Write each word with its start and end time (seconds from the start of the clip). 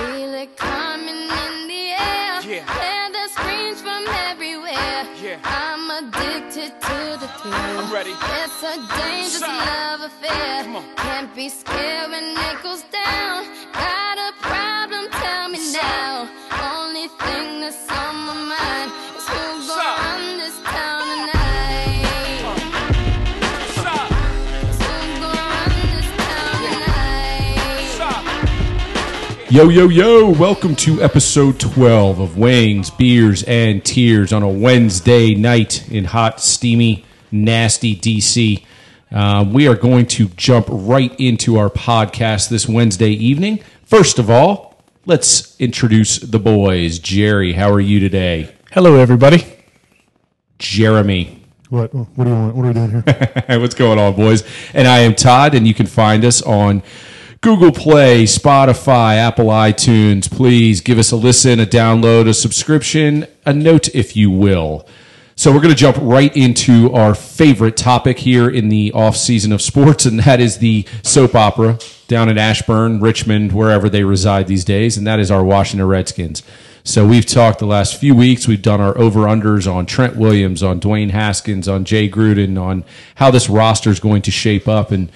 Feel 0.00 0.32
it 0.32 0.56
coming 0.56 1.28
in 1.44 1.68
the 1.68 1.84
air. 1.92 2.40
Yeah. 2.40 2.64
Hear 2.80 3.04
the 3.12 3.26
screams 3.36 3.82
from 3.82 4.02
everywhere. 4.30 5.04
Yeah. 5.20 5.36
I'm 5.44 5.84
addicted 6.00 6.72
to 6.88 6.98
the 7.20 7.28
thrill. 7.38 7.52
I'm 7.52 7.92
ready. 7.92 8.14
It's 8.40 8.62
a 8.62 8.76
dangerous 8.96 9.44
Son. 9.44 9.66
love 9.72 10.00
affair. 10.00 10.64
Can't 10.96 11.34
be 11.36 11.50
scared 11.50 12.10
when 12.12 12.32
it 12.48 12.62
goes 12.62 12.82
down. 13.04 13.44
Got 13.74 14.16
a 14.28 14.32
problem? 14.40 15.10
Tell 15.10 15.50
me 15.50 15.58
Son. 15.58 15.82
now. 15.82 16.39
Yo, 29.50 29.68
yo, 29.68 29.88
yo, 29.88 30.30
welcome 30.30 30.76
to 30.76 31.02
episode 31.02 31.58
12 31.58 32.20
of 32.20 32.38
Wings, 32.38 32.88
Beers, 32.88 33.42
and 33.42 33.84
Tears 33.84 34.32
on 34.32 34.44
a 34.44 34.48
Wednesday 34.48 35.34
night 35.34 35.90
in 35.90 36.04
hot, 36.04 36.40
steamy, 36.40 37.04
nasty 37.32 37.96
DC. 37.96 38.64
Um, 39.10 39.52
we 39.52 39.66
are 39.66 39.74
going 39.74 40.06
to 40.06 40.28
jump 40.28 40.68
right 40.70 41.12
into 41.18 41.58
our 41.58 41.68
podcast 41.68 42.48
this 42.48 42.68
Wednesday 42.68 43.10
evening. 43.10 43.58
First 43.82 44.20
of 44.20 44.30
all, 44.30 44.84
let's 45.04 45.60
introduce 45.60 46.20
the 46.20 46.38
boys. 46.38 47.00
Jerry, 47.00 47.54
how 47.54 47.72
are 47.72 47.80
you 47.80 47.98
today? 47.98 48.54
Hello, 48.70 48.94
everybody. 48.94 49.44
Jeremy. 50.60 51.42
What? 51.70 51.92
What 51.92 52.22
do 52.22 52.30
you 52.30 52.36
want? 52.36 52.54
What 52.54 52.64
are 52.66 52.68
we 52.68 52.74
doing 52.74 53.02
here? 53.02 53.44
What's 53.60 53.74
going 53.74 53.98
on, 53.98 54.14
boys? 54.14 54.44
And 54.74 54.86
I 54.86 55.00
am 55.00 55.16
Todd, 55.16 55.56
and 55.56 55.66
you 55.66 55.74
can 55.74 55.86
find 55.86 56.24
us 56.24 56.40
on 56.40 56.84
Google 57.42 57.72
Play, 57.72 58.24
Spotify, 58.24 59.16
Apple 59.16 59.46
iTunes. 59.46 60.30
Please 60.30 60.82
give 60.82 60.98
us 60.98 61.10
a 61.10 61.16
listen, 61.16 61.58
a 61.58 61.64
download, 61.64 62.28
a 62.28 62.34
subscription, 62.34 63.26
a 63.46 63.54
note, 63.54 63.88
if 63.94 64.14
you 64.14 64.30
will. 64.30 64.86
So 65.36 65.50
we're 65.50 65.62
going 65.62 65.72
to 65.72 65.80
jump 65.80 65.96
right 66.02 66.36
into 66.36 66.92
our 66.92 67.14
favorite 67.14 67.78
topic 67.78 68.18
here 68.18 68.50
in 68.50 68.68
the 68.68 68.92
off 68.92 69.16
season 69.16 69.52
of 69.52 69.62
sports, 69.62 70.04
and 70.04 70.20
that 70.20 70.38
is 70.38 70.58
the 70.58 70.86
soap 71.02 71.34
opera 71.34 71.78
down 72.08 72.28
in 72.28 72.36
Ashburn, 72.36 73.00
Richmond, 73.00 73.52
wherever 73.52 73.88
they 73.88 74.04
reside 74.04 74.46
these 74.46 74.66
days, 74.66 74.98
and 74.98 75.06
that 75.06 75.18
is 75.18 75.30
our 75.30 75.42
Washington 75.42 75.88
Redskins. 75.88 76.42
So 76.84 77.06
we've 77.06 77.24
talked 77.24 77.58
the 77.58 77.64
last 77.64 77.96
few 77.96 78.14
weeks. 78.14 78.46
We've 78.48 78.60
done 78.60 78.82
our 78.82 78.96
over 78.98 79.20
unders 79.20 79.70
on 79.72 79.86
Trent 79.86 80.16
Williams, 80.16 80.62
on 80.62 80.78
Dwayne 80.78 81.10
Haskins, 81.10 81.68
on 81.68 81.86
Jay 81.86 82.06
Gruden, 82.06 82.60
on 82.60 82.84
how 83.14 83.30
this 83.30 83.48
roster 83.48 83.88
is 83.88 84.00
going 84.00 84.20
to 84.22 84.30
shape 84.30 84.68
up. 84.68 84.90
And 84.90 85.10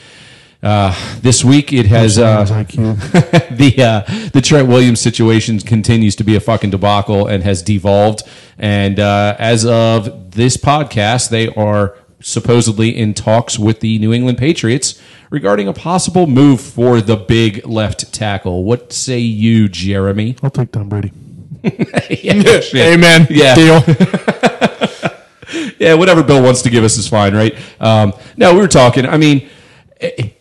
uh, 0.64 0.94
this 1.20 1.44
week 1.44 1.72
it 1.72 1.86
has 1.86 2.18
uh, 2.18 2.44
the 2.44 3.74
uh, 3.78 4.30
the 4.30 4.40
Trent 4.40 4.66
Williams 4.66 5.00
situation 5.00 5.60
continues 5.60 6.16
to 6.16 6.24
be 6.24 6.36
a 6.36 6.40
fucking 6.40 6.70
debacle 6.70 7.26
and 7.26 7.44
has 7.44 7.62
devolved. 7.62 8.22
And 8.58 8.98
uh, 8.98 9.36
as 9.38 9.66
of 9.66 10.30
this 10.32 10.56
podcast, 10.56 11.28
they 11.28 11.48
are 11.48 11.98
supposedly 12.20 12.96
in 12.96 13.12
talks 13.12 13.58
with 13.58 13.80
the 13.80 13.98
New 13.98 14.12
England 14.12 14.38
Patriots 14.38 15.00
regarding 15.28 15.68
a 15.68 15.74
possible 15.74 16.26
move 16.26 16.60
for 16.60 17.02
the 17.02 17.16
big 17.16 17.66
left 17.66 18.12
tackle. 18.14 18.64
What 18.64 18.92
say 18.92 19.18
you, 19.18 19.68
Jeremy? 19.68 20.36
I'll 20.42 20.50
take 20.50 20.72
Tom 20.72 20.88
Brady. 20.88 21.12
yeah. 21.62 22.60
Amen. 22.74 23.26
Yeah. 23.28 23.54
Deal. 23.54 23.84
yeah, 25.78 25.94
whatever 25.94 26.22
Bill 26.22 26.42
wants 26.42 26.62
to 26.62 26.70
give 26.70 26.84
us 26.84 26.96
is 26.96 27.08
fine, 27.08 27.34
right? 27.34 27.54
Um, 27.80 28.14
no, 28.36 28.54
we 28.54 28.60
were 28.60 28.68
talking. 28.68 29.06
I 29.06 29.16
mean, 29.16 29.48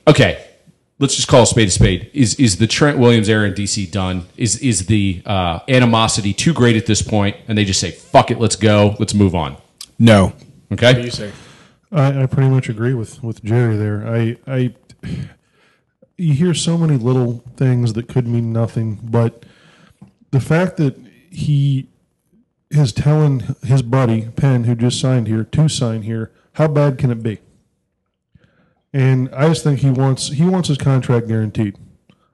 okay, 0.08 0.46
let's 1.00 1.16
just 1.16 1.28
call 1.28 1.44
a 1.44 1.48
spade 1.48 1.68
a 1.68 1.72
spade. 1.72 2.10
Is 2.14 2.36
is 2.36 2.58
the 2.58 2.68
Trent 2.68 2.98
Williams 2.98 3.30
era 3.30 3.48
in 3.48 3.54
DC 3.54 3.92
done? 3.92 4.28
Is 4.38 4.58
is 4.60 4.86
the 4.88 5.22
uh, 5.26 5.60
animosity 5.68 6.34
too 6.34 6.54
great 6.54 6.76
at 6.76 6.86
this 6.86 7.02
point, 7.02 7.36
and 7.48 7.58
they 7.58 7.66
just 7.66 7.80
say 7.80 7.92
fuck 7.92 8.32
it, 8.32 8.40
let's 8.40 8.56
go, 8.56 8.96
let's 9.00 9.14
move 9.14 9.36
on? 9.36 9.58
No. 10.00 10.34
Okay, 10.72 11.04
You 11.04 11.32
I, 11.92 12.24
I 12.24 12.26
pretty 12.26 12.50
much 12.50 12.70
agree 12.70 12.94
with 12.94 13.24
with 13.24 13.44
Jerry 13.44 13.78
there. 13.78 14.08
I 14.08 14.38
I 14.48 14.74
you 16.18 16.34
hear 16.34 16.54
so 16.54 16.78
many 16.78 16.98
little 16.98 17.44
things 17.58 17.94
that 17.94 18.08
could 18.08 18.28
mean 18.28 18.54
nothing, 18.54 19.00
but 19.04 19.46
the 20.32 20.40
fact 20.40 20.78
that 20.78 20.98
he 21.30 21.90
is 22.70 22.92
telling 22.92 23.56
his 23.64 23.82
buddy 23.82 24.30
Penn, 24.36 24.64
who 24.64 24.76
just 24.76 25.00
signed 25.00 25.28
here, 25.28 25.44
to 25.44 25.70
sign 25.70 26.04
here, 26.04 26.32
how 26.54 26.68
bad 26.68 26.98
can 26.98 27.12
it 27.12 27.22
be? 27.22 27.40
And 28.94 29.34
I 29.34 29.48
just 29.48 29.64
think 29.64 29.80
he 29.80 29.90
wants 29.90 30.28
he 30.28 30.46
wants 30.46 30.68
his 30.68 30.78
contract 30.78 31.28
guaranteed. 31.28 31.78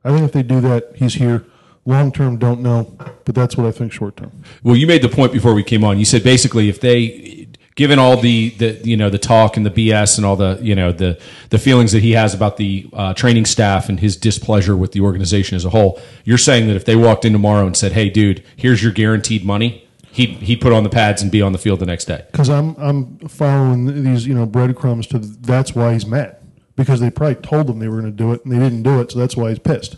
I 0.04 0.12
think 0.12 0.24
if 0.24 0.34
they 0.34 0.44
do 0.44 0.60
that, 0.62 0.92
he's 0.96 1.16
here. 1.16 1.46
Long 1.86 2.12
term, 2.12 2.38
don't 2.38 2.62
know, 2.62 2.96
but 3.26 3.34
that's 3.34 3.58
what 3.58 3.66
I 3.66 3.72
think 3.72 3.92
short 3.92 4.18
term. 4.18 4.44
Well, 4.62 4.76
you 4.76 4.86
made 4.86 5.02
the 5.02 5.10
point 5.10 5.32
before 5.32 5.54
we 5.54 5.64
came 5.64 5.84
on. 5.84 5.98
You 5.98 6.06
said 6.06 6.24
basically 6.24 6.70
if 6.70 6.82
they, 6.82 7.48
given 7.76 7.98
all 7.98 8.18
the, 8.18 8.50
the 8.50 8.74
you 8.84 8.98
know 8.98 9.10
the 9.10 9.18
talk 9.18 9.56
and 9.56 9.66
the 9.66 9.72
BS 9.72 10.18
and 10.18 10.26
all 10.26 10.36
the 10.36 10.60
you 10.62 10.76
know 10.76 10.92
the 10.92 11.20
the 11.50 11.58
feelings 11.58 11.94
that 11.94 12.04
he 12.04 12.12
has 12.12 12.34
about 12.34 12.58
the 12.58 12.88
uh, 12.94 13.14
training 13.14 13.46
staff 13.46 13.88
and 13.88 14.02
his 14.02 14.18
displeasure 14.18 14.76
with 14.76 14.92
the 14.92 15.00
organization 15.00 15.56
as 15.56 15.64
a 15.64 15.70
whole, 15.70 16.00
you're 16.26 16.38
saying 16.38 16.68
that 16.68 16.76
if 16.76 16.84
they 16.84 16.98
walked 16.98 17.24
in 17.24 17.32
tomorrow 17.32 17.66
and 17.66 17.78
said, 17.78 17.94
"Hey, 17.94 18.10
dude, 18.10 18.44
here's 18.58 18.84
your 18.84 18.92
guaranteed 18.92 19.46
money," 19.46 19.88
he'd 20.12 20.32
he'd 20.42 20.58
put 20.58 20.74
on 20.74 20.84
the 20.84 20.90
pads 20.90 21.22
and 21.22 21.32
be 21.32 21.42
on 21.42 21.54
the 21.54 21.58
field 21.58 21.80
the 21.80 21.86
next 21.86 22.06
day. 22.06 22.26
Because 22.30 22.50
I'm 22.50 22.76
I'm 22.76 23.18
following 23.30 24.04
these 24.04 24.28
you 24.28 24.34
know 24.34 24.46
breadcrumbs 24.46 25.08
to 25.08 25.20
that's 25.20 25.74
why 25.74 25.94
he's 25.94 26.06
mad 26.06 26.39
because 26.80 27.00
they 27.00 27.12
probably 27.12 27.36
told 27.36 27.68
them 27.68 27.78
they 27.80 27.88
were 27.88 28.00
going 28.02 28.12
to 28.12 28.18
do 28.18 28.32
it 28.34 28.44
and 28.44 28.54
they 28.54 28.58
didn't 28.60 28.84
do 28.84 29.00
it, 29.02 29.12
so 29.12 29.20
that's 29.20 29.36
why 29.38 29.50
he's 29.50 29.60
pissed. 29.60 29.98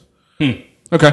Okay. 0.92 1.12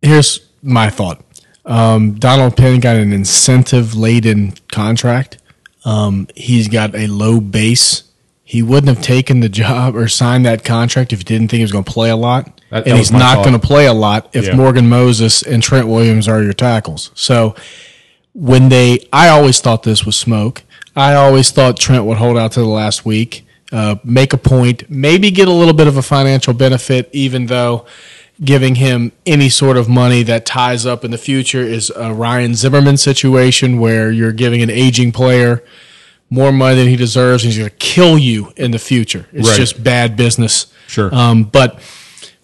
Here's 0.00 0.48
my 0.62 0.90
thought. 0.90 1.22
Um, 1.64 2.14
Donald 2.14 2.56
Penn 2.56 2.80
got 2.80 2.96
an 2.96 3.12
incentive 3.12 3.94
laden 3.94 4.54
contract. 4.72 5.38
Um, 5.84 6.28
he's 6.34 6.68
got 6.68 6.94
a 6.94 7.06
low 7.06 7.40
base. 7.40 8.04
He 8.44 8.62
wouldn't 8.62 8.94
have 8.94 9.02
taken 9.04 9.40
the 9.40 9.48
job 9.48 9.96
or 9.96 10.08
signed 10.08 10.44
that 10.44 10.64
contract 10.64 11.12
if 11.12 11.20
he 11.20 11.24
didn't 11.24 11.48
think 11.48 11.58
he 11.58 11.62
was 11.62 11.72
going 11.72 11.84
to 11.84 11.90
play 11.90 12.10
a 12.10 12.16
lot. 12.16 12.44
That- 12.70 12.84
that 12.84 12.88
and 12.88 12.98
he's 12.98 13.12
not 13.12 13.44
going 13.44 13.58
to 13.58 13.64
play 13.66 13.86
a 13.86 13.92
lot 13.92 14.28
if 14.34 14.46
Yeah. 14.46 14.56
Morgan 14.56 14.88
Moses 14.88 15.42
and 15.42 15.62
Trent 15.62 15.86
Williams 15.88 16.26
are 16.28 16.42
your 16.42 16.52
tackles. 16.52 17.10
So 17.14 17.54
when 18.34 18.68
they, 18.68 19.06
I 19.12 19.28
always 19.28 19.60
thought 19.60 19.82
this 19.84 20.04
was 20.04 20.16
smoke. 20.16 20.62
I 20.94 21.14
always 21.14 21.50
thought 21.50 21.78
Trent 21.78 22.04
would 22.04 22.18
hold 22.18 22.36
out 22.36 22.52
to 22.52 22.60
the 22.60 22.66
last 22.66 23.04
week, 23.04 23.46
uh, 23.72 23.96
make 24.04 24.32
a 24.32 24.38
point, 24.38 24.90
maybe 24.90 25.30
get 25.30 25.48
a 25.48 25.52
little 25.52 25.72
bit 25.74 25.86
of 25.86 25.96
a 25.96 26.02
financial 26.02 26.52
benefit, 26.52 27.08
even 27.12 27.46
though 27.46 27.86
giving 28.44 28.74
him 28.74 29.12
any 29.24 29.48
sort 29.48 29.76
of 29.76 29.88
money 29.88 30.22
that 30.24 30.44
ties 30.44 30.84
up 30.84 31.04
in 31.04 31.10
the 31.10 31.18
future 31.18 31.60
is 31.62 31.90
a 31.94 32.12
Ryan 32.12 32.54
Zimmerman 32.54 32.96
situation 32.96 33.78
where 33.78 34.10
you're 34.10 34.32
giving 34.32 34.62
an 34.62 34.70
aging 34.70 35.12
player 35.12 35.62
more 36.28 36.50
money 36.50 36.76
than 36.76 36.88
he 36.88 36.96
deserves 36.96 37.44
and 37.44 37.52
he's 37.52 37.58
going 37.58 37.70
to 37.70 37.76
kill 37.76 38.18
you 38.18 38.52
in 38.56 38.70
the 38.70 38.78
future. 38.78 39.26
It's 39.32 39.48
Right. 39.50 39.56
just 39.56 39.82
bad 39.84 40.16
business. 40.16 40.66
Sure. 40.88 41.14
Um, 41.14 41.44
but 41.44 41.78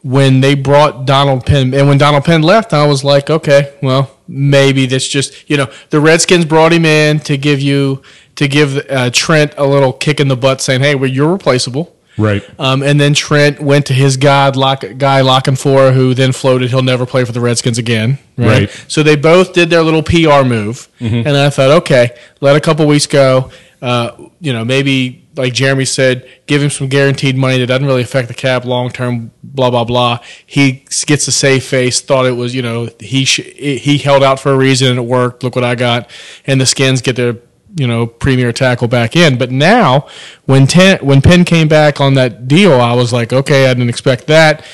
when 0.03 0.41
they 0.41 0.54
brought 0.54 1.04
Donald 1.04 1.44
Penn, 1.44 1.75
and 1.75 1.88
when 1.88 1.98
Donald 1.98 2.25
Penn 2.25 2.42
left, 2.42 2.72
I 2.72 2.86
was 2.86 3.03
like, 3.03 3.28
okay, 3.30 3.72
well, 3.82 4.10
maybe 4.28 4.86
that's 4.86 5.09
just 5.09 5.32
you 5.50 5.56
know 5.56 5.69
the 5.91 6.00
Redskins 6.00 6.44
brought 6.44 6.72
him 6.72 6.84
in 6.84 7.19
to 7.20 7.36
give 7.36 7.60
you 7.60 8.03
to 8.38 8.47
give 8.47 8.76
uh, 8.88 9.10
Trent 9.12 9.53
a 9.56 9.66
little 9.66 9.93
kick 9.93 10.21
in 10.21 10.28
the 10.28 10.37
butt, 10.37 10.60
saying, 10.60 10.81
hey, 10.81 10.94
well, 10.94 11.10
you're 11.10 11.31
replaceable. 11.31 11.94
Right. 12.16 12.43
Um, 12.59 12.82
and 12.84 13.00
then 13.00 13.15
Trent 13.15 13.60
went 13.60 13.87
to 13.87 13.94
his 13.94 14.16
god 14.16 14.54
lock, 14.54 14.81
guy 14.97 15.22
Lockenfor, 15.22 15.93
who 15.93 16.15
then 16.15 16.31
floated 16.32 16.71
he'll 16.71 16.82
never 16.82 17.04
play 17.04 17.25
for 17.25 17.32
the 17.32 17.41
Redskins 17.41 17.78
again. 17.78 18.19
Right. 18.37 18.47
Right. 18.60 18.84
So 18.87 19.03
they 19.03 19.16
both 19.16 19.53
did 19.54 19.71
their 19.71 19.82
little 19.82 20.03
PR 20.04 20.44
move, 20.44 20.88
and 21.00 21.28
I 21.28 21.50
thought, 21.50 21.71
okay, 21.82 22.16
let 22.41 22.54
a 22.56 22.60
couple 22.60 22.87
weeks 22.87 23.06
go. 23.06 23.50
Uh, 23.82 24.10
you 24.41 24.53
know, 24.53 24.65
maybe 24.65 25.25
like 25.37 25.53
Jeremy 25.53 25.84
said, 25.84 26.28
give 26.47 26.60
him 26.60 26.71
some 26.71 26.88
guaranteed 26.88 27.37
money 27.37 27.59
that 27.59 27.66
doesn't 27.66 27.87
really 27.87 28.03
affect 28.03 28.27
the 28.27 28.34
cap 28.34 28.65
long 28.65 28.91
term. 28.91 29.31
Blah 29.44 29.71
blah 29.71 29.84
blah. 29.84 30.19
He 30.47 30.84
gets 31.06 31.27
a 31.28 31.33
safe 31.33 31.65
face. 31.66 32.01
Thought 32.01 32.27
it 32.27 32.33
was, 32.33 32.54
you 32.54 32.63
know, 32.63 32.89
he 33.01 33.24
sh- 33.24 33.53
he 33.57 33.98
held 33.98 34.22
out 34.24 34.41
for 34.41 34.53
a 34.53 34.57
reason 34.57 34.89
and 34.91 34.98
it 34.98 35.03
worked. 35.03 35.45
Look 35.45 35.54
what 35.54 35.65
I 35.65 35.77
got. 35.77 36.10
And 36.47 36.60
the 36.60 36.66
Skins 36.66 37.01
get 37.01 37.15
their 37.16 37.36
you 37.76 37.86
know 37.86 38.06
premier 38.06 38.53
tackle 38.53 38.88
back 38.88 39.16
in. 39.16 39.38
But 39.38 39.50
now 39.50 40.06
when 40.47 40.66
ten, 40.66 40.98
when 41.04 41.22
Penn 41.22 41.44
came 41.44 41.68
back 41.68 42.00
on 42.00 42.15
that 42.15 42.48
deal, 42.48 42.72
I 42.72 42.94
was 42.94 43.12
like, 43.12 43.32
okay, 43.32 43.70
I 43.70 43.74
didn't 43.74 43.91
expect 43.91 44.26
that. 44.26 44.65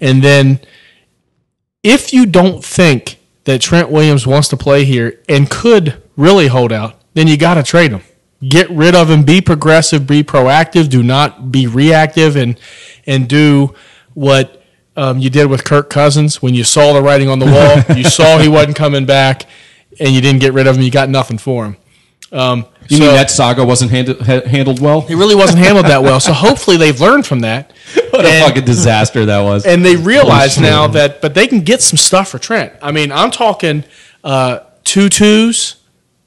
And 0.00 0.22
then 0.22 0.60
if 1.82 2.12
you 2.12 2.26
don't 2.26 2.64
think 2.64 3.18
that 3.44 3.60
Trent 3.60 3.90
Williams 3.90 4.26
wants 4.26 4.48
to 4.48 4.56
play 4.56 4.84
here 4.84 5.20
and 5.28 5.48
could 5.50 6.02
really 6.16 6.48
hold 6.48 6.72
out, 6.72 7.00
then 7.14 7.28
you 7.28 7.36
got 7.36 7.54
to 7.54 7.62
trade 7.62 7.92
him. 7.92 8.02
Get 8.46 8.68
rid 8.70 8.94
of 8.94 9.10
him. 9.10 9.22
Be 9.22 9.40
progressive. 9.40 10.06
Be 10.06 10.22
proactive. 10.22 10.88
Do 10.88 11.02
not 11.02 11.50
be 11.50 11.66
reactive 11.66 12.36
and 12.36 12.58
and 13.06 13.28
do 13.28 13.74
what 14.14 14.62
um, 14.96 15.18
you 15.18 15.30
did 15.30 15.46
with 15.48 15.64
Kirk 15.64 15.90
Cousins 15.90 16.42
when 16.42 16.54
you 16.54 16.64
saw 16.64 16.92
the 16.92 17.02
writing 17.02 17.28
on 17.28 17.38
the 17.38 17.46
wall. 17.46 17.96
you 17.96 18.04
saw 18.04 18.38
he 18.38 18.48
wasn't 18.48 18.76
coming 18.76 19.06
back, 19.06 19.46
and 19.98 20.14
you 20.14 20.20
didn't 20.20 20.40
get 20.40 20.52
rid 20.52 20.66
of 20.66 20.76
him. 20.76 20.82
You 20.82 20.90
got 20.90 21.08
nothing 21.08 21.38
for 21.38 21.64
him. 21.64 21.76
Um, 22.34 22.66
You 22.88 22.96
so 22.98 23.04
mean 23.04 23.14
that 23.14 23.30
saga 23.30 23.64
wasn't 23.64 23.90
handled 23.92 24.20
ha- 24.20 24.46
handled 24.46 24.80
well? 24.80 25.06
it 25.08 25.14
really 25.14 25.34
wasn't 25.36 25.60
handled 25.60 25.86
that 25.86 26.02
well. 26.02 26.18
So 26.20 26.32
hopefully 26.32 26.76
they've 26.76 27.00
learned 27.00 27.26
from 27.26 27.40
that. 27.40 27.72
What 28.14 28.24
a 28.26 28.40
fucking 28.46 28.64
disaster 28.64 29.24
that 29.26 29.40
was. 29.40 29.66
and 29.66 29.84
they 29.84 29.96
realize 29.96 30.56
now 30.58 30.86
that 30.88 31.20
but 31.20 31.34
they 31.34 31.46
can 31.48 31.60
get 31.62 31.82
some 31.82 31.96
stuff 31.96 32.28
for 32.28 32.38
Trent. 32.38 32.72
I 32.80 32.92
mean, 32.92 33.10
I'm 33.10 33.32
talking 33.32 33.82
uh, 34.22 34.60
two 34.84 35.08
twos, 35.08 35.76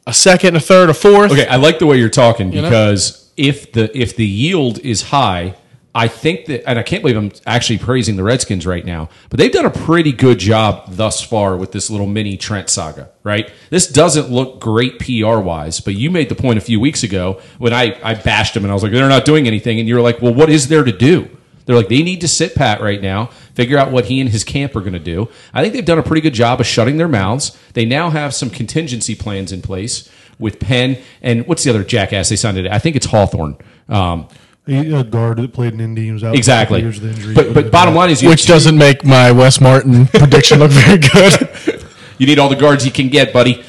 a 0.06 0.14
second, 0.14 0.58
a 0.58 0.60
third, 0.60 0.90
a 0.90 0.94
fourth. 0.94 1.32
Okay, 1.32 1.48
I 1.48 1.56
like 1.56 1.80
the 1.80 1.86
way 1.86 1.98
you're 1.98 2.10
talking 2.10 2.50
know? 2.50 2.62
because 2.64 3.32
if 3.38 3.72
the 3.72 3.86
if 3.98 4.18
the 4.18 4.26
yield 4.26 4.80
is 4.80 5.02
high, 5.04 5.56
I 5.98 6.08
think 6.08 6.46
that, 6.46 6.70
and 6.70 6.78
I 6.78 6.84
can't 6.84 7.02
believe 7.02 7.18
I'm 7.18 7.32
actually 7.48 7.80
praising 7.80 8.18
the 8.18 8.24
Redskins 8.24 8.68
right 8.68 8.86
now, 8.86 9.10
but 9.32 9.40
they've 9.40 9.52
done 9.52 9.66
a 9.66 9.72
pretty 9.72 10.12
good 10.12 10.38
job 10.38 10.92
thus 10.92 11.24
far 11.24 11.58
with 11.58 11.72
this 11.72 11.90
little 11.90 12.06
mini 12.06 12.38
Trent 12.38 12.70
saga. 12.70 13.10
Right? 13.24 13.52
This 13.72 13.88
doesn't 13.88 14.30
look 14.30 14.62
great 14.62 15.00
PR 15.00 15.40
wise, 15.40 15.80
but 15.80 15.96
you 15.96 16.12
made 16.12 16.30
the 16.30 16.36
point 16.36 16.60
a 16.60 16.62
few 16.62 16.80
weeks 16.80 17.02
ago 17.02 17.42
when 17.58 17.74
I 17.74 18.00
I 18.04 18.14
bashed 18.14 18.54
them 18.54 18.64
and 18.64 18.70
I 18.70 18.76
was 18.76 18.84
like, 18.84 18.92
they're 18.92 19.10
not 19.10 19.26
doing 19.26 19.48
anything, 19.48 19.80
and 19.80 19.90
you 19.90 19.96
were 19.96 20.02
like, 20.02 20.22
well, 20.22 20.36
what 20.36 20.52
is 20.52 20.68
there 20.68 20.84
to 20.84 20.92
do? 20.92 21.36
They're 21.66 21.76
like, 21.76 21.90
they 21.90 22.04
need 22.04 22.22
to 22.22 22.28
sit 22.28 22.54
pat 22.54 22.80
right 22.80 23.02
now, 23.02 23.26
figure 23.56 23.80
out 23.80 23.92
what 23.92 24.06
he 24.06 24.22
and 24.22 24.30
his 24.30 24.44
camp 24.44 24.76
are 24.76 24.82
going 24.82 24.94
to 24.94 25.00
do. 25.00 25.30
I 25.52 25.64
think 25.64 25.74
they've 25.74 25.84
done 25.84 26.00
a 26.00 26.04
pretty 26.04 26.22
good 26.22 26.36
job 26.36 26.62
of 26.62 26.68
shutting 26.68 26.98
their 26.98 27.10
mouths. 27.10 27.58
They 27.74 27.86
now 27.86 28.12
have 28.12 28.36
some 28.36 28.52
contingency 28.52 29.16
plans 29.16 29.52
in 29.52 29.64
place 29.64 30.10
with 30.40 30.60
Penn 30.60 30.98
and 31.24 31.46
what's 31.48 31.64
the 31.64 31.72
other 31.72 31.84
jackass 31.84 32.30
they 32.30 32.36
signed 32.36 32.56
today? 32.56 32.70
I 32.70 32.80
think 32.80 32.96
it's 32.96 33.08
Hawthorne. 33.08 33.58
Um, 33.90 34.28
A, 34.68 35.00
a 35.00 35.04
guard 35.04 35.38
that 35.38 35.54
played 35.54 35.74
in 35.74 35.80
Indy 35.80 36.12
was 36.12 36.24
out 36.24 36.34
for 36.34 36.38
exactly. 36.38 36.82
years 36.82 37.00
with 37.00 37.16
injury. 37.16 37.34
But, 37.34 37.54
but 37.54 37.72
bottom 37.72 37.96
line 37.96 38.10
is, 38.10 38.22
you, 38.22 38.30
Which 38.30 38.46
doesn't 38.46 38.78
make 38.78 39.06
my 39.06 39.32
Wes 39.32 39.62
Martin 39.62 40.08
prediction 40.14 40.60
look 40.60 40.72
very 40.72 40.98
good. 40.98 41.86
you 42.18 42.28
need 42.28 42.40
all 42.40 42.50
the 42.50 42.56
guards 42.56 42.86
you 42.86 42.92
can 42.92 43.10
get, 43.10 43.32
buddy. 43.32 43.64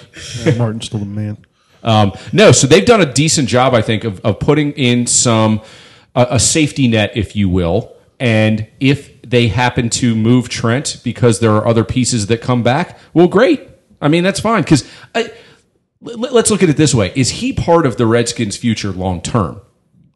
Martin's 0.57 0.87
still 0.87 1.01
the 1.01 1.07
man. 1.07 1.39
Um, 1.83 2.13
no, 2.33 2.53
so 2.53 2.67
they've 2.67 2.85
done 2.85 3.01
a 3.01 3.13
decent 3.13 3.49
job, 3.49 3.75
I 3.75 3.83
think, 3.83 4.05
of, 4.05 4.21
of 4.21 4.41
putting 4.41 4.73
in 4.73 5.07
some 5.07 5.63
a, 6.15 6.27
a 6.33 6.41
safety 6.41 6.89
net, 6.89 7.13
if 7.15 7.37
you 7.37 7.49
will. 7.49 7.97
And 8.19 8.67
if 8.81 9.23
they 9.23 9.49
happen 9.49 9.91
to 9.91 10.15
move 10.15 10.49
Trent 10.49 11.01
because 11.05 11.41
there 11.41 11.53
are 11.53 11.67
other 11.67 11.85
pieces 11.85 12.27
that 12.27 12.41
come 12.41 12.63
back, 12.63 12.99
well, 13.15 13.29
great. 13.29 13.69
I 14.01 14.09
mean, 14.09 14.25
that's 14.25 14.41
fine. 14.41 14.63
Because 14.63 14.89
let's 16.01 16.51
look 16.51 16.63
at 16.63 16.69
it 16.69 16.77
this 16.77 16.95
way: 16.95 17.13
Is 17.15 17.31
he 17.31 17.53
part 17.53 17.87
of 17.87 17.97
the 17.97 18.07
Redskins' 18.07 18.57
future 18.57 18.91
long 18.91 19.21
term? 19.21 19.61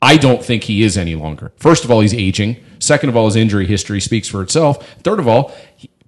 I 0.02 0.16
don't 0.16 0.44
think 0.44 0.64
he 0.64 0.82
is 0.82 0.98
any 0.98 1.14
longer. 1.14 1.52
First 1.56 1.84
of 1.84 1.90
all, 1.90 2.00
he's 2.00 2.12
aging. 2.12 2.56
Second 2.80 3.08
of 3.08 3.16
all, 3.16 3.26
his 3.26 3.36
injury 3.36 3.66
history 3.66 4.00
speaks 4.00 4.28
for 4.28 4.42
itself. 4.42 4.86
Third 5.04 5.20
of 5.20 5.28
all, 5.28 5.54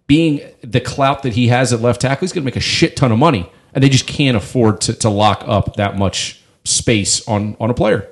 being 0.08 0.40
the 0.62 0.80
clout 0.80 1.22
that 1.22 1.34
he 1.34 1.48
has 1.48 1.72
at 1.72 1.80
left 1.80 2.00
tackle, 2.00 2.26
he's 2.26 2.32
going 2.32 2.42
to 2.42 2.46
make 2.46 2.56
a 2.56 2.60
shit 2.60 2.96
ton 2.96 3.12
of 3.12 3.18
money, 3.18 3.48
and 3.72 3.82
they 3.84 3.88
just 3.88 4.08
can't 4.08 4.36
afford 4.36 4.80
to, 4.82 4.92
to 4.94 5.08
lock 5.08 5.44
up 5.46 5.76
that 5.76 5.96
much 5.96 6.42
space 6.64 7.26
on 7.28 7.56
on 7.60 7.70
a 7.70 7.74
player. 7.74 8.08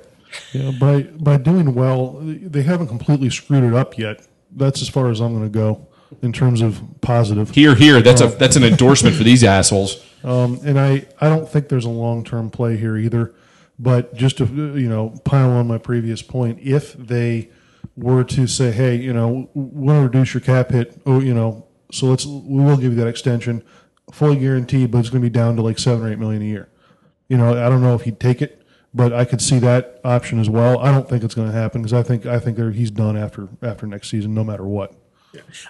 Yeah, 0.52 0.70
by 0.70 1.02
by 1.02 1.36
doing 1.36 1.74
well, 1.74 2.18
they 2.22 2.62
haven't 2.62 2.86
completely 2.86 3.28
screwed 3.28 3.64
it 3.64 3.74
up 3.74 3.98
yet. 3.98 4.26
That's 4.52 4.80
as 4.82 4.88
far 4.88 5.10
as 5.10 5.20
I'm 5.20 5.36
going 5.36 5.50
to 5.50 5.58
go 5.58 5.88
in 6.22 6.32
terms 6.32 6.60
of 6.60 6.80
positive. 7.00 7.50
Here, 7.50 7.74
here, 7.74 8.00
that's 8.00 8.20
a 8.20 8.28
that's 8.28 8.56
an 8.56 8.62
endorsement 8.64 9.16
for 9.16 9.24
these 9.24 9.42
assholes. 9.44 10.02
Um, 10.24 10.60
and 10.64 10.78
I, 10.78 11.04
I 11.20 11.28
don't 11.28 11.48
think 11.48 11.68
there's 11.68 11.84
a 11.84 11.90
long 11.90 12.22
term 12.22 12.48
play 12.48 12.76
here 12.76 12.96
either. 12.96 13.34
But 13.82 14.14
just 14.14 14.38
to 14.38 14.46
you 14.46 14.88
know 14.88 15.20
pile 15.24 15.50
on 15.50 15.66
my 15.66 15.76
previous 15.76 16.22
point, 16.22 16.60
if 16.62 16.92
they 16.92 17.50
were 17.96 18.22
to 18.22 18.46
say, 18.46 18.70
hey, 18.70 18.94
you 18.94 19.12
know, 19.12 19.50
we'll 19.54 20.04
reduce 20.04 20.34
your 20.34 20.40
cap 20.40 20.70
hit, 20.70 21.02
oh, 21.04 21.18
you 21.20 21.34
know, 21.34 21.66
so 21.90 22.06
let's 22.06 22.24
we 22.24 22.62
will 22.62 22.76
give 22.76 22.92
you 22.92 22.98
that 23.00 23.08
extension, 23.08 23.62
fully 24.12 24.36
guaranteed, 24.36 24.92
but 24.92 24.98
it's 24.98 25.10
going 25.10 25.20
to 25.20 25.28
be 25.28 25.32
down 25.32 25.56
to 25.56 25.62
like 25.62 25.80
seven 25.80 26.06
or 26.06 26.12
eight 26.12 26.18
million 26.18 26.42
a 26.42 26.46
year. 26.46 26.68
You 27.28 27.36
know, 27.36 27.50
I 27.50 27.68
don't 27.68 27.82
know 27.82 27.96
if 27.96 28.02
he'd 28.02 28.20
take 28.20 28.40
it, 28.40 28.64
but 28.94 29.12
I 29.12 29.24
could 29.24 29.42
see 29.42 29.58
that 29.58 30.00
option 30.04 30.38
as 30.38 30.48
well. 30.48 30.78
I 30.78 30.92
don't 30.92 31.08
think 31.08 31.24
it's 31.24 31.34
going 31.34 31.50
to 31.50 31.56
happen 31.56 31.82
because 31.82 31.92
I 31.92 32.04
think 32.04 32.24
I 32.24 32.38
think 32.38 32.58
he's 32.74 32.92
done 32.92 33.16
after 33.16 33.48
after 33.62 33.86
next 33.86 34.10
season, 34.10 34.32
no 34.32 34.44
matter 34.44 34.64
what. 34.64 34.94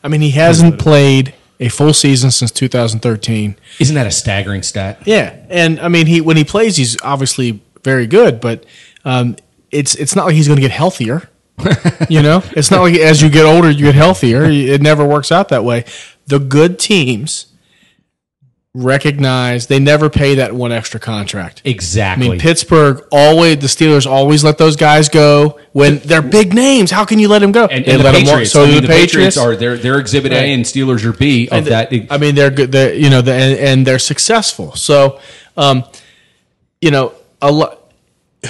I 0.05 0.09
mean, 0.09 0.21
he 0.21 0.33
hasn't 0.33 0.79
played 0.79 1.35
a 1.61 1.69
full 1.69 1.95
season 1.95 2.31
since 2.31 2.51
2013. 2.51 3.57
Isn't 3.79 3.95
that 3.95 4.07
a 4.07 4.11
staggering 4.11 4.63
stat? 4.63 5.01
Yeah, 5.07 5.35
and 5.49 5.81
I 5.81 5.89
mean, 5.89 6.07
he 6.07 6.21
when 6.21 6.37
he 6.37 6.45
plays, 6.45 6.77
he's 6.77 7.01
obviously 7.03 7.63
very 7.83 8.07
good, 8.07 8.41
but 8.41 8.65
um, 9.05 9.37
it's 9.71 9.95
it's 9.95 10.15
not 10.15 10.27
like 10.27 10.35
he's 10.35 10.47
going 10.47 10.57
to 10.57 10.63
get 10.63 10.71
healthier. 10.71 11.29
you 12.09 12.23
know, 12.23 12.43
it's 12.57 12.71
not 12.71 12.83
like 12.83 12.95
as 12.95 13.23
you 13.23 13.31
get 13.31 13.45
older 13.45 13.71
you 13.71 13.85
get 13.85 13.95
healthier. 13.95 14.45
It 14.51 14.83
never 14.83 15.05
works 15.07 15.33
out 15.33 15.49
that 15.51 15.65
way. 15.65 15.85
The 16.27 16.39
good 16.39 16.79
teams 16.79 17.47
recognize 18.75 19.67
they 19.67 19.79
never 19.79 20.09
pay 20.09 20.37
that 20.37 20.55
one 20.55 20.73
extra 20.73 20.99
contract. 20.99 21.61
Exactly. 21.65 22.27
I 22.27 22.31
mean, 22.31 22.41
Pittsburgh 22.41 23.07
always 23.13 23.59
the 23.59 23.67
Steelers 23.67 24.07
always 24.07 24.43
let 24.43 24.57
those 24.57 24.77
guys 24.77 25.09
go 25.09 25.61
when 25.73 25.99
they're 25.99 26.23
big 26.23 26.55
names. 26.55 26.91
How 26.91 27.05
can 27.05 27.19
you 27.19 27.29
let 27.29 27.41
them 27.41 27.53
go? 27.53 27.67
and, 27.67 27.87
and 27.87 28.01
the 28.01 28.05
let. 28.05 28.15
Patriots. 28.15 28.53
So 28.53 28.63
I 28.63 28.67
mean, 28.67 28.75
the, 28.77 28.81
the 28.83 28.87
Patriots, 28.89 29.37
Patriots 29.37 29.37
are 29.37 29.57
they're 29.57 29.77
they're 29.77 29.99
Exhibit 29.99 30.33
Right. 30.33 30.45
A 30.45 30.53
and 30.55 30.65
Steelers 30.65 31.05
are 31.05 31.13
B 31.13 31.49
of 31.49 31.59
and 31.59 31.67
that. 31.67 31.93
I 32.11 32.19
mean, 32.19 32.35
they're 32.35 32.51
good. 32.51 32.73
They're, 32.73 32.95
you 32.95 33.11
know, 33.11 33.21
the, 33.21 33.33
and, 33.33 33.59
and 33.59 33.87
they're 33.87 33.99
successful. 33.99 34.75
So, 34.75 35.21
um, 35.57 35.85
you 36.81 36.91
know, 36.91 37.13
a 37.43 37.53
lot. 37.53 37.79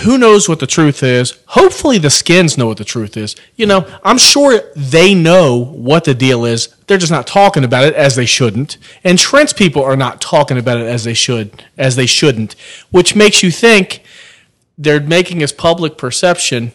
Who 0.05 0.17
knows 0.17 0.49
what 0.49 0.59
the 0.59 0.67
truth 0.67 1.03
is? 1.03 1.39
Hopefully, 1.49 1.99
the 1.99 2.09
skins 2.09 2.57
know 2.57 2.67
what 2.67 2.79
the 2.79 2.85
truth 2.85 3.17
is. 3.17 3.37
You 3.57 3.67
know, 3.67 3.87
I'm 4.03 4.17
sure 4.17 4.61
they 4.75 5.15
know 5.15 5.57
what 5.59 6.05
the 6.05 6.15
deal 6.15 6.45
is. 6.45 6.69
They're 6.87 6.97
just 6.97 7.13
not 7.13 7.27
talking 7.27 7.65
about 7.65 7.85
it 7.85 7.95
as 7.95 8.17
they 8.17 8.25
shouldn't. 8.25 8.79
And 9.05 9.19
Trent's 9.19 9.53
people 9.53 9.83
are 9.83 9.97
not 9.97 10.21
talking 10.21 10.57
about 10.57 10.79
it 10.79 10.87
as 10.87 11.05
they 11.05 11.13
should, 11.13 11.65
as 11.77 11.97
they 11.97 12.07
shouldn't, 12.07 12.55
which 12.91 13.15
makes 13.15 13.43
you 13.43 13.51
think 13.51 14.03
they're 14.79 15.01
making 15.01 15.41
his 15.41 15.53
public 15.53 15.99
perception 15.99 16.73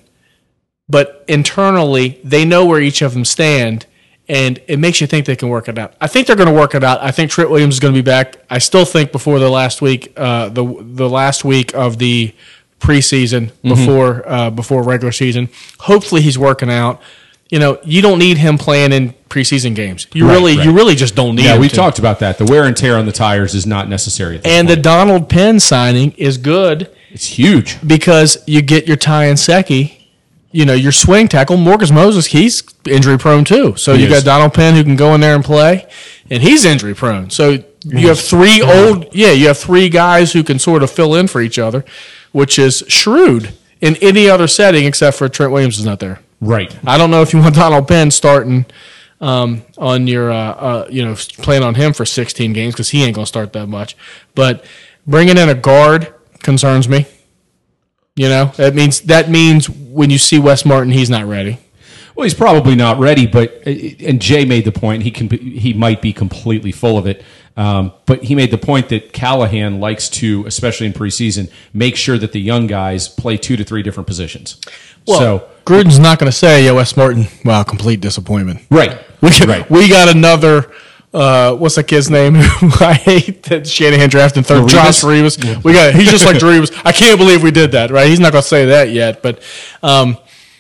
but 0.90 1.24
internally 1.28 2.20
they 2.24 2.46
know 2.46 2.66
where 2.66 2.82
each 2.82 3.02
of 3.02 3.14
them 3.14 3.26
stand 3.26 3.86
and 4.30 4.60
it 4.68 4.78
makes 4.80 5.00
you 5.02 5.08
think 5.08 5.26
they 5.26 5.36
can 5.36 5.50
work 5.50 5.68
it 5.70 5.78
out. 5.78 5.94
I 6.02 6.08
think 6.08 6.28
they're 6.28 6.36
going 6.36 6.50
to 6.54 6.60
work 6.60 6.76
it 6.76 6.84
out. 6.84 7.02
I 7.02 7.12
think 7.12 7.32
Trent 7.32 7.50
Williams 7.50 7.76
is 7.76 7.80
going 7.80 7.94
to 7.94 7.98
be 7.98 8.06
back. 8.06 8.38
I 8.50 8.58
still 8.58 8.86
think 8.86 9.12
before 9.12 9.40
the 9.40 9.50
last 9.50 9.82
week, 9.82 10.12
uh, 10.18 10.50
the 10.50 10.64
the 10.82 11.10
last 11.10 11.46
week 11.46 11.74
of 11.76 11.98
the 11.98 12.34
preseason 12.80 13.52
Mm-hmm. 13.52 13.70
before 13.70 14.28
uh, 14.30 14.50
before 14.50 14.84
regular 14.84 15.12
season. 15.12 15.50
Hopefully 15.80 16.22
he's 16.22 16.38
working 16.38 16.70
out. 16.70 17.02
You 17.50 17.60
know, 17.60 17.80
you 17.86 18.02
don't 18.02 18.20
need 18.20 18.38
him 18.38 18.58
playing 18.58 18.92
in 18.92 19.14
preseason 19.30 19.74
games. 19.74 20.06
You 20.14 20.28
Right, 20.28 20.34
really, 20.34 20.58
right. 20.58 20.66
you 20.66 20.74
really 20.74 20.96
just 20.96 21.16
don't 21.16 21.36
need. 21.36 21.46
yeah, 21.46 21.58
we've 21.58 21.70
to. 21.70 21.76
talked 21.78 21.98
about 21.98 22.20
that. 22.20 22.38
The 22.38 22.44
wear 22.46 22.66
and 22.66 22.76
tear 22.76 22.98
on 22.98 23.06
the 23.06 23.14
tires 23.14 23.56
is 23.56 23.66
not 23.66 23.88
necessary. 23.88 24.42
And 24.44 24.68
the. 24.68 24.76
Donald 24.76 25.30
Penn 25.30 25.62
signing 25.62 26.12
is 26.18 26.38
good 26.38 26.90
it's 27.10 27.26
huge. 27.26 27.78
because 27.88 28.38
you 28.48 28.62
get 28.62 28.86
your 28.86 28.98
Ty 28.98 29.28
Nsekhe, 29.28 29.97
you 30.52 30.66
know, 30.66 30.74
your 30.74 30.92
swing 30.92 31.28
tackle. 31.28 31.58
Morgan 31.58 31.94
Moses, 31.94 32.28
he's 32.28 32.64
injury 32.86 33.18
prone 33.18 33.44
too. 33.44 33.76
So 33.76 33.94
He 33.94 34.02
you 34.04 34.08
is. 34.08 34.24
got 34.24 34.26
Donald 34.26 34.54
Penn 34.54 34.76
who 34.76 34.84
can 34.84 34.96
go 34.96 35.14
in 35.14 35.22
there 35.22 35.36
and 35.36 35.44
play, 35.44 35.88
and 36.30 36.42
he's 36.42 36.66
injury 36.66 36.96
prone. 36.96 37.30
So 37.30 37.64
you 37.84 38.08
have 38.08 38.20
three 38.20 38.62
old, 38.62 39.14
yeah, 39.14 39.32
you 39.32 39.48
have 39.48 39.58
three 39.58 39.90
guys 39.90 40.34
who 40.34 40.44
can 40.44 40.60
sort 40.60 40.84
of 40.84 40.92
fill 40.92 41.16
in 41.16 41.28
for 41.28 41.42
each 41.42 41.60
other, 41.60 41.86
which 42.32 42.58
is 42.60 42.84
shrewd 42.88 43.54
in 43.82 43.96
any 43.98 44.30
other 44.30 44.48
setting 44.48 44.86
except 44.86 45.18
for 45.18 45.30
Trent 45.30 45.52
Williams 45.52 45.78
is 45.80 45.86
not 45.86 46.00
there. 46.00 46.20
Right. 46.42 46.76
I 46.86 46.98
don't 46.98 47.12
know 47.12 47.22
if 47.22 47.34
you 47.34 47.40
want 47.40 47.56
Donald 47.56 47.88
Penn 47.88 48.12
starting 48.12 48.66
um, 49.22 49.64
on 49.78 50.08
your, 50.08 50.32
uh, 50.32 50.36
uh, 50.52 50.88
you 50.90 51.04
know, 51.04 51.16
playing 51.16 51.64
on 51.64 51.76
him 51.76 51.94
for 51.94 52.06
16 52.06 52.54
games 52.54 52.74
because 52.74 52.90
he 52.90 53.04
ain't 53.04 53.16
going 53.16 53.26
to 53.26 53.30
start 53.30 53.54
that 53.54 53.68
much. 53.68 53.96
But 54.36 54.64
bringing 55.06 55.38
in 55.38 55.50
a 55.50 55.56
guard 55.56 56.14
concerns 56.44 56.88
me. 56.88 57.06
You 58.18 58.30
know, 58.30 58.46
that 58.58 58.74
means 58.74 59.02
that 59.02 59.30
means 59.30 59.70
when 59.70 60.10
you 60.10 60.18
see 60.18 60.40
Wes 60.40 60.66
Martin, 60.66 60.92
he's 60.92 61.10
not 61.10 61.26
ready. 61.26 61.60
Well, 62.16 62.24
he's 62.24 62.34
probably 62.34 62.76
not 62.76 62.98
ready, 62.98 63.28
but 63.28 63.62
and 63.68 64.20
Jay 64.20 64.44
made 64.44 64.66
the 64.66 64.72
point 64.72 65.04
he 65.04 65.12
can 65.12 65.28
be- 65.28 65.60
he 65.60 65.72
might 65.74 66.02
be 66.02 66.14
completely 66.14 66.72
full 66.72 66.98
of 66.98 67.06
it. 67.06 67.24
Um, 67.56 67.92
but 68.08 68.24
he 68.24 68.34
made 68.34 68.50
the 68.50 68.58
point 68.58 68.90
that 68.90 69.14
Callahan 69.14 69.80
likes 69.80 70.10
to, 70.10 70.44
especially 70.48 70.88
in 70.88 70.94
preseason, 70.94 71.52
make 71.74 71.96
sure 71.96 72.18
that 72.18 72.32
the 72.32 72.42
young 72.42 72.66
guys 72.66 73.08
play 73.08 73.38
two 73.38 73.56
to 73.56 73.64
three 73.64 73.84
different 73.84 74.08
positions. 74.08 74.60
so 75.06 75.48
Gruden's 75.66 76.00
not 76.00 76.18
going 76.18 76.32
to 76.32 76.36
say, 76.38 76.66
"Yeah, 76.66 76.72
Wes 76.72 76.98
Martin, 76.98 77.28
wow, 77.46 77.62
complete 77.62 78.02
disappointment." 78.02 78.62
right, 78.72 79.00
We 79.22 79.30
got, 79.30 79.48
right. 79.48 79.70
we 79.70 79.88
got 79.88 80.10
another. 80.10 80.72
Uh, 81.18 81.56
what's 81.56 81.74
that 81.74 81.88
kid's 81.88 82.12
name? 82.12 82.36
I 82.80 82.94
hate 82.94 83.42
that 83.44 83.66
Shanahan 83.66 84.08
drafted 84.08 84.46
third. 84.46 84.66
Revis? 84.66 84.70
Josh 84.70 85.02
LeRibeus. 85.02 85.64
We 85.64 85.74
got. 85.74 85.96
He's 85.96 86.12
just 86.12 86.28
like 86.28 86.36
LeRibeus. 86.36 86.80
I 86.86 86.92
can't 86.92 87.18
believe 87.18 87.42
we 87.42 87.50
did 87.50 87.72
that. 87.72 87.90
Right? 87.90 88.08
He's 88.08 88.20
not 88.20 88.34
going 88.34 88.44
to 88.44 88.48
say 88.48 88.66
that 88.68 88.92
yet. 88.92 89.24
But 89.24 89.42
um, 89.82 90.18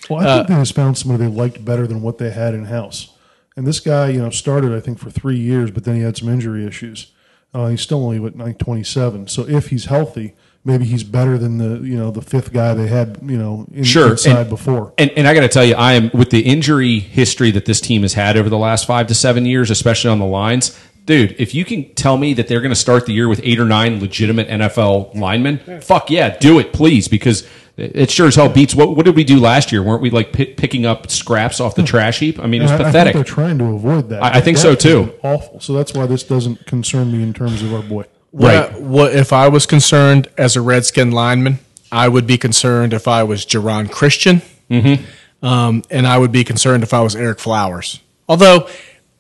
Well, 0.10 0.28
I 0.28 0.38
think 0.38 0.48
they 0.48 0.56
just 0.56 0.74
found 0.74 0.98
somebody 0.98 1.26
they 1.26 1.30
liked 1.30 1.64
better 1.64 1.86
than 1.86 2.02
what 2.02 2.18
they 2.18 2.32
had 2.32 2.56
in 2.56 2.66
house. 2.66 3.14
And 3.56 3.68
this 3.68 3.80
guy, 3.80 4.10
you 4.10 4.20
know, 4.20 4.32
started 4.32 4.74
I 4.74 4.80
think 4.80 4.98
for 4.98 5.12
three 5.12 5.38
years, 5.38 5.70
but 5.70 5.84
then 5.84 5.96
he 5.96 6.02
had 6.02 6.18
some 6.18 6.28
injury 6.28 6.66
issues. 6.66 7.12
Uh, 7.54 7.68
he's 7.68 7.82
still 7.82 8.04
only 8.04 8.20
what 8.20 8.36
like 8.36 8.58
twenty 8.58 8.84
seven. 8.84 9.28
So 9.28 9.48
if 9.48 9.68
he's 9.68 9.86
healthy, 9.86 10.34
maybe 10.68 10.86
he's 10.86 11.04
better 11.04 11.38
than 11.38 11.58
the 11.58 11.80
you 11.88 11.98
know 11.98 12.12
the 12.12 12.22
fifth 12.22 12.52
guy 12.54 12.74
they 12.76 12.88
had 12.88 13.18
you 13.24 13.38
know 13.38 13.66
in, 13.74 13.84
Sure, 13.84 14.12
inside 14.12 14.42
and- 14.42 14.50
before. 14.50 14.94
And, 15.00 15.10
and 15.12 15.28
I 15.28 15.34
got 15.34 15.42
to 15.42 15.48
tell 15.48 15.64
you, 15.66 15.74
I 15.76 15.94
am 15.94 16.12
with 16.14 16.30
the 16.30 16.42
injury 16.42 17.00
history 17.00 17.50
that 17.52 17.66
this 17.66 17.82
team 17.82 18.02
has 18.04 18.14
had 18.14 18.38
over 18.38 18.50
the 18.50 18.58
last 18.58 18.86
five 18.86 19.08
to 19.08 19.16
seven 19.16 19.46
years, 19.46 19.72
especially 19.72 20.12
on 20.12 20.20
the 20.20 20.26
lines. 20.26 20.78
dude, 21.06 21.36
if 21.40 21.56
you 21.56 21.64
can 21.66 21.92
tell 21.96 22.18
me 22.18 22.34
that 22.34 22.48
they're 22.50 22.60
going 22.62 22.70
to 22.70 22.76
start 22.88 23.06
the 23.06 23.14
year 23.14 23.28
with 23.30 23.40
eight 23.44 23.60
or 23.60 23.66
nine 23.66 24.00
legitimate 24.02 24.48
NFL 24.50 25.16
linemen, 25.16 25.82
fuck 25.82 26.10
yeah, 26.10 26.38
do 26.38 26.60
it, 26.60 26.74
please, 26.74 27.08
because 27.08 27.48
it 27.78 28.10
sure 28.12 28.28
as 28.28 28.36
hell 28.36 28.50
beats 28.50 28.74
what. 28.76 28.96
What 28.96 29.06
did 29.06 29.16
we 29.16 29.24
do 29.24 29.40
last 29.40 29.72
year? 29.72 29.82
Weren't 29.84 30.02
we 30.02 30.10
like 30.10 30.34
pi 30.34 30.46
picking 30.58 30.86
up 30.88 31.10
scraps 31.12 31.60
off 31.62 31.76
the 31.76 31.84
trash 31.84 32.18
heap? 32.20 32.40
I 32.40 32.48
mean, 32.48 32.62
it 32.62 32.66
was 32.66 32.72
I, 32.72 32.76
I 32.76 32.78
think 32.80 32.88
pathetic. 32.88 33.14
they're 33.14 33.24
trying 33.24 33.58
to 33.60 33.66
avoid 33.66 34.10
that. 34.10 34.24
I- 34.24 34.38
I 34.40 34.42
think 34.42 34.58
so, 34.58 34.72
That 34.72 34.82
has 34.84 34.92
too. 34.92 35.14
Awful. 35.24 35.60
So 35.60 35.74
that's 35.74 35.94
why 35.94 36.08
this 36.08 36.24
doesn't 36.24 36.66
concern 36.66 37.12
me 37.12 37.22
in 37.24 37.34
terms 37.34 37.62
of 37.62 37.74
our 37.74 37.84
boy. 37.84 38.04
Right. 38.34 38.72
What, 38.74 38.82
what 38.82 39.16
if 39.16 39.34
I 39.34 39.48
was 39.48 39.66
concerned 39.66 40.28
as 40.38 40.56
a 40.56 40.62
Redskin 40.62 41.12
lineman? 41.12 41.60
I 41.92 42.08
would 42.10 42.28
be 42.28 42.38
concerned 42.38 42.94
if 42.94 43.08
I 43.08 43.24
was 43.24 43.46
Geron 43.46 43.90
Christian, 43.90 44.42
mm-hmm. 44.70 45.46
um, 45.46 45.84
and 45.90 46.06
I 46.06 46.18
would 46.18 46.32
be 46.32 46.44
concerned 46.44 46.84
if 46.84 46.94
I 46.94 47.00
was 47.02 47.16
Ereck 47.16 47.40
Flowers. 47.40 48.02
Although 48.28 48.68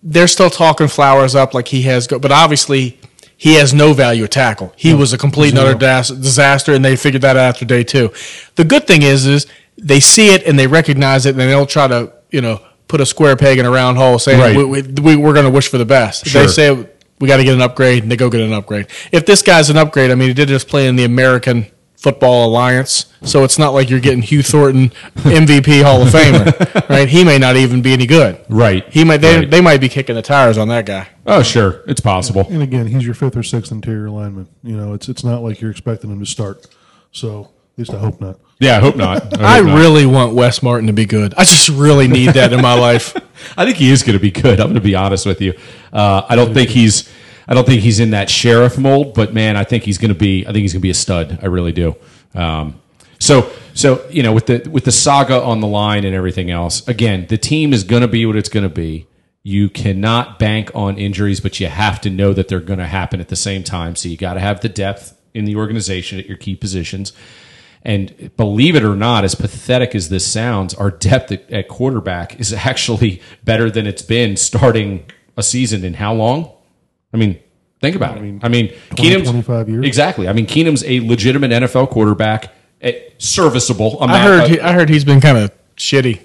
they're 0.03 0.27
still 0.27 0.49
talking 0.49 0.87
Flowers 0.87 1.33
up 1.33 1.53
like 1.53 1.69
he 1.69 1.83
has, 1.83 2.07
go, 2.07 2.19
but 2.19 2.31
obviously 2.31 2.99
he 3.37 3.53
has 3.55 3.73
no 3.73 3.93
value 3.93 4.25
at 4.25 4.31
tackle. 4.31 4.73
He 4.75 4.93
was 4.93 5.13
a 5.13 5.17
complete 5.17 5.51
and 5.51 5.59
utter 5.59 5.75
das- 5.75 6.09
disaster, 6.09 6.73
and 6.73 6.83
they 6.83 6.95
figured 6.95 7.21
that 7.21 7.37
out 7.37 7.49
after 7.49 7.65
day 7.65 7.83
two. 7.83 8.11
The 8.55 8.65
good 8.65 8.85
thing 8.85 9.03
is, 9.03 9.25
is 9.25 9.47
they 9.77 9.99
see 9.99 10.33
it 10.33 10.45
and 10.45 10.59
they 10.59 10.67
recognize 10.67 11.25
it, 11.25 11.31
and 11.31 11.39
they 11.39 11.49
don't 11.49 11.69
try 11.69 11.87
to, 11.87 12.11
you 12.31 12.41
know, 12.41 12.59
put 12.87 12.99
a 12.99 13.05
square 13.05 13.35
peg 13.37 13.59
in 13.59 13.65
a 13.65 13.69
round 13.69 13.97
hole, 13.97 14.17
saying 14.19 14.39
Right. 14.39 14.55
we, 14.55 14.81
we, 14.81 15.15
we're 15.15 15.33
going 15.33 15.45
to 15.45 15.51
wish 15.51 15.69
for 15.69 15.77
the 15.77 15.85
best. 15.85 16.25
Sure. 16.25 16.41
They 16.41 16.47
say 16.47 16.89
we 17.19 17.27
got 17.27 17.37
to 17.37 17.43
get 17.43 17.53
an 17.53 17.61
upgrade, 17.61 18.03
and 18.03 18.11
they 18.11 18.15
go 18.17 18.29
get 18.29 18.41
an 18.41 18.53
upgrade. 18.53 18.87
If 19.11 19.25
this 19.25 19.41
guy's 19.41 19.69
an 19.69 19.77
upgrade, 19.77 20.11
I 20.11 20.15
mean, 20.15 20.27
he 20.27 20.33
did 20.33 20.47
just 20.47 20.67
play 20.67 20.87
in 20.87 20.95
the 20.95 21.03
American 21.03 21.65
Football 21.95 22.47
Alliance, 22.49 23.07
so 23.23 23.43
it's 23.43 23.57
not 23.57 23.73
like 23.73 23.89
you're 23.89 23.99
getting 23.99 24.21
Hugh 24.21 24.43
Thornton 24.43 24.89
MVP 25.15 25.81
Hall 25.83 26.03
of 26.03 26.09
Famer, 26.09 26.87
right? 26.89 27.09
He 27.09 27.23
may 27.23 27.39
not 27.39 27.55
even 27.55 27.81
be 27.81 27.91
any 27.91 28.05
good. 28.05 28.39
Right. 28.49 28.87
He 28.93 29.03
might 29.03 29.17
they, 29.17 29.39
Right. 29.39 29.49
they 29.49 29.61
might 29.61 29.81
be 29.81 29.89
kicking 29.89 30.13
the 30.15 30.21
tires 30.21 30.59
on 30.59 30.67
that 30.67 30.85
guy. 30.85 31.07
Oh, 31.25 31.41
sure, 31.41 31.83
it's 31.87 31.99
possible. 31.99 32.45
And 32.51 32.61
again, 32.61 32.85
he's 32.85 33.03
your 33.03 33.15
fifth 33.15 33.35
or 33.35 33.41
sixth 33.41 33.71
interior 33.71 34.11
lineman. 34.11 34.47
You 34.63 34.77
know, 34.77 34.93
it's 34.93 35.09
it's 35.09 35.23
not 35.23 35.41
like 35.41 35.59
you're 35.59 35.71
expecting 35.71 36.11
him 36.11 36.19
to 36.19 36.25
start. 36.27 36.67
So 37.11 37.49
at 37.56 37.56
least 37.77 37.93
I 37.93 37.97
hope 37.97 38.19
not. 38.19 38.39
Yeah, 38.59 38.77
I 38.77 38.79
hope 38.79 38.95
not. 38.95 39.39
I 39.39 39.57
hope 39.57 39.67
not. 39.67 39.77
really 39.77 40.05
want 40.05 40.33
Wes 40.33 40.63
Martin 40.63 40.87
to 40.87 40.93
be 40.93 41.05
good. 41.05 41.33
I 41.35 41.43
just 41.43 41.69
really 41.69 42.07
need 42.07 42.29
that 42.31 42.53
in 42.53 42.61
my 42.61 42.73
life. 42.79 43.15
I 43.55 43.65
think 43.65 43.77
he 43.77 43.91
is 43.91 44.03
going 44.03 44.17
to 44.17 44.21
be 44.21 44.31
good. 44.31 44.59
I'm 44.59 44.67
going 44.67 44.75
to 44.75 44.81
be 44.81 44.95
honest 44.95 45.25
with 45.25 45.41
you. 45.41 45.53
Uh, 45.93 46.23
I 46.27 46.35
don't 46.35 46.53
think 46.53 46.69
he's. 46.69 47.09
I 47.49 47.53
don't 47.53 47.65
think 47.65 47.81
he's 47.81 48.01
in 48.01 48.09
that 48.09 48.27
Scherff 48.27 48.77
mold, 48.77 49.13
but 49.13 49.33
man, 49.33 49.55
I 49.55 49.63
think 49.63 49.83
he's 49.83 49.97
going 49.97 50.09
to 50.09 50.19
be. 50.19 50.43
I 50.45 50.51
think 50.51 50.63
he's 50.63 50.73
going 50.73 50.81
to 50.81 50.83
be 50.83 50.89
a 50.89 50.95
stud. 50.95 51.39
I 51.41 51.45
really 51.45 51.71
do. 51.71 51.95
Um, 52.35 52.81
so, 53.19 53.51
so 53.73 54.05
you 54.09 54.21
know, 54.23 54.33
with 54.33 54.47
the 54.47 54.67
with 54.69 54.83
the 54.83 54.91
saga 54.91 55.41
on 55.41 55.61
the 55.61 55.67
line 55.67 56.03
and 56.03 56.15
everything 56.15 56.51
else, 56.51 56.87
again, 56.87 57.25
the 57.29 57.37
team 57.37 57.73
is 57.73 57.83
going 57.83 58.01
to 58.01 58.07
be 58.07 58.25
what 58.25 58.35
it's 58.35 58.49
going 58.49 58.67
to 58.67 58.73
be. 58.73 59.07
You 59.43 59.69
cannot 59.69 60.39
bank 60.39 60.71
on 60.75 60.97
injuries, 60.97 61.39
but 61.39 61.59
you 61.59 61.67
have 61.67 62.01
to 62.01 62.09
know 62.09 62.33
that 62.33 62.49
they're 62.49 62.59
going 62.59 62.79
to 62.79 62.87
happen 62.87 63.21
at 63.21 63.29
the 63.29 63.35
same 63.37 63.63
time. 63.63 63.95
So 63.95 64.09
you 64.09 64.17
got 64.17 64.33
to 64.33 64.41
have 64.41 64.59
the 64.59 64.67
depth 64.67 65.17
in 65.33 65.45
the 65.45 65.55
organization 65.55 66.19
at 66.19 66.25
your 66.25 66.35
key 66.35 66.55
positions. 66.55 67.13
And 67.87 68.35
believe 68.35 68.75
it 68.75 68.83
or 68.83 68.97
not, 68.97 69.23
as 69.23 69.33
pathetic 69.33 69.95
as 69.95 70.09
this 70.09 70.29
sounds, 70.29 70.73
our 70.73 70.91
depth 70.91 71.31
at, 71.31 71.49
at 71.49 71.67
quarterback 71.69 72.39
is 72.39 72.51
actually 72.65 73.21
better 73.43 73.71
than 73.71 73.87
it's 73.87 74.03
been 74.03 74.37
starting 74.37 75.09
a 75.37 75.41
season 75.41 75.83
in 75.83 75.95
how 75.95 76.13
long? 76.13 76.51
I 77.13 77.17
mean, 77.17 77.39
think 77.81 77.95
about 77.95 78.17
it. 78.17 78.19
I 78.43 78.49
mean, 78.49 78.73
20, 78.89 78.93
Keenum's 78.95 79.29
25 79.29 79.69
years? 79.69 79.85
Exactly. 79.85 80.27
I 80.27 80.33
mean, 80.33 80.45
Keenum's 80.45 80.83
a 80.83 80.99
legitimate 80.99 81.51
NFL 81.51 81.89
quarterback, 81.89 82.53
at 82.81 83.21
serviceable. 83.21 83.97
I 84.01 84.19
heard 84.19 84.49
he, 84.49 84.59
I 84.59 84.73
heard 84.73 84.89
he's 84.89 85.05
been 85.05 85.21
kind 85.21 85.37
of 85.37 85.51
shitty. 85.75 86.21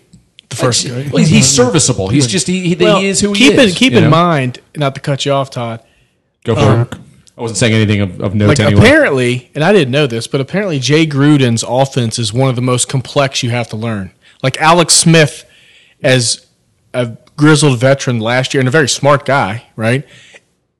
The 0.48 0.56
first 0.56 0.86
well, 0.86 1.16
he's, 1.16 1.28
he's 1.28 1.48
serviceable. 1.48 2.08
He's 2.08 2.26
just 2.26 2.46
he, 2.46 2.60
he, 2.60 2.74
he 2.74 3.06
is 3.06 3.20
who 3.20 3.32
keep 3.32 3.54
he 3.54 3.58
is. 3.58 3.70
In, 3.70 3.76
keep 3.76 3.92
in 3.94 4.04
know? 4.04 4.10
mind, 4.10 4.60
not 4.76 4.94
to 4.96 5.00
cut 5.00 5.24
you 5.24 5.32
off, 5.32 5.50
Todd. 5.50 5.82
Go 6.44 6.54
for 6.54 6.60
uh, 6.60 6.82
it. 6.82 6.94
I 7.36 7.40
wasn't 7.40 7.58
saying 7.58 7.72
anything 7.72 8.00
of, 8.00 8.20
of 8.20 8.34
note 8.34 8.48
Like 8.48 8.60
anyway. 8.60 8.80
apparently, 8.80 9.50
and 9.54 9.64
I 9.64 9.72
didn't 9.72 9.90
know 9.90 10.06
this, 10.06 10.26
but 10.26 10.40
apparently 10.40 10.78
Jay 10.78 11.06
Gruden's 11.06 11.64
offense 11.66 12.18
is 12.18 12.32
one 12.32 12.50
of 12.50 12.56
the 12.56 12.62
most 12.62 12.88
complex 12.88 13.42
you 13.42 13.50
have 13.50 13.68
to 13.68 13.76
learn. 13.76 14.12
Like 14.42 14.60
Alex 14.60 14.94
Smith, 14.94 15.48
as 16.02 16.46
a 16.92 17.16
grizzled 17.36 17.78
veteran 17.78 18.20
last 18.20 18.52
year 18.52 18.60
and 18.60 18.68
a 18.68 18.72
very 18.72 18.88
smart 18.88 19.24
guy, 19.24 19.66
right? 19.76 20.06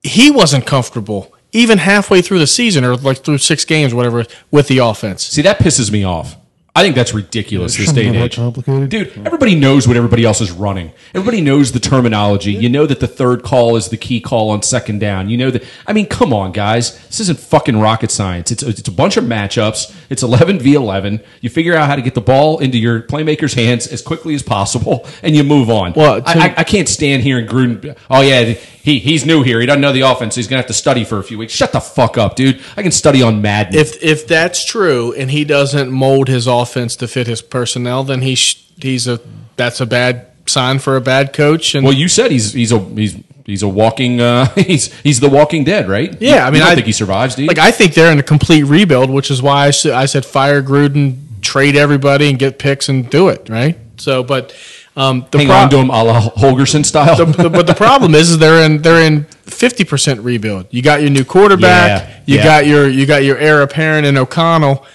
He 0.03 0.29
wasn't 0.29 0.67
comfortable 0.67 1.33
even 1.53 1.77
halfway 1.77 2.21
through 2.21 2.39
the 2.39 2.47
season 2.47 2.83
or 2.83 2.95
like 2.97 3.19
through 3.19 3.37
six 3.37 3.63
games, 3.63 3.93
or 3.93 3.95
whatever, 3.95 4.25
with 4.51 4.67
the 4.67 4.79
offense. 4.79 5.23
See, 5.23 5.43
that 5.43 5.59
pisses 5.59 5.91
me 5.91 6.03
off. 6.03 6.35
I 6.75 6.81
think 6.81 6.95
that's 6.95 7.13
ridiculous 7.13 7.77
this 7.77 7.91
day 7.91 8.07
and 8.07 8.13
Shouldn't 8.13 8.13
be 8.15 8.17
that 8.19 8.25
age. 8.25 8.35
complicated. 8.35 8.89
Dude, 8.89 9.27
everybody 9.27 9.53
knows 9.53 9.87
what 9.87 9.95
everybody 9.95 10.25
else 10.25 10.41
is 10.41 10.51
running. 10.51 10.91
Everybody 11.13 11.39
knows 11.39 11.71
the 11.71 11.79
terminology. 11.79 12.51
You 12.51 12.67
know 12.67 12.87
that 12.87 12.99
the 12.99 13.07
third 13.07 13.43
call 13.43 13.75
is 13.75 13.89
the 13.89 13.97
key 13.97 14.19
call 14.19 14.49
on 14.49 14.63
second 14.63 14.97
down. 14.97 15.29
You 15.29 15.37
know 15.37 15.51
that. 15.51 15.63
I 15.85 15.93
mean, 15.93 16.07
come 16.07 16.33
on, 16.33 16.51
guys. 16.51 16.97
This 17.09 17.19
isn't 17.19 17.39
fucking 17.39 17.77
rocket 17.79 18.09
science. 18.09 18.51
It's 18.51 18.63
it's 18.63 18.87
a 18.87 18.91
bunch 18.91 19.17
of 19.17 19.23
matchups. 19.25 19.95
It's 20.09 20.23
11 20.23 20.59
v 20.61 20.73
11. 20.73 21.21
You 21.41 21.51
figure 21.51 21.75
out 21.75 21.87
how 21.87 21.95
to 21.95 22.01
get 22.01 22.15
the 22.15 22.21
ball 22.21 22.57
into 22.57 22.79
your 22.79 23.01
playmaker's 23.03 23.53
hands 23.53 23.85
as 23.85 24.01
quickly 24.01 24.33
as 24.33 24.41
possible, 24.41 25.05
and 25.21 25.35
you 25.35 25.43
move 25.43 25.69
on. 25.69 25.93
Well, 25.95 26.23
I, 26.25 26.47
I, 26.47 26.53
I 26.57 26.63
can't 26.63 26.89
stand 26.89 27.21
here 27.21 27.37
and 27.37 27.47
Gruden. 27.47 27.95
Oh 28.09 28.21
yeah, 28.21 28.55
he 28.83 28.99
he's 28.99 29.25
new 29.25 29.43
here. 29.43 29.61
He 29.61 29.65
doesn't 29.65 29.81
know 29.81 29.93
the 29.93 30.01
offense. 30.01 30.35
He's 30.35 30.47
gonna 30.47 30.61
have 30.61 30.67
to 30.67 30.73
study 30.73 31.05
for 31.05 31.17
a 31.17 31.23
few 31.23 31.37
weeks. 31.37 31.53
Shut 31.53 31.71
the 31.71 31.79
fuck 31.79 32.17
up, 32.17 32.35
dude. 32.35 32.61
I 32.75 32.81
can 32.81 32.91
study 32.91 33.21
on 33.21 33.41
Madden. 33.41 33.75
If 33.75 34.03
if 34.03 34.27
that's 34.27 34.65
true 34.65 35.13
and 35.13 35.31
he 35.31 35.45
doesn't 35.45 35.89
mold 35.89 36.27
his 36.27 36.47
offense 36.47 36.97
to 36.97 37.07
fit 37.07 37.25
his 37.25 37.41
personnel, 37.41 38.03
then 38.03 38.21
he 38.21 38.35
sh- 38.35 38.61
he's 38.81 39.07
a 39.07 39.21
that's 39.55 39.79
a 39.79 39.85
bad 39.85 40.27
sign 40.47 40.79
for 40.79 40.97
a 40.97 41.01
bad 41.01 41.31
coach. 41.31 41.75
And 41.75 41.85
Well, 41.85 41.93
you 41.93 42.09
said 42.09 42.29
he's 42.29 42.51
he's 42.51 42.73
a 42.73 42.79
he's 42.79 43.15
he's 43.45 43.63
a 43.63 43.69
walking 43.69 44.19
uh, 44.19 44.47
he's 44.55 44.93
he's 44.99 45.21
the 45.21 45.29
Walking 45.29 45.63
Dead, 45.63 45.87
right? 45.87 46.21
Yeah, 46.21 46.45
I 46.45 46.51
mean, 46.51 46.61
I 46.61 46.75
think 46.75 46.85
he 46.85 46.91
survives, 46.91 47.35
do 47.35 47.43
you? 47.43 47.47
like 47.47 47.59
I 47.59 47.71
think 47.71 47.93
they're 47.93 48.11
in 48.11 48.19
a 48.19 48.23
complete 48.23 48.63
rebuild, 48.63 49.09
which 49.09 49.31
is 49.31 49.41
why 49.41 49.67
I 49.67 49.71
said 49.71 50.25
fire 50.25 50.61
Gruden, 50.61 51.41
trade 51.41 51.77
everybody, 51.77 52.29
and 52.29 52.37
get 52.37 52.59
picks 52.59 52.89
and 52.89 53.09
do 53.09 53.29
it 53.29 53.47
right. 53.47 53.77
So, 53.95 54.23
but 54.23 54.53
um, 54.95 55.25
the 55.31 55.39
Hang 55.39 55.47
pro- 55.47 55.55
on 55.55 55.69
to 55.71 55.77
him, 55.77 55.89
a 55.89 56.03
la 56.03 56.21
Holgerson 56.21 56.85
style. 56.85 57.15
the, 57.15 57.25
the- 57.25 57.49
but 57.49 57.67
the 57.67 57.73
problem 57.73 58.13
is, 58.15 58.29
is 58.31 58.37
they're 58.37 58.63
in 58.63 58.81
they're 58.81 59.01
in 59.01 59.23
fifty 59.43 59.83
percent 59.83 60.21
rebuild. 60.21 60.67
You 60.69 60.81
got 60.81 61.01
your 61.01 61.09
new 61.09 61.25
quarterback. 61.25 62.01
Yeah, 62.07 62.21
you 62.25 62.37
yeah. 62.37 62.43
got 62.43 62.67
your 62.67 62.87
you 62.89 63.05
got 63.05 63.23
your 63.23 63.37
heir 63.37 63.61
apparent 63.61 64.05
in 64.05 64.17
O'Connell. 64.17 64.85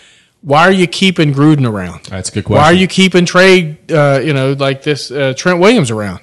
Why 0.43 0.63
are 0.63 0.73
you 0.73 0.87
keeping 0.87 1.35
Gruden 1.35 1.69
around? 1.69 2.05
That's 2.05 2.29
a 2.29 2.33
good 2.33 2.45
question. 2.45 2.63
Why 2.63 2.67
are 2.71 2.75
you 2.75 2.87
keeping 2.87 3.25
trade? 3.27 3.91
Uh, 3.91 4.21
you 4.23 4.33
know, 4.33 4.53
like 4.53 4.83
this 4.85 5.11
uh, 5.11 5.35
Trent 5.37 5.59
Williams 5.59 5.91
around. 5.91 6.21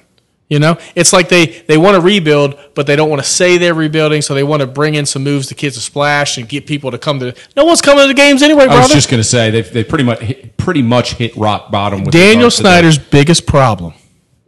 You 0.48 0.60
know, 0.60 0.78
it's 0.94 1.12
like 1.12 1.28
they 1.28 1.46
they 1.46 1.76
want 1.76 1.96
to 1.96 2.00
rebuild, 2.00 2.56
but 2.74 2.86
they 2.86 2.94
don't 2.94 3.10
want 3.10 3.20
to 3.20 3.28
say 3.28 3.58
they're 3.58 3.74
rebuilding, 3.74 4.22
so 4.22 4.32
they 4.32 4.44
want 4.44 4.60
to 4.60 4.66
bring 4.68 4.94
in 4.94 5.04
some 5.04 5.24
moves 5.24 5.48
to 5.48 5.56
kids 5.56 5.74
to 5.74 5.80
splash 5.80 6.38
and 6.38 6.48
get 6.48 6.66
people 6.66 6.92
to 6.92 6.98
come 6.98 7.18
to. 7.18 7.34
No 7.56 7.64
one's 7.64 7.80
coming 7.80 8.04
to 8.04 8.08
the 8.08 8.14
games 8.14 8.42
anyway, 8.44 8.66
I 8.66 8.78
was 8.80 8.90
just 8.90 9.10
going 9.10 9.20
to 9.20 9.28
say 9.28 9.50
they 9.50 9.62
they 9.62 9.82
pretty 9.82 10.04
much 10.04 10.20
hit, 10.20 10.56
pretty 10.56 10.82
much 10.82 11.14
hit 11.14 11.36
rock 11.36 11.72
bottom. 11.72 12.04
With 12.04 12.12
Daniel. 12.12 12.50
Snyder's 12.52 12.96
biggest 12.96 13.44
problem, 13.46 13.94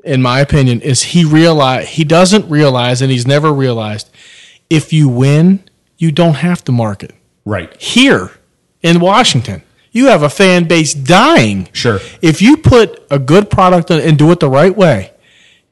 in 0.05 0.23
my 0.23 0.39
opinion, 0.39 0.83
is 0.83 1.03
he 1.03 1.25
realize 1.25 1.89
he 1.89 2.05
doesn't 2.05 2.49
realize, 2.49 3.03
and 3.03 3.11
he's 3.11 3.27
never 3.27 3.53
realized, 3.53 4.09
if 4.71 4.93
you 4.93 5.09
win, 5.09 5.69
you 5.97 6.13
don't 6.13 6.37
have 6.37 6.63
to 6.65 6.71
market. 6.73 7.13
right? 7.45 7.75
Here 7.83 8.31
in 8.83 9.01
Washington, 9.01 9.63
you 9.91 10.07
have 10.07 10.23
a 10.23 10.31
fan 10.31 10.69
base 10.69 10.95
dying. 10.95 11.69
Sure. 11.73 11.99
If 12.23 12.41
you 12.41 12.57
put 12.59 13.05
a 13.11 13.19
good 13.19 13.51
product 13.51 13.91
and 13.91 14.17
do 14.17 14.31
it 14.31 14.39
the 14.39 14.49
right 14.49 14.77
way, 14.77 15.11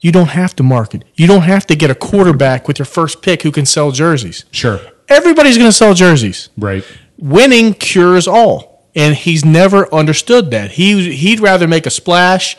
you 0.06 0.12
don't 0.12 0.28
have 0.42 0.54
to 0.54 0.62
market. 0.62 1.00
You 1.14 1.26
don't 1.26 1.42
have 1.42 1.64
to 1.66 1.74
get 1.82 1.90
a 1.90 1.94
quarterback 2.08 2.68
with 2.68 2.78
your 2.78 2.86
first 2.86 3.22
pick 3.22 3.42
who 3.42 3.50
can 3.50 3.66
sell 3.66 3.90
jerseys. 3.90 4.44
Sure, 4.52 4.78
Everybody's 5.08 5.56
going 5.58 5.68
to 5.68 5.78
sell 5.82 5.94
jerseys 5.94 6.48
right. 6.56 6.84
winning 7.18 7.74
cures 7.74 8.26
all 8.28 8.56
and 8.94 9.14
he's 9.16 9.44
never 9.44 9.92
understood 9.92 10.50
that 10.52 10.70
he 10.78 11.12
he'd 11.22 11.40
rather 11.40 11.66
make 11.68 11.86
a 11.86 11.90
splash 11.90 12.56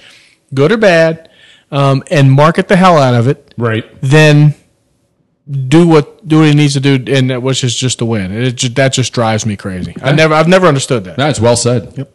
good 0.53 0.71
or 0.71 0.77
bad 0.77 1.29
um, 1.71 2.03
and 2.11 2.31
market 2.31 2.67
the 2.67 2.75
hell 2.75 2.97
out 2.97 3.15
of 3.15 3.27
it 3.27 3.53
Right. 3.57 3.85
than 4.01 4.53
do 5.49 5.87
what 5.87 6.05
do 6.27 6.39
what 6.39 6.47
he 6.49 6.53
needs 6.53 6.73
to 6.73 6.79
do 6.79 6.93
and 7.15 7.29
that 7.29 7.41
which 7.41 7.63
is 7.63 7.73
just 7.75 7.99
to 7.99 8.05
win 8.05 8.31
it 8.31 8.51
just, 8.53 8.75
that 8.75 8.91
just 8.93 9.13
drives 9.13 9.45
me 9.45 9.55
crazy 9.55 9.93
i 10.01 10.11
never 10.11 10.33
i've 10.33 10.47
never 10.47 10.67
understood 10.67 11.03
that 11.05 11.15
That's 11.17 11.39
well 11.39 11.55
said. 11.55 11.93
Yep. 11.97 12.13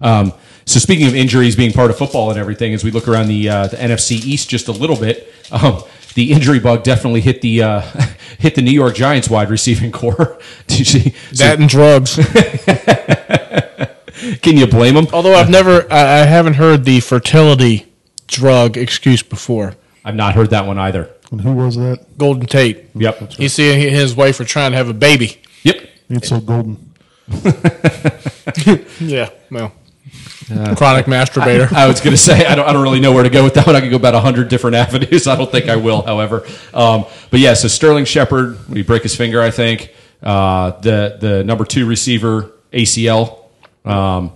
Um, 0.00 0.32
so 0.66 0.78
speaking 0.80 1.06
of 1.06 1.14
injuries 1.14 1.56
being 1.56 1.72
part 1.72 1.90
of 1.90 1.96
football 1.98 2.30
and 2.30 2.38
everything, 2.38 2.74
as 2.74 2.84
we 2.84 2.90
look 2.90 3.08
around 3.08 3.28
the 3.28 3.48
uh, 3.48 3.66
the 3.68 3.76
NFC 3.76 4.12
East 4.24 4.48
just 4.50 4.68
a 4.68 4.72
little 4.72 4.96
bit, 4.96 5.32
um, 5.50 5.82
the 6.14 6.32
injury 6.32 6.58
bug 6.60 6.82
definitely 6.82 7.20
hit 7.22 7.40
the 7.40 7.62
uh, 7.62 7.80
hit 8.38 8.54
the 8.56 8.62
New 8.62 8.72
York 8.72 8.94
Giants 8.94 9.30
wide 9.30 9.48
receiving 9.50 9.92
core. 9.92 10.38
Did 10.66 10.78
you 10.80 10.84
see? 10.84 11.10
so- 11.32 11.44
that 11.44 11.58
and 11.60 11.68
drugs 11.68 12.16
can 14.42 14.56
you 14.56 14.66
blame 14.66 14.94
them? 14.94 15.06
although 15.12 15.34
i've 15.34 15.50
never 15.50 15.82
I, 15.92 16.00
I 16.00 16.16
haven't 16.24 16.54
heard 16.54 16.84
the 16.84 17.00
fertility 17.00 17.86
drug 18.26 18.76
excuse 18.76 19.22
before 19.22 19.74
I've 20.04 20.14
not 20.14 20.34
heard 20.34 20.50
that 20.50 20.66
one 20.66 20.78
either. 20.78 21.10
And 21.32 21.40
who 21.40 21.52
was 21.52 21.74
that? 21.76 22.16
golden 22.16 22.46
tate 22.46 22.86
Yep. 22.94 23.38
you 23.38 23.48
see 23.48 23.74
he- 23.74 23.90
his 23.90 24.14
wife 24.16 24.40
are 24.40 24.44
trying 24.44 24.70
to 24.72 24.76
have 24.78 24.88
a 24.88 24.94
baby 24.94 25.40
Yep. 25.64 25.88
Ain't 26.10 26.24
so 26.24 26.40
golden. 26.40 26.92
yeah 29.00 29.30
well 29.50 29.72
Chronic 30.48 31.06
masturbator. 31.06 31.72
I 31.72 31.88
was 31.88 32.00
going 32.00 32.12
to 32.12 32.16
say 32.16 32.46
I 32.46 32.54
don't, 32.54 32.68
I 32.68 32.72
don't 32.72 32.82
really 32.82 33.00
know 33.00 33.12
where 33.12 33.24
to 33.24 33.30
go 33.30 33.42
with 33.42 33.54
that 33.54 33.66
one. 33.66 33.74
I 33.74 33.80
could 33.80 33.90
go 33.90 33.96
about 33.96 34.14
hundred 34.14 34.48
different 34.48 34.76
avenues. 34.76 35.26
I 35.26 35.36
don't 35.36 35.50
think 35.50 35.68
I 35.68 35.76
will, 35.76 36.02
however. 36.02 36.46
Um, 36.72 37.04
but 37.30 37.40
yeah, 37.40 37.54
so 37.54 37.68
Sterling 37.68 38.04
Shepard, 38.04 38.58
he 38.72 38.82
break 38.82 39.02
his 39.02 39.16
finger, 39.16 39.42
I 39.42 39.50
think. 39.50 39.92
Uh, 40.22 40.78
the 40.80 41.18
the 41.20 41.44
number 41.44 41.64
two 41.64 41.86
receiver 41.86 42.52
ACL. 42.72 43.44
Um, 43.84 44.32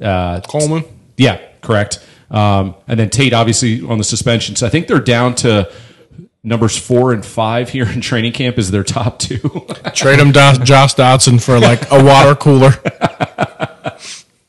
uh, 0.00 0.40
Coleman. 0.42 0.84
yeah, 1.16 1.40
correct. 1.62 2.04
Um, 2.30 2.74
and 2.86 2.98
then 2.98 3.10
Tate 3.10 3.32
obviously 3.32 3.82
on 3.82 3.98
the 3.98 4.04
suspension. 4.04 4.56
So 4.56 4.66
I 4.66 4.70
think 4.70 4.88
they're 4.88 5.00
down 5.00 5.34
to 5.36 5.70
numbers 6.42 6.76
four 6.76 7.12
and 7.12 7.24
five 7.24 7.68
here 7.70 7.86
in 7.88 8.00
training 8.00 8.32
camp 8.32 8.58
is 8.58 8.70
their 8.70 8.84
top 8.84 9.18
two. 9.18 9.38
Trade 9.94 10.20
them 10.20 10.32
Josh 10.32 10.94
Doctson 10.94 11.42
for 11.42 11.58
like 11.58 11.90
a 11.90 12.02
water 12.02 12.34
cooler. 12.34 12.72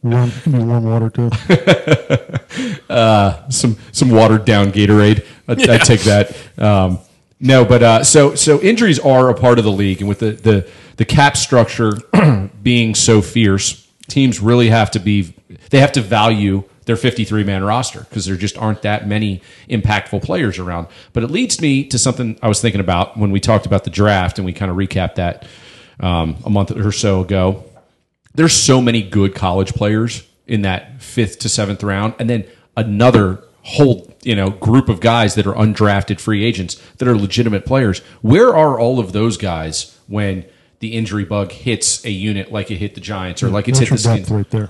Warm, 0.09 0.29
give 0.29 0.47
me 0.47 0.63
warm 0.63 0.83
water 0.85 1.09
too. 1.09 1.29
some 3.51 3.77
some 3.91 4.09
watered 4.09 4.45
down 4.45 4.71
Gatorade. 4.71 5.25
I, 5.47 5.53
I 5.53 5.77
take 5.77 6.01
that. 6.01 6.35
Um, 6.57 6.99
no, 7.39 7.65
but 7.65 7.83
uh, 7.83 8.03
so 8.03 8.35
so 8.35 8.59
injuries 8.61 8.99
are 8.99 9.29
a 9.29 9.33
part 9.33 9.59
of 9.59 9.65
the 9.65 9.71
league, 9.71 9.99
and 9.99 10.09
with 10.09 10.19
the 10.19 10.31
the, 10.31 10.69
the 10.97 11.05
cap 11.05 11.37
structure 11.37 11.93
being 12.63 12.95
so 12.95 13.21
fierce, 13.21 13.87
teams 14.07 14.39
really 14.39 14.69
have 14.69 14.91
to 14.91 14.99
be 14.99 15.33
they 15.69 15.79
have 15.79 15.91
to 15.93 16.01
value 16.01 16.63
their 16.85 16.95
53 16.95 17.43
man 17.43 17.63
roster 17.63 17.99
because 17.99 18.25
there 18.25 18.37
just 18.37 18.57
aren't 18.57 18.81
that 18.81 19.07
many 19.07 19.41
impactful 19.69 20.23
players 20.23 20.57
around. 20.57 20.87
But 21.13 21.23
it 21.23 21.29
leads 21.29 21.61
me 21.61 21.83
to 21.85 21.99
something 21.99 22.39
I 22.41 22.47
was 22.47 22.61
thinking 22.61 22.81
about 22.81 23.17
when 23.17 23.31
we 23.31 23.39
talked 23.39 23.65
about 23.65 23.83
the 23.83 23.89
draft 23.89 24.39
and 24.39 24.45
we 24.45 24.53
kind 24.53 24.71
of 24.71 24.77
recapped 24.77 25.15
that 25.15 25.45
um, 25.99 26.37
a 26.45 26.49
month 26.49 26.71
or 26.71 26.91
so 26.91 27.21
ago. 27.21 27.65
There's 28.37 28.53
so 28.53 28.81
many 28.81 29.01
good 29.01 29.35
college 29.35 29.73
players 29.73 30.25
in 30.45 30.61
that 30.61 31.01
fifth 31.01 31.39
to 31.39 31.49
seventh 31.49 31.83
round, 31.83 32.13
and 32.19 32.29
then 32.29 32.45
another 32.77 33.43
whole 33.63 34.09
you 34.23 34.35
know 34.35 34.49
group 34.49 34.87
of 34.87 35.01
guys 35.01 35.35
that 35.35 35.45
are 35.45 35.53
undrafted 35.53 36.19
free 36.21 36.45
agents 36.45 36.75
that 36.99 37.07
are 37.07 37.17
legitimate 37.17 37.65
players. 37.65 37.99
Where 38.21 38.55
are 38.55 38.79
all 38.79 38.99
of 38.99 39.11
those 39.11 39.37
guys 39.37 39.99
when 40.07 40.45
the 40.79 40.93
injury 40.93 41.25
bug 41.25 41.51
hits 41.51 42.05
a 42.05 42.11
unit 42.11 42.51
like 42.51 42.71
it 42.71 42.77
hit 42.77 42.95
the 42.95 43.01
Giants 43.01 43.43
or 43.43 43.49
like 43.49 43.67
it's 43.67 43.79
hit 43.79 43.89
the 43.89 43.97
Skins? 43.97 44.29
right 44.29 44.49
there. 44.51 44.69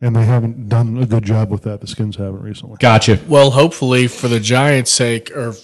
And 0.00 0.14
they 0.14 0.24
haven't 0.24 0.68
done 0.68 0.96
a 0.98 1.06
good 1.06 1.24
job 1.24 1.50
with 1.50 1.62
that. 1.62 1.80
The 1.80 1.86
Skins 1.86 2.16
haven't 2.16 2.42
recently. 2.42 2.76
Gotcha. 2.78 3.18
Well, 3.26 3.50
hopefully 3.50 4.06
for 4.06 4.28
the 4.28 4.38
Giants' 4.38 4.92
sake, 4.92 5.30
or 5.36 5.54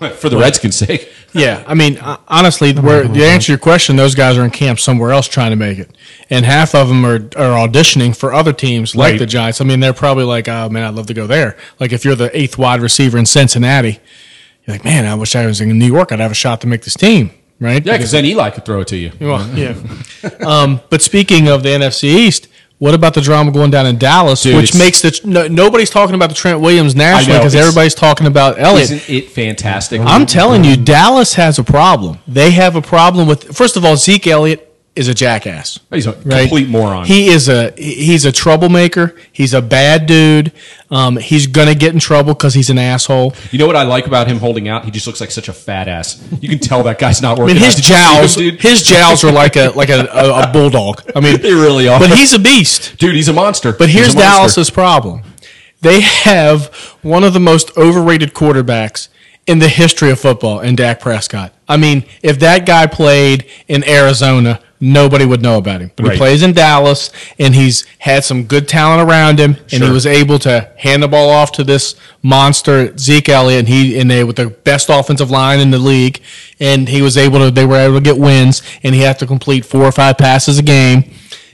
For 0.16 0.28
the 0.28 0.36
Redskins' 0.36 0.76
sake, 0.76 1.10
yeah, 1.34 1.64
I 1.66 1.74
mean, 1.74 1.98
uh, 1.98 2.18
honestly, 2.28 2.72
where 2.72 3.04
to 3.04 3.24
answer 3.24 3.52
your 3.52 3.58
question, 3.58 3.96
those 3.96 4.14
guys 4.14 4.36
are 4.36 4.44
in 4.44 4.50
camp 4.50 4.80
somewhere 4.80 5.12
else 5.12 5.28
trying 5.28 5.50
to 5.50 5.56
make 5.56 5.78
it, 5.78 5.90
and 6.30 6.44
half 6.44 6.74
of 6.74 6.88
them 6.88 7.04
are, 7.04 7.16
are 7.36 7.66
auditioning 7.68 8.16
for 8.16 8.32
other 8.32 8.52
teams 8.52 8.94
like 8.96 9.12
Right. 9.12 9.18
the 9.18 9.26
Giants. 9.26 9.60
I 9.60 9.64
mean, 9.64 9.80
they're 9.80 9.92
probably 9.92 10.24
like, 10.24 10.48
oh 10.48 10.68
man, 10.68 10.84
I'd 10.84 10.94
love 10.94 11.06
to 11.06 11.14
go 11.14 11.26
there. 11.26 11.56
Like 11.80 11.92
if 11.92 12.04
you're 12.04 12.14
the 12.16 12.36
eighth 12.36 12.58
wide 12.58 12.80
receiver 12.80 13.18
in 13.18 13.26
Cincinnati, 13.26 14.00
you're 14.66 14.74
like, 14.76 14.84
man, 14.84 15.04
I 15.06 15.14
wish 15.14 15.36
I 15.36 15.46
was 15.46 15.60
in 15.60 15.78
New 15.78 15.86
York. 15.86 16.10
I'd 16.12 16.20
have 16.20 16.32
a 16.32 16.34
shot 16.34 16.60
to 16.62 16.66
make 16.66 16.82
this 16.82 16.94
team, 16.94 17.30
right? 17.60 17.84
yeah, 17.84 17.96
because 17.96 18.10
then 18.12 18.24
Eli 18.24 18.50
could 18.50 18.64
throw 18.64 18.80
it 18.80 18.88
to 18.88 18.96
you. 18.96 19.12
Well, 19.20 19.46
yeah. 19.56 19.74
um, 20.46 20.80
but 20.90 21.02
speaking 21.02 21.48
of 21.48 21.62
the 21.62 21.68
NFC 21.70 22.04
East, 22.04 22.48
what 22.84 22.92
about 22.92 23.14
the 23.14 23.22
drama 23.22 23.50
going 23.50 23.70
down 23.70 23.86
in 23.86 23.96
Dallas, 23.96 24.42
Dude, 24.42 24.56
which 24.56 24.76
makes 24.76 25.00
the 25.00 25.18
no, 25.24 25.48
nobody's 25.48 25.88
talking 25.88 26.14
about 26.14 26.28
the 26.28 26.34
Trent 26.34 26.60
Williams 26.60 26.94
nationally 26.94 27.38
because 27.38 27.54
everybody's 27.54 27.94
talking 27.94 28.26
about 28.26 28.58
Elliott. 28.58 28.90
Isn't 28.90 29.08
it 29.08 29.30
fantastic? 29.30 30.02
I'm 30.02 30.26
telling 30.26 30.64
you, 30.64 30.76
Dallas 30.76 31.32
has 31.32 31.58
a 31.58 31.64
problem. 31.64 32.18
They 32.28 32.50
have 32.50 32.76
a 32.76 32.82
problem 32.82 33.26
with 33.26 33.56
first 33.56 33.78
of 33.78 33.86
all, 33.86 33.96
Zeke 33.96 34.26
Elliott 34.26 34.73
is 34.96 35.08
a 35.08 35.14
jackass. 35.14 35.80
He's 35.92 36.06
a 36.06 36.12
right? 36.12 36.42
complete 36.42 36.68
moron. 36.68 37.04
He 37.04 37.26
is 37.28 37.48
a 37.48 37.72
he's 37.76 38.24
a 38.24 38.30
troublemaker. 38.32 39.16
He's 39.32 39.52
a 39.52 39.60
bad 39.60 40.06
dude. 40.06 40.52
Um, 40.90 41.16
he's 41.16 41.46
gonna 41.48 41.74
get 41.74 41.92
in 41.94 41.98
trouble 41.98 42.32
because 42.34 42.54
he's 42.54 42.70
an 42.70 42.78
asshole. 42.78 43.34
You 43.50 43.58
know 43.58 43.66
what 43.66 43.74
I 43.74 43.82
like 43.82 44.06
about 44.06 44.28
him 44.28 44.38
holding 44.38 44.68
out? 44.68 44.84
He 44.84 44.90
just 44.92 45.06
looks 45.06 45.20
like 45.20 45.32
such 45.32 45.48
a 45.48 45.52
fat 45.52 45.88
ass. 45.88 46.22
You 46.40 46.48
can 46.48 46.60
tell 46.60 46.84
that 46.84 46.98
guy's 47.00 47.20
not 47.20 47.38
I 47.38 47.42
working. 47.42 47.56
mean, 47.56 47.64
his. 47.64 47.74
Did 48.34 48.54
him, 48.54 48.58
his 48.58 48.82
jowls 48.84 49.24
are 49.24 49.32
like 49.32 49.56
a 49.56 49.70
like 49.70 49.88
a, 49.88 50.06
a, 50.12 50.48
a 50.48 50.52
bulldog. 50.52 51.02
I 51.16 51.20
mean, 51.20 51.40
They 51.42 51.52
really 51.54 51.88
are. 51.88 51.98
But 51.98 52.10
he's 52.16 52.32
a 52.32 52.38
beast. 52.38 52.96
dude, 52.98 53.14
he's 53.16 53.28
a 53.28 53.32
monster. 53.32 53.72
But 53.72 53.88
here's 53.88 54.14
monster. 54.14 54.20
Dallas's 54.20 54.70
problem. 54.70 55.22
They 55.80 56.00
have 56.00 56.66
one 57.02 57.24
of 57.24 57.34
the 57.34 57.40
most 57.40 57.76
overrated 57.76 58.32
quarterbacks 58.32 59.08
in 59.46 59.58
the 59.58 59.68
history 59.68 60.10
of 60.10 60.18
football 60.18 60.60
in 60.60 60.76
Dak 60.76 61.00
Prescott. 61.00 61.52
I 61.68 61.76
mean, 61.76 62.04
if 62.22 62.38
that 62.38 62.64
guy 62.64 62.86
played 62.86 63.46
in 63.68 63.86
Arizona, 63.86 64.60
nobody 64.80 65.24
would 65.24 65.42
know 65.42 65.56
about 65.58 65.80
him. 65.80 65.90
But 65.96 66.06
Right. 66.06 66.12
he 66.12 66.18
plays 66.18 66.42
in 66.42 66.52
Dallas 66.52 67.10
and 67.38 67.54
he's 67.54 67.84
had 67.98 68.24
some 68.24 68.44
good 68.44 68.68
talent 68.68 69.08
around 69.08 69.38
him 69.38 69.56
and 69.72 69.82
he 69.82 69.90
was 69.90 70.06
able 70.06 70.38
to 70.40 70.68
hand 70.76 71.02
the 71.02 71.08
ball 71.08 71.30
off 71.30 71.52
to 71.52 71.64
this 71.64 71.94
monster 72.22 72.96
Zeke 72.98 73.28
Elliott 73.28 73.60
and 73.60 73.68
he 73.68 73.98
and 73.98 74.10
they 74.10 74.24
with 74.24 74.36
the 74.36 74.46
best 74.48 74.88
offensive 74.90 75.30
line 75.30 75.60
in 75.60 75.70
the 75.70 75.78
league 75.78 76.20
and 76.60 76.88
he 76.88 77.02
was 77.02 77.16
able 77.16 77.38
to 77.38 77.50
they 77.50 77.64
were 77.66 77.76
able 77.78 77.94
to 77.94 78.00
get 78.00 78.18
wins 78.18 78.62
and 78.82 78.94
he 78.94 79.00
had 79.02 79.18
to 79.20 79.26
complete 79.26 79.64
four 79.64 79.82
or 79.82 79.92
five 79.92 80.18
passes 80.18 80.58
a 80.58 80.62
game. 80.62 81.04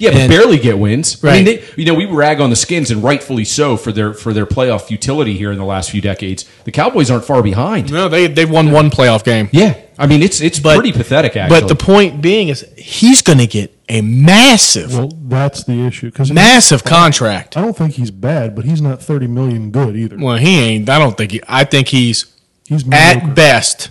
Yeah, 0.01 0.11
but 0.13 0.21
And- 0.23 0.31
barely 0.31 0.59
get 0.59 0.79
wins. 0.79 1.23
I 1.23 1.33
mean, 1.37 1.45
they, 1.45 1.63
you 1.77 1.85
know, 1.85 1.93
we 1.95 2.07
rag 2.07 2.41
on 2.41 2.49
the 2.51 2.57
Skins, 2.57 2.91
and 2.91 3.03
rightfully 3.05 3.45
so 3.45 3.77
for 3.77 3.93
their 3.93 4.15
for 4.15 4.33
their 4.33 4.47
playoff 4.47 4.81
futility 4.83 5.37
here 5.37 5.53
in 5.53 5.59
the 5.59 5.65
last 5.65 5.91
few 5.91 6.01
decades. 6.01 6.47
The 6.65 6.73
Cowboys 6.73 7.11
aren't 7.11 7.27
far 7.27 7.43
behind. 7.43 7.93
No, 7.93 8.09
they 8.09 8.27
they've 8.27 8.49
won 8.51 8.71
one 8.73 8.91
playoff 8.91 9.23
game. 9.25 9.51
Yeah, 9.53 9.75
I 9.99 10.07
mean, 10.07 10.23
it's 10.23 10.41
it's 10.41 10.59
But- 10.59 10.77
pretty 10.79 10.93
pathetic. 10.93 11.37
Actually, 11.37 11.61
But 11.61 11.69
the 11.69 11.77
point 11.77 12.23
being 12.23 12.49
is 12.49 12.65
he's 12.79 13.21
going 13.21 13.39
to 13.41 13.47
get 13.47 13.77
a 13.91 14.01
massive, 14.01 14.95
Well, 14.97 15.13
that's 15.29 15.65
the 15.65 15.85
issue. 15.85 16.11
Because 16.11 16.33
massive 16.33 16.83
contract. 16.83 17.57
I 17.59 17.61
don't 17.61 17.77
think 17.77 17.95
he's 17.95 18.11
bad, 18.11 18.57
but 18.57 18.65
he's 18.65 18.81
not 18.81 19.03
thirty 19.03 19.27
million 19.27 19.71
good 19.71 19.97
either. 19.97 20.17
Well, 20.19 20.37
he 20.39 20.61
ain't. 20.61 20.89
I 20.89 20.99
don't 20.99 21.17
think. 21.19 21.33
He, 21.33 21.41
I 21.47 21.65
think 21.65 21.89
he's 21.89 22.25
He's 22.67 22.85
at 22.91 23.35
best 23.35 23.91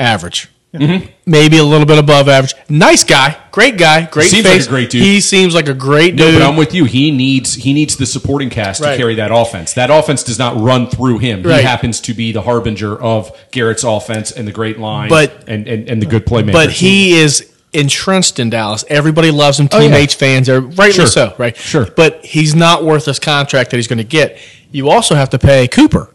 average. 0.00 0.48
Mm-hmm. 0.74 1.06
Maybe 1.26 1.58
a 1.58 1.64
little 1.64 1.86
bit 1.86 1.98
above 1.98 2.28
average. 2.28 2.54
Nice 2.68 3.04
guy, 3.04 3.36
great 3.50 3.76
guy, 3.76 4.06
great 4.06 4.30
Seems 4.30 4.44
like 4.46 4.54
face. 4.54 4.66
a 4.66 4.70
great 4.70 4.88
dude. 4.90 5.02
He 5.02 5.20
seems 5.20 5.54
like 5.54 5.68
a 5.68 5.74
great 5.74 6.14
no, 6.14 6.30
dude. 6.30 6.40
but 6.40 6.48
I'm 6.48 6.56
with 6.56 6.72
you. 6.74 6.86
He 6.86 7.10
needs 7.10 7.54
he 7.54 7.74
needs 7.74 7.96
the 7.96 8.06
supporting 8.06 8.48
cast 8.48 8.82
to 8.82 8.96
carry 8.96 9.16
that 9.16 9.30
offense. 9.30 9.74
That 9.74 9.90
offense 9.90 10.22
does 10.22 10.38
not 10.38 10.56
run 10.56 10.88
through 10.88 11.18
him. 11.18 11.42
Right. 11.42 11.58
He 11.58 11.62
happens 11.62 12.00
to 12.02 12.14
be 12.14 12.32
the 12.32 12.40
harbinger 12.40 12.98
of 13.00 13.30
Garrett's 13.50 13.84
offense 13.84 14.32
and 14.32 14.48
the 14.48 14.52
great 14.52 14.78
line, 14.78 15.10
But- 15.10 15.44
and 15.46 15.68
and, 15.68 15.88
and 15.90 16.00
the 16.00 16.06
good 16.06 16.24
playmaker. 16.24 16.52
but 16.52 16.70
he 16.70 17.16
is 17.18 17.52
entrenched 17.74 18.38
in 18.38 18.48
Dallas. 18.50 18.84
Everybody 18.88 19.30
loves 19.30 19.58
him. 19.60 19.68
Oh, 19.72 19.76
yeah. 19.78 19.84
Teammates, 19.88 20.14
fans, 20.14 20.48
are 20.48 20.60
rightly 20.60 20.92
Sure. 20.92 21.06
so, 21.06 21.34
right? 21.38 21.56
Sure. 21.56 21.86
But 21.96 22.24
he's 22.24 22.54
not 22.54 22.84
worth 22.84 23.04
this 23.06 23.18
contract 23.18 23.70
that 23.70 23.76
he's 23.76 23.88
going 23.88 23.98
to 23.98 24.04
get. 24.04 24.38
You 24.70 24.88
also 24.90 25.14
have 25.14 25.30
to 25.30 25.38
pay 25.38 25.68
Cooper 25.68 26.14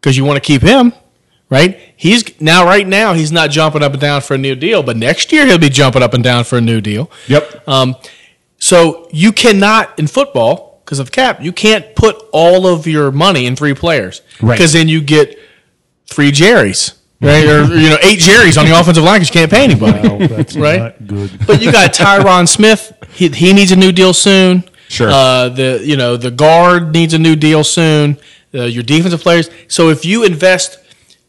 because 0.00 0.16
you 0.18 0.24
want 0.24 0.36
to 0.42 0.46
keep 0.46 0.60
him, 0.62 0.92
right? 1.50 1.78
He's 1.96 2.40
now 2.40 2.64
right 2.64 2.86
now 2.86 3.14
he's 3.14 3.32
not 3.32 3.50
jumping 3.50 3.82
up 3.82 3.92
and 3.92 4.00
down 4.00 4.20
for 4.22 4.34
a 4.34 4.38
new 4.38 4.54
deal, 4.54 4.82
but 4.82 4.96
next 4.96 5.32
year 5.32 5.46
he'll 5.46 5.58
be 5.58 5.68
jumping 5.70 6.02
up 6.02 6.14
and 6.14 6.22
down 6.24 6.44
for 6.44 6.58
a 6.58 6.60
new 6.60 6.80
deal. 6.80 7.10
Yep. 7.28 7.68
Um, 7.68 7.96
so 8.58 9.08
you 9.12 9.32
cannot 9.32 9.98
in 9.98 10.06
football 10.06 10.80
because 10.84 10.98
of 10.98 11.12
cap, 11.12 11.42
you 11.42 11.52
can't 11.52 11.94
put 11.94 12.16
all 12.32 12.66
of 12.66 12.86
your 12.86 13.12
money 13.12 13.46
in 13.46 13.54
three 13.56 13.74
players, 13.74 14.22
Right. 14.40 14.54
Because 14.56 14.72
then 14.72 14.88
you 14.88 15.00
get 15.02 15.38
three 16.06 16.32
Jerrys, 16.32 16.94
right? 17.20 17.44
or 17.44 17.64
you 17.76 17.90
know 17.90 17.98
eight 18.02 18.18
Jerrys 18.20 18.58
on 18.58 18.66
the 18.66 18.78
offensive 18.78 19.04
line 19.04 19.20
because 19.20 19.28
you 19.28 19.40
can't 19.40 19.50
pay 19.50 19.64
anybody. 19.64 20.08
Wow, 20.08 20.26
that's 20.26 20.56
Right? 20.68 21.06
good. 21.06 21.46
But 21.46 21.60
you 21.60 21.70
got 21.72 21.92
Tyron 21.92 22.48
Smith. 22.48 22.92
He, 23.12 23.28
he 23.28 23.52
needs 23.52 23.70
a 23.70 23.76
new 23.76 23.92
deal 23.92 24.14
soon. 24.14 24.64
Sure. 24.88 25.10
Uh, 25.10 25.50
the 25.50 25.82
you 25.84 25.96
know 25.98 26.16
the 26.16 26.30
guard 26.30 26.92
needs 26.94 27.12
a 27.12 27.18
new 27.18 27.36
deal 27.36 27.62
soon. 27.64 28.16
Uh, 28.54 28.62
your 28.62 28.82
defensive 28.82 29.20
players. 29.20 29.50
So 29.68 29.90
if 29.90 30.06
you 30.06 30.24
invest, 30.24 30.78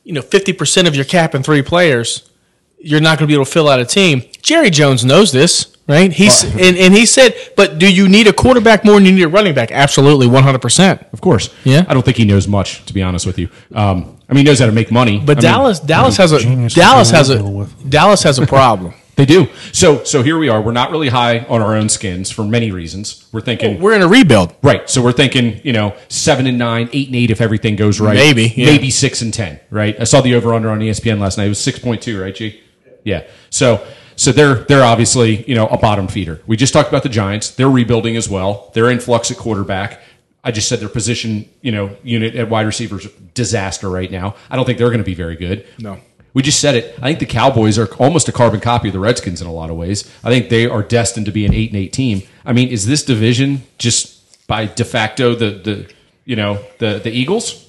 you 0.10 0.15
know, 0.15 0.24
fifty 0.24 0.54
percent 0.54 0.88
of 0.88 0.95
your 0.95 1.06
cap 1.06 1.36
in 1.36 1.43
three 1.43 1.62
players, 1.62 2.32
you're 2.80 3.00
not 3.00 3.19
going 3.19 3.28
to 3.28 3.32
be 3.32 3.36
able 3.36 3.45
to 3.45 3.52
fill 3.52 3.69
out 3.69 3.80
a 3.80 3.86
team. 3.86 4.24
Jerry 4.41 4.72
Jones 4.72 5.06
knows 5.06 5.32
this, 5.32 5.78
right? 5.88 6.12
He's 6.12 6.43
and, 6.43 6.76
and 6.76 6.95
he 6.95 7.06
said, 7.06 7.36
but 7.56 7.78
do 7.78 7.88
you 7.93 8.10
need 8.10 8.26
a 8.26 8.34
quarterback 8.34 8.84
more 8.84 8.95
than 8.95 9.06
you 9.06 9.12
need 9.12 9.22
a 9.22 9.28
running 9.28 9.54
back? 9.54 9.72
Absolutely, 9.72 10.26
one 10.26 10.41
hundred 10.41 10.63
percent. 10.63 11.06
Of 11.13 11.22
course. 11.22 11.54
Yeah. 11.63 11.86
I 11.88 11.93
don't 11.93 12.04
think 12.04 12.17
he 12.17 12.26
knows 12.26 12.48
much, 12.48 12.84
to 12.86 12.93
be 12.93 13.04
honest 13.04 13.28
with 13.28 13.38
you. 13.38 13.50
Um, 13.76 14.17
I 14.28 14.34
mean, 14.34 14.39
he 14.39 14.43
knows 14.45 14.60
how 14.60 14.65
to 14.65 14.72
make 14.72 14.91
money. 14.91 15.19
But 15.19 15.38
I 15.38 15.41
mean, 15.41 15.52
Dallas, 15.52 15.80
Dallas 15.80 16.17
has 16.17 16.32
a 16.32 16.69
Dallas 16.69 17.12
has 17.12 17.30
a. 17.30 17.67
Dallas 17.88 18.24
has 18.24 18.39
a 18.39 18.48
problem. 18.48 18.95
They 19.19 19.25
do. 19.25 19.47
So, 19.73 20.03
so 20.05 20.23
here 20.23 20.38
we 20.38 20.47
are. 20.47 20.62
We're 20.62 20.71
not 20.71 20.91
really 20.91 21.10
high 21.10 21.39
on 21.39 21.62
our 21.62 21.75
own 21.75 21.89
skins 21.89 22.32
for 22.32 22.43
many 22.43 22.71
reasons. 22.71 23.27
We're 23.34 23.41
thinking, 23.41 23.82
We're 23.82 23.93
in 23.93 24.01
a 24.01 24.08
rebuild. 24.08 24.55
right. 24.63 24.89
So 24.89 25.03
we're 25.03 25.12
thinking, 25.12 25.60
you 25.63 25.73
know, 25.73 25.95
seven 26.08 26.47
and 26.47 26.58
nine, 26.58 26.89
eight 26.93 27.08
and 27.08 27.15
eight 27.15 27.29
if 27.29 27.41
everything 27.41 27.75
goes 27.75 27.99
right. 27.99 28.15
Maybe, 28.15 28.53
yeah. 28.55 28.67
maybe 28.67 28.89
six 28.89 29.21
and 29.21 29.34
ten. 29.34 29.60
Right. 29.69 29.99
I 29.99 30.05
saw 30.05 30.21
the 30.21 30.36
over 30.36 30.53
under 30.53 30.69
on 30.69 30.79
ESPN 30.79 31.19
last 31.19 31.38
night. 31.38 31.45
It 31.45 31.49
was 31.49 31.60
six 31.60 31.79
point 31.79 32.01
two. 32.01 32.21
Right, 32.21 32.34
G. 32.34 32.62
Yeah. 33.03 33.27
So, 33.49 33.86
so 34.15 34.32
they're 34.32 34.55
they're 34.55 34.84
obviously 34.84 35.43
you 35.45 35.55
know 35.55 35.67
a 35.67 35.77
bottom 35.77 36.08
feeder. 36.08 36.41
We 36.47 36.55
just 36.58 36.73
talked 36.73 36.89
about 36.89 37.03
the 37.03 37.10
Giants. 37.10 37.51
They're 37.51 37.69
rebuilding 37.69 38.15
as 38.15 38.29
well. 38.29 38.71
They're 38.73 38.89
in 38.89 38.99
flux 38.99 39.32
at 39.32 39.38
quarterback. 39.38 40.01
I 40.43 40.51
just 40.51 40.69
said 40.69 40.79
their 40.79 40.89
position, 40.89 41.49
you 41.62 41.73
know, 41.73 41.97
unit 42.03 42.36
at 42.36 42.49
wide 42.49 42.65
receivers 42.65 43.08
disaster 43.34 43.89
right 43.89 44.10
now. 44.10 44.36
I 44.49 44.55
don't 44.55 44.65
think 44.65 44.77
they're 44.77 44.88
going 44.88 44.99
to 44.99 45.03
be 45.03 45.13
very 45.13 45.36
good. 45.36 45.67
No. 45.77 45.99
We 46.34 46.42
just 46.44 46.60
said 46.60 46.76
it. 46.76 46.96
I 47.02 47.08
think 47.08 47.20
the 47.20 47.26
Cowboys 47.26 47.78
are 47.80 47.88
almost 47.96 48.28
a 48.28 48.32
carbon 48.32 48.60
copy 48.60 48.89
of 48.89 48.94
the 48.94 49.00
Redskins 49.00 49.42
in 49.42 49.48
a 49.48 49.52
lot 49.52 49.70
of 49.70 49.78
ways. 49.78 50.10
I 50.24 50.30
think 50.30 50.50
they 50.50 50.68
are 50.68 50.84
destined 50.84 51.26
to 51.26 51.32
be 51.32 51.46
an 51.46 51.54
eight 51.54 51.72
and 51.72 51.78
eight 51.78 51.92
team. 51.94 52.22
I 52.46 52.54
mean, 52.54 52.70
is 52.70 52.86
this 52.86 53.04
division 53.04 53.63
just 53.78 54.48
by 54.48 54.65
de 54.65 54.84
facto 54.86 55.36
the 55.36 55.52
the 55.52 55.92
you 56.26 56.36
know 56.36 56.60
the 56.78 57.00
the 57.04 57.12
Eagles. 57.12 57.65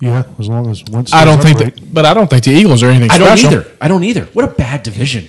Yeah, 0.00 0.24
as 0.38 0.48
long 0.48 0.68
as 0.68 0.82
once 0.90 1.14
I 1.14 1.24
don't 1.24 1.40
think, 1.40 1.58
that, 1.58 1.94
but 1.94 2.04
I 2.04 2.12
don't 2.12 2.28
think 2.28 2.44
the 2.44 2.50
Eagles 2.50 2.82
are 2.82 2.90
anything. 2.90 3.10
I 3.10 3.16
don't 3.18 3.38
special. 3.38 3.60
either. 3.60 3.70
I 3.80 3.88
don't 3.88 4.04
either. 4.04 4.24
What 4.26 4.44
a 4.44 4.48
bad 4.48 4.82
division. 4.82 5.24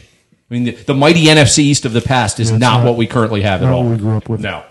I 0.50 0.54
mean, 0.54 0.64
the, 0.66 0.72
the 0.72 0.94
mighty 0.94 1.26
NFC 1.26 1.60
East 1.60 1.86
of 1.86 1.94
the 1.94 2.02
past 2.02 2.40
is 2.40 2.52
not, 2.52 2.60
not- 2.60 2.86
what 2.86 2.98
we 2.98 3.08
currently 3.08 3.42
have 3.42 3.64
at 3.64 3.70
all. 3.72 3.84
what 3.84 3.92
we 3.92 3.98
grew 3.98 4.18
up 4.18 4.28
with. 4.28 4.42
No, 4.42 4.64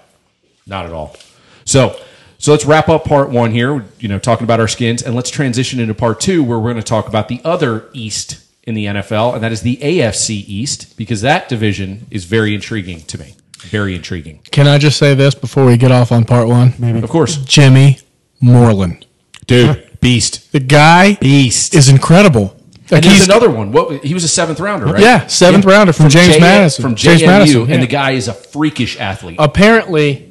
not 0.66 0.85
at 0.85 0.92
all. 0.92 1.16
So, 1.64 1.98
so 2.44 2.50
let's 2.50 2.66
wrap 2.66 2.90
up 2.90 3.07
part 3.07 3.30
one 3.30 3.52
here. 3.52 3.87
You 3.98 4.09
know, 4.09 4.18
talking 4.18 4.44
about 4.44 4.61
our 4.61 4.68
skins, 4.68 5.02
and 5.02 5.14
let's 5.14 5.30
transition 5.30 5.80
into 5.80 5.94
part 5.94 6.20
two, 6.20 6.44
where 6.44 6.59
we're 6.59 6.72
going 6.72 6.76
to 6.76 6.83
talk 6.83 7.09
about 7.09 7.28
the 7.28 7.40
other 7.42 7.88
East 7.94 8.44
in 8.64 8.74
the 8.74 8.85
NFL, 8.85 9.33
and 9.33 9.42
that 9.42 9.50
is 9.50 9.62
the 9.62 9.78
AFC 9.78 10.44
East, 10.46 10.94
because 10.98 11.22
that 11.22 11.48
division 11.48 12.07
is 12.11 12.26
very 12.26 12.54
intriguing 12.54 13.00
to 13.04 13.18
me. 13.18 13.35
Very 13.61 13.94
intriguing. 13.94 14.40
Can 14.50 14.66
I 14.66 14.76
just 14.76 14.98
say 14.98 15.14
this 15.14 15.35
before 15.35 15.64
we 15.64 15.78
get 15.78 15.90
off 15.90 16.12
on 16.12 16.26
part 16.26 16.46
one? 16.46 16.74
Maybe. 16.78 16.98
Of 16.98 17.09
course, 17.09 17.38
Jimmy 17.38 17.96
Moreland, 18.42 19.07
dude, 19.46 19.98
beast, 20.02 20.52
the 20.52 20.61
guy 20.61 21.14
beast. 21.14 21.74
is 21.74 21.88
incredible. 21.88 22.61
Like 22.90 22.92
and 22.92 23.04
there's 23.04 23.16
he's 23.20 23.26
another 23.26 23.48
one. 23.48 23.72
What 23.72 24.04
he 24.04 24.12
was 24.12 24.22
a 24.22 24.28
seventh 24.28 24.61
rounder, 24.61 24.85
right? 24.85 25.00
Yeah, 25.00 25.28
seventh 25.28 25.64
rounder 25.64 25.94
from 25.94 26.11
James 26.11 26.35
J- 26.35 26.40
Madison. 26.40 26.83
From 26.83 26.94
James 26.94 27.22
JMU, 27.22 27.26
Madison, 27.26 27.61
and 27.62 27.70
yeah. 27.70 27.80
the 27.80 27.87
guy 27.87 28.11
is 28.11 28.28
a 28.28 28.35
freakish 28.35 29.00
athlete. 29.00 29.37
apparently 29.38 30.30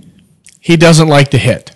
he 0.59 0.77
doesn't 0.77 1.07
like 1.07 1.31
to 1.31 1.39
hit. 1.39 1.75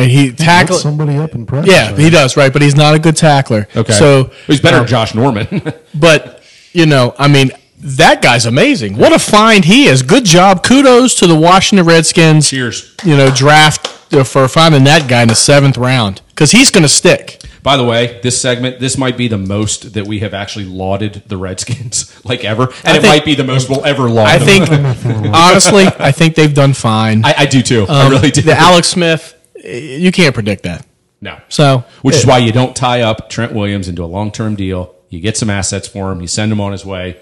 Right? 0.00 0.10
He 0.10 0.32
tackles 0.32 0.82
somebody 0.82 1.16
up 1.16 1.34
in 1.34 1.46
practice. 1.46 1.72
Yeah, 1.72 1.94
he 1.96 2.10
does 2.10 2.36
right, 2.36 2.52
but 2.52 2.62
he's 2.62 2.76
not 2.76 2.94
a 2.94 2.98
good 2.98 3.16
tackler. 3.16 3.68
okay, 3.76 3.92
so 3.92 4.30
he's 4.46 4.60
better 4.60 4.76
um, 4.78 4.82
than 4.82 4.88
Josh 4.90 5.14
Norman. 5.14 5.46
But 5.94 6.42
you 6.72 6.86
know, 6.86 7.14
I 7.18 7.26
mean, 7.28 7.50
that 7.78 8.20
guy's 8.22 8.44
amazing. 8.46 8.96
What 8.98 9.12
a 9.12 9.18
find 9.18 9.64
he 9.64 9.86
is. 9.86 10.02
Good 10.02 10.24
job. 10.24 10.62
Kudos 10.62 11.14
to 11.16 11.26
the 11.26 11.34
Washington 11.38 11.86
Redskins. 11.86 12.50
Cheers. 12.50 12.94
You 13.04 13.16
know, 13.16 13.30
draft 13.30 14.12
uh, 14.12 14.24
for 14.24 14.46
finding 14.48 14.84
that 14.84 15.08
guy 15.08 15.22
in 15.22 15.28
the 15.28 15.34
seventh 15.34 15.76
round 15.78 16.20
because 16.28 16.50
he's 16.50 16.70
going 16.70 16.82
to 16.82 16.88
stick. 16.88 17.40
By 17.62 17.76
the 17.76 17.82
way, 17.84 18.20
this 18.22 18.40
segment, 18.40 18.78
this 18.78 18.96
might 18.96 19.16
be 19.16 19.26
the 19.26 19.38
most 19.38 19.94
that 19.94 20.06
we 20.06 20.20
have 20.20 20.32
actually 20.34 20.66
lauded 20.66 21.24
the 21.26 21.36
Redskins 21.36 22.14
like 22.24 22.44
ever, 22.44 22.68
and 22.84 22.96
it 22.96 23.02
might 23.02 23.24
be 23.24 23.34
the 23.34 23.42
most 23.42 23.68
we'll 23.68 23.84
ever 23.84 24.08
laud. 24.08 24.28
I 24.28 24.38
them. 24.38 24.94
think, 24.94 25.26
honestly, 25.34 25.86
I 25.98 26.12
think 26.12 26.36
they've 26.36 26.54
done 26.54 26.74
fine. 26.74 27.24
I, 27.24 27.34
I 27.38 27.46
do 27.46 27.62
too. 27.62 27.84
I 27.88 28.04
Um, 28.06 28.12
really 28.12 28.30
do. 28.30 28.42
The 28.42 28.54
Alex 28.56 28.86
Smith, 28.86 29.35
you 29.66 30.12
can't 30.12 30.34
predict 30.34 30.62
that. 30.64 30.86
no, 31.20 31.38
So, 31.48 31.84
which 32.02 32.16
is 32.16 32.26
why 32.26 32.38
you 32.38 32.52
don't 32.52 32.74
tie 32.76 33.02
up 33.02 33.28
Trent 33.28 33.52
Williams 33.52 33.88
into 33.88 34.04
a 34.04 34.06
long 34.06 34.30
term 34.30 34.54
deal. 34.56 34.94
You 35.08 35.20
get 35.20 35.36
some 35.36 35.50
assets 35.50 35.86
for 35.88 36.10
him. 36.12 36.20
You 36.20 36.26
send 36.26 36.50
him 36.52 36.60
on 36.60 36.72
his 36.72 36.84
way. 36.84 37.18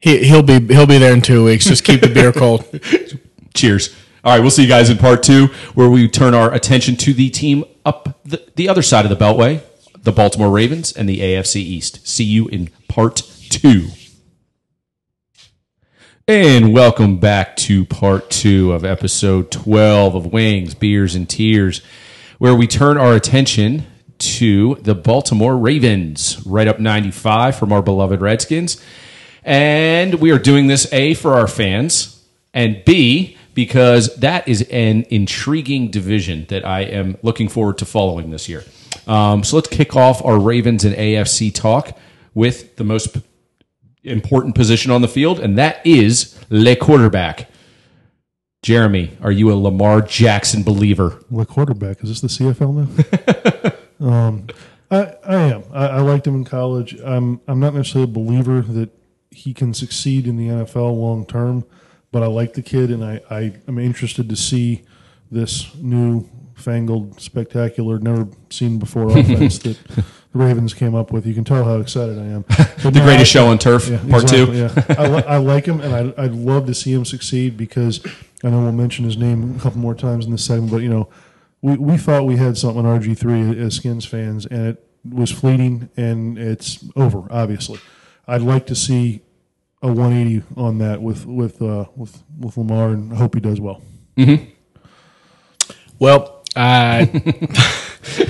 he, 0.00 0.24
he'll 0.26 0.42
be 0.42 0.60
he'll 0.72 0.86
be 0.86 0.98
there 0.98 1.12
in 1.12 1.20
two 1.22 1.44
weeks. 1.44 1.64
Just 1.66 1.84
keep 1.84 2.00
the 2.00 2.08
beer 2.08 2.32
cold. 2.32 2.64
Cheers. 3.54 3.94
All 4.24 4.32
right, 4.32 4.40
we'll 4.40 4.50
see 4.50 4.62
you 4.62 4.68
guys 4.68 4.90
in 4.90 4.98
part 4.98 5.22
two, 5.22 5.46
where 5.74 5.88
we 5.88 6.08
turn 6.08 6.34
our 6.34 6.52
attention 6.52 6.96
to 6.96 7.12
the 7.14 7.30
team 7.30 7.64
up 7.84 8.18
the, 8.24 8.42
the 8.56 8.68
other 8.68 8.82
side 8.82 9.04
of 9.04 9.10
the 9.10 9.16
Beltway, 9.24 9.62
the 10.02 10.10
Baltimore 10.12 10.50
Ravens 10.50 10.92
and 10.92 11.08
the 11.08 11.20
AFC 11.20 11.56
East. 11.56 12.06
See 12.06 12.24
you 12.24 12.48
in 12.48 12.68
part 12.88 13.16
two. 13.48 13.88
And 16.30 16.74
welcome 16.74 17.16
back 17.16 17.56
to 17.56 17.86
part 17.86 18.28
two 18.28 18.74
of 18.74 18.84
episode 18.84 19.50
12 19.50 20.14
of 20.14 20.26
Wings, 20.26 20.74
Beers, 20.74 21.14
and 21.14 21.26
Tears, 21.26 21.80
where 22.36 22.54
we 22.54 22.66
turn 22.66 22.98
our 22.98 23.14
attention 23.14 23.86
to 24.18 24.74
the 24.82 24.94
Baltimore 24.94 25.56
Ravens, 25.56 26.44
right 26.44 26.68
up 26.68 26.78
95 26.78 27.56
from 27.56 27.72
our 27.72 27.80
beloved 27.80 28.20
Redskins. 28.20 28.78
And 29.42 30.16
we 30.16 30.30
are 30.30 30.38
doing 30.38 30.66
this 30.66 30.92
A 30.92 31.14
for 31.14 31.32
our 31.32 31.46
fans, 31.46 32.22
and 32.52 32.84
B 32.84 33.38
because 33.54 34.14
that 34.16 34.46
is 34.46 34.60
an 34.70 35.06
intriguing 35.08 35.90
division 35.90 36.44
that 36.50 36.62
I 36.62 36.82
am 36.82 37.16
looking 37.22 37.48
forward 37.48 37.78
to 37.78 37.86
following 37.86 38.28
this 38.32 38.50
year. 38.50 38.66
Um, 39.06 39.44
so 39.44 39.56
let's 39.56 39.70
kick 39.70 39.96
off 39.96 40.22
our 40.22 40.38
Ravens 40.38 40.84
and 40.84 40.94
AFC 40.94 41.54
talk 41.54 41.96
with 42.34 42.76
the 42.76 42.84
most 42.84 43.16
important 44.08 44.54
position 44.54 44.90
on 44.90 45.02
the 45.02 45.08
field, 45.08 45.38
and 45.40 45.58
that 45.58 45.84
is 45.86 46.38
le 46.50 46.76
quarterback. 46.76 47.50
Jeremy, 48.62 49.16
are 49.22 49.30
you 49.30 49.52
a 49.52 49.54
Lamar 49.54 50.02
Jackson 50.02 50.62
believer? 50.62 51.22
What 51.28 51.48
quarterback 51.48 52.02
is 52.02 52.20
this? 52.20 52.38
The 52.38 52.52
CFL 52.52 53.72
now? 54.00 54.06
um, 54.06 54.46
I, 54.90 55.14
I 55.24 55.34
am. 55.36 55.64
I, 55.72 55.86
I 55.86 56.00
liked 56.00 56.26
him 56.26 56.34
in 56.34 56.44
college. 56.44 56.98
I'm 57.00 57.40
I'm 57.46 57.60
not 57.60 57.74
necessarily 57.74 58.10
a 58.10 58.12
believer 58.12 58.62
that 58.62 58.90
he 59.30 59.54
can 59.54 59.74
succeed 59.74 60.26
in 60.26 60.36
the 60.36 60.48
NFL 60.48 60.98
long 60.98 61.24
term, 61.24 61.64
but 62.10 62.22
I 62.22 62.26
like 62.26 62.54
the 62.54 62.62
kid, 62.62 62.90
and 62.90 63.04
I, 63.04 63.20
I 63.30 63.54
am 63.68 63.78
interested 63.78 64.28
to 64.28 64.36
see 64.36 64.84
this 65.30 65.74
new 65.76 66.28
fangled, 66.54 67.20
spectacular, 67.20 67.98
never 67.98 68.28
seen 68.50 68.78
before 68.78 69.10
offense 69.18 69.58
that 69.60 69.78
Ravens 70.38 70.72
came 70.74 70.94
up 70.94 71.12
with. 71.12 71.26
You 71.26 71.34
can 71.34 71.44
tell 71.44 71.64
how 71.64 71.80
excited 71.80 72.18
I 72.18 72.24
am. 72.26 72.44
But 72.82 72.94
The 72.94 73.00
greatest 73.00 73.30
show 73.30 73.48
on 73.48 73.58
turf, 73.58 73.88
yeah, 73.88 73.98
part 74.08 74.22
exactly, 74.22 74.46
two. 74.46 74.52
Yeah, 74.58 74.84
I, 74.98 75.06
li- 75.08 75.24
I 75.26 75.36
like 75.38 75.66
him, 75.66 75.80
and 75.80 75.92
I, 76.16 76.24
I'd 76.24 76.32
love 76.32 76.66
to 76.66 76.74
see 76.74 76.92
him 76.92 77.04
succeed 77.04 77.56
because 77.56 78.00
I 78.44 78.50
know 78.50 78.60
we'll 78.62 78.72
mention 78.72 79.04
his 79.04 79.16
name 79.16 79.56
a 79.56 79.60
couple 79.60 79.80
more 79.80 79.94
times 79.94 80.24
in 80.26 80.30
this 80.32 80.44
segment. 80.44 80.70
But 80.70 80.82
you 80.82 80.88
know, 80.88 81.08
we, 81.60 81.76
we 81.76 81.96
thought 81.96 82.24
we 82.24 82.36
had 82.36 82.56
something 82.56 82.86
on 82.86 83.00
RG 83.00 83.18
three 83.18 83.58
as 83.60 83.74
Skins 83.76 84.04
fans, 84.06 84.46
and 84.46 84.68
it 84.68 84.84
was 85.08 85.30
fleeting, 85.32 85.88
and 85.96 86.38
it's 86.38 86.84
over. 86.96 87.26
Obviously, 87.30 87.80
I'd 88.26 88.42
like 88.42 88.66
to 88.66 88.74
see 88.74 89.22
a 89.82 89.88
180 89.88 90.44
on 90.56 90.78
that 90.78 91.02
with 91.02 91.26
with 91.26 91.60
uh, 91.60 91.86
with 91.96 92.22
with 92.38 92.56
Lamar, 92.56 92.90
and 92.90 93.12
I 93.12 93.16
hope 93.16 93.34
he 93.34 93.40
does 93.40 93.60
well. 93.60 93.82
Well, 95.98 96.44
I, 96.56 97.06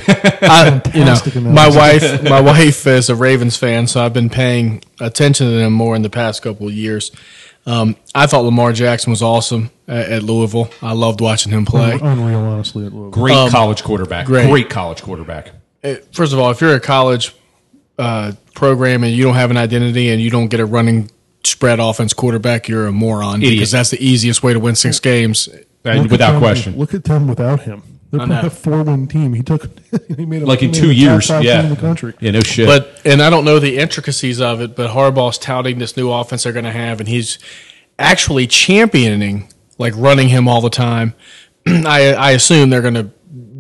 I 0.09 0.83
you 0.95 1.05
know, 1.05 1.51
my 1.51 1.69
wife, 1.69 2.23
my 2.23 2.41
wife 2.41 2.87
is 2.87 3.11
a 3.11 3.15
Ravens 3.17 3.57
fan, 3.57 3.87
so 3.87 4.05
I've 4.05 4.13
been 4.13 4.31
paying 4.31 4.83
attention 5.01 5.47
to 5.47 5.53
them 5.53 5.73
more 5.73 5.95
in 5.97 6.03
the 6.03 6.11
past 6.11 6.43
couple 6.43 6.67
of 6.69 6.75
years. 6.75 7.11
Um, 7.67 7.97
I 8.15 8.27
thought 8.27 8.45
Lamar 8.45 8.73
Jackson 8.73 9.11
was 9.11 9.23
awesome 9.23 9.71
at, 9.87 10.09
at 10.11 10.23
Louisville. 10.23 10.71
I 10.81 10.93
loved 10.93 11.21
watching 11.21 11.53
him 11.53 11.67
play. 11.67 11.99
Unreal, 12.01 12.39
honestly, 12.41 12.87
at 12.87 12.93
Louisville. 12.93 13.11
Great 13.11 13.51
college 13.51 13.83
quarterback. 13.83 14.27
great. 14.27 14.49
Great 14.49 14.71
college 14.71 15.03
quarterback. 15.03 15.51
Uh, 15.85 15.97
First 16.13 16.33
of 16.33 16.39
all, 16.39 16.51
if 16.51 16.61
you're 16.61 16.75
a 16.75 16.81
college 16.81 17.35
uh, 17.99 18.33
program 18.55 19.05
and 19.05 19.13
you 19.13 19.23
don't 19.23 19.35
have 19.35 19.51
an 19.51 19.57
identity 19.57 20.09
and 20.09 20.21
you 20.23 20.31
don't 20.31 20.49
get 20.49 20.61
a 20.61 20.67
running 20.67 21.11
spread 21.45 21.79
offense 21.79 22.15
quarterback, 22.15 22.69
you're 22.69 22.87
a 22.87 22.93
moron 22.93 23.43
Idiot. 23.43 23.55
because 23.57 23.71
that's 23.71 23.91
the 23.91 24.03
easiest 24.05 24.43
way 24.43 24.55
to 24.55 24.61
win 24.61 24.75
six 24.75 24.99
games. 24.99 25.49
Look 25.85 26.11
without 26.11 26.39
question. 26.39 26.77
Look 26.77 26.95
at 26.95 27.05
them 27.05 27.29
without 27.29 27.61
him. 27.61 27.83
They're 28.11 28.27
know. 28.27 28.41
a 28.41 28.51
four 28.51 28.83
win 28.83 29.07
team. 29.07 29.35
He 29.35 29.43
took 29.43 29.69
he 30.17 30.25
made 30.25 30.43
a, 30.43 30.47
Like 30.47 30.63
in 30.63 30.73
he 30.73 30.81
made 30.81 30.87
two 30.87 30.91
a 30.91 30.95
top 30.95 31.01
years. 31.03 31.27
five 31.29 31.45
Yeah. 31.45 31.63
in 31.65 31.69
the 31.71 31.77
country. 31.77 32.15
Yeah, 32.21 32.31
no 32.31 32.41
shit. 32.41 32.67
But 32.67 33.01
and 33.05 33.21
I 33.23 33.29
don't 33.31 33.45
know 33.45 33.59
the 33.59 33.79
intricacies 33.79 34.41
of 34.41 34.61
it, 34.61 34.75
but 34.75 34.91
Harbaugh's 34.91 35.37
touting 35.39 35.79
this 35.79 35.97
new 35.97 36.11
offense 36.11 36.45
they're 36.45 36.53
going 36.53 36.65
to 36.65 36.71
have, 36.71 37.01
and 37.01 37.09
he's 37.09 37.39
actually 37.99 38.47
championing 38.47 39.49
like 39.77 39.93
running 39.97 40.29
him 40.29 40.49
all 40.49 40.61
the 40.61 40.71
time. 40.71 41.15
I 41.67 42.15
I 42.15 42.31
assume 42.33 42.71
they're 42.71 42.83
going 42.83 42.95
to 42.95 43.11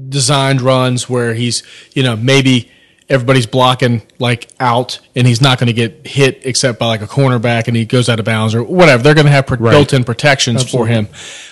design 0.08 0.58
runs 0.58 1.08
where 1.10 1.34
he's 1.34 1.62
you 1.92 2.02
know 2.02 2.16
maybe 2.16 2.70
everybody's 3.10 3.46
blocking 3.46 4.02
like 4.18 4.48
out 4.60 5.00
and 5.14 5.26
he's 5.26 5.40
not 5.40 5.58
going 5.58 5.66
to 5.66 5.72
get 5.72 6.06
hit 6.06 6.40
except 6.44 6.78
by 6.78 6.86
like 6.86 7.00
a 7.02 7.06
cornerback 7.06 7.66
and 7.66 7.74
he 7.76 7.84
goes 7.86 8.08
out 8.08 8.18
of 8.18 8.24
bounds 8.26 8.54
or 8.54 8.62
whatever. 8.62 9.02
They're 9.02 9.14
going 9.14 9.24
to 9.26 9.32
have 9.32 9.46
pro- 9.46 9.56
built-in 9.56 10.04
protections 10.04 10.70
for 10.70 10.86
him. 10.86 11.08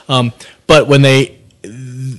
Um, 0.06 0.34
but 0.66 0.86
when 0.86 1.00
they 1.00 1.35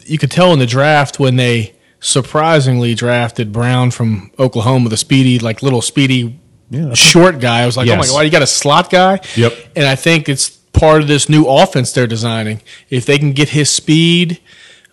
you 0.08 0.17
could 0.17 0.32
tell 0.32 0.54
in 0.54 0.60
the 0.60 0.65
draft 0.65 1.20
when 1.20 1.36
they 1.36 1.74
surprisingly 2.00 2.93
drafted 2.96 3.52
Brown 3.52 3.91
from 3.91 4.32
Oklahoma, 4.39 4.89
the 4.89 4.98
speedy, 4.98 5.39
like 5.39 5.62
little 5.62 5.82
speedy, 5.82 6.39
Yeah. 6.70 6.93
short 6.93 7.39
guy. 7.39 7.62
I 7.62 7.65
was 7.65 7.78
like, 7.78 7.88
oh 7.89 7.96
my 7.96 8.06
god, 8.08 8.22
you 8.22 8.30
got 8.30 8.41
a 8.41 8.48
slot 8.48 8.89
guy. 8.89 9.20
Yep. 9.36 9.54
And 9.76 9.86
I 9.86 9.96
think 9.96 10.30
it's 10.30 10.50
part 10.50 11.02
of 11.02 11.08
this 11.08 11.28
new 11.30 11.46
offense 11.46 11.91
they're 11.91 12.08
designing. 12.08 12.62
If 12.89 13.06
they 13.06 13.17
can 13.17 13.34
get 13.34 13.50
his 13.50 13.70
speed, 13.70 14.39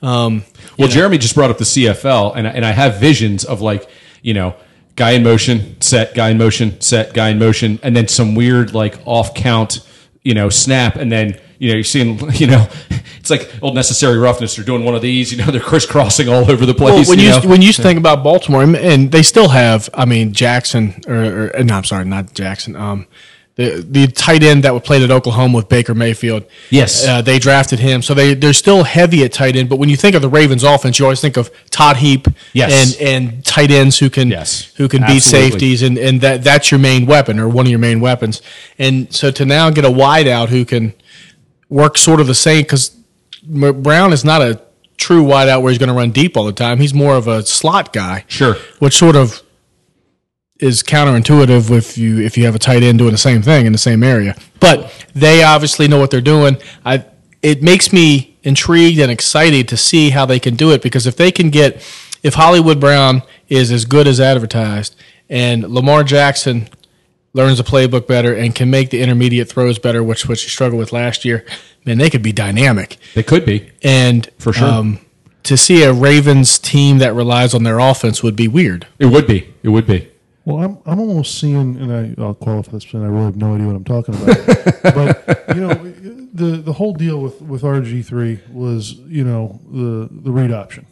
um, 0.02 0.44
Well, 0.78 0.88
Jeremy 0.88 1.18
just 1.18 1.34
brought 1.34 1.50
up 1.50 1.58
the 1.58 1.64
CFL, 1.64 2.34
and 2.36 2.46
I, 2.48 2.50
and 2.50 2.64
I 2.64 2.72
have 2.72 2.98
visions 3.00 3.44
of 3.44 3.60
like 3.60 3.88
you 4.22 4.34
know 4.34 4.54
guy 4.96 5.12
in 5.12 5.22
motion, 5.22 5.80
set, 5.80 6.14
guy 6.14 6.30
in 6.30 6.38
motion, 6.38 6.80
set, 6.80 7.12
guy 7.14 7.30
in 7.30 7.38
motion, 7.38 7.78
and 7.82 7.96
then 7.96 8.08
some 8.08 8.34
weird 8.34 8.74
like 8.74 8.98
off 9.06 9.34
count, 9.34 9.80
you 10.22 10.34
know, 10.34 10.48
snap, 10.48 10.96
and 10.96 11.10
then 11.12 11.38
you 11.58 11.68
know 11.68 11.74
you're 11.74 11.84
seeing 11.84 12.18
you 12.34 12.46
know 12.46 12.68
it's 13.18 13.30
like 13.30 13.50
old 13.62 13.74
necessary 13.74 14.18
roughness. 14.18 14.56
They're 14.56 14.64
doing 14.66 14.84
one 14.84 14.94
of 14.94 15.00
these, 15.00 15.32
you 15.32 15.38
know, 15.38 15.46
they're 15.50 15.60
crisscrossing 15.60 16.28
all 16.28 16.50
over 16.50 16.66
the 16.66 16.74
place. 16.74 17.08
well, 17.08 17.16
when 17.16 17.18
you, 17.18 17.30
know? 17.30 17.40
when 17.48 17.62
you 17.62 17.72
think 17.72 17.98
about 17.98 18.22
Baltimore, 18.22 18.62
and- 18.62 18.76
and 18.76 19.10
they 19.10 19.22
still 19.22 19.48
have, 19.48 19.88
I 19.94 20.04
mean, 20.04 20.34
Jackson 20.34 21.00
or, 21.06 21.50
or 21.56 21.64
no, 21.64 21.74
I'm 21.76 21.84
sorry, 21.84 22.04
not 22.04 22.34
Jackson. 22.34 22.76
Um, 22.76 23.06
the 23.56 23.86
the 23.88 24.08
tight 24.08 24.42
end 24.42 24.64
that 24.64 24.74
was 24.74 24.82
played 24.82 25.02
at 25.02 25.10
Oklahoma 25.12 25.56
with 25.56 25.68
Baker 25.68 25.94
Mayfield. 25.94 26.44
Yes. 26.70 27.06
uh, 27.06 27.22
they 27.22 27.38
drafted 27.38 27.78
him, 27.78 28.02
so 28.02 28.12
they 28.12 28.34
they're 28.34 28.52
still 28.52 28.82
heavy 28.82 29.22
at 29.22 29.32
tight 29.32 29.54
end. 29.56 29.68
But 29.68 29.78
when 29.78 29.88
you 29.88 29.96
think 29.96 30.16
of 30.16 30.22
the 30.22 30.28
Ravens' 30.28 30.64
offense, 30.64 30.98
you 30.98 31.04
always 31.06 31.20
think 31.20 31.36
of 31.36 31.50
Todd 31.70 31.96
Heap 31.98 32.26
Yes. 32.52 32.98
and 33.00 33.08
and 33.08 33.44
tight 33.44 33.70
ends 33.70 33.96
who 34.00 34.10
can 34.10 34.28
Yes. 34.28 34.72
who 34.76 34.88
can 34.88 35.02
beat 35.06 35.22
safeties, 35.22 35.82
and 35.82 35.96
and 35.98 36.20
that 36.20 36.42
that's 36.42 36.72
your 36.72 36.80
main 36.80 37.06
weapon 37.06 37.38
or 37.38 37.48
one 37.48 37.64
of 37.64 37.70
your 37.70 37.78
main 37.78 38.00
weapons. 38.00 38.42
And 38.76 39.10
so 39.14 39.30
to 39.30 39.44
now 39.46 39.70
get 39.70 39.84
a 39.84 39.88
wideout 39.90 40.48
who 40.48 40.64
can 40.64 40.92
work 41.68 41.96
sort 41.98 42.20
of 42.20 42.26
the 42.26 42.34
same 42.34 42.62
because 42.62 42.90
Brown 43.42 44.12
is 44.12 44.24
not 44.24 44.42
a 44.42 44.60
true 44.96 45.24
wideout 45.24 45.62
where 45.62 45.70
he's 45.70 45.78
going 45.78 45.88
to 45.88 45.94
run 45.94 46.10
deep 46.10 46.36
all 46.36 46.44
the 46.44 46.52
time. 46.52 46.78
He's 46.78 46.94
more 46.94 47.14
of 47.14 47.28
a 47.28 47.44
slot 47.44 47.92
guy. 47.92 48.24
Sure. 48.28 48.54
which 48.78 48.96
sort 48.96 49.16
of 49.16 49.42
is 50.60 50.82
counterintuitive 50.82 51.70
if 51.70 51.98
you 51.98 52.20
if 52.20 52.38
you 52.38 52.44
have 52.44 52.54
a 52.54 52.58
tight 52.58 52.82
end 52.82 52.98
doing 52.98 53.10
the 53.10 53.18
same 53.18 53.42
thing 53.42 53.66
in 53.66 53.72
the 53.72 53.78
same 53.78 54.02
area. 54.02 54.36
But 54.60 54.92
they 55.14 55.42
obviously 55.42 55.88
know 55.88 55.98
what 55.98 56.10
they're 56.10 56.20
doing. 56.20 56.56
I 56.84 57.04
it 57.42 57.62
makes 57.62 57.92
me 57.92 58.38
intrigued 58.42 59.00
and 59.00 59.10
excited 59.10 59.68
to 59.68 59.76
see 59.76 60.10
how 60.10 60.26
they 60.26 60.38
can 60.38 60.54
do 60.54 60.72
it 60.72 60.82
because 60.82 61.06
if 61.06 61.16
they 61.16 61.32
can 61.32 61.50
get 61.50 61.76
if 62.22 62.34
Hollywood 62.34 62.80
Brown 62.80 63.22
is 63.48 63.70
as 63.72 63.84
good 63.84 64.06
as 64.06 64.20
advertised 64.20 64.96
and 65.28 65.68
Lamar 65.68 66.04
Jackson 66.04 66.68
learns 67.34 67.58
the 67.58 67.64
playbook 67.64 68.06
better 68.06 68.34
and 68.34 68.54
can 68.54 68.70
make 68.70 68.88
the 68.90 69.02
intermediate 69.02 69.48
throws 69.50 69.78
better, 69.78 70.02
which 70.02 70.26
which 70.26 70.42
he 70.42 70.48
struggled 70.48 70.78
with 70.78 70.92
last 70.92 71.24
year, 71.24 71.44
man, 71.84 71.98
they 71.98 72.08
could 72.08 72.22
be 72.22 72.32
dynamic. 72.32 72.96
They 73.14 73.22
could 73.22 73.44
be. 73.44 73.70
And 73.82 74.28
For 74.38 74.52
sure. 74.54 74.66
um, 74.68 75.00
to 75.42 75.56
see 75.58 75.82
a 75.82 75.92
Ravens 75.92 76.58
team 76.58 76.98
that 76.98 77.12
relies 77.14 77.52
on 77.52 77.64
their 77.64 77.78
offense 77.78 78.22
would 78.22 78.36
be 78.36 78.48
weird. 78.48 78.86
It 78.98 79.06
would 79.06 79.26
be. 79.26 79.52
It 79.62 79.68
would 79.68 79.86
be. 79.86 80.10
Well, 80.46 80.62
I'm 80.62 80.78
I'm 80.86 81.00
almost 81.00 81.38
seeing, 81.38 81.76
and 81.76 81.92
I, 81.92 82.22
I'll 82.22 82.34
qualify 82.34 82.72
this, 82.72 82.92
and 82.92 83.02
I 83.02 83.08
really 83.08 83.24
have 83.24 83.36
no 83.36 83.54
idea 83.54 83.66
what 83.66 83.76
I'm 83.76 83.84
talking 83.84 84.14
about. 84.14 84.82
but 84.82 85.56
you 85.56 85.60
know, 85.66 85.74
the 86.34 86.56
the 86.58 86.72
whole 86.74 86.92
deal 86.92 87.18
with 87.20 87.40
with 87.40 87.62
RG 87.62 88.04
three 88.04 88.40
was 88.52 88.92
you 88.92 89.24
know 89.24 89.58
the 89.70 90.08
the 90.10 90.30
read 90.30 90.52
option. 90.52 90.86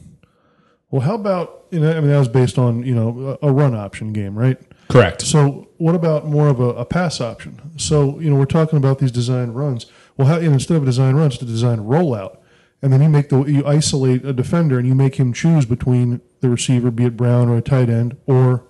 Well, 0.91 1.03
how 1.03 1.15
about 1.15 1.67
you 1.71 1.81
know? 1.81 1.91
I 1.91 2.01
mean, 2.01 2.09
that 2.09 2.19
was 2.19 2.29
based 2.29 2.59
on 2.59 2.83
you 2.85 2.95
know 2.95 3.39
a, 3.43 3.49
a 3.49 3.53
run 3.53 3.75
option 3.75 4.13
game, 4.15 4.39
right? 4.39 4.59
Correct. 4.93 5.23
So, 5.23 5.69
what 5.79 5.95
about 5.95 6.27
more 6.27 6.49
of 6.49 6.61
a, 6.61 6.69
a 6.71 6.85
pass 6.85 7.19
option? 7.19 7.73
So, 7.79 8.21
you 8.21 8.29
know, 8.29 8.37
we're 8.37 8.45
talking 8.45 8.77
about 8.77 8.99
these 8.99 9.11
design 9.11 9.53
runs. 9.53 9.87
Well, 10.19 10.29
how, 10.29 10.37
instead 10.37 10.77
of 10.77 10.83
a 10.83 10.87
design 10.87 11.15
run, 11.17 11.29
it's 11.29 11.41
a 11.41 11.47
design 11.47 11.79
rollout, 11.79 12.37
and 12.83 12.93
then 12.93 13.01
you 13.01 13.09
make 13.09 13.31
the 13.31 13.43
you 13.45 13.67
isolate 13.67 14.23
a 14.23 14.35
defender 14.35 14.79
and 14.79 14.87
you 14.87 14.95
make 14.95 15.15
him 15.15 15.33
choose 15.33 15.65
between 15.65 16.21
the 16.41 16.51
receiver, 16.51 16.91
be 16.91 17.07
it 17.07 17.17
Brown 17.17 17.49
or 17.49 17.57
a 17.57 17.63
tight 17.63 17.89
end, 17.89 18.19
or 18.27 18.67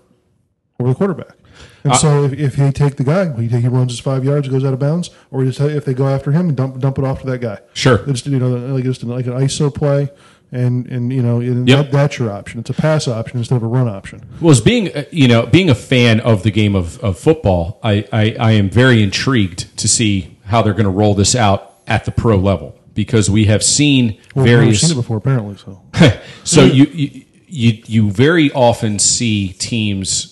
or 0.78 0.88
the 0.88 0.94
quarterback. 0.94 1.36
And 1.82 1.92
uh, 1.92 1.96
so, 1.96 2.24
if, 2.24 2.32
if 2.34 2.54
he 2.54 2.70
take 2.70 2.96
the 2.96 3.04
guy, 3.04 3.32
he, 3.40 3.48
he 3.48 3.66
runs 3.66 3.90
his 3.90 3.98
five 3.98 4.24
yards, 4.24 4.48
goes 4.48 4.64
out 4.64 4.72
of 4.72 4.78
bounds, 4.78 5.10
or 5.32 5.44
just 5.44 5.60
if 5.60 5.84
they 5.84 5.92
go 5.92 6.06
after 6.06 6.30
him, 6.30 6.54
dump 6.54 6.78
dump 6.78 6.98
it 6.98 7.04
off 7.04 7.22
to 7.22 7.26
that 7.26 7.38
guy. 7.38 7.58
Sure. 7.72 8.08
It's 8.08 8.24
you 8.24 8.38
know 8.38 8.48
like 8.48 8.84
just 8.84 9.02
like 9.02 9.26
an 9.26 9.32
ISO 9.32 9.74
play. 9.74 10.08
And, 10.54 10.86
and 10.88 11.10
you 11.10 11.22
know 11.22 11.40
and 11.40 11.66
Yep. 11.66 11.86
that, 11.86 11.92
that's 11.92 12.18
your 12.18 12.30
option. 12.30 12.60
It's 12.60 12.68
a 12.68 12.74
pass 12.74 13.08
option 13.08 13.38
instead 13.38 13.56
of 13.56 13.62
a 13.62 13.66
run 13.66 13.88
option. 13.88 14.20
Well, 14.38 14.50
as 14.50 14.60
being 14.60 14.94
uh, 14.94 15.04
you 15.10 15.26
know 15.26 15.46
being 15.46 15.70
a 15.70 15.74
fan 15.74 16.20
of 16.20 16.42
the 16.42 16.50
game 16.50 16.74
of, 16.76 16.98
of 17.02 17.18
football, 17.18 17.80
I, 17.82 18.06
I, 18.12 18.36
I 18.38 18.52
am 18.52 18.68
very 18.68 19.02
intrigued 19.02 19.74
to 19.78 19.88
see 19.88 20.36
how 20.44 20.60
they're 20.60 20.74
going 20.74 20.84
to 20.84 20.90
roll 20.90 21.14
this 21.14 21.34
out 21.34 21.76
at 21.86 22.04
the 22.04 22.10
pro 22.10 22.36
level 22.36 22.78
because 22.92 23.30
we 23.30 23.46
have 23.46 23.62
seen 23.62 24.20
Well, 24.34 24.44
various 24.44 24.82
seen 24.82 24.90
it 24.92 24.94
before, 24.96 25.16
apparently. 25.16 25.56
So 25.56 25.80
so 26.44 26.64
you, 26.64 26.84
you 26.84 27.24
you 27.48 27.82
you 27.86 28.10
very 28.10 28.52
often 28.52 28.98
see 28.98 29.54
teams 29.54 30.31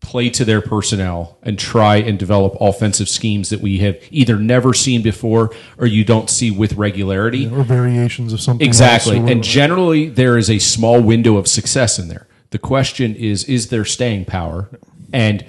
play 0.00 0.30
to 0.30 0.44
their 0.44 0.60
personnel 0.60 1.38
and 1.42 1.58
try 1.58 1.96
and 1.96 2.18
develop 2.18 2.56
offensive 2.60 3.08
schemes 3.08 3.50
that 3.50 3.60
we 3.60 3.78
have 3.78 3.98
either 4.10 4.36
never 4.36 4.72
seen 4.72 5.02
before 5.02 5.50
or 5.78 5.86
you 5.86 6.04
don't 6.04 6.30
see 6.30 6.50
with 6.50 6.72
regularity. 6.74 7.46
or 7.46 7.62
variations 7.62 8.32
of 8.32 8.40
something. 8.40 8.66
Exactly. 8.66 9.18
And 9.18 9.44
generally, 9.44 10.08
there 10.08 10.38
is 10.38 10.50
a 10.50 10.58
small 10.58 11.00
window 11.00 11.36
of 11.36 11.46
success 11.46 11.98
in 11.98 12.08
there. 12.08 12.26
The 12.50 12.58
question 12.58 13.14
is, 13.14 13.44
is 13.44 13.68
there 13.68 13.84
staying 13.84 14.24
power? 14.24 14.68
And 15.12 15.44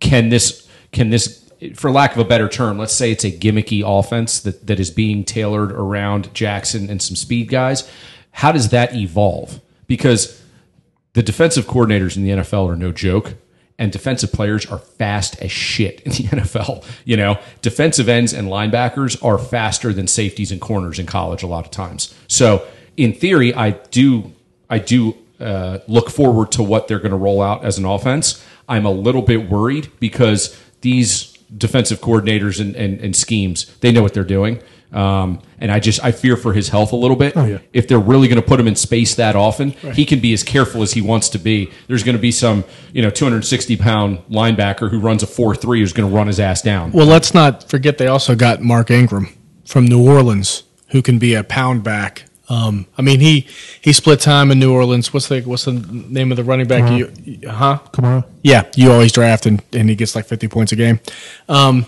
can 0.00 0.28
this, 0.28 0.68
can 0.92 1.10
this, 1.10 1.50
for 1.74 1.90
lack 1.90 2.12
of 2.12 2.18
a 2.18 2.24
better 2.24 2.48
term, 2.48 2.78
let's 2.78 2.92
say 2.92 3.10
it's 3.10 3.24
a 3.24 3.32
gimmicky 3.32 3.82
offense 3.84 4.40
that, 4.40 4.66
that 4.66 4.78
is 4.78 4.90
being 4.90 5.24
tailored 5.24 5.72
around 5.72 6.32
Jackson 6.34 6.90
and 6.90 7.00
some 7.00 7.16
speed 7.16 7.48
guys. 7.48 7.90
How 8.32 8.52
does 8.52 8.68
that 8.68 8.94
evolve? 8.94 9.60
Because 9.86 10.42
the 11.14 11.22
defensive 11.22 11.66
coordinators 11.66 12.16
in 12.16 12.22
the 12.22 12.30
NFL 12.30 12.68
are 12.70 12.76
no 12.76 12.92
joke. 12.92 13.34
And 13.78 13.90
defensive 13.90 14.32
players 14.32 14.66
are 14.66 14.78
fast 14.78 15.40
as 15.42 15.50
shit 15.50 16.00
in 16.02 16.12
the 16.12 16.18
NFL. 16.36 16.84
You 17.04 17.16
know, 17.16 17.38
defensive 17.60 18.08
ends 18.08 18.32
and 18.32 18.48
linebackers 18.48 19.22
are 19.24 19.38
faster 19.38 19.92
than 19.92 20.06
safeties 20.06 20.52
and 20.52 20.60
corners 20.60 20.98
in 20.98 21.06
college 21.06 21.42
a 21.42 21.46
lot 21.46 21.64
of 21.64 21.70
times. 21.70 22.14
So, 22.28 22.66
in 22.96 23.12
theory, 23.12 23.52
I 23.52 23.70
do, 23.70 24.32
I 24.70 24.78
do 24.78 25.16
uh, 25.40 25.78
look 25.88 26.10
forward 26.10 26.52
to 26.52 26.62
what 26.62 26.86
they're 26.86 27.00
going 27.00 27.10
to 27.10 27.16
roll 27.16 27.42
out 27.42 27.64
as 27.64 27.76
an 27.76 27.84
offense. 27.84 28.44
I'm 28.68 28.86
a 28.86 28.92
little 28.92 29.22
bit 29.22 29.50
worried 29.50 29.90
because 29.98 30.56
these 30.82 31.32
defensive 31.56 32.00
coordinators 32.00 32.60
and, 32.60 32.74
and, 32.76 33.00
and 33.00 33.16
schemes, 33.16 33.66
they 33.80 33.92
know 33.92 34.02
what 34.02 34.14
they're 34.14 34.24
doing. 34.24 34.62
Um, 34.94 35.40
and 35.58 35.72
I 35.72 35.80
just 35.80 36.02
I 36.04 36.12
fear 36.12 36.36
for 36.36 36.52
his 36.52 36.68
health 36.68 36.92
a 36.92 36.96
little 36.96 37.16
bit. 37.16 37.36
Oh, 37.36 37.44
yeah. 37.44 37.58
If 37.72 37.88
they're 37.88 37.98
really 37.98 38.28
going 38.28 38.40
to 38.40 38.46
put 38.46 38.60
him 38.60 38.68
in 38.68 38.76
space 38.76 39.16
that 39.16 39.34
often, 39.34 39.70
he 39.70 40.04
can 40.04 40.20
be 40.20 40.32
as 40.32 40.42
careful 40.42 40.82
as 40.82 40.92
he 40.92 41.00
wants 41.00 41.28
to 41.30 41.38
be. 41.38 41.70
There's 41.88 42.04
going 42.04 42.16
to 42.16 42.22
be 42.22 42.30
some 42.30 42.64
you 42.92 43.02
know 43.02 43.10
260 43.10 43.76
pound 43.76 44.18
linebacker 44.30 44.90
who 44.90 45.00
runs 45.00 45.22
a 45.22 45.26
four 45.26 45.54
three 45.56 45.80
who's 45.80 45.92
going 45.92 46.08
to 46.08 46.16
run 46.16 46.28
his 46.28 46.38
ass 46.38 46.62
down. 46.62 46.92
Well, 46.92 47.06
let's 47.06 47.34
not 47.34 47.68
forget 47.68 47.98
they 47.98 48.06
also 48.06 48.36
got 48.36 48.60
Mark 48.62 48.90
Ingram 48.90 49.28
from 49.64 49.86
New 49.86 50.06
Orleans, 50.06 50.62
who 50.88 51.02
can 51.02 51.18
be 51.18 51.34
a 51.34 51.42
pound 51.42 51.82
back. 51.82 52.24
Um, 52.48 52.86
I 52.98 53.02
mean, 53.02 53.20
he 53.20 53.48
he 53.80 53.92
split 53.92 54.20
time 54.20 54.50
in 54.50 54.58
New 54.58 54.72
Orleans. 54.72 55.12
What's 55.12 55.28
the 55.28 55.40
what's 55.42 55.64
the 55.64 55.72
name 55.72 56.30
of 56.30 56.36
the 56.36 56.44
running 56.44 56.68
back? 56.68 56.90
You, 56.92 57.10
huh? 57.48 57.78
Kamara. 57.90 58.26
Yeah, 58.42 58.70
you 58.76 58.92
always 58.92 59.12
draft 59.12 59.46
and, 59.46 59.62
and 59.72 59.88
he 59.88 59.96
gets 59.96 60.14
like 60.14 60.26
fifty 60.26 60.46
points 60.46 60.70
a 60.72 60.76
game. 60.76 61.00
Um, 61.48 61.86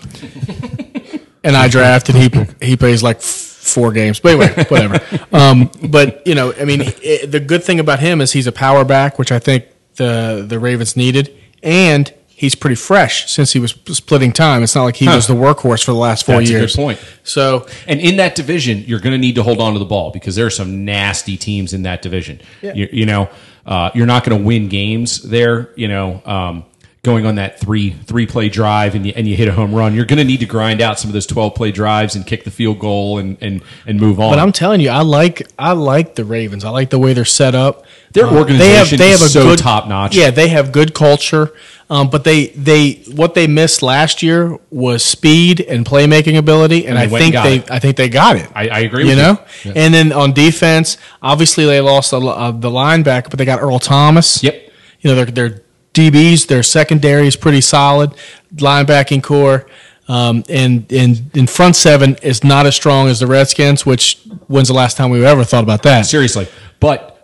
and 1.46 1.56
I 1.56 1.68
draft 1.68 2.08
and 2.10 2.18
he 2.18 2.66
he 2.66 2.76
plays 2.76 3.02
like 3.02 3.16
f- 3.18 3.22
four 3.24 3.92
games. 3.92 4.20
But 4.20 4.32
anyway, 4.32 4.64
whatever. 4.68 5.00
Um, 5.32 5.70
but 5.88 6.26
you 6.26 6.34
know, 6.34 6.52
I 6.60 6.64
mean, 6.64 6.82
i 6.82 7.26
the 7.26 7.40
good 7.40 7.62
thing 7.64 7.80
about 7.80 8.00
him 8.00 8.20
is 8.20 8.32
he's 8.32 8.46
a 8.46 8.52
power 8.52 8.84
back, 8.84 9.18
which 9.18 9.32
I 9.32 9.38
think 9.38 9.64
the 9.94 10.44
the 10.46 10.58
Ravens 10.58 10.96
needed, 10.96 11.34
and 11.62 12.12
he's 12.28 12.54
pretty 12.54 12.76
fresh 12.76 13.30
since 13.30 13.52
he 13.52 13.58
was 13.58 13.70
splitting 13.92 14.30
time. 14.32 14.62
It's 14.62 14.74
not 14.74 14.84
like 14.84 14.96
he 14.96 15.08
was 15.08 15.26
the 15.26 15.34
workhorse 15.34 15.82
for 15.82 15.92
the 15.92 15.98
last 15.98 16.26
four 16.26 16.36
That's 16.36 16.50
a 16.50 16.52
good 16.52 16.58
years. 16.58 16.76
point. 16.76 16.98
So 17.24 17.66
And 17.86 17.98
in 17.98 18.16
that 18.18 18.34
division, 18.34 18.84
you're 18.86 19.00
going 19.00 19.14
to 19.14 19.18
need 19.18 19.36
to 19.36 19.42
hold 19.42 19.58
on 19.58 19.72
to 19.72 19.78
the 19.78 19.86
ball 19.86 20.10
because 20.10 20.36
there 20.36 20.44
are 20.44 20.50
some 20.50 20.84
nasty 20.84 21.38
teams 21.38 21.72
in 21.72 21.84
that 21.84 22.02
division. 22.02 22.42
You, 22.60 22.90
you 22.92 23.06
know, 23.06 23.30
uh, 23.64 23.90
you're 23.94 24.04
not 24.06 24.22
going 24.24 24.38
to 24.38 24.44
win 24.44 24.68
games 24.68 25.22
there. 25.22 25.70
You 25.76 25.88
know, 25.88 26.20
um, 26.26 26.64
going 27.06 27.24
on 27.24 27.36
that 27.36 27.58
three 27.58 27.90
three 27.92 28.26
play 28.26 28.50
drive 28.50 28.94
and 28.94 29.06
you, 29.06 29.12
and 29.16 29.26
you 29.26 29.34
hit 29.34 29.48
a 29.48 29.52
home 29.52 29.74
run, 29.74 29.94
you're 29.94 30.04
going 30.04 30.18
to 30.18 30.24
need 30.24 30.40
to 30.40 30.46
grind 30.46 30.82
out 30.82 30.98
some 30.98 31.08
of 31.08 31.14
those 31.14 31.26
12 31.26 31.54
play 31.54 31.72
drives 31.72 32.14
and 32.16 32.26
kick 32.26 32.44
the 32.44 32.50
field 32.50 32.78
goal 32.78 33.16
and 33.18 33.38
and 33.40 33.62
and 33.86 33.98
move 33.98 34.20
on. 34.20 34.32
But 34.32 34.38
I'm 34.40 34.52
telling 34.52 34.80
you, 34.82 34.90
I 34.90 35.00
like 35.00 35.48
I 35.58 35.72
like 35.72 36.16
the 36.16 36.24
Ravens. 36.26 36.64
I 36.64 36.68
like 36.70 36.90
the 36.90 36.98
way 36.98 37.14
they're 37.14 37.24
set 37.24 37.54
up. 37.54 37.86
Their 38.12 38.26
Uh, 38.26 38.34
organization 38.38 39.00
is 39.00 39.32
so 39.32 39.56
top-notch. 39.56 40.14
Yeah, 40.16 40.30
they 40.30 40.48
have 40.48 40.72
good 40.72 40.92
culture. 40.94 41.52
Um, 41.88 42.10
but 42.10 42.24
they 42.24 42.48
they 42.48 43.02
what 43.14 43.34
they 43.34 43.46
missed 43.46 43.80
last 43.80 44.20
year 44.20 44.58
was 44.70 45.04
speed 45.04 45.60
and 45.60 45.86
playmaking 45.86 46.36
ability, 46.36 46.84
and, 46.86 46.98
And 46.98 46.98
I 46.98 47.06
think 47.06 47.34
they 47.34 47.56
it. 47.58 47.70
I 47.70 47.78
think 47.78 47.96
they 47.96 48.08
got 48.08 48.34
it. 48.36 48.50
I, 48.56 48.68
I 48.68 48.78
agree. 48.80 49.04
you 49.04 49.10
with 49.10 49.18
know, 49.18 49.38
you. 49.62 49.72
and 49.76 49.94
then 49.94 50.12
on 50.12 50.32
defense, 50.32 50.98
obviously 51.22 51.64
they 51.64 51.80
lost 51.80 52.12
a, 52.12 52.16
uh, 52.16 52.50
the 52.50 52.70
linebacker, 52.70 53.30
but 53.30 53.38
they 53.38 53.44
got 53.44 53.62
Earl 53.62 53.78
Thomas. 53.78 54.42
Yep. 54.42 54.72
You 55.00 55.10
know, 55.10 55.14
their 55.14 55.26
their 55.26 55.62
DBs, 55.96 56.46
their 56.46 56.62
secondary 56.62 57.26
is 57.26 57.36
pretty 57.36 57.60
solid. 57.60 58.12
Linebacking 58.54 59.22
core. 59.22 59.66
Um, 60.08 60.44
and, 60.48 60.90
and 60.92 61.30
in 61.34 61.46
front 61.48 61.74
seven 61.74 62.14
is 62.22 62.44
not 62.44 62.66
as 62.66 62.76
strong 62.76 63.08
as 63.08 63.18
the 63.18 63.26
Redskins, 63.26 63.84
which 63.84 64.20
when's 64.46 64.68
the 64.68 64.74
last 64.74 64.96
time 64.96 65.10
we 65.10 65.24
ever 65.24 65.42
thought 65.42 65.64
about 65.64 65.82
that? 65.82 66.06
seriously. 66.06 66.46
But 66.78 67.16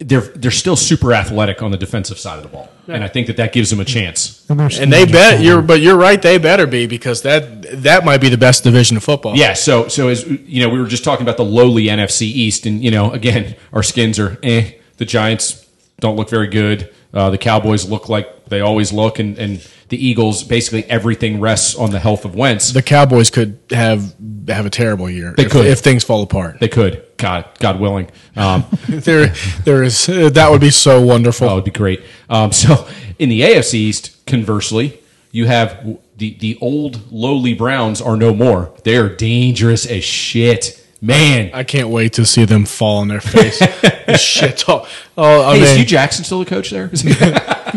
they're 0.00 0.20
they're 0.20 0.50
still 0.50 0.76
super 0.76 1.14
athletic 1.14 1.62
on 1.62 1.70
the 1.70 1.78
defensive 1.78 2.18
side 2.18 2.36
of 2.36 2.42
the 2.42 2.50
ball, 2.50 2.68
and 2.86 3.02
I 3.02 3.08
think 3.08 3.28
that 3.28 3.38
that 3.38 3.52
gives 3.54 3.70
them 3.70 3.80
a 3.80 3.84
chance. 3.84 4.44
And, 4.50 4.60
And 4.82 4.92
they 4.92 5.06
bet 5.06 5.40
you're, 5.40 5.62
but 5.62 5.80
you're 5.80 5.96
right. 5.96 6.20
They 6.20 6.36
better 6.36 6.66
be 6.66 6.86
because 6.86 7.22
that 7.22 7.82
that 7.82 8.04
might 8.04 8.20
be 8.20 8.28
the 8.28 8.36
best 8.36 8.62
division 8.62 8.96
of 8.98 9.04
football. 9.04 9.36
Yeah, 9.36 9.54
so 9.54 9.88
so 9.88 10.08
as 10.08 10.26
you 10.26 10.62
know, 10.62 10.68
we 10.68 10.78
were 10.78 10.86
just 10.86 11.02
talking 11.02 11.22
about 11.22 11.38
the 11.38 11.44
lowly 11.44 11.84
NFC 11.84 12.22
East, 12.22 12.66
and 12.66 12.84
you 12.84 12.90
know, 12.90 13.12
again, 13.12 13.56
our 13.72 13.82
skins 13.82 14.18
are 14.18 14.38
eh. 14.42 14.72
The 14.98 15.06
Giants 15.06 15.66
don't 15.98 16.16
look 16.16 16.28
very 16.28 16.46
good. 16.48 16.92
Uh, 17.14 17.30
the 17.30 17.38
Cowboys 17.38 17.88
look 17.88 18.08
like 18.08 18.46
they 18.46 18.60
always 18.60 18.92
look, 18.92 19.18
and, 19.18 19.38
and 19.38 19.66
the 19.88 20.04
Eagles 20.04 20.42
basically 20.42 20.84
everything 20.84 21.40
rests 21.40 21.76
on 21.76 21.90
the 21.90 22.00
health 22.00 22.24
of 22.24 22.34
Wentz. 22.34 22.72
the 22.72 22.82
Cowboys 22.82 23.30
could 23.30 23.58
have 23.70 24.14
have 24.48 24.66
a 24.66 24.70
terrible 24.70 25.08
year. 25.08 25.32
They 25.36 25.44
if, 25.44 25.52
could. 25.52 25.66
if 25.66 25.78
things 25.78 26.04
fall 26.04 26.22
apart. 26.22 26.58
they 26.60 26.68
could, 26.68 27.04
God, 27.16 27.48
God 27.60 27.80
willing, 27.80 28.10
um, 28.36 28.64
there, 28.88 29.28
there 29.64 29.82
is 29.82 30.06
that 30.06 30.48
would 30.50 30.60
be 30.60 30.70
so 30.70 31.00
wonderful. 31.00 31.48
that 31.48 31.54
would 31.54 31.64
be 31.64 31.70
great. 31.70 32.02
Um, 32.28 32.52
so 32.52 32.88
in 33.18 33.28
the 33.28 33.42
AFC 33.42 33.74
East, 33.74 34.26
conversely, 34.26 35.00
you 35.30 35.46
have 35.46 35.98
the 36.16 36.34
the 36.38 36.58
old 36.60 37.12
lowly 37.12 37.54
Browns 37.54 38.00
are 38.00 38.16
no 38.16 38.34
more. 38.34 38.72
They're 38.84 39.08
dangerous 39.08 39.86
as 39.86 40.04
shit, 40.04 40.83
man. 41.04 41.50
I 41.52 41.64
can't 41.64 41.88
wait 41.88 42.14
to 42.14 42.24
see 42.24 42.44
them 42.44 42.64
fall 42.64 42.98
on 42.98 43.08
their 43.08 43.20
face. 43.20 43.58
Shit. 44.20 44.64
Oh, 44.68 44.88
oh 45.16 45.42
I 45.42 45.56
Hey, 45.56 45.62
is 45.62 45.70
mean, 45.70 45.78
Hue 45.78 45.86
Jackson 45.86 46.24
still 46.24 46.40
the 46.40 46.46
coach 46.46 46.70
there? 46.70 46.88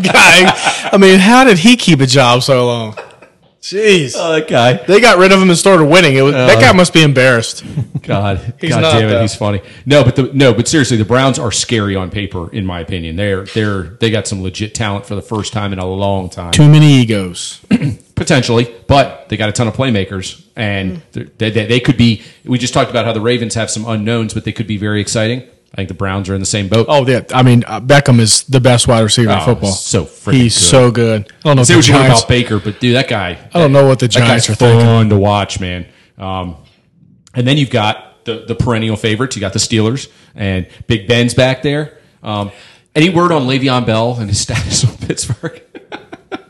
guy. 0.02 0.90
I 0.92 0.98
mean, 1.00 1.20
how 1.20 1.44
did 1.44 1.60
he 1.60 1.76
keep 1.76 2.00
a 2.00 2.06
job 2.06 2.44
so 2.44 2.66
long? 2.66 2.98
Jeez. 3.68 4.14
Oh, 4.16 4.34
that 4.34 4.48
guy. 4.48 4.74
They 4.74 5.02
got 5.02 5.18
rid 5.18 5.32
of 5.32 5.42
him 5.42 5.50
and 5.50 5.58
started 5.58 5.86
winning. 5.86 6.16
It 6.16 6.22
was, 6.22 6.34
that 6.34 6.58
oh. 6.58 6.62
guy 6.62 6.72
must 6.72 6.94
be 6.94 7.04
embarrassed. 7.04 7.66
God, 8.02 8.56
He's 8.62 8.70
God 8.70 8.82
not, 8.82 8.92
damn 8.94 9.10
it, 9.10 9.12
though. 9.12 9.22
he's 9.22 9.36
funny. 9.36 9.62
No, 9.86 10.04
but 10.06 10.16
the, 10.16 10.32
no, 10.34 10.54
but 10.54 10.68
seriously, 10.68 10.96
the 10.96 11.04
Browns 11.04 11.38
are 11.38 11.52
scary 11.52 11.96
on 11.96 12.10
paper, 12.10 12.50
in 12.54 12.66
my 12.66 12.80
opinion. 12.80 13.18
They're 13.18 13.44
they're 13.44 13.84
they 13.84 14.10
got 14.10 14.28
some 14.28 14.42
legit 14.42 14.74
talent 14.74 15.06
for 15.06 15.16
the 15.16 15.22
first 15.22 15.52
time 15.52 15.74
in 15.74 15.80
a 15.80 15.86
long 15.86 16.30
time, 16.30 16.54
Too 16.54 16.70
many 16.70 17.02
egos. 17.02 17.60
potentially. 18.16 18.74
But 18.88 19.30
they 19.30 19.38
got 19.38 19.50
a 19.50 19.52
ton 19.52 19.68
of 19.68 19.76
playmakers, 19.76 20.44
and 20.56 21.02
mm. 21.12 21.38
they, 21.38 21.50
they 21.50 21.66
they 21.66 21.80
could 21.80 21.98
be. 21.98 22.24
We 22.46 22.58
just 22.58 22.74
talked 22.74 22.90
about 22.90 23.06
how 23.06 23.14
the 23.14 23.22
Ravens 23.22 23.56
have 23.56 23.70
some 23.70 23.86
unknowns, 23.86 24.34
but 24.34 24.46
they 24.46 24.52
could 24.54 24.68
be 24.68 24.78
very 24.78 25.02
exciting. 25.02 25.48
I 25.74 25.76
think 25.76 25.90
the 25.90 25.94
Browns 25.96 26.30
are 26.30 26.34
in 26.34 26.40
the 26.40 26.46
same 26.46 26.70
boat. 26.70 26.88
Oh, 26.90 27.06
yeah. 27.06 27.22
I 27.34 27.44
mean, 27.44 27.64
uh, 27.68 27.80
Beckham 27.82 28.20
is 28.20 28.44
the 28.44 28.60
best 28.60 28.88
wide 28.88 29.02
receiver 29.02 29.32
in 29.32 29.38
Oh, 29.38 29.46
football. 29.46 29.72
so 29.72 30.06
freaking 30.06 30.34
He's 30.34 30.56
good. 30.58 30.62
so 30.66 30.92
good. 30.92 31.32
I 31.44 31.48
don't 31.50 31.56
know. 31.58 31.62
If 31.62 31.68
Say 31.68 31.74
the 31.74 31.78
what 31.80 31.88
you 31.88 31.94
want 31.94 32.06
Giants, 32.08 32.22
about 32.22 32.30
Baker, 32.30 32.60
but 32.60 32.80
dude, 32.80 32.96
that 32.96 33.08
guy. 33.08 33.38
I 33.54 33.60
don't 33.60 33.72
know 33.74 33.86
what 33.86 34.00
the 34.00 34.08
That 34.08 34.14
guy's 34.20 34.28
Giants 34.46 34.50
are 34.50 34.56
thinking. 34.56 34.86
fun 34.86 35.10
to 35.10 35.18
watch, 35.18 35.60
man. 35.60 35.86
Um, 36.18 36.56
and 37.36 37.46
then 37.46 37.58
you've 37.58 37.70
got 37.70 38.26
the 38.26 38.46
the 38.48 38.56
perennial 38.56 38.96
favorites. 38.96 39.36
You 39.36 39.40
got 39.42 39.54
the 39.54 39.60
Steelers 39.60 40.10
and 40.36 40.68
Big 40.88 41.08
Ben's 41.08 41.34
back 41.34 41.62
there. 41.62 41.98
Um, 42.24 42.52
any 42.96 43.10
word 43.10 43.32
on 43.32 43.44
Le'Veon 43.44 43.86
Bell 43.86 44.16
and 44.20 44.28
his 44.30 44.40
status 44.48 44.84
with 44.84 45.08
Pittsburgh? 45.08 45.62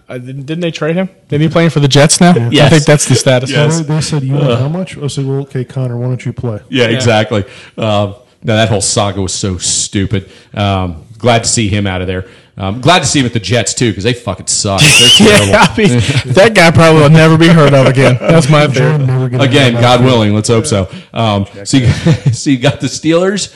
Uh, 0.09 0.17
didn't, 0.17 0.43
didn't 0.45 0.61
they 0.61 0.71
trade 0.71 0.95
him? 0.95 1.09
Didn't 1.27 1.41
he 1.41 1.49
playing 1.49 1.69
for 1.69 1.81
the 1.81 1.87
Jets 1.89 2.21
now? 2.21 2.31
I 2.31 2.47
Yes. 2.49 2.69
think 2.71 2.85
that's 2.85 3.09
the 3.09 3.15
status. 3.15 3.51
Yes. 3.51 3.81
They 3.81 3.99
said, 3.99 4.23
"You 4.23 4.35
want 4.35 4.57
how 4.57 4.69
much?" 4.69 4.97
I 4.97 5.07
said, 5.07 5.25
"Well, 5.25 5.39
okay, 5.39 5.65
Conner, 5.65 5.97
why 5.97 6.05
don't 6.07 6.25
you 6.25 6.31
play?" 6.31 6.61
yeah, 6.69 6.85
exactly. 6.85 7.43
Um, 7.77 8.15
no, 8.47 8.55
that 8.55 8.69
whole 8.69 8.81
saga 8.81 9.21
was 9.21 9.33
so 9.33 9.57
stupid. 9.57 10.31
Um, 10.53 11.05
glad 11.17 11.43
to 11.43 11.49
see 11.49 11.67
him 11.67 11.85
out 11.85 11.99
of 12.01 12.07
there. 12.07 12.29
Um, 12.55 12.81
glad 12.81 12.99
to 12.99 13.05
see 13.05 13.19
him 13.19 13.25
at 13.25 13.33
the 13.33 13.39
Jets 13.39 13.73
too 13.73 13.91
because 13.91 14.05
they 14.05 14.13
fucking 14.13 14.47
suck. 14.47 14.81
They're 14.81 15.09
terrible. 15.17 15.47
Yeah, 15.47 15.65
I 15.69 15.77
mean, 15.77 16.33
that 16.33 16.53
guy 16.55 16.71
probably 16.71 17.01
will 17.01 17.09
never 17.09 17.37
be 17.37 17.49
heard 17.49 17.73
of 17.73 17.85
again. 17.85 18.17
That's 18.21 18.49
my 18.49 18.65
John 18.65 18.73
theory. 18.73 19.05
never 19.05 19.29
gonna 19.29 19.43
Again, 19.43 19.73
God 19.73 20.03
willing, 20.03 20.33
let's 20.33 20.47
hope 20.47 20.65
so. 20.65 20.89
Um, 21.13 21.45
so, 21.65 21.77
you, 21.77 21.87
so 22.31 22.49
you 22.49 22.57
got 22.57 22.79
the 22.79 22.87
Steelers, 22.87 23.55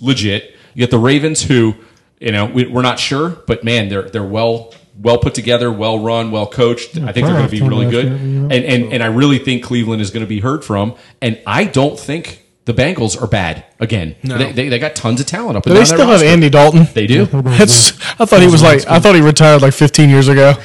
legit. 0.00 0.56
You 0.74 0.84
got 0.84 0.90
the 0.90 0.98
Ravens, 0.98 1.42
who 1.42 1.74
you 2.20 2.32
know 2.32 2.46
we, 2.46 2.66
we're 2.66 2.82
not 2.82 2.98
sure, 2.98 3.30
but 3.30 3.62
man, 3.62 3.88
they're 3.88 4.10
they're 4.10 4.24
well 4.24 4.74
well 5.00 5.18
put 5.18 5.34
together, 5.34 5.72
well 5.72 6.00
run, 6.00 6.30
well 6.30 6.46
coached. 6.46 6.98
I 6.98 7.12
think 7.12 7.26
they're 7.26 7.36
going 7.36 7.48
to 7.48 7.50
be 7.50 7.62
really 7.62 7.90
good, 7.90 8.06
last 8.06 8.20
year, 8.20 8.28
you 8.28 8.40
know, 8.40 8.54
and 8.54 8.64
and 8.64 8.92
and 8.92 9.02
I 9.02 9.06
really 9.06 9.38
think 9.38 9.62
Cleveland 9.64 10.02
is 10.02 10.10
going 10.10 10.24
to 10.24 10.28
be 10.28 10.40
heard 10.40 10.64
from. 10.64 10.96
And 11.20 11.40
I 11.46 11.64
don't 11.64 11.98
think 11.98 12.41
the 12.64 12.72
Bengals 12.72 13.20
are 13.20 13.26
bad 13.26 13.64
again. 13.80 14.14
They, 14.22 14.52
they, 14.52 14.68
they 14.68 14.78
got 14.78 14.94
tons 14.94 15.20
of 15.20 15.26
talent 15.26 15.56
up. 15.56 15.64
Do 15.64 15.70
and 15.70 15.78
they 15.78 15.84
still 15.84 15.98
have 15.98 16.08
roster. 16.08 16.26
Andy 16.26 16.48
Dalton? 16.48 16.86
They 16.94 17.06
do. 17.06 17.26
That's. 17.32 17.92
I 18.20 18.24
thought 18.24 18.40
he 18.40 18.46
was 18.46 18.62
like. 18.62 18.86
I 18.88 19.00
thought 19.00 19.14
he 19.14 19.20
retired 19.20 19.62
like 19.62 19.74
15 19.74 20.08
years 20.10 20.28
ago. 20.28 20.54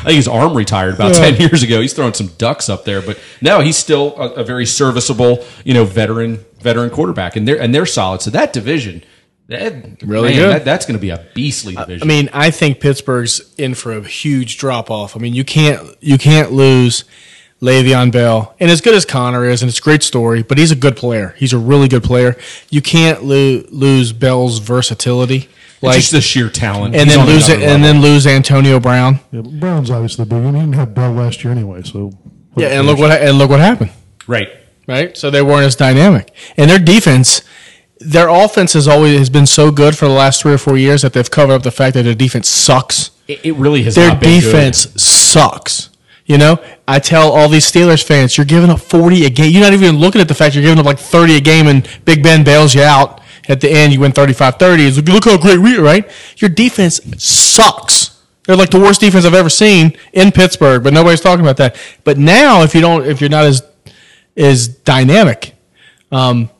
I 0.00 0.06
think 0.06 0.16
his 0.16 0.26
arm 0.26 0.56
retired 0.56 0.94
about 0.94 1.14
Yeah. 1.14 1.30
ten 1.30 1.40
years 1.40 1.62
ago. 1.62 1.80
He's 1.80 1.92
throwing 1.92 2.14
some 2.14 2.28
ducks 2.38 2.68
up 2.68 2.84
there, 2.84 3.00
but 3.02 3.20
no, 3.40 3.60
he's 3.60 3.76
still 3.76 4.16
a, 4.16 4.30
a 4.40 4.44
very 4.44 4.66
serviceable, 4.66 5.44
you 5.64 5.74
know, 5.74 5.84
veteran 5.84 6.44
veteran 6.60 6.90
quarterback, 6.90 7.36
and 7.36 7.46
they're 7.46 7.60
and 7.60 7.72
they're 7.74 7.86
solid. 7.86 8.20
So 8.22 8.30
that 8.30 8.52
division, 8.52 9.04
that, 9.48 10.02
Really 10.02 10.30
man, 10.30 10.38
good. 10.38 10.50
That, 10.54 10.64
that's 10.64 10.86
going 10.86 10.96
to 10.96 11.00
be 11.00 11.10
a 11.10 11.24
beastly 11.34 11.76
division. 11.76 12.02
I 12.02 12.08
mean, 12.08 12.30
I 12.32 12.50
think 12.50 12.80
Pittsburgh's 12.80 13.54
in 13.58 13.74
for 13.74 13.92
a 13.92 14.02
huge 14.02 14.56
drop 14.58 14.90
off. 14.90 15.14
I 15.14 15.20
mean, 15.20 15.34
you 15.34 15.44
can't 15.44 15.80
you 16.00 16.18
can't 16.18 16.50
lose 16.50 17.04
Le'Veon 17.62 18.10
Bell, 18.10 18.54
and 18.58 18.70
as 18.70 18.80
good 18.80 18.94
as 18.94 19.04
Conner 19.04 19.48
is, 19.48 19.62
and 19.62 19.68
it's 19.68 19.78
a 19.78 19.82
great 19.82 20.02
story, 20.02 20.42
but 20.42 20.58
he's 20.58 20.72
a 20.72 20.76
good 20.76 20.96
player. 20.96 21.34
He's 21.38 21.52
a 21.52 21.58
really 21.58 21.86
good 21.86 22.02
player. 22.02 22.36
You 22.70 22.82
can't 22.82 23.22
lo- 23.22 23.62
lose 23.70 24.12
Bell's 24.12 24.58
versatility, 24.58 25.48
It's 25.74 25.82
like, 25.82 25.96
just 25.96 26.10
the 26.10 26.20
sheer 26.20 26.48
talent, 26.48 26.96
and 26.96 27.08
He's 27.08 27.16
then 27.16 27.24
lose 27.26 27.48
it, 27.48 27.58
another 27.58 27.72
and 27.72 27.84
then 27.84 28.00
lose 28.00 28.26
Antonio 28.26 28.80
Brown. 28.80 29.20
Yeah, 29.30 29.42
but 29.42 29.60
Brown's 29.60 29.90
obviously 29.90 30.24
big. 30.24 30.42
He 30.44 30.50
didn't 30.50 30.72
have 30.72 30.92
Bell 30.92 31.12
last 31.12 31.44
year 31.44 31.52
anyway, 31.52 31.82
so 31.84 32.12
Yeah, 32.56 32.68
and 32.68 32.84
look 32.86 32.98
what 32.98 33.12
and 33.12 33.38
look 33.38 33.48
what 33.50 33.60
happened. 33.60 33.90
right. 34.26 34.48
right? 34.88 35.16
So 35.16 35.30
they 35.30 35.40
weren't 35.42 35.64
as 35.64 35.76
dynamic. 35.76 36.32
And 36.56 36.68
their 36.68 36.80
defense, 36.80 37.42
their 38.00 38.28
offense 38.28 38.72
has 38.72 38.88
always 38.88 39.16
has 39.16 39.30
been 39.30 39.46
so 39.46 39.70
good 39.70 39.96
for 39.96 40.06
the 40.06 40.14
last 40.14 40.42
three 40.42 40.52
or 40.52 40.58
four 40.58 40.76
years 40.76 41.02
that 41.02 41.12
they've 41.12 41.30
covered 41.30 41.52
up 41.54 41.62
the 41.62 41.70
fact 41.70 41.94
that 41.94 42.02
their 42.02 42.16
defense 42.16 42.48
sucks. 42.48 43.12
It, 43.28 43.38
it 43.44 43.52
really 43.54 43.84
has 43.84 43.94
Their 43.94 44.08
not 44.08 44.20
been 44.20 44.40
defense 44.40 44.88
sucks. 45.00 45.90
You 46.26 46.38
know, 46.38 46.62
I 46.86 46.98
tell 46.98 47.32
all 47.32 47.48
these 47.48 47.70
Steelers 47.70 48.02
fans, 48.02 48.36
you're 48.36 48.46
giving 48.46 48.70
up 48.70 48.80
40 48.80 49.26
a 49.26 49.30
game. 49.30 49.52
You're 49.52 49.62
not 49.62 49.72
even 49.72 49.96
looking 49.96 50.20
at 50.20 50.28
the 50.28 50.34
fact 50.34 50.54
you're 50.54 50.62
giving 50.62 50.78
up 50.78 50.86
like 50.86 50.98
30 50.98 51.36
a 51.36 51.40
game, 51.40 51.66
and 51.66 51.88
Big 52.04 52.22
Ben 52.22 52.44
bails 52.44 52.74
you 52.74 52.82
out 52.82 53.20
at 53.48 53.60
the 53.60 53.70
end. 53.70 53.92
You 53.92 54.00
win 54.00 54.12
35 54.12 54.56
30. 54.56 54.84
It's 54.84 54.96
like, 54.96 55.08
look 55.08 55.24
how 55.24 55.36
great 55.36 55.58
we 55.58 55.76
are, 55.76 55.82
right? 55.82 56.10
Your 56.36 56.50
defense 56.50 57.00
sucks. 57.22 58.22
They're 58.44 58.56
like 58.56 58.70
the 58.70 58.80
worst 58.80 59.00
defense 59.00 59.24
I've 59.24 59.34
ever 59.34 59.48
seen 59.48 59.96
in 60.12 60.32
Pittsburgh, 60.32 60.82
but 60.82 60.92
nobody's 60.92 61.20
talking 61.20 61.44
about 61.44 61.56
that. 61.58 61.76
But 62.02 62.18
now, 62.18 62.62
if 62.62 62.74
you 62.74 62.80
don't, 62.80 63.06
if 63.06 63.20
you're 63.20 63.30
not 63.30 63.44
as 63.44 63.62
as 64.36 64.68
dynamic, 64.68 65.54
um, 66.10 66.50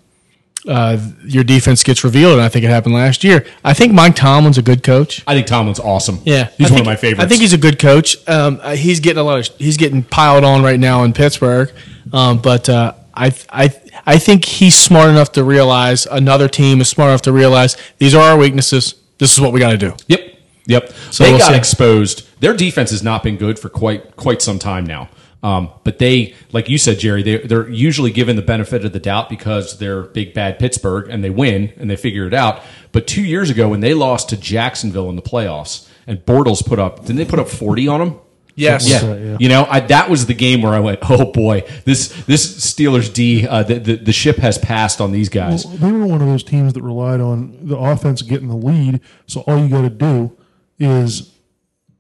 uh, 0.69 0.99
your 1.25 1.45
defense 1.45 1.83
gets 1.83 2.05
revealed, 2.05 2.35
and 2.35 2.43
I 2.43 2.49
think 2.49 2.65
it 2.65 2.69
happened 2.69 2.95
last 2.95 3.25
year. 3.25 3.45
I 3.65 3.75
think 3.75 3.93
Mike 3.93 4.15
Tomlin's 4.15 4.59
a 4.59 4.63
good 4.63 4.83
coach. 4.83 5.23
I 5.27 5.35
think 5.35 5.47
Tomlin's 5.47 5.81
awesome. 5.81 6.21
Yeah, 6.25 6.51
he's 6.57 6.71
I 6.71 6.75
one 6.75 6.81
of 6.81 6.87
my 6.87 6.97
favorites. 6.97 7.25
I 7.25 7.27
think 7.27 7.41
he's 7.41 7.53
a 7.53 7.59
good 7.59 7.79
coach. 7.79 8.17
Um, 8.29 8.61
uh, 8.63 8.77
he's 8.77 9.01
getting 9.01 9.19
a 9.19 9.25
lot 9.25 9.39
of 9.39 9.57
he's 9.59 9.77
getting 9.77 10.03
piled 10.03 10.45
on 10.45 10.63
right 10.63 10.79
now 10.79 11.03
in 11.05 11.13
Pittsburgh, 11.13 11.73
um, 12.13 12.39
but 12.39 12.69
uh, 12.69 12.95
I 13.15 13.35
I 13.51 13.75
I 14.07 14.19
think 14.19 14.45
he's 14.45 14.77
smart 14.77 15.11
enough 15.11 15.33
to 15.33 15.45
realize 15.45 16.07
another 16.07 16.49
team 16.49 16.81
is 16.81 16.89
smart 16.89 17.09
enough 17.09 17.23
to 17.23 17.33
realize 17.33 17.77
these 17.99 18.15
are 18.15 18.33
our 18.33 18.39
weaknesses. 18.39 18.95
This 19.19 19.33
is 19.33 19.41
what 19.41 19.53
we 19.53 19.61
got 19.61 19.71
to 19.71 19.79
do. 19.79 19.95
Yep. 20.09 20.21
Yep. 20.67 20.93
So 21.11 21.25
they 21.25 21.31
we'll 21.31 21.39
got 21.41 21.51
see. 21.51 21.57
exposed. 21.57 22.41
Their 22.41 22.55
defense 22.55 22.91
has 22.91 23.03
not 23.03 23.23
been 23.23 23.37
good 23.37 23.59
for 23.59 23.69
quite 23.69 24.17
quite 24.17 24.41
some 24.43 24.59
time 24.59 24.87
now. 24.87 25.09
Um, 25.43 25.71
but 25.83 25.99
they, 25.99 26.35
like 26.53 26.69
you 26.69 26.79
said, 26.79 27.01
Jerry, 27.01 27.23
they, 27.23 27.39
they're 27.39 27.69
usually 27.69 28.13
given 28.13 28.37
the 28.37 28.43
benefit 28.43 28.85
of 28.85 28.93
the 28.93 29.01
doubt 29.01 29.29
because 29.29 29.79
they're 29.79 30.03
big 30.03 30.35
bad 30.35 30.59
Pittsburgh 30.59 31.09
and 31.11 31.25
they 31.25 31.31
win 31.31 31.73
and 31.77 31.91
they 31.91 31.97
figure 31.97 32.27
it 32.27 32.35
out. 32.35 32.63
But 32.93 33.07
two 33.07 33.23
years 33.23 33.51
ago, 33.51 33.69
when 33.69 33.81
they 33.81 33.95
lost 33.95 34.29
to 34.29 34.37
Jacksonville 34.37 35.09
in 35.09 35.17
the 35.17 35.23
playoffs, 35.23 35.89
and 36.07 36.19
Bortles 36.25 36.65
put 36.65 36.79
up, 36.79 37.01
didn't 37.01 37.17
they 37.17 37.25
put 37.25 37.39
up 37.39 37.49
forty 37.49 37.89
on 37.89 38.01
them? 38.01 38.21
Yes. 38.55 38.89
Yeah, 38.89 38.99
that, 39.01 39.21
yeah. 39.21 39.37
you 39.41 39.49
know, 39.49 39.67
I, 39.69 39.81
that 39.81 40.11
was 40.11 40.27
the 40.27 40.35
game 40.35 40.63
where 40.63 40.75
I 40.75 40.81
went, 40.81 40.99
"Oh 41.09 41.33
boy, 41.33 41.63
this 41.85 42.09
this 42.25 42.73
Steelers 42.73 43.13
D, 43.13 43.47
uh, 43.47 43.63
the, 43.63 43.79
the 43.79 43.97
the 43.97 44.13
ship 44.13 44.37
has 44.37 44.59
passed 44.59 45.01
on 45.01 45.13
these 45.13 45.29
guys." 45.29 45.65
Well, 45.65 45.77
they 45.77 45.93
were 45.93 46.07
one 46.07 46.21
of 46.21 46.27
those 46.27 46.45
teams 46.45 46.75
that 46.75 46.83
relied 46.83 47.21
on 47.21 47.67
the 47.67 47.77
offense 47.77 48.21
getting 48.23 48.49
the 48.49 48.57
lead. 48.57 49.01
So 49.27 49.41
all 49.43 49.59
you 49.59 49.69
got 49.69 49.83
to 49.83 49.91
do 49.91 50.37
is 50.79 51.33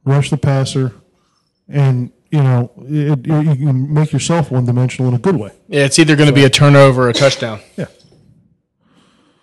rush 0.04 0.30
the 0.30 0.36
passer, 0.36 0.92
and 1.68 2.12
you 2.32 2.42
know 2.42 2.70
it, 2.88 3.18
it- 3.20 3.26
you 3.26 3.66
can 3.66 3.92
make 3.94 4.12
yourself 4.12 4.50
one 4.50 4.64
dimensional 4.66 5.08
in 5.08 5.14
a 5.14 5.18
good 5.18 5.36
way. 5.36 5.52
Yeah, 5.68 5.84
it's 5.84 5.98
either 5.98 6.16
going 6.16 6.28
to 6.28 6.34
be 6.34 6.44
a 6.44 6.50
turnover 6.50 7.04
or 7.04 7.08
a 7.10 7.12
touchdown. 7.14 7.60
Yeah. 7.76 7.86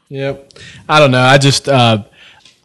Yep. 0.09 0.53
I 0.87 0.99
don't 0.99 1.11
know. 1.11 1.21
I 1.21 1.37
just 1.37 1.69
uh, 1.69 2.03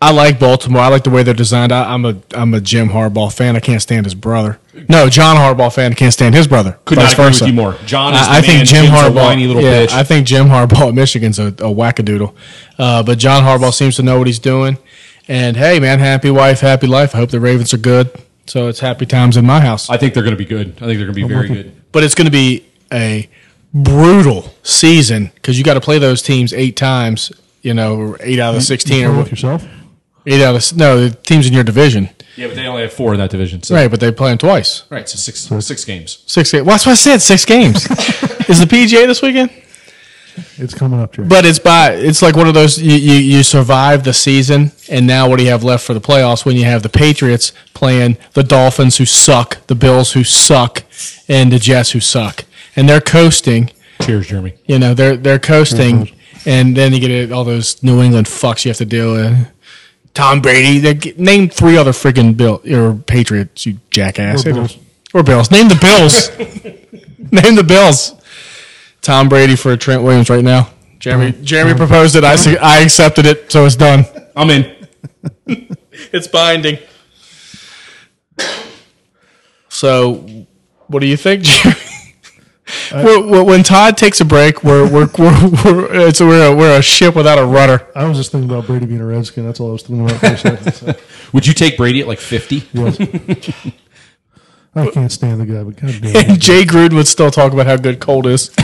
I 0.00 0.12
like 0.12 0.38
Baltimore. 0.40 0.80
I 0.80 0.88
like 0.88 1.04
the 1.04 1.10
way 1.10 1.22
they're 1.22 1.34
designed. 1.34 1.72
I, 1.72 1.92
I'm 1.92 2.04
a 2.06 2.16
I'm 2.32 2.54
a 2.54 2.60
Jim 2.60 2.88
Harbaugh 2.88 3.30
fan. 3.34 3.54
I 3.54 3.60
can't 3.60 3.82
stand 3.82 4.06
his 4.06 4.14
brother. 4.14 4.58
No, 4.88 5.08
John 5.10 5.36
Harbaugh 5.36 5.72
fan. 5.74 5.92
I 5.92 5.94
can't 5.94 6.12
stand 6.12 6.34
his 6.34 6.46
brother. 6.46 6.78
Could 6.86 6.96
Vice 6.96 7.16
not 7.18 7.26
agree 7.32 7.40
with 7.40 7.48
you 7.48 7.52
more. 7.52 7.74
John 7.84 8.14
is 8.14 8.20
the 8.20 8.26
I, 8.26 8.28
I 8.38 8.40
man. 8.40 8.42
think 8.42 8.68
Jim 8.68 8.84
Jim's 8.86 8.88
a 8.98 9.02
Harbaugh, 9.10 9.14
whiny 9.14 9.46
little 9.46 9.62
yeah, 9.62 9.84
bitch. 9.84 9.92
I 9.92 10.04
think 10.04 10.26
Jim 10.26 10.46
Harbaugh 10.46 10.88
at 10.88 10.94
Michigan's 10.94 11.38
a, 11.38 11.48
a 11.48 11.52
wackadoodle. 11.72 12.34
Uh, 12.78 13.02
but 13.02 13.18
John 13.18 13.42
Harbaugh 13.42 13.74
seems 13.74 13.96
to 13.96 14.02
know 14.02 14.16
what 14.18 14.26
he's 14.26 14.38
doing. 14.38 14.78
And 15.28 15.56
hey, 15.56 15.80
man, 15.80 15.98
happy 15.98 16.30
wife, 16.30 16.60
happy 16.60 16.86
life. 16.86 17.14
I 17.14 17.18
hope 17.18 17.30
the 17.30 17.40
Ravens 17.40 17.74
are 17.74 17.78
good. 17.78 18.10
So 18.46 18.68
it's 18.68 18.80
happy 18.80 19.06
times 19.06 19.36
in 19.36 19.44
my 19.46 19.60
house. 19.60 19.88
I 19.90 19.96
think 19.96 20.14
they're 20.14 20.22
going 20.22 20.36
to 20.36 20.38
be 20.38 20.44
good. 20.44 20.68
I 20.76 20.86
think 20.86 20.98
they're 20.98 21.06
going 21.06 21.14
to 21.14 21.14
be 21.14 21.28
very 21.28 21.48
good. 21.48 21.72
but 21.92 22.02
it's 22.04 22.14
going 22.14 22.26
to 22.26 22.30
be 22.32 22.66
a 22.92 23.28
brutal 23.72 24.54
season 24.62 25.30
because 25.34 25.58
you 25.58 25.64
got 25.64 25.74
to 25.74 25.80
play 25.80 25.98
those 25.98 26.22
teams 26.22 26.52
eight 26.52 26.76
times. 26.76 27.32
You 27.62 27.72
know, 27.74 28.16
eight 28.20 28.38
out 28.38 28.50
of 28.50 28.56
the 28.56 28.60
sixteen, 28.60 29.06
or 29.06 29.16
with 29.16 29.30
yourself. 29.30 29.64
eight 30.26 30.42
out 30.42 30.54
of 30.54 30.76
no 30.76 31.08
the 31.08 31.14
teams 31.16 31.46
in 31.46 31.54
your 31.54 31.64
division, 31.64 32.10
Yeah, 32.36 32.48
but 32.48 32.56
they 32.56 32.66
only 32.66 32.82
have 32.82 32.92
four 32.92 33.14
in 33.14 33.20
that 33.20 33.30
division. 33.30 33.62
So. 33.62 33.74
right? 33.74 33.90
But 33.90 34.00
they 34.00 34.12
play 34.12 34.28
them 34.30 34.38
twice. 34.38 34.82
Right, 34.90 35.08
so 35.08 35.16
six 35.16 35.40
six 35.66 35.84
games. 35.86 36.22
Six 36.26 36.52
games. 36.52 36.66
Well, 36.66 36.74
that's 36.74 36.84
what 36.84 36.92
I 36.92 36.96
said. 36.96 37.22
Six 37.22 37.46
games. 37.46 37.86
Is 38.50 38.60
the 38.60 38.66
PGA 38.66 39.06
this 39.06 39.22
weekend? 39.22 39.50
It's 40.56 40.74
coming 40.74 41.00
up, 41.00 41.12
Jerry. 41.12 41.28
But 41.28 41.44
it's 41.44 41.58
by 41.58 41.92
it's 41.92 42.22
like 42.22 42.36
one 42.36 42.48
of 42.48 42.54
those 42.54 42.80
you, 42.80 42.94
you 42.94 43.14
you 43.14 43.42
survive 43.42 44.04
the 44.04 44.12
season, 44.12 44.72
and 44.88 45.06
now 45.06 45.28
what 45.28 45.38
do 45.38 45.44
you 45.44 45.50
have 45.50 45.64
left 45.64 45.86
for 45.86 45.94
the 45.94 46.00
playoffs? 46.00 46.44
When 46.44 46.56
you 46.56 46.64
have 46.64 46.82
the 46.82 46.88
Patriots 46.88 47.52
playing 47.72 48.16
the 48.32 48.42
Dolphins, 48.42 48.96
who 48.96 49.04
suck, 49.04 49.64
the 49.66 49.74
Bills, 49.74 50.12
who 50.12 50.24
suck, 50.24 50.82
and 51.28 51.52
the 51.52 51.58
Jets, 51.58 51.92
who 51.92 52.00
suck, 52.00 52.44
and 52.74 52.88
they're 52.88 53.00
coasting. 53.00 53.70
Cheers, 54.02 54.26
Jeremy. 54.26 54.54
You 54.66 54.78
know, 54.78 54.94
they're 54.94 55.16
they're 55.16 55.38
coasting, 55.38 56.10
and 56.46 56.76
then 56.76 56.92
you 56.92 57.00
get 57.00 57.32
all 57.32 57.44
those 57.44 57.82
New 57.82 58.02
England 58.02 58.26
fucks 58.26 58.64
you 58.64 58.70
have 58.70 58.78
to 58.78 58.84
deal 58.84 59.12
with. 59.12 59.48
Tom 60.14 60.40
Brady. 60.40 60.78
They 60.78 61.12
Name 61.16 61.48
three 61.48 61.76
other 61.76 61.92
freaking 61.92 62.36
Bill 62.36 62.62
or 62.70 62.94
Patriots, 62.94 63.66
you 63.66 63.78
jackass. 63.90 64.46
Or 64.46 64.54
Bills. 64.54 64.78
Or 65.12 65.22
Bills. 65.22 65.50
Name 65.50 65.68
the 65.68 65.76
Bills. 65.76 66.30
Name 67.32 67.56
the 67.56 67.64
Bills. 67.64 68.14
Tom 69.04 69.28
Brady 69.28 69.54
for 69.54 69.76
Trent 69.76 70.02
Williams 70.02 70.30
right 70.30 70.42
now. 70.42 70.70
Jeremy 70.98 71.32
mm-hmm. 71.32 71.44
Jeremy 71.44 71.70
mm-hmm. 71.72 71.78
proposed 71.78 72.16
it. 72.16 72.24
I 72.24 72.36
I 72.60 72.80
accepted 72.80 73.26
it, 73.26 73.52
so 73.52 73.66
it's 73.66 73.76
done. 73.76 74.04
I'm 74.34 74.50
in. 74.50 74.88
It's 76.12 76.26
binding. 76.26 76.78
So, 79.68 80.12
what 80.12 80.46
What 80.88 81.00
do 81.00 81.06
you 81.06 81.16
think, 81.16 81.42
Jeremy? 81.44 81.80
Uh, 82.90 83.02
when- 83.02 83.30
when 83.30 83.46
when 83.46 83.62
Todd 83.62 83.96
takes 83.96 84.20
a 84.20 84.24
break, 84.24 84.64
we're 84.64 84.90
we're 84.90 85.08
we're, 85.18 85.50
we're, 85.64 86.08
it's, 86.08 86.20
we're, 86.20 86.52
a, 86.52 86.54
we're 86.54 86.78
a 86.78 86.82
ship 86.82 87.14
without 87.14 87.38
a 87.38 87.44
rudder. 87.46 87.86
I 87.94 88.08
was 88.08 88.16
just 88.16 88.32
thinking 88.32 88.50
about 88.50 88.66
Brady 88.66 88.86
being 88.86 89.00
a 89.00 89.06
Redskin. 89.06 89.44
That's 89.44 89.60
all 89.60 89.68
I 89.68 89.72
was 89.72 89.82
thinking 89.82 90.04
about 90.04 90.18
for 90.20 90.26
a 90.26 90.36
second. 90.36 90.72
So, 90.72 90.94
Would 91.32 91.46
you 91.46 91.54
take 91.54 91.76
Brady 91.76 92.00
at 92.00 92.08
like 92.08 92.18
50? 92.18 92.68
yes. 92.72 93.72
I 94.76 94.90
can't 94.90 95.12
stand 95.12 95.40
the 95.40 95.46
guy, 95.46 95.62
but 95.62 95.76
God 95.76 95.94
damn 96.02 96.16
And 96.16 96.36
it. 96.36 96.40
Jay 96.40 96.64
Gruden 96.64 96.94
would 96.94 97.06
still 97.08 97.30
talk 97.30 97.52
about 97.52 97.66
how 97.66 97.76
good 97.76 98.00
Colt 98.00 98.26
is. 98.26 98.50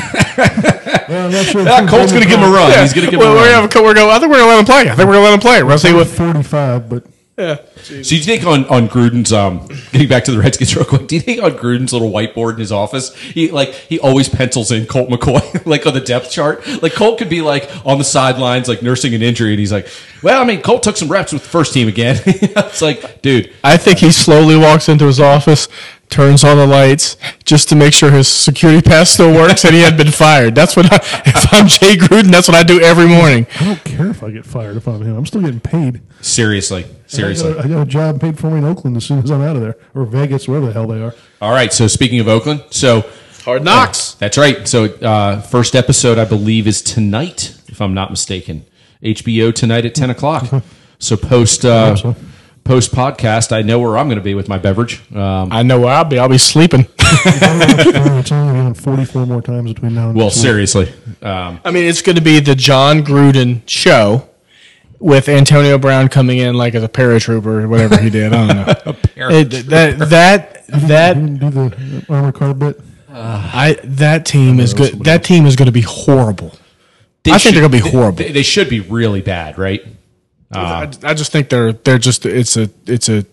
Well, 1.11 1.27
I'm 1.27 1.33
not 1.33 1.45
sure 1.47 1.63
if 1.63 1.67
he's 1.67 1.91
Colt's 1.91 2.13
going 2.13 2.23
to 2.23 2.29
give 2.29 2.39
him 2.39 2.49
a 2.49 2.53
run. 2.53 2.71
Yeah. 2.71 2.83
He's 2.83 2.93
going 2.93 3.05
to 3.05 3.11
give 3.11 3.21
him 3.21 3.27
Well, 3.27 3.33
a 3.33 3.41
we're 3.41 3.53
run. 3.53 3.69
gonna 3.69 3.85
we're 3.85 3.95
going. 3.95 4.11
I 4.11 4.19
think 4.21 4.31
we're 4.31 4.39
gonna 4.39 4.51
let 4.51 4.59
him 4.61 4.65
play. 4.65 4.83
I 4.91 4.95
think 4.95 5.09
we're 5.09 5.15
gonna 5.15 5.25
let 5.25 5.35
him 5.35 5.41
play. 5.41 5.63
We're 5.63 5.69
gonna 5.71 5.79
see 5.81 5.93
what. 5.93 6.07
45, 6.07 6.89
but 6.89 7.05
Yeah. 7.37 7.57
So 7.83 8.01
do 8.03 8.17
you 8.17 8.23
think 8.23 8.45
on, 8.47 8.65
on 8.67 8.89
Gruden's 8.89 9.33
um 9.33 9.67
getting 9.91 10.07
back 10.09 10.23
to 10.25 10.31
the 10.31 10.39
Redskins 10.39 10.77
real 10.77 10.85
quick? 10.85 11.09
Do 11.09 11.17
you 11.17 11.21
think 11.21 11.43
on 11.43 11.53
Gruden's 11.53 11.93
little 11.93 12.13
whiteboard 12.13 12.53
in 12.55 12.59
his 12.61 12.71
office, 12.71 13.13
he 13.17 13.51
like 13.51 13.71
he 13.75 13.99
always 13.99 14.29
pencils 14.29 14.71
in 14.71 14.87
Colt 14.87 15.09
McCoy 15.09 15.67
like 15.67 15.85
on 15.85 15.95
the 15.95 16.01
depth 16.01 16.31
chart? 16.31 16.65
Like 16.81 16.93
Colt 16.95 17.19
could 17.19 17.29
be 17.29 17.41
like 17.43 17.69
on 17.85 17.99
the 17.99 18.05
sidelines 18.05 18.69
like 18.69 18.81
nursing 18.83 19.13
an 19.13 19.23
injury, 19.23 19.51
and 19.51 19.59
he's 19.59 19.73
like, 19.73 19.89
"Well, 20.23 20.41
I 20.41 20.45
mean, 20.45 20.63
Colt 20.63 20.85
took 20.85 20.97
some 20.97 21.09
reps 21.09 21.33
with 21.33 21.43
the 21.43 21.49
first 21.49 21.75
team 21.75 21.89
again." 21.89 22.21
it's 22.27 22.83
like, 22.83 23.21
dude, 23.23 23.53
I 23.65 23.77
think 23.79 23.99
he 23.99 24.13
slowly 24.13 24.57
walks 24.57 24.89
into 24.89 25.07
his 25.07 25.19
office, 25.19 25.67
turns 26.11 26.45
on 26.45 26.57
the 26.57 26.67
lights 26.67 27.17
just 27.45 27.69
to 27.71 27.77
make 27.77 27.93
sure 27.93 28.11
his 28.11 28.29
security 28.29 28.83
pass 28.89 29.11
still 29.11 29.33
works, 29.33 29.65
and 29.65 29.75
he 29.75 29.81
had 29.81 29.97
been 29.97 30.11
fired. 30.11 30.55
That's 30.55 30.77
what 30.77 30.93
I, 30.93 30.97
if 31.27 31.53
I'm 31.53 31.69
Jay 31.69 31.97
Gruden, 31.97 32.31
that's 32.31 32.49
what 32.49 32.57
I 32.57 32.63
do 32.63 32.81
every 32.81 33.07
morning. 33.09 33.47
I 33.61 33.65
don't 33.65 33.85
care 33.85 34.09
if 34.09 34.23
I 34.23 34.31
get 34.31 34.45
fired 34.45 34.77
if 34.77 34.87
I'm 34.87 35.01
him. 35.03 35.17
I'm 35.17 35.27
still 35.27 35.41
getting 35.41 35.61
paid. 35.61 36.03
seriously, 36.21 36.85
seriously. 37.07 37.51
I 37.51 37.55
got, 37.55 37.65
a, 37.65 37.65
I 37.65 37.69
got 37.69 37.83
a 37.83 37.87
job 37.87 38.21
paid 38.21 38.39
for 38.39 38.51
me 38.51 38.59
in 38.59 38.65
Oakland 38.65 38.97
as 38.97 39.05
soon 39.05 39.21
as 39.21 39.31
I'm 39.31 39.43
out 39.43 39.57
of 39.57 39.63
there, 39.63 39.77
or 39.95 40.05
Vegas, 40.05 40.47
wherever 40.49 40.67
the 40.67 40.73
hell 40.73 40.87
they 40.87 41.03
are. 41.03 41.15
All 41.41 41.53
right. 41.53 41.73
So 41.73 41.87
speaking 41.87 42.21
of 42.21 42.29
Oakland, 42.29 42.65
so 42.71 43.09
Hard 43.45 43.65
knocks. 43.65 44.15
That's 44.15 44.37
right. 44.37 44.69
So, 44.69 44.85
uh, 44.85 45.41
first 45.41 45.75
episode, 45.75 46.19
I 46.19 46.25
believe, 46.27 46.67
is 46.67 46.83
tonight, 46.83 47.57
if 47.69 47.81
I'm 47.81 47.95
not 47.95 48.11
mistaken. 48.11 48.67
HBO 49.03 49.55
tonight 49.55 49.87
at 49.87 49.95
10 49.95 50.11
o'clock. 50.11 50.63
So, 51.03 51.17
post 51.17 51.65
uh, 51.65 51.97
so. 51.97 52.15
Post 52.71 52.93
podcast, 52.93 53.51
I 53.51 53.63
know 53.63 53.81
where 53.81 53.99
I'm 53.99 54.07
going 54.07 54.19
to 54.21 54.23
be 54.23 54.35
with 54.35 54.49
my 54.49 54.57
beverage. 54.57 55.01
Um, 55.13 55.49
I 55.51 55.65
know 55.65 55.81
where 55.81 55.93
I'll 55.93 56.05
be. 56.05 56.21
I'll 56.21 56.29
be 56.29 56.39
sleeping. 56.39 56.87
it's 57.01 58.31
only 58.31 58.31
going 58.31 58.47
to 58.47 58.53
be 58.53 58.61
on 58.61 58.75
44 58.75 59.27
more 59.27 59.43
times 59.43 59.73
between 59.73 59.97
now 59.97 60.11
and 60.11 60.17
well, 60.17 60.27
next 60.27 60.41
seriously. 60.41 60.89
Um, 61.21 61.61
I 61.65 61.73
mean, 61.73 61.89
it's 61.89 62.01
going 62.01 62.15
to 62.15 62.23
be 62.23 62.39
the 62.39 62.55
Jon 62.55 63.03
Gruden 63.03 63.63
show 63.67 64.29
with 65.01 65.29
Antonio 65.29 65.79
Brown 65.79 66.07
coming 66.07 66.39
in 66.39 66.55
like 66.55 66.77
as 66.77 66.85
a 66.85 66.89
paratrooper 66.89 67.65
or 67.65 67.67
whatever 67.69 67.99
he 68.01 68.09
did. 68.09 68.33
I 68.33 68.47
don't 68.47 68.57
know. 68.87 68.97
It- 69.33 69.51
that 69.67 69.99
that 70.11 70.65
You 70.69 70.87
that 70.87 71.15
didn't 71.15 71.39
do 71.39 71.51
the 71.51 72.07
armor 72.09 72.31
car 72.31 72.55
bit. 72.55 72.81
I 73.13 73.79
that 73.83 74.25
team 74.25 74.61
is 74.61 74.75
good. 74.75 75.03
That 75.03 75.25
team 75.25 75.45
is 75.45 75.57
going 75.57 75.67
to 75.67 75.73
be 75.73 75.81
horrible. 75.81 76.55
they 77.25 77.33
I 77.33 77.39
think 77.39 77.55
they're 77.57 77.69
gonna 77.69 77.83
be 77.83 77.91
horrible. 77.91 78.19
They, 78.19 78.31
they 78.31 78.45
should 78.45 78.69
be 78.69 78.79
really 78.79 79.23
bad, 79.23 79.59
right? 79.59 79.85
I, 80.53 80.91
I 81.03 81.15
just 81.15 81.33
think 81.33 81.49
they're 81.49 81.73
they're 81.73 81.99
just 81.99 82.27
it's 82.27 82.57
a 82.57 82.69
it's 82.87 83.09
a 83.09 83.25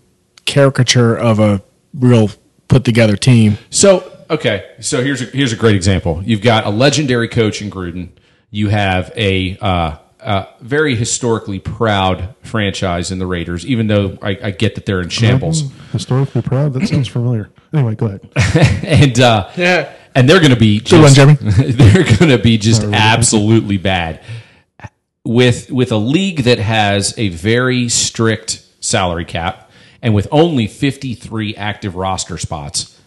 caricature 0.45 1.15
of 1.17 1.39
a 1.39 1.61
real 1.93 2.29
put 2.67 2.83
together 2.83 3.15
team. 3.15 3.57
So 3.69 4.11
okay, 4.29 4.75
so 4.79 5.03
here's 5.03 5.21
a, 5.21 5.25
here's 5.25 5.53
a 5.53 5.57
great 5.57 5.75
example. 5.75 6.21
You've 6.23 6.41
got 6.41 6.65
a 6.65 6.69
legendary 6.69 7.27
coach 7.27 7.61
in 7.61 7.69
Gruden. 7.71 8.09
You 8.49 8.69
have 8.69 9.11
a 9.15 9.57
uh, 9.59 9.97
uh, 10.19 10.45
very 10.61 10.95
historically 10.95 11.59
proud 11.59 12.35
franchise 12.43 13.11
in 13.11 13.19
the 13.19 13.25
Raiders, 13.25 13.65
even 13.65 13.87
though 13.87 14.17
I, 14.21 14.37
I 14.43 14.51
get 14.51 14.75
that 14.75 14.85
they're 14.85 15.01
in 15.01 15.09
shambles. 15.09 15.63
Historically 15.91 16.41
proud. 16.41 16.73
That 16.73 16.87
sounds 16.87 17.07
familiar. 17.07 17.49
Anyway, 17.73 17.95
go 17.95 18.05
ahead. 18.07 18.29
and 18.85 19.19
uh, 19.19 19.49
Yeah. 19.57 19.91
and 20.15 20.29
they're 20.29 20.39
going 20.39 20.51
to 20.53 20.59
be 20.59 20.79
Good 20.79 21.01
one, 21.01 21.13
just, 21.13 21.15
Jeremy. 21.15 21.35
they're 21.73 22.03
going 22.17 22.29
to 22.31 22.37
be 22.37 22.57
just 22.57 22.83
absolutely 22.83 23.77
bad 23.77 24.21
with 25.27 25.69
with 25.71 25.91
a 25.91 25.97
league 25.97 26.43
that 26.43 26.57
has 26.57 27.13
a 27.17 27.27
very 27.29 27.89
strict 27.89 28.65
salary 28.79 29.25
cap 29.25 29.69
and 30.01 30.15
with 30.15 30.27
only 30.31 30.67
53 30.67 31.55
active 31.55 31.95
roster 31.95 32.37
spots 32.37 32.99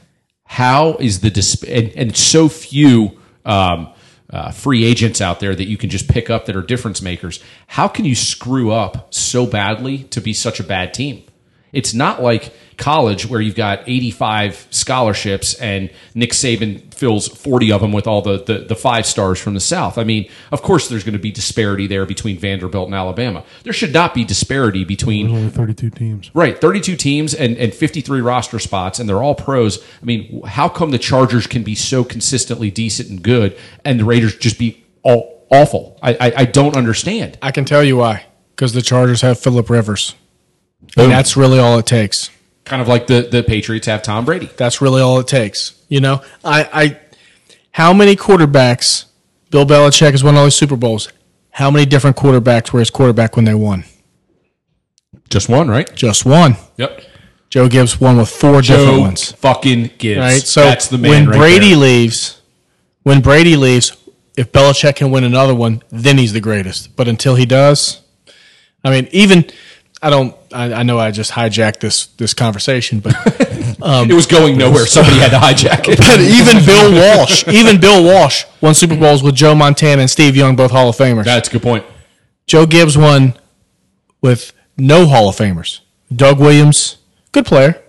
how 0.45 0.97
is 0.97 1.21
the 1.21 1.31
disp- 1.31 1.65
and, 1.67 1.91
and 1.97 2.17
so 2.17 2.49
few 2.49 3.19
um, 3.45 3.93
uh, 4.29 4.51
free 4.51 4.85
agents 4.85 5.21
out 5.21 5.41
there 5.41 5.55
that 5.55 5.67
you 5.67 5.79
can 5.79 5.89
just 5.89 6.09
pick 6.09 6.29
up 6.29 6.47
that 6.47 6.57
are 6.57 6.63
difference 6.63 7.01
makers 7.01 7.43
how 7.67 7.89
can 7.89 8.05
you 8.05 8.15
screw 8.15 8.71
up 8.71 9.13
so 9.15 9.47
badly 9.47 10.05
to 10.05 10.21
be 10.21 10.35
such 10.35 10.61
a 10.61 10.65
bad 10.65 10.93
team 10.93 11.23
it's 11.73 11.95
not 11.95 12.23
like 12.23 12.53
college 12.77 13.27
where 13.27 13.41
you've 13.41 13.55
got 13.55 13.83
85 13.87 14.67
scholarships 14.71 15.55
and 15.55 15.91
Nick 16.15 16.31
Saban 16.31 16.93
fills 16.93 17.29
40 17.29 17.73
of 17.73 17.81
them 17.83 17.93
with 17.93 18.07
all 18.07 18.23
the, 18.23 18.43
the, 18.43 18.59
the 18.61 18.75
five 18.75 19.07
stars 19.07 19.39
from 19.39 19.55
the 19.55 19.61
South. 19.61 19.99
I 19.99 20.05
mean, 20.05 20.29
of 20.51 20.63
course, 20.63 20.89
there's 20.89 21.05
going 21.05 21.13
to 21.13 21.21
be 21.21 21.31
disparity 21.31 21.87
there 21.87 22.07
between 22.07 22.39
Vanderbilt 22.39 22.87
and 22.87 22.95
Alabama. 22.95 23.45
There 23.63 23.73
should 23.73 23.93
not 23.93 24.15
be 24.15 24.25
disparity 24.25 24.85
between 24.85 25.29
There's 25.29 25.39
only 25.39 25.51
32 25.51 25.91
teams. 25.91 26.31
Right, 26.35 26.59
32 26.59 26.97
teams 26.97 27.35
and, 27.35 27.57
and 27.57 27.73
53 27.73 28.21
roster 28.21 28.59
spots, 28.59 28.99
and 28.99 29.09
they're 29.09 29.23
all 29.23 29.35
pros. 29.35 29.83
I 30.03 30.05
mean, 30.05 30.43
how 30.47 30.69
come 30.69 30.91
the 30.91 30.99
Chargers 30.99 31.47
can 31.47 31.63
be 31.63 31.75
so 31.75 32.03
consistently 32.03 32.71
decent 32.71 33.11
and 33.11 33.23
good, 33.23 33.57
and 33.85 34.01
the 34.01 34.05
Raiders 34.05 34.37
just 34.37 34.59
be 34.59 34.85
all 35.03 35.47
awful? 35.51 35.99
I, 36.03 36.15
I, 36.15 36.33
I 36.39 36.45
don't 36.47 36.77
understand. 36.77 37.39
I 37.43 37.51
can 37.51 37.65
tell 37.65 37.85
you 37.85 37.99
why. 37.99 38.27
Because 38.57 38.73
the 38.73 38.83
Chargers 38.83 39.23
have 39.23 39.39
Philip 39.39 39.71
Rivers, 39.71 40.15
Boom. 40.97 41.11
that's 41.11 41.37
really 41.37 41.59
all 41.59 41.79
it 41.79 41.87
takes. 41.87 42.31
Kind 42.65 42.83
of 42.83 42.89
like 42.89 43.07
the, 43.07 43.23
the 43.23 43.43
Patriots 43.43 43.87
have 43.87 44.03
Tom 44.03 44.25
Brady. 44.25 44.51
That's 44.57 44.81
really 44.81 45.01
all 45.01 45.19
it 45.19 45.27
takes. 45.27 45.83
You 45.89 46.01
know, 46.01 46.23
I, 46.45 46.69
I 46.73 47.01
how 47.73 47.93
many 47.93 48.17
quarterbacks 48.17 49.07
Bill 49.51 49.67
Belichick 49.67 50.13
has 50.13 50.23
won 50.23 50.37
all 50.37 50.45
these 50.45 50.55
Super 50.55 50.77
Bowls? 50.77 51.13
How 51.53 51.71
many 51.71 51.85
different 51.87 52.17
quarterbacks 52.17 52.73
were 52.73 52.81
his 52.81 52.91
quarterback 52.91 53.37
when 53.37 53.45
they 53.45 53.55
won? 53.55 53.85
Just 55.29 55.49
one, 55.49 55.69
right? 55.69 55.93
Just 55.95 56.25
one. 56.25 56.57
Yep. 56.77 57.03
Joe 57.51 57.69
Gibbs 57.69 58.01
won 58.01 58.17
with 58.17 58.29
four 58.29 58.63
different 58.63 59.01
ones. 59.01 59.33
fucking 59.33 59.91
Gibbs. 59.99 60.21
Right. 60.21 60.43
So 60.43 60.63
that's 60.63 60.87
the 60.87 60.99
man 60.99 61.11
when 61.11 61.29
right 61.29 61.37
Brady 61.37 61.71
there. 61.71 61.79
leaves, 61.79 62.41
when 63.03 63.21
Brady 63.21 63.57
leaves, 63.57 63.97
if 64.37 64.53
Belichick 64.53 64.97
can 64.97 65.11
win 65.11 65.25
another 65.25 65.55
one, 65.55 65.83
then 65.91 66.19
he's 66.19 66.33
the 66.33 66.41
greatest. 66.41 66.95
But 66.95 67.09
until 67.09 67.35
he 67.35 67.47
does, 67.47 68.03
I 68.85 68.91
mean, 68.91 69.09
even 69.11 69.51
I 70.03 70.09
don't. 70.11 70.35
I, 70.53 70.73
I 70.73 70.83
know 70.83 70.99
I 70.99 71.11
just 71.11 71.31
hijacked 71.33 71.81
this 71.81 72.07
this 72.17 72.33
conversation, 72.33 73.01
but 73.01 73.15
it 73.27 74.15
was 74.15 74.27
going 74.27 74.57
nowhere. 74.57 74.87
Somebody 74.87 75.19
had 75.19 75.31
to 75.31 75.37
hijack 75.39 75.89
it. 75.89 75.99
but 75.99 76.21
even 76.21 76.65
Bill 76.67 76.93
Walsh, 77.19 77.47
even 77.49 77.79
Bill 77.81 78.03
Walsh 78.03 78.45
won 78.63 78.75
Super 78.75 78.97
Bowls 78.97 79.23
with 79.23 79.35
Joe 79.35 79.55
Montana 79.55 80.01
and 80.01 80.11
Steve 80.11 80.37
Young, 80.37 80.57
both 80.57 80.71
Hall 80.71 80.89
of 80.89 80.97
Famers. 80.97 81.25
That's 81.25 81.49
a 81.49 81.53
good 81.53 81.63
point. 81.63 81.85
Joe 82.47 82.65
Gibbs 82.67 82.97
won 82.97 83.35
with 84.23 84.53
no 84.79 85.07
Hall 85.07 85.29
of 85.29 85.37
Famers. 85.37 85.81
Doug 86.15 86.41
Williams, 86.41 86.97
good 87.33 87.45
player, 87.45 87.81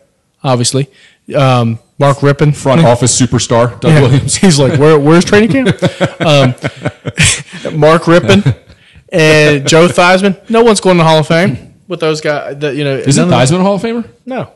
obviously. 0.43 0.89
Um, 1.35 1.79
Mark 1.97 2.17
Rypien, 2.17 2.53
Front 2.55 2.83
office 2.83 3.19
superstar, 3.19 3.79
Doug 3.79 3.91
Yeah. 3.93 4.01
Williams. 4.01 4.35
He's 4.43 4.59
like, 4.59 4.77
Where, 4.77 4.99
where's 4.99 5.23
training 5.23 5.51
camp? 5.51 5.69
um, 6.21 6.53
Mark 7.79 8.03
Rypien 8.03 8.57
and 9.11 9.65
Joe 9.67 9.87
Theismann. 9.87 10.49
No 10.49 10.63
one's 10.63 10.81
going 10.81 10.97
to 10.97 11.03
the 11.03 11.07
Hall 11.09 11.19
of 11.19 11.27
Fame 11.27 11.70
with 11.91 11.99
those 11.99 12.21
guys. 12.21 12.57
The, 12.57 12.73
you 12.73 12.83
know, 12.83 12.95
Isn't 12.97 13.29
none 13.29 13.39
of 13.41 13.47
Theismann 13.49 13.59
a 13.59 13.63
Hall 13.63 13.75
of 13.75 13.81
Famer? 13.83 14.03
them- 14.03 14.13
No, 14.25 14.51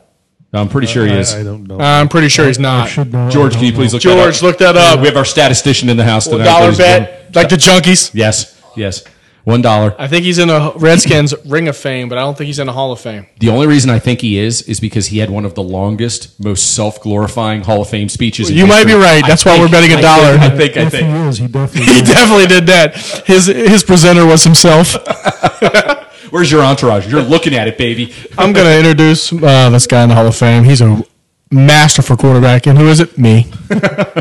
I'm 0.52 0.68
pretty 0.68 0.86
sure 0.88 1.06
he 1.06 1.12
is. 1.12 1.34
I 1.34 1.42
don't 1.44 1.64
know. 1.68 1.78
I'm 1.78 2.08
pretty 2.08 2.28
sure 2.28 2.46
he's 2.46 2.58
not. 2.58 2.88
should 2.88 3.12
know. 3.12 3.28
George, 3.30 3.54
can 3.54 3.64
you 3.64 3.72
please 3.72 3.92
know. 3.92 3.96
look 3.98 4.02
that 4.04 4.10
up? 4.18 4.24
George, 4.24 4.42
look 4.42 4.58
that 4.58 4.76
up. 4.76 5.00
We 5.00 5.06
have 5.06 5.16
our 5.16 5.24
statistician 5.24 5.88
in 5.90 5.96
the 5.96 6.04
house 6.04 6.26
tonight. 6.26 6.44
Dollar 6.44 6.64
ladies 6.72 6.80
and 6.80 7.04
bet, 7.04 7.36
like 7.36 7.48
the 7.50 7.56
junkies. 7.56 8.10
Yes, 8.14 8.60
yes. 8.74 9.04
One 9.44 9.62
dollar. 9.62 9.94
I 9.96 10.08
think 10.08 10.24
he's 10.24 10.38
in 10.38 10.50
a 10.50 10.72
Redskins 10.74 11.32
Ring 11.46 11.68
of 11.68 11.76
Fame, 11.76 12.08
but 12.08 12.18
I 12.18 12.22
don't 12.22 12.36
think 12.36 12.46
he's 12.46 12.58
in 12.58 12.68
a 12.68 12.72
Hall 12.72 12.90
of 12.90 12.98
Fame. 13.00 13.26
The 13.38 13.48
only 13.50 13.68
reason 13.68 13.90
I 13.90 14.00
think 14.00 14.20
he 14.20 14.38
is 14.38 14.62
is 14.62 14.80
because 14.80 15.06
he 15.06 15.18
had 15.18 15.30
one 15.30 15.44
of 15.44 15.54
the 15.54 15.62
longest, 15.62 16.40
most 16.42 16.74
self-glorifying 16.74 17.62
Hall 17.62 17.80
of 17.82 17.88
Fame 17.88 18.08
speeches. 18.08 18.50
in 18.50 18.56
You 18.56 18.66
might 18.66 18.86
be 18.86 18.90
history. 18.92 19.04
right. 19.04 19.24
That's 19.24 19.44
why 19.44 19.52
think- 19.52 19.64
we're 19.66 19.70
betting 19.70 19.96
a 19.96 20.02
dollar. 20.02 20.36
think- 20.38 20.42
I 20.42 20.56
think. 20.56 20.76
I 20.76 20.80
If 20.86 20.90
think. 20.92 21.06
he 21.06 21.28
is, 21.28 21.38
he 21.38 21.46
definitely. 21.46 21.92
He 21.94 22.00
is. 22.00 22.08
definitely 22.08 22.46
did 22.46 22.66
that. 22.66 22.96
His 23.26 23.46
his 23.46 23.84
presenter 23.84 24.26
was 24.26 24.42
himself. 24.42 24.96
Where's 26.30 26.50
your 26.50 26.62
entourage? 26.62 27.06
You're 27.10 27.22
looking 27.22 27.54
at 27.54 27.68
it, 27.68 27.78
baby. 27.78 28.12
I'm 28.38 28.52
going 28.52 28.66
to 28.66 28.78
introduce 28.78 29.32
uh, 29.32 29.70
this 29.70 29.86
guy 29.86 30.02
in 30.02 30.08
the 30.08 30.14
Hall 30.14 30.26
of 30.26 30.36
Fame. 30.36 30.64
He's 30.64 30.80
a 30.80 31.02
master 31.50 32.02
for 32.02 32.16
quarterbacking. 32.16 32.76
Who 32.76 32.88
is 32.88 33.00
it? 33.00 33.16
Me. 33.18 33.46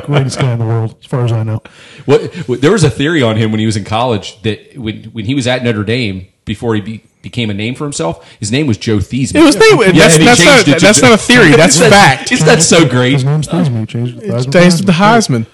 greatest 0.05 0.39
guy 0.39 0.53
in 0.53 0.59
the 0.59 0.65
world, 0.65 0.95
as 0.99 1.05
far 1.07 1.25
as 1.25 1.31
I 1.31 1.43
know. 1.43 1.61
What, 2.05 2.33
what- 2.47 2.61
there 2.61 2.71
was 2.71 2.83
a 2.83 2.89
theory 2.89 3.21
on 3.21 3.37
him 3.37 3.51
when 3.51 3.59
he 3.59 3.65
was 3.65 3.75
in 3.77 3.83
college 3.83 4.41
that 4.43 4.77
when 4.77 5.05
when 5.05 5.25
he 5.25 5.33
was 5.35 5.47
at 5.47 5.63
Notre 5.63 5.83
Dame 5.83 6.27
before 6.45 6.75
he 6.75 6.81
be, 6.81 7.03
became 7.23 7.49
a 7.49 7.53
name 7.55 7.73
for 7.73 7.83
himself, 7.85 8.23
his 8.39 8.51
name 8.51 8.67
was 8.67 8.77
Joe 8.77 8.97
Thiesman. 8.97 9.35
It 9.41 9.43
was 9.43 9.55
name. 9.55 9.79
Yeah, 9.79 9.91
that's 10.07 10.17
that's, 10.19 10.45
not, 10.45 10.67
it 10.67 10.81
that's 10.81 10.99
Joe- 11.01 11.07
not 11.09 11.15
a 11.15 11.21
theory. 11.21 11.51
That's 11.51 11.75
Isn't 11.77 11.89
fact. 11.89 12.31
Isn't 12.31 12.45
that 12.45 12.61
so 12.61 12.87
great? 12.87 13.13
His 13.13 13.23
name's 13.25 13.47
Theismann. 13.47 13.79
He 13.79 13.85
changed 13.87 14.17
it. 14.17 14.23
Theismann, 14.29 14.77
to 14.77 14.83
the 14.85 14.91
Theismann. 14.91 15.45
Heisman. 15.45 15.47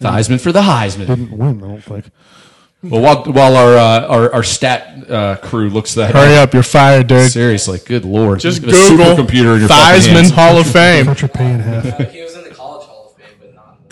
Theismann 0.00 0.40
for 0.40 0.52
the 0.52 0.62
Heisman. 0.62 1.06
Didn't 1.06 1.32
win, 1.36 1.62
I 1.62 1.66
don't 1.66 1.84
think. 1.84 2.06
Well, 2.82 3.02
while 3.02 3.24
while 3.24 3.56
our 3.56 3.76
uh, 3.76 4.06
our, 4.06 4.32
our 4.36 4.42
stat 4.42 5.10
uh, 5.10 5.36
crew 5.36 5.68
looks 5.68 5.94
that 5.96 6.12
Hurry 6.14 6.36
up, 6.38 6.54
you're 6.54 6.62
fired, 6.62 7.08
dude. 7.08 7.30
Seriously, 7.30 7.78
good 7.84 8.04
lord! 8.06 8.40
Just 8.40 8.62
Get 8.62 8.70
a 8.70 8.72
Google 8.72 9.04
supercomputer 9.16 9.54
in 9.54 9.60
your 9.60 9.68
fucking 9.68 10.00
Theismann 10.00 10.12
hands. 10.14 10.30
Hall 10.30 10.56
of 10.56 10.66
Fame. 10.66 11.04
Cut 11.04 11.20
your 11.20 11.28
pay 11.28 11.52
in 11.52 11.60
half. 11.60 12.10
He 12.10 12.22
was 12.22 12.34
in 12.36 12.44
the 12.44 12.50
college 12.54 12.86
hall 12.86 13.14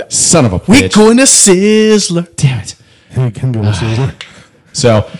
of 0.00 0.12
Son 0.12 0.46
of 0.46 0.52
a 0.54 0.56
We 0.68 0.82
bitch. 0.82 0.94
going 0.94 1.18
to 1.18 1.24
Sizzler. 1.24 2.34
Damn 2.36 2.60
it. 2.60 2.76
He 3.10 3.30
can 3.30 3.52
go 3.52 3.60
to 3.62 3.74
Caesar. 3.74 4.14
So, 4.72 5.10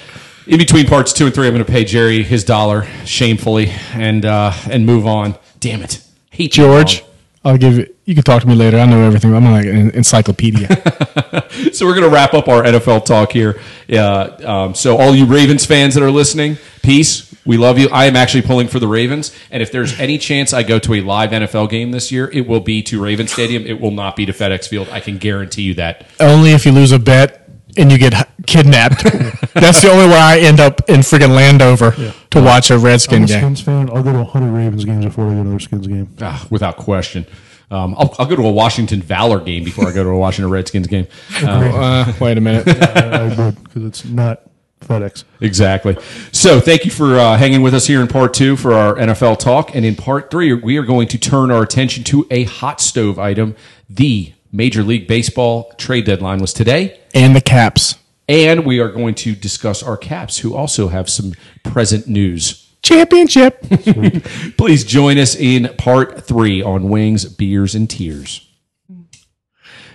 in 0.47 0.59
between 0.59 0.87
parts 0.87 1.13
two 1.13 1.27
and 1.27 1.35
three, 1.35 1.47
I'm 1.49 1.53
going 1.53 1.65
to 1.65 1.71
pay 1.71 1.85
Jerry 1.85 2.23
his 2.23 2.45
dollar 2.45 2.87
shamefully 3.05 3.73
and 3.93 4.25
uh, 4.25 4.53
and 4.71 4.87
move 4.87 5.05
on. 5.07 5.35
Damn 5.59 5.83
it, 5.83 6.01
hate 6.31 6.57
you, 6.57 6.63
George. 6.65 7.03
I'll 7.45 7.57
give 7.59 7.77
you. 7.77 7.95
You 8.09 8.15
can 8.15 8.25
talk 8.25 8.41
to 8.41 8.49
me 8.49 8.55
later. 8.55 8.79
I 8.79 8.87
know 8.87 9.03
everything. 9.03 9.35
I'm 9.35 9.45
like 9.45 9.67
an 9.67 9.91
encyclopedia. 9.91 10.69
So 11.73 11.87
we're 11.87 11.95
going 11.95 12.09
to 12.09 12.15
wrap 12.15 12.35
up 12.35 12.47
our 12.49 12.63
NFL 12.63 13.05
talk 13.05 13.33
here. 13.33 13.61
Uh, 13.91 14.31
um, 14.45 14.75
so 14.75 14.97
all 14.97 15.15
you 15.15 15.25
Ravens 15.25 15.65
fans 15.65 15.95
that 15.95 16.03
are 16.03 16.11
listening, 16.11 16.57
peace. 16.83 17.35
We 17.45 17.57
love 17.57 17.79
you. 17.79 17.89
I 17.89 18.05
am 18.05 18.17
actually 18.17 18.43
pulling 18.43 18.69
for 18.69 18.79
the 18.79 18.87
Ravens, 18.87 19.35
and 19.51 19.63
if 19.63 19.73
there's 19.73 19.99
any 19.99 20.19
chance 20.19 20.53
I 20.53 20.63
go 20.63 20.79
to 20.79 20.95
a 20.95 21.01
live 21.01 21.31
NFL 21.31 21.71
game 21.71 21.91
this 21.91 22.13
year, 22.13 22.31
it 22.31 22.47
will 22.47 22.61
be 22.61 22.83
to 22.85 23.03
Raven 23.03 23.27
Stadium. 23.29 23.67
It 23.67 23.81
will 23.81 23.91
not 23.91 24.15
be 24.15 24.27
to 24.27 24.33
FedEx 24.33 24.69
Field. 24.69 24.89
I 24.91 25.01
can 25.01 25.19
guarantee 25.19 25.63
you 25.63 25.75
that. 25.75 26.07
only 26.21 26.53
if 26.53 26.65
you 26.67 26.73
lose 26.73 26.93
a 26.93 26.99
bet 26.99 27.49
and 27.77 27.91
you 27.91 27.99
get 27.99 28.29
kidnapped. 28.47 29.03
That's 29.55 29.83
the 29.83 29.91
only 29.91 30.07
way 30.07 30.19
I 30.19 30.39
end 30.41 30.61
up 30.61 30.89
in 30.89 31.01
freaking 31.01 31.35
Landover 31.35 31.93
to 32.31 32.43
watch 32.43 32.71
a 32.71 32.75
I'm 32.75 32.83
Redskin 32.83 33.25
a 33.25 33.27
game. 33.27 33.39
Skins 33.41 33.61
fan. 33.63 33.91
I'll 33.91 34.03
go 34.03 34.13
to 34.13 34.19
100 34.19 34.53
Ravens 34.53 34.85
games 34.85 35.05
before 35.07 35.27
I 35.27 35.31
go 35.31 35.35
to 35.35 35.41
another 35.41 35.61
Skins 35.61 35.87
game. 35.87 36.15
Ah, 36.21 36.47
without 36.51 36.77
question. 36.77 37.27
Um, 37.71 37.95
I'll, 37.99 38.15
I'll 38.19 38.27
go 38.27 38.37
to 38.37 38.47
a 38.47 38.53
Washington 38.53 39.03
Valor 39.03 39.41
game 39.41 39.63
before 39.65 39.87
I 39.89 39.93
go 39.93 40.03
to 40.03 40.09
a 40.11 40.19
Washington 40.19 40.51
Redskins 40.51 40.87
game. 40.87 41.07
Uh, 41.43 42.13
wait 42.21 42.39
a 42.39 42.41
minute. 42.41 42.67
I, 42.97 43.27
I 43.27 43.35
would 43.35 43.63
because 43.65 43.85
it's 43.85 44.05
not 44.05 44.43
FedEx. 44.81 45.25
Exactly. 45.41 45.97
So, 46.33 46.61
thank 46.61 46.85
you 46.85 46.91
for 46.91 47.17
uh, 47.19 47.37
hanging 47.37 47.63
with 47.63 47.75
us 47.75 47.87
here 47.87 48.01
in 48.01 48.09
part 48.09 48.33
two 48.35 48.57
for 48.57 48.73
our 48.73 48.95
NFL 48.95 49.39
talk. 49.39 49.75
And 49.75 49.85
in 49.85 49.95
part 49.97 50.31
three, 50.31 50.53
we 50.53 50.77
are 50.79 50.83
going 50.83 51.09
to 51.09 51.19
turn 51.19 51.51
our 51.51 51.63
attention 51.63 52.05
to 52.05 52.27
a 52.31 52.45
hot 52.45 52.81
stove 52.81 53.19
item. 53.19 53.55
The 53.89 54.33
Major 54.53 54.83
League 54.83 55.07
Baseball 55.07 55.73
trade 55.77 56.05
deadline 56.07 56.41
was 56.41 56.53
today. 56.53 57.01
and 57.15 57.37
the 57.37 57.41
Caps. 57.41 57.97
And 58.29 58.67
we 58.67 58.79
are 58.81 58.91
going 58.91 59.15
to 59.17 59.35
discuss 59.35 59.83
our 59.83 59.97
Caps, 59.97 60.39
who 60.39 60.55
also 60.55 60.89
have 60.89 61.09
some 61.09 61.33
present 61.65 62.07
news. 62.09 62.68
Championship. 62.83 63.61
Please 64.57 64.85
join 64.85 65.19
us 65.19 65.35
in 65.35 65.75
part 65.77 66.25
three 66.25 66.63
on 66.63 66.89
Wings, 66.89 67.25
Beers, 67.25 67.75
and 67.75 67.89
Tears. 67.89 68.49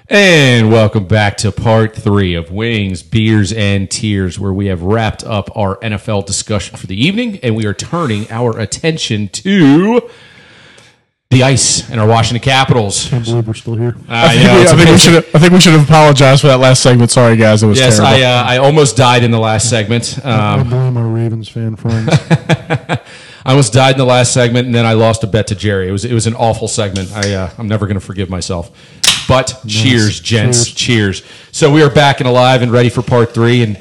And 0.10 0.70
welcome 0.70 1.08
back 1.08 1.38
to 1.38 1.52
part 1.52 1.96
three 1.96 2.36
of 2.36 2.52
Wings, 2.52 3.02
Beers, 3.02 3.54
and 3.54 3.90
Tears, 3.90 4.38
where 4.38 4.54
we 4.54 4.68
have 4.68 4.84
wrapped 4.84 5.24
up 5.24 5.50
our 5.56 5.78
NFL 5.78 6.26
discussion 6.26 6.78
for 6.78 6.88
the 6.88 7.02
evening, 7.02 7.40
and 7.42 7.56
we 7.56 7.66
are 7.66 7.74
turning 7.74 8.30
our 8.30 8.60
attention 8.60 9.30
to 9.30 10.10
the 11.34 11.44
ice 11.44 11.90
and 11.90 12.00
our 12.00 12.08
Washington 12.08 12.44
Capitals. 12.44 13.10
Can't 13.10 13.26
believe 13.26 13.48
we're 13.48 13.54
still 13.54 13.76
here. 13.76 13.96
I 14.08 14.38
I, 14.38 14.44
know, 14.44 14.62
it's 14.62 14.72
think 14.72 14.90
we 14.90 14.98
should. 14.98 15.14
Have, 15.14 15.36
I 15.36 15.40
think 15.40 15.54
we 15.54 15.60
should 15.60 15.74
have 15.74 15.84
apologized 15.84 16.42
for 16.42 16.48
that 16.48 16.60
last 16.60 16.82
segment. 16.82 17.12
Sorry, 17.12 17.36
guys. 17.36 17.64
It 17.64 17.68
was 17.68 17.80
Yes, 17.80 17.98
terrible. 17.98 18.24
I, 18.24 18.28
uh, 18.28 18.44
I 18.44 18.58
almost 18.58 18.96
died 18.96 19.24
in 19.24 19.32
the 19.32 19.40
last 19.40 19.70
segment. 19.70 20.18
Um, 20.24 20.60
I 20.60 20.64
blame 20.64 20.98
our 20.98 21.08
Ravens 21.08 21.50
fan 21.50 21.76
friends. 21.76 22.10
I 23.46 23.52
almost 23.52 23.74
died 23.74 23.96
in 23.96 23.98
the 23.98 24.06
last 24.06 24.34
segment, 24.34 24.68
and 24.68 24.74
then 24.74 24.86
I 24.86 24.94
lost 24.94 25.24
a 25.24 25.28
bet 25.28 25.48
to 25.48 25.56
Jerry. 25.56 25.90
It 25.90 25.92
was 25.92 26.06
it 26.06 26.14
was 26.14 26.28
an 26.28 26.36
awful 26.36 26.68
segment. 26.68 27.12
I 27.12 27.34
uh, 27.34 27.50
I'm 27.58 27.68
never 27.68 27.88
going 27.88 28.00
to 28.00 28.06
forgive 28.06 28.30
myself. 28.30 28.72
But 29.28 29.62
cheers, 29.68 30.20
gents, 30.20 30.72
cheers. 30.72 31.24
So 31.52 31.72
we 31.72 31.82
are 31.82 31.90
back 31.90 32.20
and 32.20 32.28
alive 32.28 32.62
and 32.62 32.72
ready 32.72 32.90
for 32.90 33.02
part 33.02 33.34
three. 33.34 33.64
And 33.64 33.78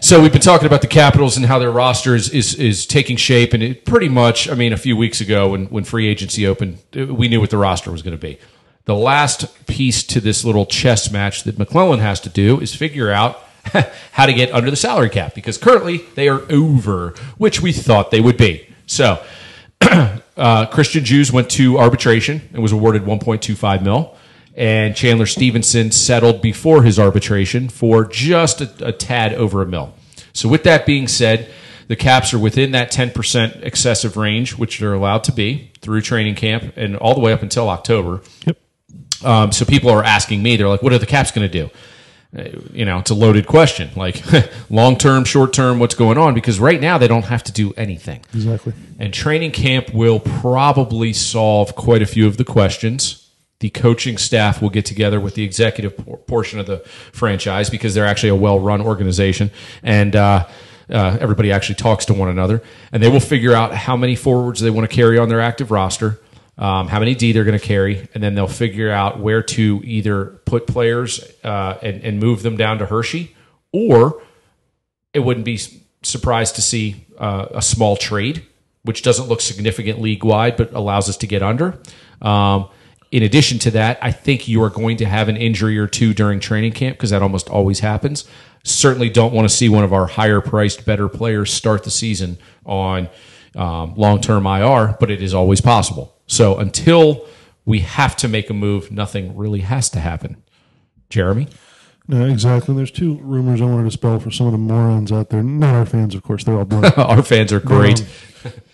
so 0.00 0.20
we've 0.20 0.32
been 0.32 0.40
talking 0.40 0.66
about 0.66 0.80
the 0.80 0.88
Capitals 0.88 1.36
and 1.36 1.46
how 1.46 1.58
their 1.58 1.70
roster 1.70 2.14
is 2.14 2.30
is, 2.30 2.54
is 2.54 2.86
taking 2.86 3.16
shape. 3.16 3.52
And 3.52 3.62
it 3.62 3.84
pretty 3.84 4.08
much, 4.08 4.48
I 4.48 4.54
mean, 4.54 4.72
a 4.72 4.76
few 4.76 4.96
weeks 4.96 5.20
ago 5.20 5.50
when 5.50 5.66
when 5.66 5.84
free 5.84 6.08
agency 6.08 6.46
opened, 6.46 6.78
we 6.94 7.28
knew 7.28 7.40
what 7.40 7.50
the 7.50 7.58
roster 7.58 7.92
was 7.92 8.02
going 8.02 8.16
to 8.16 8.20
be. 8.20 8.38
The 8.86 8.94
last 8.94 9.66
piece 9.66 10.02
to 10.04 10.20
this 10.20 10.44
little 10.44 10.66
chess 10.66 11.12
match 11.12 11.44
that 11.44 11.58
MacLellan 11.58 12.00
has 12.00 12.18
to 12.20 12.28
do 12.28 12.60
is 12.60 12.74
figure 12.74 13.10
out 13.10 13.44
how 14.12 14.26
to 14.26 14.32
get 14.32 14.52
under 14.52 14.70
the 14.70 14.76
salary 14.76 15.10
cap 15.10 15.34
because 15.34 15.58
currently 15.58 15.98
they 16.14 16.28
are 16.28 16.50
over, 16.50 17.14
which 17.36 17.60
we 17.60 17.72
thought 17.72 18.10
they 18.10 18.20
would 18.20 18.36
be. 18.36 18.66
So 18.86 19.22
uh, 19.80 20.66
Christian 20.66 21.04
Djoos 21.04 21.30
went 21.30 21.50
to 21.52 21.78
arbitration 21.78 22.48
and 22.52 22.62
was 22.62 22.72
awarded 22.72 23.02
1.25 23.02 23.82
mil. 23.82 24.16
And 24.56 24.96
Chandler 24.96 25.26
Stephenson 25.26 25.90
settled 25.92 26.42
before 26.42 26.82
his 26.82 26.98
arbitration 26.98 27.68
for 27.68 28.04
just 28.04 28.60
a, 28.60 28.88
a 28.88 28.92
tad 28.92 29.32
over 29.34 29.62
a 29.62 29.66
mil. 29.66 29.94
So, 30.32 30.48
with 30.48 30.64
that 30.64 30.84
being 30.86 31.08
said, 31.08 31.50
the 31.86 31.96
Caps 31.96 32.32
are 32.32 32.38
within 32.38 32.70
that 32.72 32.92
10% 32.92 33.62
excessive 33.64 34.16
range, 34.16 34.56
which 34.56 34.78
they're 34.78 34.92
allowed 34.92 35.24
to 35.24 35.32
be 35.32 35.72
through 35.80 36.02
training 36.02 36.36
camp 36.36 36.72
and 36.76 36.96
all 36.96 37.14
the 37.14 37.20
way 37.20 37.32
up 37.32 37.42
until 37.42 37.68
October. 37.68 38.22
Yep. 38.46 38.56
Um, 39.24 39.52
so 39.52 39.64
people 39.64 39.90
are 39.90 40.04
asking 40.04 40.42
me, 40.42 40.56
they're 40.56 40.68
like, 40.68 40.82
what 40.82 40.92
are 40.92 40.98
the 40.98 41.06
Caps 41.06 41.30
going 41.32 41.50
to 41.50 41.52
do? 41.52 41.70
Uh, 42.38 42.60
You 42.72 42.84
know, 42.84 42.98
it's 42.98 43.10
a 43.10 43.14
loaded 43.14 43.46
question. 43.46 43.90
Like, 43.96 44.22
long 44.70 44.96
term, 44.98 45.24
short 45.24 45.52
term, 45.52 45.78
what's 45.80 45.96
going 45.96 46.16
on? 46.16 46.32
Because 46.34 46.60
right 46.60 46.80
now 46.80 46.96
they 46.96 47.08
don't 47.08 47.24
have 47.24 47.42
to 47.44 47.52
do 47.52 47.72
anything. 47.76 48.20
Exactly. 48.32 48.72
And 48.98 49.12
training 49.12 49.50
camp 49.50 49.92
will 49.92 50.20
probably 50.20 51.12
solve 51.12 51.74
quite 51.74 52.02
a 52.02 52.06
few 52.06 52.26
of 52.28 52.36
the 52.36 52.44
questions. 52.44 53.19
The 53.60 53.70
coaching 53.70 54.18
staff 54.18 54.60
will 54.60 54.70
get 54.70 54.84
together 54.84 55.20
with 55.20 55.34
the 55.34 55.44
executive 55.44 55.96
por- 55.96 56.16
portion 56.18 56.58
of 56.58 56.66
the 56.66 56.78
franchise 57.12 57.70
because 57.70 57.94
they're 57.94 58.06
actually 58.06 58.30
a 58.30 58.34
well 58.34 58.58
run 58.58 58.80
organization. 58.80 59.50
And, 59.82 60.16
uh, 60.16 60.48
uh, 60.90 61.16
everybody 61.20 61.52
actually 61.52 61.76
talks 61.76 62.04
to 62.06 62.14
one 62.14 62.28
another, 62.28 62.62
and 62.90 63.02
they 63.02 63.08
will 63.08 63.20
figure 63.20 63.54
out 63.54 63.72
how 63.72 63.96
many 63.96 64.16
forwards 64.16 64.60
they 64.60 64.70
want 64.70 64.90
to 64.90 64.94
carry 64.94 65.18
on 65.18 65.28
their 65.28 65.40
active 65.40 65.70
roster, 65.70 66.20
um, 66.58 66.88
how 66.88 66.98
many 66.98 67.14
D 67.14 67.32
they're 67.32 67.44
going 67.44 67.58
to 67.58 67.64
carry, 67.64 68.08
and 68.12 68.22
then 68.22 68.34
they'll 68.34 68.48
figure 68.48 68.90
out 68.90 69.20
where 69.20 69.42
to 69.42 69.80
either 69.84 70.40
put 70.46 70.66
players 70.66 71.22
uh, 71.44 71.78
and, 71.82 72.02
and 72.02 72.18
move 72.18 72.42
them 72.42 72.56
down 72.56 72.78
to 72.78 72.86
Hershey, 72.86 73.36
or 73.72 74.20
it 75.14 75.20
wouldn't 75.20 75.46
be 75.46 75.60
surprised 76.02 76.56
to 76.56 76.62
see 76.62 77.06
uh, 77.18 77.46
a 77.50 77.62
small 77.62 77.96
trade, 77.96 78.44
which 78.82 79.02
doesn't 79.02 79.28
look 79.28 79.40
significant 79.40 80.00
league 80.00 80.24
wide, 80.24 80.56
but 80.56 80.72
allows 80.72 81.08
us 81.08 81.16
to 81.18 81.26
get 81.26 81.42
under. 81.42 81.78
Um, 82.20 82.68
in 83.10 83.22
addition 83.22 83.58
to 83.60 83.70
that, 83.72 83.98
I 84.02 84.12
think 84.12 84.46
you 84.46 84.62
are 84.62 84.70
going 84.70 84.96
to 84.98 85.04
have 85.04 85.28
an 85.28 85.36
injury 85.36 85.78
or 85.78 85.86
two 85.86 86.14
during 86.14 86.38
training 86.38 86.72
camp 86.72 86.96
because 86.96 87.10
that 87.10 87.22
almost 87.22 87.48
always 87.48 87.80
happens. 87.80 88.24
Certainly 88.62 89.10
don't 89.10 89.32
want 89.32 89.48
to 89.48 89.54
see 89.54 89.68
one 89.68 89.84
of 89.84 89.92
our 89.92 90.06
higher 90.06 90.40
priced, 90.40 90.84
better 90.84 91.08
players 91.08 91.52
start 91.52 91.82
the 91.82 91.90
season 91.90 92.38
on 92.64 93.08
um, 93.56 93.94
long 93.96 94.20
term 94.20 94.46
IR, 94.46 94.96
but 95.00 95.10
it 95.10 95.22
is 95.22 95.34
always 95.34 95.60
possible. 95.60 96.14
So 96.26 96.58
until 96.58 97.26
we 97.64 97.80
have 97.80 98.16
to 98.16 98.28
make 98.28 98.48
a 98.48 98.54
move, 98.54 98.92
nothing 98.92 99.36
really 99.36 99.60
has 99.60 99.90
to 99.90 100.00
happen. 100.00 100.42
Jeremy? 101.08 101.48
No, 102.10 102.26
exactly. 102.26 102.74
There's 102.74 102.90
two 102.90 103.14
rumors 103.22 103.60
I 103.60 103.64
wanted 103.66 103.84
to 103.84 103.90
spell 103.92 104.18
for 104.18 104.30
some 104.32 104.46
of 104.46 104.52
the 104.52 104.58
morons 104.58 105.12
out 105.12 105.30
there. 105.30 105.42
Not 105.42 105.74
our 105.74 105.86
fans, 105.86 106.14
of 106.14 106.22
course. 106.24 106.42
They're 106.44 106.56
all 106.58 106.64
brilliant. 106.64 106.98
Our 106.98 107.22
fans 107.22 107.52
are 107.52 107.60
great. 107.60 108.04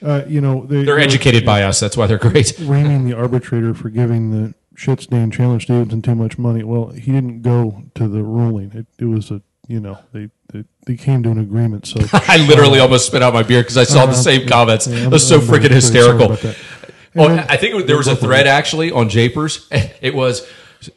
uh, 0.03 0.23
you 0.27 0.41
know, 0.41 0.65
they, 0.65 0.85
They're 0.85 0.99
educated 0.99 1.45
by 1.45 1.63
us. 1.63 1.79
That's 1.79 1.97
why 1.97 2.07
they're 2.07 2.17
great. 2.19 2.55
Blaming 2.59 3.05
the 3.05 3.15
arbitrator 3.15 3.75
for 3.75 3.91
giving 3.91 4.31
the 4.31 4.55
shit 4.75 5.01
stain 5.03 5.31
Chandler 5.31 5.61
Stephenson 5.61 6.01
too 6.03 6.15
much 6.15 6.39
money. 6.39 6.63
Well, 6.65 6.89
he 6.89 7.13
didn't 7.13 7.43
go 7.43 7.83
to 7.95 8.09
the 8.09 8.23
ruling. 8.23 8.73
It, 8.73 8.87
it 8.99 9.07
was 9.07 9.31
a 9.31 9.43
you 9.69 9.81
know 9.81 9.99
they, 10.13 10.31
they 10.53 10.65
they 10.87 10.97
came 10.97 11.23
to 11.25 11.31
an 11.31 11.39
agreement. 11.39 11.87
So 11.87 12.01
I 12.13 12.39
literally 12.47 12.79
almost 12.79 13.07
spit 13.07 13.23
out 13.23 13.35
my 13.35 13.43
beer 13.43 13.63
because 13.63 13.77
I 13.77 13.85
saw 13.85 14.07
the 14.07 14.15
same 14.15 14.47
comments. 14.49 14.87
yeah, 14.87 15.05
It 15.07 15.11
was 15.11 15.27
so 15.29 15.41
freaking 15.41 15.73
hysterical. 15.73 16.29
that. 16.29 16.57
Oh, 17.17 17.27
And 17.29 17.39
then- 17.39 17.47
I 17.51 17.57
think 17.57 17.87
there 17.87 17.97
was 17.99 18.07
a 18.09 18.17
thread 18.17 18.47
actually 18.47 18.93
on 18.93 19.09
Japers. 19.11 19.69
It 19.71 20.15
was 20.15 20.47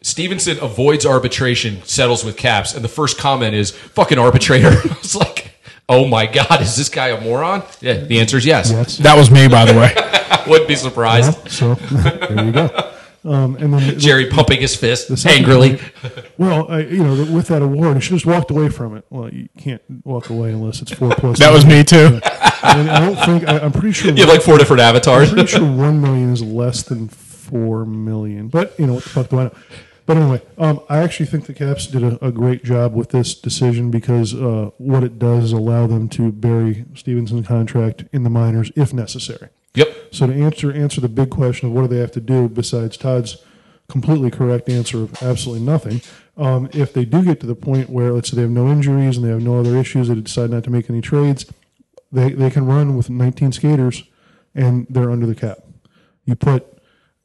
Stephenson 0.02 0.58
avoids 0.62 1.06
arbitration, 1.06 1.82
settles 1.84 2.24
with 2.24 2.38
caps, 2.38 2.74
and 2.74 2.84
the 2.84 2.90
first 2.90 3.18
comment 3.18 3.56
is 3.56 3.72
"fucking 3.72 4.18
arbitrator." 4.20 4.68
I 4.84 4.98
was 5.02 5.16
like, 5.16 5.52
"Oh 5.88 6.06
my 6.08 6.26
god, 6.26 6.62
is 6.62 6.76
this 6.76 6.90
guy 6.90 7.08
a 7.10 7.22
moron?" 7.22 7.64
Yeah, 7.82 7.94
the 7.94 8.20
answer 8.20 8.38
is 8.38 8.46
yes. 8.46 8.72
Yes. 8.72 8.98
that 8.98 9.16
was 9.18 9.32
me, 9.32 9.48
by 9.48 9.66
the 9.66 9.74
way. 9.74 9.94
Wouldn't 10.48 10.68
be 10.68 10.76
surprised. 10.76 11.50
So 11.50 11.76
there 11.76 12.46
you 12.46 12.52
go. 12.52 12.92
Um, 13.26 13.58
and 13.58 13.74
then 13.74 13.86
the- 13.86 13.96
Jerry 13.98 14.30
pumping 14.30 14.62
his 14.62 14.76
fist 14.78 15.26
angrily. 15.26 15.78
point, 15.78 16.26
well, 16.38 16.72
I, 16.72 16.80
you 16.80 17.04
know, 17.04 17.32
with 17.36 17.48
that 17.48 17.62
award, 17.62 17.98
he 17.98 18.02
should 18.02 18.14
just 18.14 18.26
walked 18.26 18.50
away 18.50 18.70
from 18.70 18.96
it. 18.96 19.04
Well, 19.10 19.30
you 19.30 19.50
can't 19.58 19.82
walk 20.06 20.30
away 20.30 20.52
unless 20.52 20.82
it's 20.82 20.94
four 20.94 21.14
plus. 21.16 21.38
That 21.40 21.52
was 21.52 21.66
me 21.66 21.84
too. 21.84 22.22
And 22.64 22.90
I 22.90 23.06
don't 23.06 23.16
think 23.26 23.48
I, 23.50 23.60
I'm 23.60 23.74
pretty 23.74 23.92
sure. 23.92 24.12
You 24.12 24.24
have 24.26 24.30
like 24.30 24.42
four 24.42 24.58
different 24.58 24.82
avatars. 24.82 25.30
I'm 25.30 25.36
pretty 25.36 25.50
sure 25.52 25.62
one 25.70 26.02
million 26.02 26.32
is 26.32 26.42
less 26.42 26.84
than 26.84 27.10
four 27.50 27.86
million. 27.86 28.48
But 28.48 28.80
you 28.80 28.88
know 28.88 28.96
what 28.96 29.04
the 29.04 29.10
fuck 29.10 29.30
do 29.30 29.40
I 29.40 29.44
know? 29.46 29.56
But 30.10 30.18
anyway, 30.18 30.42
um, 30.58 30.82
I 30.90 31.00
actually 31.00 31.28
think 31.28 31.46
the 31.46 31.54
Caps 31.54 31.86
did 31.86 32.02
a, 32.02 32.26
a 32.26 32.32
great 32.32 32.64
job 32.64 32.96
with 32.96 33.10
this 33.10 33.36
decision 33.36 33.92
because 33.92 34.34
uh, 34.34 34.72
what 34.80 35.04
it 35.04 35.20
does 35.20 35.44
is 35.44 35.52
allow 35.52 35.86
them 35.86 36.10
to 36.10 36.32
bury 36.32 36.86
Stephenson's 36.96 37.48
contract 37.48 38.06
in 38.12 38.24
the 38.24 38.30
minors 38.32 38.72
if 38.76 38.92
necessary. 38.92 39.50
Yep. 39.76 39.96
So 40.12 40.26
to 40.26 40.34
answer 40.34 40.72
answer 40.72 41.00
the 41.00 41.10
big 41.10 41.30
question 41.30 41.68
of 41.70 41.76
what 41.76 41.84
do 41.84 41.88
they 41.90 42.02
have 42.02 42.12
to 42.14 42.22
do 42.22 42.50
besides 42.50 42.98
Todd's 42.98 43.38
completely 43.88 44.32
correct 44.32 44.68
answer 44.68 45.04
of 45.04 45.22
absolutely 45.22 45.64
nothing, 45.64 46.02
um, 46.38 46.70
if 46.74 46.92
they 46.92 47.06
do 47.06 47.24
get 47.24 47.40
to 47.42 47.46
the 47.46 47.54
point 47.54 47.90
where 47.90 48.12
let's 48.12 48.30
say 48.30 48.36
they 48.36 48.42
have 48.42 48.52
no 48.52 48.68
injuries 48.68 49.18
and 49.18 49.24
they 49.24 49.30
have 49.30 49.44
no 49.44 49.60
other 49.60 49.78
issues, 49.78 50.08
they 50.08 50.16
decide 50.16 50.50
not 50.50 50.64
to 50.64 50.72
make 50.72 50.90
any 50.90 51.02
trades, 51.02 51.46
they 52.12 52.32
they 52.32 52.50
can 52.50 52.66
run 52.66 52.98
with 52.98 53.12
19 53.12 53.52
skaters 53.52 54.06
and 54.56 54.88
they're 54.90 55.12
under 55.12 55.28
the 55.28 55.36
cap. 55.36 55.60
You 56.26 56.36
put 56.36 56.79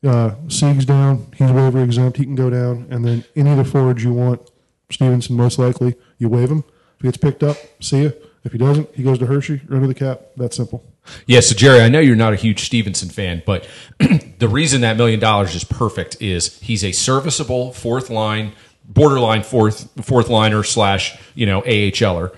uh, 0.05 0.35
Sieg's 0.49 0.85
down, 0.85 1.27
he's 1.35 1.51
waiver 1.51 1.83
exempt, 1.83 2.19
he 2.19 2.25
can 2.25 2.35
go 2.35 2.51
down, 2.51 2.87
and 2.91 3.05
then 3.05 3.25
any 3.35 3.51
of 3.51 3.57
the 3.57 3.65
forwards 3.65 4.05
you 4.05 4.13
want, 4.13 4.51
Stephenson 4.91 5.37
most 5.37 5.59
likely, 5.59 5.97
you 6.19 6.29
waive 6.29 6.51
him. 6.51 6.65
If 6.97 7.03
he 7.03 7.09
gets 7.09 7.17
picked 7.17 7.43
up, 7.43 7.57
see 7.81 8.03
you. 8.03 8.13
If 8.45 8.53
he 8.53 8.59
doesn't, 8.59 8.95
he 8.95 9.03
goes 9.03 9.19
to 9.21 9.27
Hershey 9.27 9.63
or 9.71 9.77
under 9.77 9.87
the 9.87 9.95
cap. 9.95 10.21
That 10.37 10.53
simple. 10.53 10.85
Yeah, 11.27 11.41
so 11.41 11.55
Jerry, 11.55 11.81
I 11.81 11.89
know 11.89 12.01
you're 12.01 12.17
not 12.17 12.35
a 12.35 12.37
huge 12.37 12.65
Stephenson 12.65 13.09
fan, 13.09 13.43
but 13.47 13.67
the 14.39 14.49
reason 14.49 14.83
that 14.83 14.97
million 14.97 15.21
dollars 15.21 15.55
is 15.55 15.65
perfect 15.65 16.21
is 16.21 16.59
he's 16.61 16.85
a 16.85 16.93
serviceable 16.93 17.73
fourth 17.73 18.11
line, 18.11 18.53
borderline 18.85 19.43
fourth 19.43 19.89
fourth 20.05 20.29
liner 20.29 20.63
slash 20.63 21.19
you 21.35 21.47
know 21.47 21.63
AHLer 21.63 22.35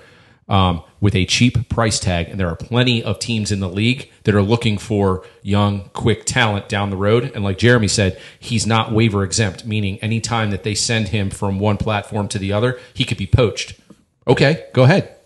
um, 0.49 0.83
with 1.01 1.15
a 1.15 1.25
cheap 1.27 1.69
price 1.69 1.99
tag, 1.99 2.29
and 2.29 2.39
there 2.39 2.49
are 2.49 2.57
plenty 2.57 3.03
of 3.03 3.19
teams 3.19 3.51
in 3.51 3.61
the 3.61 3.69
league 3.69 4.11
that 4.25 4.35
are 4.35 4.43
looking 4.43 4.79
for 4.79 5.25
young, 5.43 5.89
quick 5.93 6.25
talent 6.25 6.69
down 6.69 6.91
the 6.91 6.97
road. 6.97 7.33
And 7.35 7.43
like 7.45 7.59
Jeremy 7.59 7.89
said, 7.89 8.21
he's 8.39 8.67
not 8.67 8.93
waiver 8.93 9.25
exempt, 9.25 9.67
meaning 9.67 9.99
anytime 9.99 10.51
that 10.51 10.63
they 10.63 10.75
send 10.75 11.09
him 11.09 11.31
from 11.31 11.59
one 11.59 11.77
platform 11.77 12.29
to 12.29 12.39
the 12.39 12.53
other, 12.53 12.79
he 12.95 13.05
could 13.05 13.19
be 13.19 13.27
poached. 13.27 13.75
Okay, 14.29 14.67
go 14.73 14.85
ahead, 14.85 15.17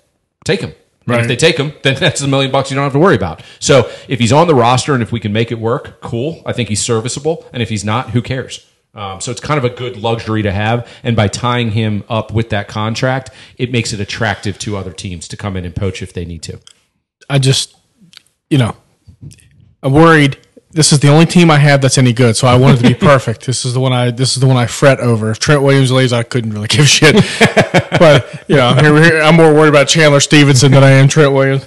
take 0.45 0.61
him. 0.61 0.71
And 1.07 1.17
Right. 1.17 1.21
if 1.23 1.29
they 1.29 1.37
take 1.37 1.57
him, 1.57 1.73
then 1.83 1.97
that's 1.99 2.21
a 2.21 2.29
million 2.29 2.53
bucks 2.53 2.71
you 2.71 2.75
don't 2.77 2.85
have 2.85 2.93
to 2.93 2.99
worry 2.99 3.17
about. 3.17 3.43
So 3.59 3.91
if 4.09 4.21
he's 4.21 4.33
on 4.33 4.47
the 4.47 4.55
roster 4.55 4.95
and 4.95 5.03
if 5.03 5.11
we 5.13 5.19
can 5.21 5.33
make 5.33 5.51
it 5.51 5.59
work, 5.59 6.01
cool. 6.01 6.43
I 6.47 6.53
think 6.53 6.69
he's 6.69 6.83
serviceable. 6.83 7.47
And 7.53 7.63
if 7.63 7.69
he's 7.69 7.85
not, 7.85 8.11
who 8.11 8.23
cares? 8.23 8.67
Um, 8.95 9.21
so 9.21 9.31
it's 9.31 9.41
kind 9.41 9.59
of 9.59 9.65
a 9.65 9.71
good 9.75 9.97
luxury 9.97 10.43
to 10.43 10.51
have. 10.51 10.89
And 11.03 11.15
by 11.15 11.29
tying 11.29 11.71
him 11.71 12.05
up 12.09 12.33
with 12.33 12.51
that 12.51 12.69
contract, 12.69 13.31
it 13.57 13.71
makes 13.71 13.93
it 13.93 14.01
attractive 14.01 14.59
to 14.61 14.77
other 14.77 14.93
teams 14.93 15.29
to 15.29 15.37
come 15.37 15.57
in 15.57 15.65
and 15.65 15.75
poach 15.75 16.03
if 16.03 16.13
they 16.13 16.25
need 16.25 16.43
to. 16.45 16.59
I 17.29 17.39
just, 17.39 17.77
you 18.49 18.59
know, 18.59 18.77
I'm 19.83 19.93
worried. 19.93 20.39
This 20.73 20.93
is 20.93 21.01
the 21.01 21.09
only 21.09 21.27
team 21.27 21.51
I 21.51 21.59
have 21.59 21.81
that's 21.81 21.99
any 21.99 22.13
good, 22.13 22.37
so 22.37 22.47
I 22.47 22.57
wanted 22.57 22.81
to 22.81 22.89
be 22.89 22.95
perfect. 23.07 23.47
This 23.47 23.65
is 23.65 23.75
the 23.75 23.81
one 23.81 23.93
I. 23.93 24.11
This 24.13 24.37
is 24.37 24.41
the 24.41 24.47
one 24.47 24.57
I 24.57 24.67
fret 24.67 25.01
over. 25.01 25.31
If 25.31 25.41
Trent 25.41 25.63
Williams 25.63 25.91
leaves, 25.91 26.13
I 26.13 26.23
couldn't 26.23 26.53
really 26.53 26.69
give 26.69 26.81
a 26.81 26.87
shit. 26.87 27.15
but 27.99 28.45
you 28.47 28.57
know, 28.57 28.75
here, 28.75 29.03
here, 29.03 29.21
I'm 29.21 29.35
more 29.35 29.53
worried 29.53 29.71
about 29.71 29.89
Chandler 29.89 30.21
Stephenson 30.21 30.71
than 30.71 30.85
I 30.85 30.91
am 30.91 31.09
Trent 31.09 31.33
Williams. 31.33 31.67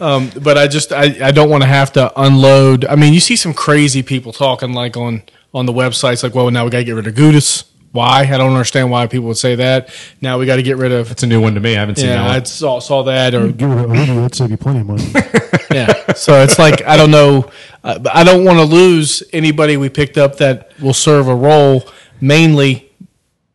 Um, 0.00 0.30
but 0.42 0.58
I 0.58 0.66
just, 0.66 0.92
I, 0.92 1.28
I 1.28 1.30
don't 1.30 1.48
want 1.48 1.62
to 1.62 1.68
have 1.68 1.92
to 1.92 2.12
unload. 2.20 2.84
I 2.84 2.96
mean, 2.96 3.14
you 3.14 3.20
see 3.20 3.36
some 3.36 3.54
crazy 3.54 4.02
people 4.02 4.32
talking 4.32 4.74
like 4.74 4.98
on 4.98 5.22
on 5.54 5.66
the 5.66 5.72
websites, 5.72 6.22
like, 6.22 6.34
well, 6.34 6.50
now 6.50 6.64
we 6.64 6.70
got 6.70 6.78
to 6.78 6.84
get 6.84 6.92
rid 6.92 7.06
of 7.06 7.14
Gudas. 7.14 7.64
Why? 7.92 8.20
I 8.20 8.38
don't 8.38 8.52
understand 8.52 8.90
why 8.90 9.06
people 9.06 9.26
would 9.28 9.36
say 9.36 9.54
that. 9.56 9.90
Now 10.22 10.38
we 10.38 10.46
got 10.46 10.56
to 10.56 10.62
get 10.62 10.78
rid 10.78 10.92
of. 10.92 11.10
It's 11.10 11.22
a 11.22 11.26
new 11.26 11.42
one 11.42 11.54
to 11.54 11.60
me. 11.60 11.76
I 11.76 11.80
haven't 11.80 11.96
seen 11.96 12.06
that 12.06 12.14
Yeah, 12.14 12.26
one. 12.26 12.40
I 12.40 12.42
saw 12.44 12.78
saw 12.78 13.02
that 13.02 13.34
or 13.34 13.48
Get 13.52 13.66
rid 13.66 13.84
of 13.84 13.90
Oshie, 13.90 14.06
that'd 14.06 14.34
save 14.34 14.50
you 14.50 14.56
plenty 14.56 14.80
of 14.80 14.86
money. 14.86 15.04
yeah. 15.70 16.14
So 16.14 16.42
it's 16.42 16.58
like 16.58 16.82
I 16.86 16.96
don't 16.96 17.10
know. 17.10 17.50
Uh, 17.84 17.98
I 18.10 18.24
don't 18.24 18.44
want 18.44 18.60
to 18.60 18.64
lose 18.64 19.22
anybody 19.34 19.76
we 19.76 19.90
picked 19.90 20.16
up 20.16 20.38
that 20.38 20.72
will 20.80 20.94
serve 20.94 21.28
a 21.28 21.34
role 21.34 21.86
mainly 22.18 22.90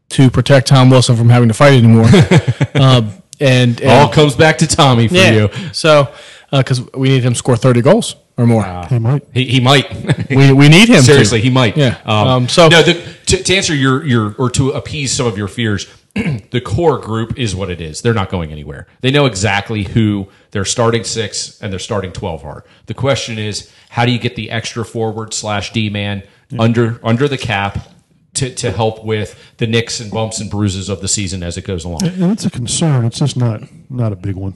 to 0.09 0.29
protect 0.29 0.67
Tom 0.67 0.91
Wilson 0.91 1.15
from 1.15 1.29
having 1.29 1.47
to 1.47 1.55
fight 1.55 1.73
anymore. 1.73 2.05
um, 2.75 3.11
and, 3.39 3.81
and 3.81 3.89
All 3.89 4.09
comes 4.09 4.35
back 4.35 4.59
to 4.59 4.67
Tommy 4.67 5.07
for 5.07 5.15
yeah. 5.15 5.31
you. 5.31 5.49
So 5.73 6.13
because 6.51 6.81
we 6.93 7.09
need 7.09 7.23
him 7.23 7.33
to 7.33 7.37
score 7.37 7.57
thirty 7.57 7.81
goals 7.81 8.15
or 8.37 8.45
more. 8.47 8.63
he 8.89 8.99
might. 8.99 9.23
He, 9.33 9.45
he 9.45 9.59
might. 9.59 9.91
we 10.29 10.51
we 10.53 10.69
need 10.69 10.87
him. 10.89 10.97
to. 10.97 11.03
Seriously, 11.03 11.41
he 11.41 11.49
might. 11.49 11.75
Yeah. 11.77 11.99
Um, 12.05 12.27
Um, 12.27 12.47
so- 12.47 12.67
no, 12.69 12.81
the, 12.83 12.93
to, 13.27 13.43
to 13.43 13.55
answer 13.55 13.75
your 13.75 14.05
your 14.05 14.35
or 14.37 14.49
to 14.51 14.71
appease 14.71 15.11
some 15.13 15.27
of 15.27 15.37
your 15.37 15.47
fears, 15.47 15.87
the 16.15 16.61
core 16.63 16.99
group 16.99 17.37
is 17.37 17.55
what 17.55 17.69
it 17.69 17.81
is. 17.81 18.01
They're 18.01 18.13
not 18.13 18.29
going 18.29 18.51
anywhere. 18.51 18.87
They 19.01 19.11
know 19.11 19.25
exactly 19.25 19.83
who 19.83 20.29
their 20.51 20.65
starting 20.65 21.03
six 21.03 21.59
and 21.61 21.71
their 21.71 21.79
starting 21.79 22.11
twelve 22.13 22.43
are. 22.45 22.63
The 22.85 22.93
question 22.93 23.37
is, 23.37 23.71
how 23.89 24.05
do 24.05 24.11
you 24.11 24.19
get 24.19 24.35
the 24.35 24.49
extra 24.51 24.85
forward 24.85 25.33
slash 25.33 25.73
D 25.73 25.89
man 25.89 26.23
under 26.57 26.99
under 27.03 27.27
the 27.27 27.37
cap? 27.37 27.93
To, 28.33 28.53
to 28.53 28.71
help 28.71 29.03
with 29.03 29.35
the 29.57 29.65
nicks 29.65 29.99
and 29.99 30.11
bumps 30.11 30.39
and 30.39 30.51
bruises 30.51 30.89
of 30.89 31.01
the 31.01 31.07
season 31.07 31.41
as 31.41 31.57
it 31.57 31.63
goes 31.65 31.85
along, 31.85 32.03
And 32.03 32.31
it's 32.31 32.45
a 32.45 32.51
concern. 32.51 33.03
It's 33.05 33.17
just 33.17 33.35
not 33.35 33.63
not 33.89 34.13
a 34.13 34.15
big 34.15 34.35
one. 34.35 34.53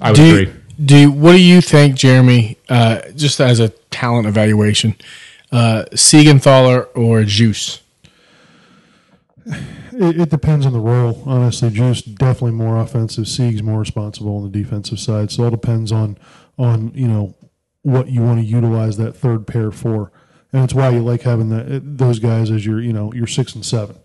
I 0.00 0.10
would 0.10 0.16
do 0.16 0.22
agree. 0.40 0.52
you, 0.52 0.61
do 0.84 1.10
what 1.10 1.32
do 1.32 1.40
you 1.42 1.60
think, 1.60 1.96
Jeremy? 1.96 2.58
Uh, 2.68 3.00
just 3.14 3.40
as 3.40 3.60
a 3.60 3.68
talent 3.90 4.26
evaluation, 4.26 4.94
uh, 5.50 5.84
Siegenthaler 5.92 6.88
or 6.94 7.24
Juice? 7.24 7.80
It, 9.46 10.20
it 10.20 10.30
depends 10.30 10.64
on 10.64 10.72
the 10.72 10.80
role. 10.80 11.22
Honestly, 11.26 11.70
Juice 11.70 12.02
definitely 12.02 12.52
more 12.52 12.78
offensive. 12.78 13.28
Sieg's 13.28 13.62
more 13.62 13.80
responsible 13.80 14.36
on 14.36 14.44
the 14.44 14.48
defensive 14.48 14.98
side. 14.98 15.30
So 15.30 15.42
it 15.42 15.44
all 15.46 15.50
depends 15.50 15.92
on 15.92 16.18
on 16.58 16.92
you 16.94 17.08
know 17.08 17.34
what 17.82 18.08
you 18.08 18.22
want 18.22 18.40
to 18.40 18.46
utilize 18.46 18.96
that 18.96 19.12
third 19.14 19.46
pair 19.46 19.70
for, 19.70 20.12
and 20.52 20.64
it's 20.64 20.74
why 20.74 20.90
you 20.90 21.00
like 21.00 21.22
having 21.22 21.50
that 21.50 21.82
those 21.98 22.18
guys 22.18 22.50
as 22.50 22.64
your 22.64 22.80
you 22.80 22.92
know 22.92 23.12
your 23.12 23.26
six 23.26 23.54
and 23.54 23.64
seven. 23.64 23.96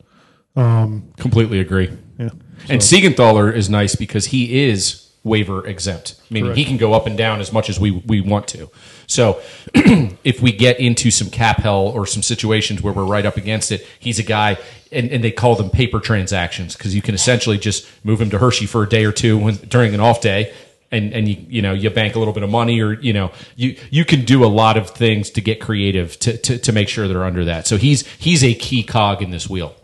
Um, 0.56 1.14
Completely 1.18 1.60
agree. 1.60 1.96
Yeah, 2.18 2.30
And 2.68 2.82
Siegenthaler 2.82 3.54
is 3.54 3.70
nice 3.70 3.96
because 3.96 4.28
he 4.28 4.66
is 4.66 5.07
waiver 5.28 5.66
exempt, 5.68 6.16
meaning 6.30 6.56
he 6.56 6.66
can 6.66 6.78
go 6.78 6.94
up 6.94 7.06
and 7.06 7.18
down 7.18 7.40
as 7.40 7.54
much 7.54 7.70
as 7.70 7.80
we, 7.80 7.92
we 7.92 8.22
want 8.22 8.48
to. 8.48 8.70
So 9.06 9.42
if 9.76 10.42
we 10.42 10.52
get 10.52 10.80
into 10.80 11.12
some 11.12 11.30
cap 11.30 11.58
hell 11.58 11.88
or 11.88 12.06
some 12.06 12.24
situations 12.24 12.82
where 12.82 12.94
we're 12.94 13.06
right 13.06 13.26
up 13.26 13.38
against 13.38 13.72
it, 13.72 13.86
he's 14.00 14.20
a 14.20 14.24
guy, 14.24 14.58
and, 14.92 15.10
and 15.12 15.24
they 15.24 15.32
call 15.32 15.56
them 15.56 15.70
paper 15.70 16.00
transactions 16.00 16.76
because 16.76 16.96
you 16.96 17.02
can 17.02 17.16
essentially 17.16 17.58
just 17.58 17.88
move 18.04 18.20
him 18.20 18.30
to 18.32 18.38
Hershey 18.38 18.66
for 18.66 18.84
a 18.84 18.90
day 18.90 19.06
or 19.06 19.12
two 19.12 19.38
when, 19.38 19.56
during 19.56 19.94
an 19.94 20.00
off 20.00 20.22
day. 20.22 20.54
And, 20.90 21.12
and 21.12 21.28
you 21.28 21.36
you 21.50 21.62
know 21.62 21.74
you 21.74 21.90
bank 21.90 22.16
a 22.16 22.20
little 22.20 22.34
bit 22.34 22.44
of 22.44 22.50
money 22.50 22.80
or 22.80 22.94
you 22.94 23.12
know 23.12 23.34
you 23.58 23.76
you 23.92 24.06
can 24.06 24.24
do 24.24 24.46
a 24.46 24.48
lot 24.48 24.78
of 24.78 24.90
things 24.90 25.30
to 25.32 25.42
get 25.42 25.60
creative 25.60 26.18
to, 26.20 26.38
to, 26.38 26.58
to 26.58 26.72
make 26.72 26.88
sure 26.88 27.10
they're 27.10 27.26
under 27.26 27.44
that 27.44 27.68
so 27.68 27.76
he's 27.76 28.08
he's 28.16 28.42
a 28.42 28.54
key 28.54 28.84
cog 28.84 29.22
in 29.22 29.30
this 29.30 29.50
wheel 29.50 29.76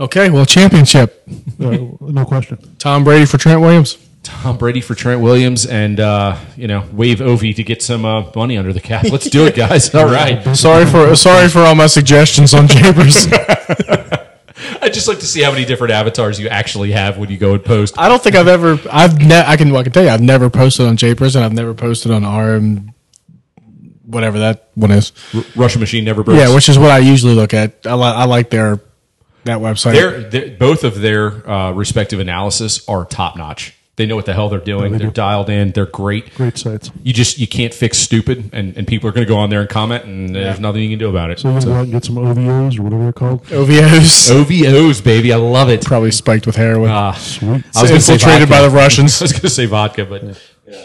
Okay, 0.00 0.30
well, 0.30 0.46
championship. 0.46 1.26
uh, 1.60 1.76
no 2.00 2.24
question. 2.24 2.58
Tom 2.78 3.02
Brady 3.02 3.24
for 3.26 3.36
Trent 3.38 3.60
Williams. 3.60 3.98
Tom 4.22 4.56
Brady 4.58 4.80
for 4.80 4.94
Trent 4.94 5.20
Williams 5.20 5.64
and 5.66 5.98
uh, 6.00 6.36
you 6.56 6.68
know 6.68 6.84
waive 6.92 7.18
Ovi 7.18 7.54
to 7.56 7.64
get 7.64 7.82
some 7.82 8.04
uh, 8.04 8.30
money 8.36 8.56
under 8.58 8.72
the 8.72 8.80
cap. 8.80 9.04
Let's 9.10 9.28
do 9.30 9.46
it, 9.46 9.54
guys. 9.56 9.92
All 9.94 10.06
right. 10.06 10.42
Sorry 10.56 10.86
for 10.86 11.14
sorry 11.16 11.48
for 11.48 11.60
all 11.60 11.74
my 11.74 11.86
suggestions 11.86 12.54
on 12.54 12.68
Japers. 12.68 13.26
I'd 14.80 14.92
just 14.92 15.08
like 15.08 15.18
to 15.20 15.26
see 15.26 15.42
how 15.42 15.50
many 15.50 15.64
different 15.64 15.92
avatars 15.92 16.38
you 16.38 16.48
actually 16.48 16.92
have 16.92 17.16
when 17.18 17.30
you 17.30 17.38
go 17.38 17.54
and 17.54 17.64
post. 17.64 17.98
I 17.98 18.08
don't 18.08 18.22
think 18.22 18.36
I've 18.36 18.48
ever 18.48 18.78
I've 18.92 19.18
ne- 19.18 19.44
I 19.46 19.56
can 19.56 19.70
well, 19.70 19.80
I 19.80 19.84
can 19.84 19.92
tell 19.92 20.04
you 20.04 20.10
I've 20.10 20.20
never 20.20 20.50
posted 20.50 20.86
on 20.86 20.96
Japers 20.96 21.34
and 21.36 21.44
I've 21.44 21.52
never 21.52 21.74
posted 21.74 22.12
on 22.12 22.24
RM 22.24 22.92
whatever 24.04 24.38
that 24.40 24.68
one 24.74 24.90
is. 24.90 25.12
Russian 25.54 25.80
Machine 25.80 26.04
never 26.04 26.22
breaks. 26.22 26.40
Yeah, 26.40 26.54
which 26.54 26.68
is 26.68 26.78
what 26.78 26.90
I 26.90 26.98
usually 26.98 27.34
look 27.34 27.54
at. 27.54 27.86
I, 27.86 27.94
li- 27.94 28.02
I 28.04 28.24
like 28.24 28.50
their 28.50 28.80
that 29.48 29.58
website. 29.58 29.92
Their, 29.92 30.20
their, 30.22 30.56
both 30.56 30.84
of 30.84 31.00
their 31.00 31.48
uh, 31.48 31.72
respective 31.72 32.20
analysis 32.20 32.86
are 32.88 33.04
top 33.04 33.36
notch. 33.36 33.74
They 33.96 34.06
know 34.06 34.14
what 34.14 34.26
the 34.26 34.32
hell 34.32 34.48
they're 34.48 34.60
doing. 34.60 34.92
they 34.92 34.98
they're 34.98 35.08
do. 35.08 35.12
dialed 35.12 35.50
in. 35.50 35.72
They're 35.72 35.84
great. 35.84 36.32
Great 36.36 36.56
sites. 36.56 36.92
You 37.02 37.12
just 37.12 37.38
you 37.40 37.48
can't 37.48 37.74
fix 37.74 37.98
stupid, 37.98 38.50
and, 38.52 38.76
and 38.76 38.86
people 38.86 39.08
are 39.08 39.12
going 39.12 39.26
to 39.26 39.28
go 39.28 39.36
on 39.36 39.50
there 39.50 39.60
and 39.60 39.68
comment, 39.68 40.04
and 40.04 40.36
there's 40.36 40.60
nothing 40.60 40.82
you 40.82 40.90
can 40.90 41.00
do 41.00 41.10
about 41.10 41.32
it. 41.32 41.40
So 41.40 41.52
you 41.52 41.58
can 41.58 41.68
go 41.68 41.74
out 41.74 41.82
and 41.82 41.90
get 41.92 42.04
some 42.04 42.14
OVOs 42.14 42.78
or 42.78 42.82
whatever 42.84 43.02
they're 43.02 43.12
called. 43.12 43.42
OVOs 43.46 44.30
OVOs, 44.30 45.02
baby, 45.02 45.32
I 45.32 45.36
love 45.36 45.68
it. 45.68 45.84
probably 45.84 46.12
spiked 46.12 46.46
with 46.46 46.54
heroin. 46.54 46.92
Ah, 46.92 47.10
Sweet. 47.14 47.64
I 47.74 47.82
was 47.82 47.90
going 47.90 47.94
to 47.94 48.00
say 48.00 48.12
infiltrated 48.12 48.48
by 48.48 48.62
the 48.62 48.70
Russians. 48.70 49.20
I 49.20 49.24
was 49.24 49.32
going 49.32 49.42
to 49.42 49.50
say 49.50 49.66
vodka, 49.66 50.04
but 50.04 50.22
yeah. 50.22 50.84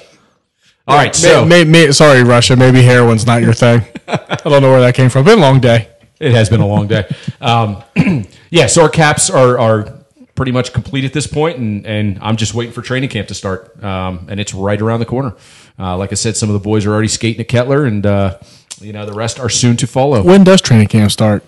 All 0.87 0.97
right, 0.97 1.15
so 1.15 1.45
May, 1.45 1.63
may, 1.63 1.85
may, 1.85 1.91
sorry, 1.91 2.23
Russia. 2.23 2.55
Maybe 2.55 2.81
heroin's 2.81 3.27
not 3.27 3.41
your 3.43 3.53
thing. 3.53 3.85
I 4.07 4.37
don't 4.43 4.61
know 4.63 4.71
where 4.71 4.81
that 4.81 4.95
came 4.95 5.09
from. 5.09 5.23
Been 5.23 5.37
a 5.37 5.41
long 5.41 5.61
day. 5.61 5.87
It 6.19 6.31
has 6.31 6.49
been 6.49 6.61
a 6.61 6.67
long 6.67 6.87
day. 6.87 7.05
Um, 7.41 7.83
yeah, 8.49 8.67
so 8.67 8.83
our 8.83 8.89
caps 8.89 9.29
are 9.29 9.59
are 9.59 10.05
pretty 10.35 10.51
much 10.51 10.73
complete 10.73 11.03
at 11.03 11.13
this 11.13 11.27
point, 11.27 11.57
and 11.57 11.85
and 11.85 12.19
I'm 12.21 12.37
just 12.37 12.53
waiting 12.53 12.73
for 12.73 12.81
training 12.81 13.09
camp 13.09 13.27
to 13.29 13.33
start, 13.33 13.83
um, 13.83 14.27
and 14.29 14.39
it's 14.39 14.53
right 14.53 14.79
around 14.81 14.99
the 14.99 15.05
corner. 15.05 15.35
Uh, 15.77 15.97
like 15.97 16.11
I 16.11 16.15
said, 16.15 16.37
some 16.37 16.49
of 16.49 16.53
the 16.53 16.59
boys 16.59 16.85
are 16.85 16.91
already 16.91 17.07
skating 17.07 17.41
at 17.41 17.47
Kettler, 17.47 17.85
and 17.85 18.05
uh, 18.05 18.37
you 18.79 18.93
know 18.93 19.05
the 19.05 19.13
rest 19.13 19.39
are 19.39 19.49
soon 19.49 19.77
to 19.77 19.87
follow. 19.87 20.23
When 20.23 20.43
does 20.43 20.61
training 20.61 20.87
camp 20.87 21.11
start? 21.11 21.43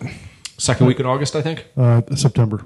Second 0.57 0.87
week 0.87 0.99
in 0.99 1.05
August, 1.05 1.35
I 1.35 1.41
think. 1.41 1.65
Uh, 1.75 2.01
September. 2.15 2.63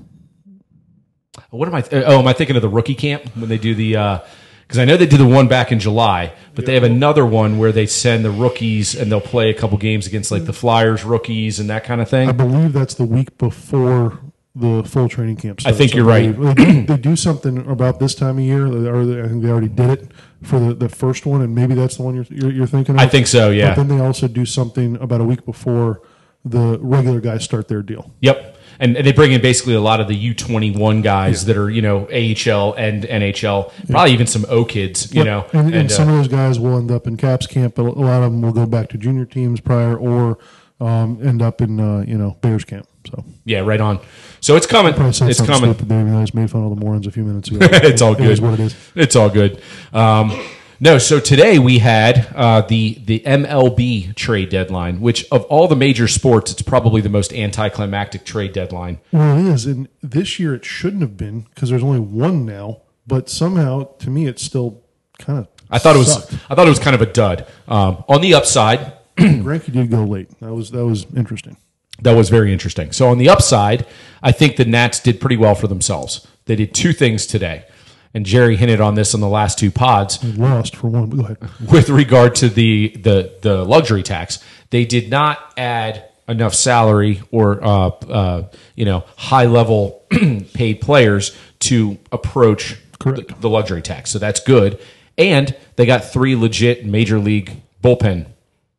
What 1.49 1.67
am 1.67 1.75
I? 1.75 1.81
Th- 1.81 2.03
oh, 2.05 2.19
am 2.19 2.27
I 2.27 2.33
thinking 2.33 2.55
of 2.55 2.61
the 2.61 2.69
rookie 2.69 2.95
camp 2.95 3.23
when 3.35 3.49
they 3.49 3.57
do 3.57 3.73
the? 3.73 4.21
Because 4.69 4.77
I 4.77 4.85
know 4.85 4.97
they 4.97 5.07
did 5.07 5.19
the 5.19 5.25
one 5.25 5.47
back 5.47 5.71
in 5.71 5.79
July, 5.79 6.31
but 6.53 6.67
they 6.67 6.75
have 6.75 6.83
another 6.83 7.25
one 7.25 7.57
where 7.57 7.71
they 7.71 7.87
send 7.87 8.23
the 8.23 8.29
rookies 8.29 8.93
and 8.93 9.11
they'll 9.11 9.19
play 9.19 9.49
a 9.49 9.53
couple 9.55 9.79
games 9.79 10.05
against 10.05 10.29
like 10.29 10.45
the 10.45 10.53
Flyers 10.53 11.03
rookies 11.03 11.59
and 11.59 11.71
that 11.71 11.83
kind 11.85 11.99
of 12.01 12.07
thing. 12.07 12.29
I 12.29 12.33
believe 12.33 12.71
that's 12.71 12.93
the 12.93 13.03
week 13.03 13.35
before 13.39 14.19
the 14.53 14.83
full 14.83 15.09
training 15.09 15.37
camp 15.37 15.59
starts. 15.61 15.75
I 15.75 15.77
think 15.77 15.95
you're 15.95 16.05
right. 16.05 16.39
They 16.39 16.53
do, 16.53 16.85
they 16.85 16.97
do 16.97 17.15
something 17.15 17.65
about 17.67 17.97
this 17.99 18.13
time 18.13 18.37
of 18.37 18.43
year, 18.43 18.67
or 18.67 19.05
they- 19.07 19.21
I 19.23 19.27
think 19.27 19.41
they 19.41 19.49
already 19.49 19.69
did 19.69 19.89
it 19.89 20.11
for 20.43 20.59
the, 20.59 20.75
the 20.75 20.87
first 20.89 21.25
one, 21.25 21.41
and 21.41 21.55
maybe 21.55 21.73
that's 21.73 21.97
the 21.97 22.03
one 22.03 22.13
you're, 22.13 22.25
you're, 22.29 22.51
you're 22.51 22.67
thinking 22.67 22.93
of. 22.93 23.01
I 23.01 23.07
think 23.07 23.25
so. 23.25 23.49
Yeah. 23.49 23.69
But 23.69 23.87
then 23.87 23.97
they 23.97 24.05
also 24.05 24.27
do 24.27 24.45
something 24.45 24.97
about 24.97 25.19
a 25.19 25.23
week 25.23 25.45
before 25.45 26.03
the 26.45 26.77
regular 26.79 27.21
guys 27.21 27.43
start 27.43 27.69
their 27.69 27.81
deal. 27.81 28.11
Yep. 28.21 28.57
And, 28.79 28.95
and 28.95 29.05
they 29.05 29.11
bring 29.11 29.33
in 29.33 29.41
basically 29.41 29.73
a 29.73 29.81
lot 29.81 29.99
of 29.99 30.07
the 30.07 30.33
U21 30.33 31.03
guys 31.03 31.45
that 31.45 31.57
are, 31.57 31.69
you 31.69 31.81
know, 31.81 32.05
AHL 32.05 32.73
and 32.75 33.03
NHL, 33.03 33.71
probably 33.89 34.13
even 34.13 34.25
some 34.25 34.45
O 34.47 34.63
kids, 34.63 35.13
you 35.13 35.23
know. 35.23 35.45
and, 35.51 35.73
and, 35.75 35.91
uh, 35.91 35.93
some 35.93 36.07
of 36.07 36.15
those 36.15 36.29
guys 36.29 36.59
will 36.59 36.77
end 36.77 36.89
up 36.89 37.05
in 37.05 37.17
Caps 37.17 37.45
camp, 37.45 37.75
but 37.75 37.83
a 37.83 37.91
lot 37.91 38.23
of 38.23 38.31
them 38.31 38.41
will 38.41 38.53
go 38.53 38.65
back 38.65 38.89
to 38.89 38.97
junior 38.97 39.25
teams 39.25 39.59
prior 39.59 39.97
or 39.97 40.37
um, 40.79 41.19
end 41.21 41.41
up 41.41 41.61
in 41.61 41.79
uh, 41.79 42.03
you 42.07 42.17
know 42.17 42.37
Bears 42.41 42.63
camp. 42.63 42.87
So 43.09 43.23
yeah, 43.45 43.59
right 43.59 43.81
on. 43.81 43.99
So 44.39 44.55
it's 44.55 44.65
coming. 44.65 44.93
It's 44.93 45.19
coming. 45.19 45.73
stupid. 45.73 45.91
I 45.91 46.21
just 46.21 46.33
made 46.33 46.49
fun 46.49 46.63
of 46.63 46.69
the 46.69 46.83
Morons 46.83 47.07
a 47.07 47.11
few 47.11 47.23
minutes 47.23 47.49
ago. 47.49 47.59
it's 47.71 48.01
all 48.01 48.15
good. 48.15 48.31
is 48.31 48.41
what 48.41 48.53
it 48.53 48.59
is. 48.61 48.75
It's 48.95 49.15
all 49.15 49.29
good. 49.29 49.61
Um, 49.93 50.31
no, 50.79 50.97
so 50.97 51.19
today 51.19 51.59
we 51.59 51.79
had 51.79 52.27
uh, 52.35 52.61
the 52.61 52.99
the 53.05 53.19
MLB 53.25 54.15
trade 54.15 54.49
deadline, 54.49 55.01
which 55.01 55.25
of 55.31 55.43
all 55.45 55.67
the 55.67 55.75
major 55.75 56.07
sports, 56.07 56.51
it's 56.51 56.61
probably 56.61 57.01
the 57.01 57.09
most 57.09 57.33
anticlimactic 57.33 58.25
trade 58.25 58.53
deadline. 58.53 58.99
Well, 59.11 59.37
it 59.37 59.51
is, 59.53 59.65
and 59.65 59.89
this 60.01 60.39
year 60.39 60.53
it 60.55 60.65
shouldn't 60.65 61.01
have 61.01 61.17
been 61.17 61.41
because 61.53 61.69
there's 61.69 61.83
only 61.83 61.99
one 61.99 62.45
now. 62.45 62.81
But 63.07 63.27
somehow, 63.29 63.95
to 63.99 64.09
me, 64.09 64.27
it's 64.27 64.43
still 64.43 64.83
kind 65.17 65.39
of. 65.39 65.47
I 65.71 65.79
thought 65.79 65.95
it 65.95 65.99
was 65.99 66.33
I 66.49 66.55
thought 66.55 66.67
it 66.67 66.69
was 66.69 66.79
kind 66.79 66.95
of 66.95 67.01
a 67.01 67.11
dud. 67.11 67.47
Um, 67.67 68.03
on 68.07 68.21
the 68.21 68.33
upside, 68.35 68.93
Greinke 69.17 69.71
did 69.71 69.89
go 69.91 70.03
late. 70.03 70.29
That 70.39 70.53
was 70.53 70.71
that 70.71 70.85
was 70.85 71.05
interesting. 71.15 71.57
that 72.01 72.15
was 72.15 72.29
very 72.29 72.53
interesting. 72.53 72.91
So 72.91 73.09
on 73.09 73.17
the 73.17 73.27
upside, 73.29 73.85
I 74.23 74.31
think 74.31 74.55
the 74.55 74.65
Nats 74.65 74.99
did 74.99 75.19
pretty 75.19 75.37
well 75.37 75.55
for 75.55 75.67
themselves. 75.67 76.25
They 76.45 76.55
did 76.55 76.73
two 76.73 76.93
things 76.93 77.27
today, 77.27 77.65
and 78.13 78.25
Jerry 78.25 78.55
hinted 78.55 78.81
on 78.81 78.95
this 78.95 79.13
on 79.13 79.21
the 79.21 79.29
last 79.29 79.59
two 79.59 79.71
pods. 79.71 80.17
They 80.19 80.31
lost 80.31 80.75
for 80.75 80.87
one. 80.87 81.09
Go 81.09 81.23
ahead. 81.23 81.37
with 81.71 81.89
regard 81.89 82.35
to 82.35 82.49
the 82.49 82.89
the 82.89 83.33
the 83.41 83.63
luxury 83.63 84.03
tax, 84.03 84.43
they 84.69 84.85
did 84.85 85.09
not 85.09 85.53
add 85.57 86.05
enough 86.27 86.53
salary 86.53 87.21
or 87.31 87.63
uh, 87.63 87.87
uh, 87.89 88.43
you 88.75 88.85
know 88.85 89.03
high 89.17 89.45
level 89.45 90.03
paid 90.53 90.81
players 90.81 91.35
to 91.59 91.97
approach 92.11 92.77
the, 92.99 93.35
the 93.39 93.49
luxury 93.49 93.81
tax. 93.81 94.11
So 94.11 94.19
that's 94.19 94.39
good, 94.39 94.79
and 95.17 95.55
they 95.75 95.85
got 95.85 96.05
three 96.05 96.35
legit 96.35 96.85
major 96.85 97.19
league 97.19 97.61
bullpen 97.83 98.27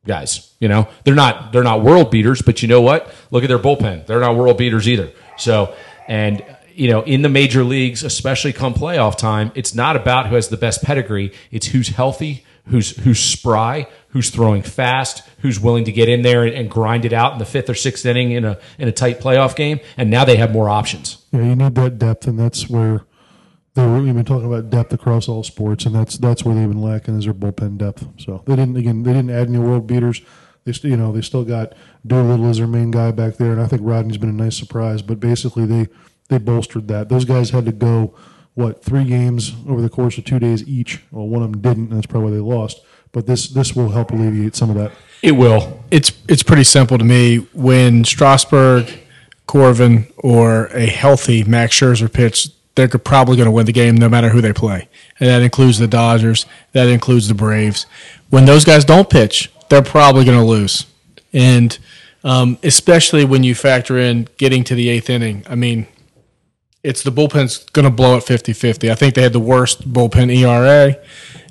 guys. 0.06 0.54
You 0.60 0.68
know 0.68 0.88
they're 1.04 1.14
not 1.14 1.52
they're 1.52 1.62
not 1.62 1.82
world 1.82 2.10
beaters, 2.10 2.42
but 2.42 2.62
you 2.62 2.68
know 2.68 2.80
what? 2.82 3.12
Look 3.30 3.44
at 3.44 3.48
their 3.48 3.58
bullpen; 3.58 4.06
they're 4.06 4.20
not 4.20 4.36
world 4.36 4.58
beaters 4.58 4.88
either. 4.88 5.12
So 5.36 5.74
and 6.08 6.44
you 6.80 6.88
know, 6.88 7.02
in 7.02 7.20
the 7.20 7.28
major 7.28 7.62
leagues, 7.62 8.02
especially 8.02 8.54
come 8.54 8.72
playoff 8.72 9.18
time, 9.18 9.52
it's 9.54 9.74
not 9.74 9.96
about 9.96 10.28
who 10.28 10.34
has 10.36 10.48
the 10.48 10.56
best 10.56 10.82
pedigree. 10.82 11.30
It's 11.50 11.66
who's 11.66 11.88
healthy, 11.88 12.42
who's 12.68 12.96
who's 12.96 13.20
spry, 13.20 13.86
who's 14.08 14.30
throwing 14.30 14.62
fast, 14.62 15.22
who's 15.40 15.60
willing 15.60 15.84
to 15.84 15.92
get 15.92 16.08
in 16.08 16.22
there 16.22 16.42
and, 16.42 16.54
and 16.54 16.70
grind 16.70 17.04
it 17.04 17.12
out 17.12 17.34
in 17.34 17.38
the 17.38 17.44
fifth 17.44 17.68
or 17.68 17.74
sixth 17.74 18.06
inning 18.06 18.30
in 18.30 18.46
a 18.46 18.58
in 18.78 18.88
a 18.88 18.92
tight 18.92 19.20
playoff 19.20 19.54
game. 19.54 19.78
And 19.98 20.10
now 20.10 20.24
they 20.24 20.36
have 20.36 20.52
more 20.52 20.70
options. 20.70 21.22
Yeah, 21.32 21.42
you 21.42 21.54
need 21.54 21.74
that 21.74 21.98
depth, 21.98 22.26
and 22.26 22.38
that's 22.38 22.70
where 22.70 23.02
they 23.74 23.84
were. 23.84 24.00
We've 24.00 24.14
been 24.14 24.24
talking 24.24 24.46
about 24.46 24.70
depth 24.70 24.94
across 24.94 25.28
all 25.28 25.42
sports, 25.42 25.84
and 25.84 25.94
that's 25.94 26.16
that's 26.16 26.46
where 26.46 26.54
they've 26.54 26.66
been 26.66 26.80
lacking 26.80 27.18
is 27.18 27.26
their 27.26 27.34
bullpen 27.34 27.76
depth. 27.76 28.06
So 28.16 28.42
they 28.46 28.56
didn't 28.56 28.78
again. 28.78 29.02
They 29.02 29.12
didn't 29.12 29.32
add 29.32 29.48
any 29.48 29.58
world 29.58 29.86
beaters. 29.86 30.22
They 30.64 30.72
st- 30.72 30.92
you 30.92 30.96
know 30.96 31.12
they 31.12 31.20
still 31.20 31.44
got 31.44 31.74
Doolittle 32.06 32.48
as 32.48 32.56
their 32.56 32.66
main 32.66 32.90
guy 32.90 33.10
back 33.10 33.36
there, 33.36 33.52
and 33.52 33.60
I 33.60 33.66
think 33.66 33.82
Rodney's 33.84 34.16
been 34.16 34.30
a 34.30 34.32
nice 34.32 34.56
surprise. 34.56 35.02
But 35.02 35.20
basically, 35.20 35.66
they 35.66 35.88
they 36.30 36.38
bolstered 36.38 36.88
that. 36.88 37.08
Those 37.08 37.26
guys 37.26 37.50
had 37.50 37.66
to 37.66 37.72
go 37.72 38.14
what 38.54 38.82
three 38.82 39.04
games 39.04 39.54
over 39.68 39.80
the 39.82 39.88
course 39.88 40.16
of 40.18 40.24
two 40.24 40.38
days 40.38 40.66
each. 40.66 41.02
Well, 41.10 41.28
one 41.28 41.42
of 41.42 41.52
them 41.52 41.60
didn't, 41.60 41.88
and 41.90 41.96
that's 41.96 42.06
probably 42.06 42.30
why 42.30 42.36
they 42.36 42.42
lost. 42.42 42.80
But 43.12 43.26
this 43.26 43.48
this 43.48 43.74
will 43.74 43.90
help 43.90 44.12
alleviate 44.12 44.56
some 44.56 44.70
of 44.70 44.76
that. 44.76 44.92
It 45.22 45.32
will. 45.32 45.84
it's 45.90 46.12
it's 46.28 46.42
pretty 46.42 46.64
simple 46.64 46.96
to 46.96 47.04
me. 47.04 47.38
When 47.52 48.04
Strasburg, 48.04 48.90
Corbin, 49.46 50.06
or 50.16 50.66
a 50.66 50.86
healthy 50.86 51.44
Max 51.44 51.78
Scherzer 51.78 52.10
pitch, 52.10 52.48
they're 52.76 52.88
probably 52.88 53.36
going 53.36 53.46
to 53.46 53.52
win 53.52 53.66
the 53.66 53.72
game 53.72 53.96
no 53.96 54.08
matter 54.08 54.28
who 54.28 54.40
they 54.40 54.52
play, 54.52 54.88
and 55.18 55.28
that 55.28 55.42
includes 55.42 55.78
the 55.78 55.88
Dodgers. 55.88 56.46
That 56.72 56.88
includes 56.88 57.28
the 57.28 57.34
Braves. 57.34 57.86
When 58.30 58.44
those 58.44 58.64
guys 58.64 58.84
don't 58.84 59.10
pitch, 59.10 59.50
they're 59.68 59.82
probably 59.82 60.24
going 60.24 60.38
to 60.38 60.44
lose, 60.44 60.86
and 61.32 61.76
um, 62.22 62.58
especially 62.62 63.24
when 63.24 63.42
you 63.42 63.54
factor 63.54 63.98
in 63.98 64.28
getting 64.36 64.62
to 64.64 64.74
the 64.74 64.88
eighth 64.88 65.10
inning. 65.10 65.44
I 65.48 65.56
mean, 65.56 65.86
it's 66.82 67.02
the 67.02 67.10
bullpen's 67.12 67.64
going 67.70 67.84
to 67.84 67.90
blow 67.90 68.16
at 68.16 68.22
50-50. 68.24 68.90
I 68.90 68.94
think 68.94 69.14
they 69.14 69.22
had 69.22 69.32
the 69.32 69.40
worst 69.40 69.92
bullpen 69.92 70.34
ERA, 70.34 70.96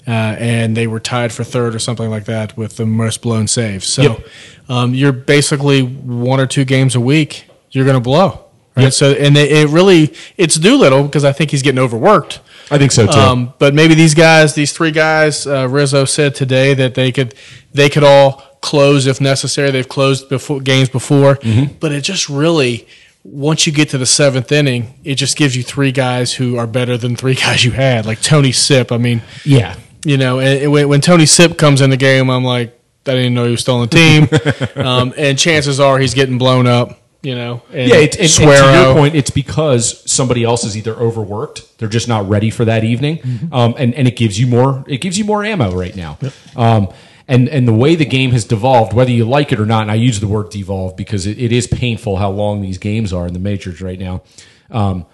uh, 0.08 0.12
and 0.12 0.76
they 0.76 0.88
were 0.88 1.00
tied 1.00 1.32
for 1.32 1.44
third 1.44 1.76
or 1.76 1.80
something 1.80 2.10
like 2.10 2.26
that 2.26 2.58
with 2.58 2.78
the 2.78 2.86
most 2.86 3.22
blown 3.22 3.48
saves. 3.48 3.88
So 3.88 4.02
Yep. 4.02 4.28
um, 4.70 4.94
you're 4.96 5.12
basically 5.12 5.82
one 5.84 6.40
or 6.40 6.48
two 6.48 6.66
games 6.66 6.96
a 6.96 7.00
week 7.02 7.46
you're 7.72 7.86
going 7.86 7.98
to 7.98 8.02
blow. 8.02 8.46
Right. 8.76 8.94
So 8.94 9.12
and 9.12 9.36
it, 9.38 9.52
it 9.52 9.70
really 9.70 10.14
it's 10.38 10.56
Doolittle 10.56 11.04
because 11.04 11.26
I 11.26 11.32
think 11.34 11.52
he's 11.52 11.62
getting 11.62 11.80
overworked. 11.80 12.40
I 12.72 12.78
think 12.78 12.92
so 12.94 13.06
too. 13.08 13.12
Um, 13.20 13.54
but 13.60 13.74
maybe 13.74 13.94
these 13.94 14.14
guys, 14.14 14.54
these 14.56 14.72
three 14.72 14.92
guys, 14.92 15.46
uh, 15.46 15.68
Rizzo 15.70 16.06
said 16.06 16.34
today 16.34 16.74
that 16.76 16.96
they 16.96 17.12
could 17.12 17.36
they 17.74 17.90
could 17.90 18.04
all 18.06 18.42
close 18.62 19.06
if 19.06 19.20
necessary. 19.20 19.70
They've 19.72 19.88
closed 19.88 20.30
before 20.30 20.62
games 20.62 20.88
before, 20.88 21.36
Mm-hmm. 21.38 21.74
but 21.80 21.92
it 21.92 22.02
just 22.02 22.30
really 22.30 22.88
once 23.24 23.68
you 23.68 23.74
get 23.74 23.90
to 23.90 23.98
the 23.98 24.06
seventh 24.06 24.52
inning, 24.52 24.94
it 25.04 25.16
just 25.16 25.38
gives 25.38 25.56
you 25.56 25.64
three 25.64 25.92
guys 25.92 26.34
who 26.34 26.58
are 26.58 26.68
better 26.68 26.98
than 26.98 27.16
three 27.16 27.36
guys 27.46 27.64
you 27.64 27.72
had, 27.72 28.06
like 28.06 28.22
Tony 28.22 28.52
Sipp. 28.52 28.92
I 28.92 28.98
mean, 28.98 29.22
yeah. 29.46 29.76
you 30.06 30.18
know, 30.18 30.40
and, 30.40 30.72
when, 30.72 30.88
when 30.90 31.02
Tony 31.02 31.26
Sipp 31.26 31.58
comes 31.58 31.82
in 31.82 31.90
the 31.90 31.98
game, 31.98 32.30
I'm 32.30 32.44
like, 32.44 32.76
I 33.06 33.14
didn't 33.14 33.34
know 33.34 33.46
he 33.46 33.52
was 33.52 33.62
still 33.62 33.78
on 33.78 33.88
the 33.88 33.96
team, 33.96 34.28
um, 34.86 35.14
and 35.18 35.38
chances 35.38 35.80
are 35.80 35.98
he's 35.98 36.14
getting 36.14 36.38
blown 36.38 36.68
up. 36.68 37.00
You 37.22 37.36
know, 37.36 37.64
and 37.74 37.90
Yeah, 37.90 37.98
it, 37.98 38.16
and, 38.16 38.22
and 38.24 38.32
to 38.32 38.44
your 38.44 38.94
point, 38.94 39.14
it's 39.16 39.30
because 39.30 40.10
somebody 40.10 40.46
else 40.46 40.64
is 40.64 40.78
either 40.78 40.94
overworked, 40.94 41.78
they're 41.78 41.90
just 41.90 42.08
not 42.08 42.30
ready 42.30 42.50
for 42.50 42.64
that 42.64 42.86
evening, 42.86 43.18
Mm-hmm. 43.18 43.54
um, 43.54 43.76
and 43.78 43.94
and 43.96 44.08
it 44.08 44.16
gives 44.16 44.40
you 44.40 44.48
more 44.48 44.86
it 44.88 45.02
gives 45.02 45.18
you 45.18 45.26
more 45.26 45.44
ammo 45.44 45.72
right 45.76 45.94
now. 45.96 46.18
Um, 46.56 46.88
and 47.30 47.48
and 47.48 47.68
the 47.68 47.74
way 47.74 47.96
the 47.96 48.06
game 48.06 48.32
has 48.32 48.44
devolved, 48.44 48.92
whether 48.92 49.12
you 49.12 49.24
like 49.24 49.54
it 49.54 49.60
or 49.60 49.66
not, 49.66 49.84
and 49.84 49.92
I 49.92 49.96
use 49.96 50.20
the 50.20 50.28
word 50.28 50.50
devolve 50.50 50.98
because 50.98 51.28
it, 51.28 51.38
it 51.38 51.52
is 51.52 51.68
painful 51.68 52.18
how 52.18 52.32
long 52.32 52.62
these 52.62 52.80
games 52.80 53.14
are 53.14 53.28
in 53.28 53.34
the 53.34 53.40
majors 53.40 53.82
right 53.82 54.00
now. 54.00 54.24
Um, 54.72 55.06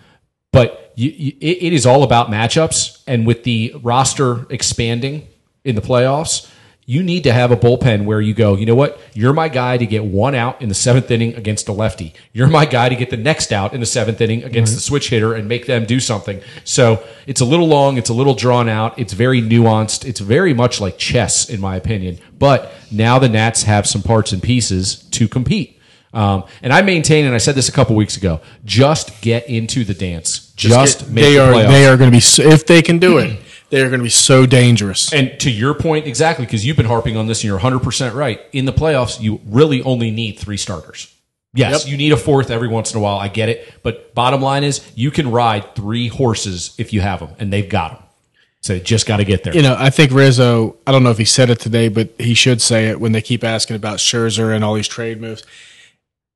but 0.54 0.94
you, 0.96 1.10
you, 1.10 1.34
it, 1.42 1.64
it 1.64 1.74
is 1.74 1.86
all 1.86 2.04
about 2.04 2.30
matchups, 2.30 3.04
and 3.06 3.28
with 3.28 3.44
the 3.44 3.76
roster 3.84 4.50
expanding 4.50 5.28
in 5.66 5.76
the 5.76 5.82
playoffs, 5.82 6.50
you 6.88 7.02
need 7.02 7.24
to 7.24 7.34
have 7.34 7.52
a 7.52 7.58
bullpen 7.58 8.06
where 8.06 8.22
you 8.22 8.34
go, 8.34 8.56
you 8.56 8.66
know 8.66 8.76
what? 8.76 9.00
You're 9.14 9.34
my 9.34 9.50
guy 9.50 9.78
to 9.78 9.86
get 9.88 10.06
one 10.06 10.36
out 10.36 10.62
in 10.62 10.70
the 10.70 10.76
seventh 10.76 11.10
inning 11.10 11.34
against 11.34 11.68
a 11.68 11.72
lefty. 11.72 12.14
You're 12.32 12.48
my 12.48 12.66
guy 12.66 12.90
to 12.90 12.96
get 12.96 13.10
the 13.10 13.18
next 13.18 13.52
out 13.52 13.74
in 13.74 13.80
the 13.80 13.88
seventh 13.88 14.22
inning 14.22 14.44
against 14.44 14.76
the 14.76 14.82
switch 14.82 15.10
hitter 15.10 15.34
and 15.34 15.48
make 15.48 15.66
them 15.66 15.86
do 15.86 16.00
something. 16.00 16.42
So 16.64 17.04
it's 17.26 17.42
a 17.42 17.46
little 17.46 17.68
long, 17.68 17.98
it's 17.98 18.10
a 18.10 18.14
little 18.14 18.36
drawn 18.36 18.70
out, 18.70 19.00
it's 19.00 19.14
very 19.14 19.42
nuanced, 19.42 20.06
it's 20.06 20.20
very 20.20 20.54
much 20.54 20.80
like 20.80 21.00
chess, 21.00 21.50
in 21.50 21.60
my 21.60 21.76
opinion. 21.76 22.20
But 22.38 22.72
now 22.92 23.18
the 23.18 23.30
Nats 23.30 23.64
have 23.64 23.88
some 23.88 24.04
parts 24.04 24.32
and 24.32 24.44
pieces 24.44 24.96
to 25.12 25.28
compete. 25.28 25.80
Um, 26.14 26.46
and 26.62 26.72
I 26.72 26.82
maintain, 26.82 27.26
and 27.26 27.36
I 27.36 27.40
said 27.40 27.56
this 27.56 27.68
a 27.68 27.74
couple 27.74 27.96
weeks 27.96 28.16
ago, 28.16 28.40
just 28.64 29.22
get 29.22 29.50
into 29.50 29.84
the 29.84 29.94
dance. 29.94 30.54
Just, 30.56 31.10
make 31.10 31.26
they 31.26 31.34
the 31.34 31.44
are 31.44 31.54
playoffs. 31.54 31.68
they 31.68 31.88
are 31.88 31.98
going 31.98 32.10
to 32.10 32.18
be 32.18 32.50
if 32.50 32.66
they 32.66 32.82
can 32.82 33.00
do 33.00 33.18
it, 33.18 33.38
they 33.70 33.82
are 33.82 33.90
going 33.90 34.00
to 34.00 34.04
be 34.04 34.10
so 34.10 34.46
dangerous. 34.46 35.12
And 35.14 35.40
to 35.40 35.50
your 35.52 35.74
point, 35.74 36.06
exactly, 36.08 36.46
because 36.46 36.66
you've 36.66 36.78
been 36.78 36.86
harping 36.86 37.18
on 37.18 37.28
this 37.28 37.40
and 37.44 37.46
you're 37.50 37.60
100% 37.60 38.14
right. 38.14 38.40
In 38.54 38.66
the 38.66 38.74
playoffs, 38.74 39.20
you 39.20 39.42
really 39.46 39.82
only 39.84 40.12
need 40.12 40.38
three 40.40 40.58
starters. 40.58 41.12
Yes, 41.54 41.84
Yep. 41.86 41.92
you 41.92 41.98
need 41.98 42.12
a 42.12 42.18
fourth 42.18 42.52
every 42.52 42.68
once 42.68 42.92
in 42.94 42.98
a 43.00 43.02
while. 43.02 43.18
I 43.18 43.28
get 43.30 43.48
it. 43.50 43.74
But 43.82 44.14
bottom 44.14 44.42
line 44.42 44.64
is, 44.64 44.82
you 44.94 45.10
can 45.10 45.32
ride 45.32 45.74
three 45.76 46.10
horses 46.10 46.76
if 46.78 46.92
you 46.94 47.02
have 47.02 47.20
them, 47.22 47.30
and 47.40 47.52
they've 47.52 47.68
got 47.70 47.92
them. 47.94 48.02
So 48.62 48.78
just 48.80 49.06
got 49.06 49.18
to 49.18 49.26
get 49.26 49.44
there. 49.44 49.56
You 49.56 49.62
know, 49.62 49.76
I 49.78 49.90
think 49.90 50.12
Rizzo. 50.12 50.76
I 50.88 50.92
don't 50.92 51.04
know 51.04 51.12
if 51.12 51.18
he 51.20 51.26
said 51.26 51.50
it 51.52 51.60
today, 51.60 51.88
but 51.88 52.10
he 52.18 52.34
should 52.34 52.62
say 52.62 52.88
it 52.88 53.00
when 53.00 53.12
they 53.12 53.22
keep 53.22 53.44
asking 53.44 53.76
about 53.76 54.00
Scherzer 54.00 54.54
and 54.56 54.64
all 54.66 54.74
these 54.74 54.88
trade 54.88 55.22
moves. 55.22 55.44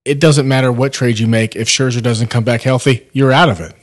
It 0.05 0.19
doesn't 0.19 0.47
matter 0.47 0.71
what 0.71 0.93
trade 0.93 1.19
you 1.19 1.27
make 1.27 1.55
if 1.55 1.67
Scherzer 1.67 2.01
doesn't 2.01 2.27
come 2.27 2.43
back 2.43 2.61
healthy, 2.61 3.07
you're 3.11 3.31
out 3.31 3.49
of 3.49 3.59
it. 3.59 3.73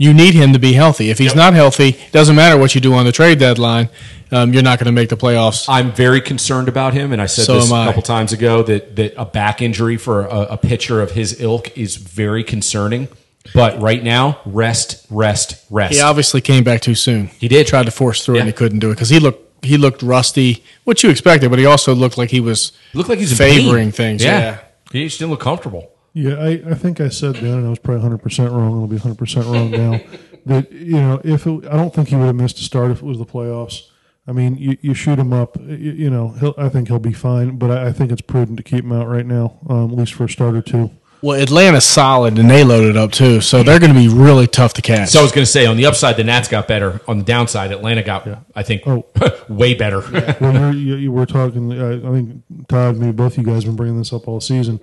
You 0.00 0.14
need 0.14 0.32
him 0.32 0.54
to 0.54 0.58
be 0.58 0.72
healthy. 0.72 1.10
If 1.10 1.18
he's 1.18 1.32
Yep. 1.32 1.36
not 1.36 1.52
healthy, 1.52 1.98
doesn't 2.10 2.34
matter 2.34 2.56
what 2.56 2.74
you 2.74 2.80
do 2.80 2.94
on 2.94 3.04
the 3.04 3.12
trade 3.12 3.38
deadline. 3.38 3.90
Um, 4.32 4.54
you're 4.54 4.62
not 4.62 4.78
going 4.78 4.86
to 4.86 4.92
make 4.92 5.10
the 5.10 5.16
playoffs. 5.16 5.66
I'm 5.68 5.92
very 5.92 6.22
concerned 6.22 6.68
about 6.68 6.94
him, 6.94 7.12
and 7.12 7.20
I 7.20 7.26
said 7.26 7.44
So 7.44 7.56
this 7.60 7.66
a 7.70 7.84
couple 7.84 8.00
times 8.00 8.32
ago 8.32 8.62
that 8.62 8.96
that 8.96 9.12
a 9.18 9.26
back 9.26 9.60
injury 9.60 9.98
for 9.98 10.22
a, 10.22 10.52
a 10.52 10.56
pitcher 10.56 11.02
of 11.02 11.10
his 11.10 11.42
ilk 11.42 11.76
is 11.76 11.96
very 11.96 12.42
concerning. 12.42 13.08
But 13.54 13.78
right 13.78 14.02
now, 14.02 14.38
rest, 14.46 15.04
rest, 15.10 15.62
rest. 15.68 15.92
He 15.94 16.00
obviously 16.00 16.40
came 16.40 16.64
back 16.64 16.80
too 16.80 16.94
soon. 16.94 17.26
He 17.38 17.48
did. 17.48 17.66
tried 17.66 17.84
to 17.84 17.90
force 17.92 18.24
through 18.24 18.36
it 18.36 18.40
and 18.40 18.46
he 18.46 18.54
couldn't 18.54 18.78
do 18.78 18.88
it 18.90 18.94
because 18.94 19.10
he 19.10 19.18
looked 19.18 19.64
he 19.64 19.76
looked 19.76 20.02
rusty, 20.02 20.64
what 20.84 21.02
you 21.02 21.10
expected, 21.10 21.50
but 21.50 21.58
he 21.58 21.66
also 21.66 21.94
looked 21.94 22.16
like 22.16 22.30
he 22.30 22.40
was 22.40 22.72
looked 22.94 23.10
like 23.10 23.18
he's 23.18 23.36
favoring 23.36 23.92
things. 23.92 24.24
Yeah. 24.24 24.38
Yeah. 24.40 24.58
he 24.92 25.04
just 25.04 25.18
didn't 25.18 25.32
look 25.32 25.40
comfortable. 25.40 25.90
Yeah, 26.12 26.34
I, 26.34 26.62
I 26.70 26.74
think 26.74 27.00
I 27.00 27.08
said 27.08 27.36
then, 27.36 27.58
and 27.58 27.66
I 27.66 27.70
was 27.70 27.78
probably 27.78 28.02
100 28.02 28.18
percent 28.18 28.50
wrong. 28.52 28.80
I'll 28.80 28.86
be 28.86 28.96
100 28.96 29.16
percent 29.16 29.46
wrong 29.46 29.70
now. 29.70 30.00
that 30.46 30.72
you 30.72 30.92
know, 31.00 31.20
if 31.24 31.46
it, 31.46 31.66
I 31.66 31.76
don't 31.76 31.94
think 31.94 32.08
he 32.08 32.16
would 32.16 32.26
have 32.26 32.34
missed 32.34 32.58
a 32.58 32.62
start 32.62 32.90
if 32.90 32.98
it 32.98 33.04
was 33.04 33.18
the 33.18 33.26
playoffs. 33.26 33.88
I 34.26 34.32
mean, 34.32 34.56
you, 34.56 34.76
you 34.80 34.94
shoot 34.94 35.18
him 35.18 35.32
up, 35.32 35.56
you, 35.58 35.76
you 35.92 36.10
know, 36.10 36.28
he'll, 36.38 36.54
I 36.58 36.68
think 36.68 36.88
he'll 36.88 36.98
be 36.98 37.12
fine, 37.12 37.56
but 37.56 37.70
I, 37.70 37.86
I 37.88 37.92
think 37.92 38.12
it's 38.12 38.20
prudent 38.20 38.58
to 38.58 38.62
keep 38.62 38.84
him 38.84 38.92
out 38.92 39.08
right 39.08 39.26
now, 39.26 39.58
um, 39.68 39.90
at 39.90 39.96
least 39.96 40.14
for 40.14 40.24
a 40.24 40.28
start 40.28 40.54
or 40.54 40.62
two. 40.62 40.90
Well, 41.22 41.40
Atlanta's 41.40 41.84
solid 41.84 42.38
and 42.38 42.48
they 42.48 42.62
loaded 42.64 42.96
up 42.96 43.12
too, 43.12 43.40
so 43.40 43.62
they're 43.62 43.78
going 43.80 43.92
to 43.92 43.98
be 43.98 44.08
really 44.08 44.46
tough 44.46 44.74
to 44.74 44.82
catch. 44.82 45.10
So 45.10 45.20
I 45.20 45.22
was 45.22 45.32
going 45.32 45.44
to 45.44 45.50
say, 45.50 45.66
on 45.66 45.76
the 45.76 45.86
upside, 45.86 46.16
the 46.16 46.24
Nats 46.24 46.48
got 46.48 46.66
better. 46.68 47.00
On 47.08 47.18
the 47.18 47.24
downside, 47.24 47.72
Atlanta 47.72 48.02
got, 48.02 48.26
I 48.54 48.62
think, 48.62 48.82
Oh. 48.86 49.04
way 49.48 49.74
better. 49.74 50.00
well, 50.40 50.54
you're, 50.54 50.72
you, 50.72 50.94
you 50.96 51.12
were 51.12 51.26
talking. 51.26 51.72
Uh, 51.72 52.08
I 52.08 52.12
think 52.12 52.42
Todd, 52.68 52.96
maybe 52.98 53.12
both 53.12 53.36
you 53.36 53.42
guys 53.44 53.56
have 53.56 53.64
been 53.64 53.76
bringing 53.76 53.98
this 53.98 54.12
up 54.12 54.28
all 54.28 54.40
season. 54.40 54.80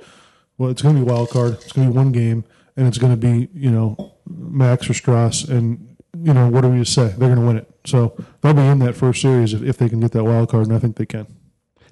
Well, 0.58 0.70
it's 0.70 0.82
going 0.82 0.96
to 0.96 1.02
be 1.02 1.10
wild 1.10 1.30
card. 1.30 1.54
It's 1.54 1.72
going 1.72 1.88
to 1.88 1.92
be 1.94 1.98
one 1.98 2.12
game, 2.12 2.44
and 2.76 2.88
it's 2.88 2.98
going 2.98 3.12
to 3.12 3.18
be 3.18 3.50
you 3.54 3.72
know 3.72 4.14
Max 4.28 4.90
or 4.90 4.94
Strauss, 4.94 5.44
and 5.44 5.96
you 6.20 6.34
know 6.34 6.48
what 6.50 6.62
do 6.62 6.70
we 6.70 6.80
just 6.80 6.94
say? 6.94 7.08
They're 7.10 7.30
going 7.30 7.40
to 7.40 7.46
win 7.46 7.58
it. 7.58 7.70
So 7.86 8.16
they'll 8.42 8.54
be 8.54 8.62
in 8.62 8.80
that 8.80 8.96
first 8.96 9.22
series 9.22 9.54
if, 9.54 9.62
if 9.62 9.78
they 9.78 9.88
can 9.90 10.00
get 10.00 10.12
that 10.14 10.24
wild 10.24 10.50
card, 10.50 10.68
and 10.68 10.76
I 10.76 10.80
think 10.80 10.98
they 10.98 11.06
can. 11.06 11.28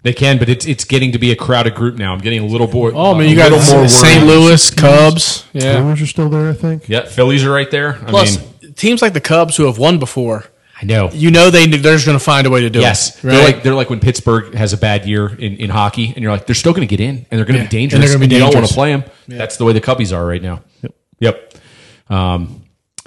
They 0.04 0.14
can, 0.14 0.38
but 0.38 0.50
it's 0.50 0.68
it's 0.68 0.84
getting 0.86 1.12
to 1.14 1.18
be 1.20 1.32
a 1.32 1.36
crowded 1.36 1.74
group 1.74 1.96
now. 1.96 2.14
I'm 2.14 2.20
getting 2.20 2.40
a 2.40 2.46
little 2.46 2.68
bored. 2.68 2.94
oh, 2.96 3.16
man, 3.16 3.28
you 3.28 3.36
got 3.36 3.50
more 3.52 3.88
St. 3.88 4.24
Louis, 4.24 4.70
Cubs. 4.70 5.46
Yeah. 5.52 5.80
Brewers 5.82 6.00
are 6.02 6.06
still 6.06 6.30
there, 6.30 6.48
I 6.50 6.54
think. 6.54 6.88
Yeah, 6.88 7.06
Phillies 7.06 7.44
are 7.44 7.50
right 7.52 7.72
there. 7.72 7.96
I 7.96 8.10
Plus, 8.12 8.38
mean, 8.62 8.74
teams 8.74 9.02
like 9.02 9.14
the 9.14 9.22
Cubs 9.22 9.58
who 9.58 9.66
have 9.66 9.80
won 9.80 9.98
before, 9.98 10.46
I 10.82 10.86
know. 10.86 11.10
you 11.14 11.32
know 11.32 11.50
they 11.50 11.66
they're 11.68 11.94
just 11.94 12.06
going 12.06 12.18
to 12.20 12.24
find 12.24 12.46
a 12.46 12.50
way 12.50 12.62
to 12.62 12.70
do 12.70 12.80
Yes, 12.82 13.18
it. 13.18 13.22
they're 13.22 13.44
like 13.44 13.64
they're 13.64 13.74
like 13.74 13.90
when 13.90 14.00
Pittsburgh 14.02 14.54
has 14.56 14.74
a 14.74 14.78
bad 14.78 15.06
year 15.06 15.28
in, 15.34 15.56
in 15.58 15.70
hockey, 15.70 16.08
and 16.14 16.18
you're 16.18 16.32
like 16.32 16.46
they're 16.48 16.54
still 16.56 16.74
going 16.74 16.88
to 16.88 16.98
get 16.98 17.00
in, 17.00 17.26
and 17.32 17.38
they're 17.40 17.46
going 17.46 17.56
to 17.58 17.64
Yeah, 17.64 17.70
be 17.70 17.84
and 17.84 17.92
dangerous, 17.92 18.02
they're 18.10 18.18
gonna 18.18 18.28
be 18.28 18.34
you 18.36 18.40
don't 18.42 18.54
want 18.54 18.68
to 18.68 18.74
play 18.74 18.92
them. 18.92 19.04
That's 19.28 19.56
the 19.58 19.64
way 19.66 19.72
the 19.74 19.82
Cubbies 19.82 20.16
are 20.16 20.26
right 20.26 20.42
now. 20.42 20.62
Yep. 20.82 20.96
Yep. 21.20 21.54
Um, 22.10 22.64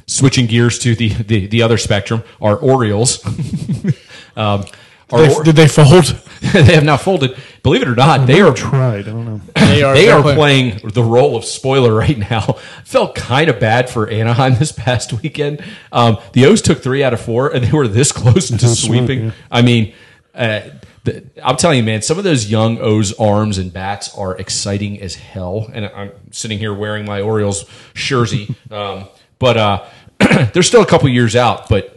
switching 0.06 0.46
gears 0.46 0.78
to 0.80 0.94
the, 0.94 1.08
the 1.10 1.46
the 1.46 1.62
other 1.62 1.76
spectrum, 1.78 2.22
our 2.40 2.56
Orioles. 2.56 3.24
um, 4.36 4.64
our 5.12 5.22
They- 5.26 5.34
Or- 5.34 5.44
did 5.44 5.56
they 5.56 5.68
fold? 5.68 6.18
they 6.52 6.74
have 6.74 6.84
now 6.84 6.96
folded. 6.96 7.36
Believe 7.62 7.82
it 7.82 7.88
or 7.88 7.94
not, 7.94 8.26
they 8.26 8.40
are 8.40 8.54
Tried. 8.54 9.08
I 9.08 9.10
don't 9.10 9.24
know. 9.24 9.40
They 9.68 9.82
are. 9.82 9.92
they 9.94 10.06
they're 10.06 10.22
playing- 10.22 10.36
playing 10.78 10.92
the 10.94 11.02
role 11.02 11.36
of 11.36 11.44
spoiler 11.44 11.92
right 11.92 12.16
now. 12.16 12.40
Felt 12.84 13.14
kind 13.14 13.50
of 13.50 13.60
bad 13.60 13.90
for 13.90 14.08
Anaheim 14.08 14.54
this 14.54 14.72
past 14.72 15.12
weekend. 15.22 15.62
Um, 15.92 16.16
the 16.32 16.46
O's 16.46 16.62
took 16.62 16.82
three 16.82 17.04
out 17.04 17.12
of 17.12 17.20
four, 17.20 17.48
and 17.54 17.62
they 17.64 17.72
were 17.72 17.86
this 17.88 18.10
close 18.12 18.48
to 18.48 18.54
a 18.54 18.58
sweep, 18.58 18.76
sweeping. 19.06 19.24
yeah. 19.26 19.30
I 19.50 19.60
mean, 19.62 19.92
uh, 20.34 20.60
the, 21.04 21.24
I'm 21.44 21.56
telling 21.56 21.76
you, 21.78 21.82
man, 21.84 22.00
some 22.02 22.16
of 22.18 22.24
those 22.24 22.50
young 22.50 22.78
O's 22.80 23.12
arms 23.18 23.58
and 23.58 23.70
bats 23.72 24.16
are 24.16 24.36
exciting 24.38 25.00
as 25.02 25.16
hell. 25.16 25.68
And 25.72 25.84
I'm 25.86 26.12
sitting 26.30 26.58
here 26.58 26.72
wearing 26.72 27.04
my 27.04 27.20
Orioles 27.20 27.66
jersey, 27.94 28.54
um, 28.70 29.06
but 29.38 29.56
uh, 29.56 29.84
they're 30.52 30.62
still 30.62 30.82
a 30.82 30.86
couple 30.86 31.08
years 31.10 31.36
out. 31.36 31.68
But 31.68 31.94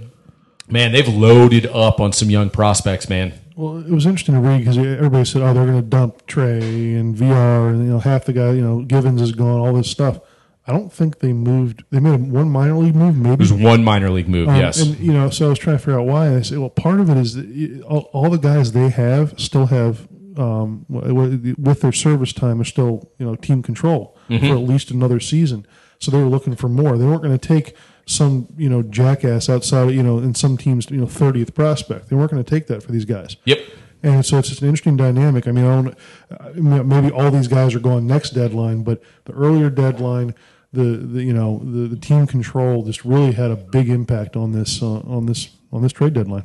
man, 0.68 0.92
they've 0.92 1.08
loaded 1.08 1.68
up 1.68 2.00
on 2.02 2.12
some 2.12 2.30
young 2.30 2.50
prospects, 2.50 3.08
man. 3.08 3.34
Well, 3.62 3.78
it 3.78 3.92
was 3.92 4.06
interesting 4.06 4.36
to 4.36 4.42
read 4.42 4.60
because 4.60 4.78
everybody 4.78 5.26
said, 5.26 5.42
"Oh, 5.42 5.54
they're 5.54 5.66
going 5.66 5.82
to 5.82 5.88
dump 5.88 6.26
Trey 6.28 6.96
and 6.96 7.16
VR, 7.16 7.70
and 7.70 7.86
you 7.86 7.92
know 7.92 8.00
half 8.00 8.26
the 8.26 8.34
guy, 8.34 8.52
you 8.54 8.62
know 8.62 8.82
Givens 8.82 9.22
is 9.22 9.32
gone, 9.34 9.60
all 9.60 9.74
this 9.74 9.90
stuff." 9.90 10.20
I 10.68 10.74
don't 10.74 10.94
think 10.94 11.20
they 11.20 11.34
moved. 11.34 11.84
They 11.90 12.00
made 12.00 12.32
one 12.32 12.50
minor 12.50 12.76
league 12.78 12.96
move, 12.96 13.18
maybe. 13.18 13.38
There's 13.38 13.52
one 13.52 13.84
minor 13.84 14.10
league 14.12 14.30
move, 14.30 14.48
Um, 14.48 14.56
yes. 14.58 14.80
And 14.82 14.98
you 15.00 15.12
know, 15.12 15.30
so 15.32 15.48
I 15.48 15.50
was 15.50 15.60
trying 15.60 15.76
to 15.78 15.80
figure 15.80 16.00
out 16.00 16.06
why. 16.06 16.28
And 16.28 16.38
I 16.38 16.42
said, 16.44 16.60
well, 16.60 16.70
part 16.70 17.00
of 17.00 17.10
it 17.10 17.18
is 17.18 17.34
that 17.36 17.84
all, 17.88 18.10
all 18.14 18.30
the 18.30 18.38
guys 18.38 18.72
they 18.72 18.90
have 18.90 19.40
still 19.40 19.66
have 19.68 20.08
um, 20.38 20.86
with 20.88 21.82
their 21.82 21.92
service 21.92 22.32
time 22.34 22.62
are 22.62 22.64
still 22.66 23.12
you 23.20 23.26
know 23.26 23.36
team 23.36 23.62
control 23.64 24.18
Mm-hmm. 24.30 24.48
for 24.48 24.54
at 24.54 24.62
least 24.62 24.92
another 24.92 25.20
season. 25.20 25.66
So 26.00 26.10
they 26.10 26.20
were 26.20 26.30
looking 26.30 26.56
for 26.56 26.70
more. 26.70 26.98
They 26.98 27.06
weren't 27.06 27.22
going 27.22 27.38
to 27.38 27.48
take 27.48 27.76
some 28.12 28.48
you 28.58 28.70
know 28.70 28.82
jackass 28.84 29.50
outside 29.50 29.90
of, 29.90 29.96
you 29.96 30.04
know 30.04 30.18
in 30.20 30.36
some 30.36 30.58
teams 30.58 30.90
you 30.90 30.98
know 30.98 31.08
thirtieth 31.08 31.56
prospect. 31.56 32.10
They 32.10 32.16
weren't 32.16 32.32
going 32.32 32.44
to 32.44 32.50
take 32.50 32.68
that 32.68 32.84
for 32.84 32.92
these 32.92 33.06
guys. 33.06 33.38
Yep. 33.46 33.60
And 34.04 34.26
so 34.26 34.40
it's 34.40 34.50
just 34.50 34.62
an 34.62 34.68
interesting 34.68 34.98
dynamic. 34.98 35.48
I 35.48 35.52
mean, 35.52 35.66
I 35.66 35.76
don't, 35.76 35.98
I 36.40 36.50
mean, 36.54 36.88
maybe 36.88 37.12
all 37.12 37.30
these 37.30 37.48
guys 37.48 37.76
are 37.76 37.80
going 37.80 38.08
next 38.08 38.32
deadline, 38.32 38.82
but 38.82 39.04
the 39.26 39.34
earlier 39.34 39.70
deadline, 39.70 40.34
the, 40.74 40.84
the 40.84 41.24
you 41.24 41.34
know 41.34 41.62
the, 41.64 41.88
the 41.88 41.98
team 41.98 42.26
control 42.26 42.84
just 42.84 43.06
really 43.06 43.34
had 43.34 43.52
a 43.52 43.56
big 43.56 43.90
impact 43.90 44.36
on 44.36 44.54
this 44.54 44.82
uh, 44.82 45.02
on 45.02 45.28
this 45.28 45.50
on 45.72 45.82
this 45.84 45.92
trade 45.92 46.14
deadline. 46.14 46.44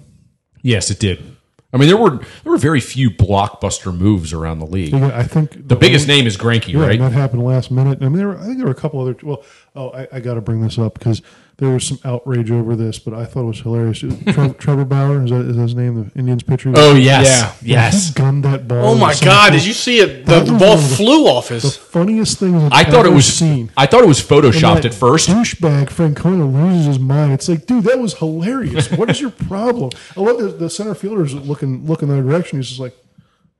Yes, 0.63 0.91
it 0.91 0.99
did. 0.99 1.37
I 1.73 1.79
mean, 1.79 1.89
there 1.89 1.97
were 1.97 2.11
there 2.11 2.53
were 2.53 2.59
very 2.59 2.81
few 2.81 3.11
blockbuster 3.11 3.97
moves 3.97 4.33
around 4.33 4.61
the 4.61 4.67
league. 4.67 4.95
I 4.95 5.25
think 5.25 5.69
The 5.69 5.77
biggest 5.77 6.07
name 6.09 6.27
is 6.27 6.37
Greinke, 6.37 6.73
Yeah, 6.73 6.81
right? 6.81 6.99
that 6.99 7.13
happened 7.13 7.45
last 7.45 7.71
minute. 7.71 7.99
I 8.03 8.09
mean, 8.09 8.19
there 8.19 8.29
were, 8.29 8.39
I 8.39 8.45
think 8.45 8.59
there 8.59 8.67
were 8.67 8.73
a 8.73 8.77
couple 8.77 9.01
other. 9.01 9.17
Well, 9.23 9.45
oh, 9.75 9.91
I, 9.91 10.09
I 10.13 10.21
got 10.21 10.35
to 10.35 10.41
bring 10.41 10.61
this 10.61 10.79
up 10.79 10.95
because 10.95 11.23
there 11.59 11.71
was 11.71 11.87
some 11.87 11.99
outrage 12.05 12.51
over 12.51 12.77
this, 12.77 12.99
but 12.99 13.15
I 13.15 13.25
thought 13.25 13.41
it 13.41 13.47
was 13.47 13.61
hilarious. 13.61 14.01
Trevor, 14.01 14.53
Trevor 14.59 14.85
Bauer 14.85 15.25
is 15.25 15.31
that, 15.31 15.41
is 15.47 15.57
that 15.57 15.63
his 15.63 15.75
name? 15.75 16.11
The 16.13 16.19
Indians 16.19 16.43
pitcher. 16.43 16.71
Oh 16.77 16.95
yes, 16.95 17.27
Yeah. 17.63 17.87
yes. 17.87 18.09
He 18.09 18.15
gunned 18.21 18.45
that 18.45 18.69
ball. 18.69 18.85
Oh 18.85 18.95
my 18.95 19.15
God! 19.23 19.53
Did 19.53 19.65
you 19.65 19.73
see 19.73 20.01
it? 20.01 20.27
The, 20.27 20.41
the 20.41 20.53
ball 20.53 20.75
one 20.75 20.79
of 20.79 20.91
the- 20.91 20.97
flew 20.97 21.27
off 21.27 21.49
his. 21.49 21.63
The 21.63 21.71
funniest 21.71 22.39
thing 22.39 22.55
I've 22.57 22.73
I 22.73 22.85
thought 22.85 23.07
it 23.07 23.13
was 23.13 23.25
seen. 23.27 23.71
I 23.77 23.87
thought 23.87 24.03
it 24.05 24.09
was 24.09 24.21
And 24.21 24.29
photoshopped 24.29 24.83
that 24.83 24.85
at 24.87 24.95
first. 24.95 25.29
Douchebag 25.31 25.87
Francona 25.89 26.53
loses 26.53 26.87
his 26.87 26.99
mind. 26.99 27.33
It's 27.33 27.49
like, 27.49 27.65
dude, 27.65 27.85
that 27.85 27.99
was 27.99 28.13
hilarious. 28.19 28.91
What 28.91 29.09
is 29.09 29.21
your 29.21 29.31
problem? 29.31 29.93
I 30.17 30.21
love 30.21 30.39
the, 30.39 30.49
the 30.49 30.69
center 30.69 30.95
fielder's 30.95 31.33
looking 31.35 31.87
looking 31.87 32.09
that 32.09 32.21
direction. 32.23 32.59
He's 32.59 32.69
just 32.69 32.81
like, 32.81 32.95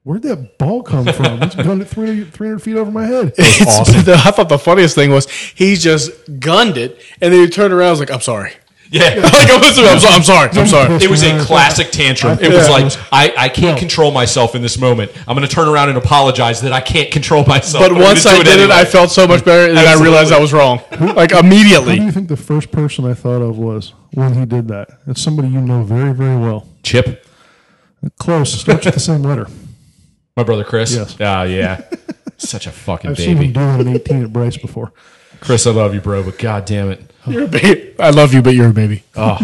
where'd 0.07 0.23
that 0.23 0.57
ball 0.57 0.85
come 0.85 1.05
from? 1.07 1.43
It's 1.43 1.55
gunned 1.67 1.83
it 1.83 1.87
300, 1.87 2.33
300 2.33 2.63
feet 2.63 2.77
over 2.77 2.93
my 2.93 3.07
head. 3.07 3.35
It's- 3.37 3.67
awesome. 3.67 4.05
the- 4.05 4.15
I 4.15 4.31
thought 4.31 4.49
the 4.49 4.59
funniest 4.59 4.95
thing 4.95 5.11
was 5.11 5.29
he 5.29 5.75
just 5.75 6.11
gunned 6.39 6.79
it, 6.79 7.01
and 7.21 7.35
then 7.35 7.41
he 7.41 7.49
turned 7.49 7.75
around. 7.75 7.89
and 7.89 7.93
was 7.99 8.01
like, 8.01 8.13
"I'm 8.13 8.21
sorry." 8.21 8.53
Yeah. 8.89 9.03
like 9.17 9.51
I'm, 9.51 9.75
sorry, 9.75 9.89
I'm 9.89 9.99
sorry. 9.99 10.15
I'm 10.15 10.23
sorry. 10.23 10.51
I'm 10.61 10.67
sorry. 10.69 10.95
It 11.05 11.11
was 11.11 11.25
a 11.25 11.45
classic 11.45 11.91
tantrum. 11.91 12.39
It 12.41 12.53
was 12.53 12.69
like 12.69 12.93
I, 13.11 13.35
I 13.37 13.49
can't 13.49 13.77
control 13.77 14.13
myself 14.13 14.55
in 14.55 14.63
this 14.63 14.79
moment. 14.79 15.11
I'm 15.27 15.37
going 15.37 15.47
to 15.47 15.53
turn 15.53 15.67
around 15.67 15.89
and 15.89 15.99
apologize 15.99 16.61
that 16.61 16.73
I 16.73 16.81
can't 16.81 17.11
control 17.11 17.45
myself. 17.45 17.83
But 17.83 17.97
I'm 17.97 18.01
once 18.01 18.25
I 18.27 18.39
do 18.39 18.45
did 18.45 18.59
it, 18.59 18.61
anyway. 18.61 18.77
I 18.77 18.85
felt 18.85 19.11
so 19.11 19.27
much 19.27 19.45
better, 19.45 19.69
and 19.69 19.77
I 19.77 20.01
realized 20.01 20.33
I 20.33 20.39
was 20.39 20.53
wrong. 20.53 20.83
Like 21.01 21.33
immediately. 21.33 21.33
Who 21.33 21.33
do 21.33 21.47
immediately. 21.49 21.97
you 22.05 22.13
think 22.13 22.29
the 22.29 22.37
first 22.37 22.71
person 22.71 23.05
I 23.07 23.15
thought 23.15 23.43
of 23.43 23.59
was 23.59 23.93
when 24.13 24.35
he 24.35 24.47
did 24.47 24.69
that? 24.69 24.91
It's 25.09 25.21
somebody 25.21 25.49
you 25.49 25.61
know 25.61 25.83
very, 25.83 26.15
very 26.15 26.37
well. 26.37 26.69
Chip, 26.85 27.27
Close. 28.19 28.53
Starts 28.53 28.85
with 28.85 28.95
the 28.95 29.01
same 29.01 29.23
letter. 29.23 29.49
My 30.37 30.43
brother 30.43 30.65
Chris. 30.65 30.95
Yes. 30.95 31.17
Ah, 31.21 31.45
yeah. 31.45 31.83
Such 32.39 32.67
a 32.67 32.71
fucking 32.71 33.11
I've 33.11 33.17
seen 33.17 33.31
him 33.31 33.39
baby, 33.39 33.47
do 33.49 33.61
that 33.61 33.81
at 33.81 33.87
18 33.87 34.25
at 34.25 34.33
Bryce 34.33 34.57
before. 34.59 34.93
Chris. 35.41 35.67
I 35.67 35.71
love 35.71 35.95
you, 35.95 36.01
bro, 36.01 36.23
but 36.23 36.39
god 36.39 36.67
damn 36.67 36.91
it. 36.91 37.11
You're 37.27 37.45
a 37.45 37.49
baby. 37.49 37.95
I 37.99 38.11
love 38.11 38.35
you, 38.35 38.43
but 38.43 38.55
you're 38.55 38.69
a 38.69 38.73
baby. 38.73 39.03
Oh, 39.17 39.41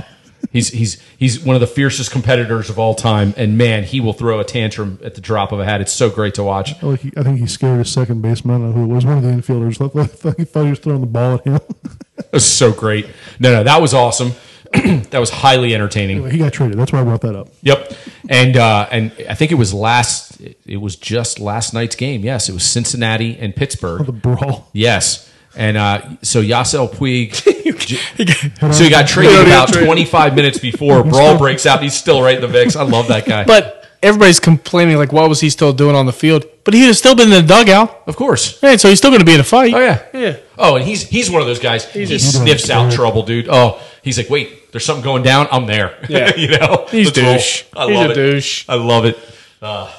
he's 0.53 0.69
he's 0.69 1.03
he's 1.19 1.41
one 1.41 1.57
of 1.57 1.61
the 1.61 1.67
fiercest 1.67 2.13
competitors 2.13 2.71
of 2.71 2.79
all 2.79 2.95
time, 2.95 3.35
and 3.37 3.59
man, 3.59 3.83
he 3.83 3.99
will 4.01 4.13
throw 4.13 4.39
a 4.39 4.45
tantrum 4.45 5.01
at 5.03 5.17
the 5.17 5.21
drop 5.21 5.51
of 5.51 5.59
a 5.59 5.65
hat. 5.65 5.81
It's 5.81 5.93
so 5.93 6.09
great 6.09 6.35
to 6.35 6.45
watch. 6.45 6.81
Oh, 6.81 6.93
he, 6.95 7.11
I 7.17 7.25
think 7.25 7.41
he 7.41 7.47
scared 7.49 7.79
his 7.79 7.91
second 7.91 8.23
baseman. 8.23 8.55
I 8.55 8.59
don't 8.59 8.67
know 8.69 8.73
who 8.87 8.93
it 8.93 8.95
was. 8.95 9.05
One 9.05 9.19
of 9.19 9.25
the 9.25 9.31
infielders. 9.31 9.79
Thought, 9.79 10.37
he 10.37 10.45
thought 10.45 10.65
he 10.65 10.71
was 10.71 10.79
throwing 10.79 11.01
the 11.01 11.07
ball 11.09 11.35
at 11.35 11.45
him. 11.45 11.61
It 12.19 12.31
was 12.31 12.47
so 12.47 12.73
great. 12.73 13.07
No, 13.41 13.53
no, 13.53 13.65
that 13.65 13.81
was 13.83 13.95
awesome. 13.95 14.33
that 14.73 15.19
was 15.19 15.31
highly 15.31 15.75
entertaining. 15.75 16.29
he 16.31 16.39
got 16.39 16.53
traded. 16.53 16.79
That's 16.79 16.93
why 16.93 17.01
I 17.01 17.05
brought 17.05 17.23
that 17.23 17.35
up. 17.35 17.49
Yep, 17.63 17.93
and 18.29 18.57
uh, 18.57 18.87
and 18.93 19.13
I 19.29 19.35
think 19.35 19.51
it 19.51 19.57
was 19.57 19.75
last. 19.75 20.32
It 20.67 20.77
was 20.81 20.97
just 20.97 21.39
last 21.41 21.73
night's 21.75 21.97
game. 21.97 22.23
Yes, 22.25 22.49
it 22.49 22.53
was 22.53 22.65
Cincinnati 22.65 23.37
and 23.39 23.55
Pittsburgh. 23.55 24.07
The 24.07 24.13
Pittsburgh. 24.13 24.39
brawl. 24.39 24.69
Yes, 24.73 25.31
and 25.57 25.77
uh, 25.77 26.03
so 26.23 26.43
Yasiel 26.43 26.89
Puig. 26.91 27.33
So 27.83 28.85
he 28.85 28.91
got 28.91 29.09
traded 29.09 29.41
about 29.47 29.73
25 29.73 30.35
minutes 30.37 30.59
before 30.59 31.03
brawl 31.05 31.37
breaks 31.39 31.67
out. 31.67 31.83
He's 31.83 31.95
still 31.95 32.23
right 32.23 32.37
in 32.37 32.41
the 32.41 32.49
mix. 32.49 32.77
I 32.77 32.83
love 32.85 33.09
that 33.09 33.27
guy. 33.27 33.45
But 33.45 33.89
everybody's 34.03 34.39
complaining, 34.41 34.97
like, 34.97 35.13
what 35.13 35.29
was 35.29 35.41
he 35.41 35.51
still 35.51 35.73
doing 35.73 35.97
on 35.97 36.07
the 36.07 36.13
field? 36.13 36.45
But 36.65 36.75
he'd 36.75 36.83
have 36.87 36.97
still 36.97 37.15
been 37.15 37.33
in 37.33 37.43
the 37.47 37.55
dugout. 37.55 38.03
of 38.07 38.17
course. 38.17 38.63
Right, 38.63 38.81
so 38.81 38.89
he's 38.89 38.99
still 38.99 39.11
going 39.11 39.21
to 39.21 39.27
be 39.27 39.35
in 39.35 39.41
a 39.41 39.45
fight. 39.45 39.75
Oh 39.75 39.81
yeah, 39.81 40.03
Yeah. 40.15 40.37
Oh, 40.57 40.77
and 40.77 40.85
he's 40.85 41.03
he's 41.09 41.31
one 41.31 41.41
of 41.43 41.49
those 41.49 41.59
guys. 41.59 41.91
he 41.93 42.05
just- 42.07 42.37
sniffs 42.41 42.71
out 42.71 42.93
trouble, 42.93 43.23
dude. 43.25 43.49
Oh, 43.49 43.81
he's 44.03 44.17
like, 44.17 44.31
wait, 44.31 44.71
there's 44.73 44.85
something 44.85 45.05
going 45.05 45.23
down. 45.25 45.49
I'm 45.51 45.67
there. 45.67 45.97
Yeah. 46.09 46.35
you 46.37 46.49
know, 46.59 46.87
He's 46.91 47.07
Let's 47.07 47.19
roll. 47.19 47.33
douche. 47.35 47.65
I 47.75 47.87
He's 47.87 47.95
love 47.97 48.07
a 48.09 48.13
it. 48.13 48.15
douche. 48.15 48.65
I 48.69 48.75
love 48.77 49.05
it. 49.07 49.19
Uh, 49.61 49.93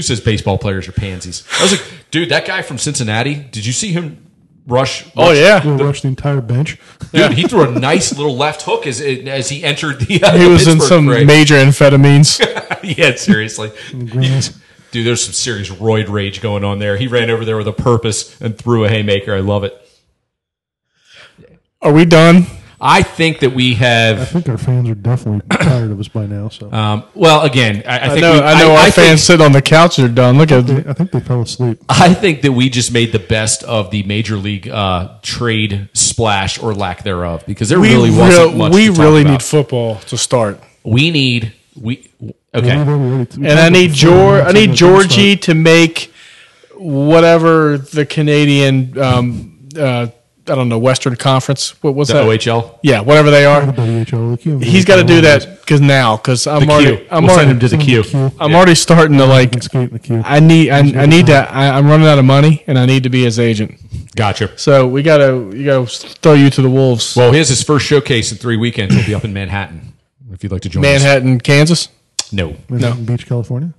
who 0.00 0.02
says 0.02 0.18
baseball 0.20 0.56
players 0.56 0.88
are 0.88 0.92
pansies? 0.92 1.44
I 1.58 1.62
was 1.64 1.72
like, 1.72 1.82
dude, 2.10 2.30
that 2.30 2.46
guy 2.46 2.62
from 2.62 2.78
Cincinnati. 2.78 3.34
Did 3.34 3.66
you 3.66 3.72
see 3.72 3.92
him 3.92 4.26
rush? 4.66 5.04
Oh, 5.14 5.32
yeah. 5.32 5.62
We'll 5.62 5.76
rush 5.76 6.00
the 6.00 6.08
entire 6.08 6.40
bench. 6.40 6.78
dude, 7.12 7.32
he 7.34 7.42
threw 7.46 7.68
a 7.68 7.70
nice 7.70 8.16
little 8.16 8.34
left 8.34 8.62
hook 8.62 8.86
as 8.86 9.00
as 9.02 9.50
he 9.50 9.62
entered 9.62 10.00
the. 10.00 10.22
Uh, 10.22 10.32
He 10.38 10.44
the 10.44 10.48
was 10.50 10.66
in 10.66 10.80
some 10.80 11.06
parade. 11.06 11.26
major 11.26 11.54
amphetamines. 11.56 12.40
yeah, 12.98 13.14
seriously. 13.16 13.72
Greens. 13.90 14.58
Dude, 14.90 15.06
there's 15.06 15.22
some 15.22 15.34
serious 15.34 15.68
roid 15.68 16.08
rage 16.08 16.40
going 16.40 16.64
on 16.64 16.78
there. 16.78 16.96
He 16.96 17.06
ran 17.06 17.28
over 17.30 17.44
there 17.44 17.58
with 17.58 17.68
a 17.68 17.72
purpose 17.72 18.40
and 18.40 18.56
threw 18.56 18.86
a 18.86 18.88
haymaker. 18.88 19.34
I 19.34 19.40
love 19.40 19.64
it. 19.64 19.76
Are 21.82 21.92
we 21.92 22.06
done? 22.06 22.46
I 22.82 23.02
think 23.02 23.40
that 23.40 23.50
we 23.52 23.74
have. 23.74 24.20
I 24.20 24.24
think 24.24 24.48
our 24.48 24.56
fans 24.56 24.88
are 24.88 24.94
definitely 24.94 25.42
tired 25.58 25.90
of 25.90 26.00
us 26.00 26.08
by 26.08 26.26
now. 26.26 26.48
So 26.48 26.72
Um, 26.72 27.04
well, 27.14 27.42
again, 27.42 27.82
I, 27.86 27.98
I 27.98 28.04
I 28.04 28.08
think 28.08 28.20
know, 28.22 28.32
we, 28.32 28.38
I 28.40 28.58
know 28.62 28.72
our 28.72 28.82
think- 28.84 28.94
fans 28.94 29.22
sitting 29.22 29.44
on 29.44 29.52
the 29.52 29.60
couch 29.62 29.96
they're 29.98 30.08
done. 30.08 30.38
Look 30.38 30.50
at 30.50 30.66
They- 30.66 30.88
I 30.88 30.92
think 30.94 31.10
they 31.10 31.20
fell 31.20 31.42
asleep. 31.42 31.78
I 31.88 32.14
think 32.14 32.42
that 32.42 32.52
we 32.52 32.70
just 32.70 32.92
made 32.92 33.12
the 33.12 33.18
best 33.18 33.62
of 33.64 33.90
the 33.90 34.02
major 34.04 34.36
league 34.36 34.68
uh, 34.68 35.10
trade 35.22 35.88
splash 35.92 36.58
or 36.62 36.72
lack 36.74 37.02
thereof 37.04 37.44
because 37.46 37.68
there 37.68 37.80
we 37.80 37.90
really 37.90 38.10
wasn't 38.10 38.48
real- 38.48 38.56
much. 38.58 38.72
we 38.72 38.86
to 38.86 38.92
talk 38.92 38.98
really 39.00 39.20
about. 39.22 39.30
need 39.32 39.42
football 39.42 39.96
to 39.96 40.16
start. 40.16 40.60
we 40.82 41.10
need 41.10 41.52
We 41.80 42.08
okay. 42.54 42.76
already- 42.76 42.84
we 42.90 42.94
already- 42.94 43.40
we 43.40 43.46
And 43.46 43.58
I 43.60 43.68
need 43.68 43.90
before, 43.92 44.10
Geor- 44.38 44.42
we 44.44 44.48
I 44.48 44.52
need 44.52 44.72
Georgie 44.74 45.36
to 45.36 45.54
make 45.54 46.12
whatever 46.76 47.76
the 47.78 48.06
Canadian 48.06 48.98
um, 48.98 49.58
uh, 49.78 50.06
I 50.48 50.54
don't 50.54 50.68
know 50.68 50.78
Western 50.78 51.16
Conference. 51.16 51.80
What 51.82 51.94
was 51.94 52.08
The 52.08 52.14
that? 52.14 52.24
OHL. 52.24 52.78
Yeah, 52.82 53.00
whatever 53.00 53.30
they 53.30 53.42
The 53.42 53.50
are. 53.50 53.62
WHL. 53.62 54.30
Look, 54.30 54.44
you 54.44 54.58
He's 54.58 54.84
got 54.84 54.96
to 54.96 55.04
do 55.04 55.20
that 55.20 55.60
because 55.60 55.80
now 55.80 56.16
because 56.16 56.46
I'm 56.46 56.66
The 56.66 56.72
already 56.72 56.96
Q. 56.96 57.06
I'm 57.10 57.22
we'll 57.24 57.32
already 57.32 57.46
send 57.48 57.62
him 57.62 57.68
to 57.68 57.76
the 57.76 57.82
queue. 57.82 58.02
to 58.02 58.08
Q. 58.08 58.32
I'm 58.40 58.54
already 58.54 58.74
starting 58.74 59.18
to 59.18 59.26
like. 59.26 59.52
can 59.52 59.60
skate 59.60 59.90
in 59.92 60.20
the. 60.20 60.22
I 60.26 60.40
need 60.40 60.70
I, 60.70 60.78
I 60.78 61.06
need 61.06 61.26
to 61.26 61.34
I, 61.34 61.76
I'm 61.76 61.86
running 61.86 62.06
out 62.08 62.18
of 62.18 62.24
money 62.24 62.64
and 62.66 62.78
I 62.78 62.86
need 62.86 63.02
to 63.04 63.10
be 63.10 63.22
his 63.24 63.38
agent. 63.38 63.76
Gotcha. 64.16 64.56
So 64.58 64.88
we 64.88 65.02
gotta 65.02 65.50
you 65.56 65.64
gotta 65.64 65.86
throw 65.86 66.32
you 66.34 66.50
to 66.50 66.62
the 66.62 66.70
wolves. 66.70 67.14
Well, 67.14 67.30
he 67.32 67.38
has 67.38 67.48
his 67.48 67.62
first 67.62 67.86
showcase 67.86 68.32
in 68.32 68.38
three 68.38 68.56
weekends. 68.56 68.94
He'll 68.94 69.06
be 69.06 69.14
up 69.14 69.24
in 69.24 69.32
Manhattan. 69.32 69.92
If 70.32 70.42
you'd 70.42 70.52
like 70.52 70.62
to 70.62 70.68
join 70.68 70.84
us. 70.84 70.90
Manhattan, 71.02 71.38
Kansas, 71.40 71.88
No, 72.32 72.56
Manhattan 72.68 73.04
Beach, 73.04 73.26
California. 73.26 73.72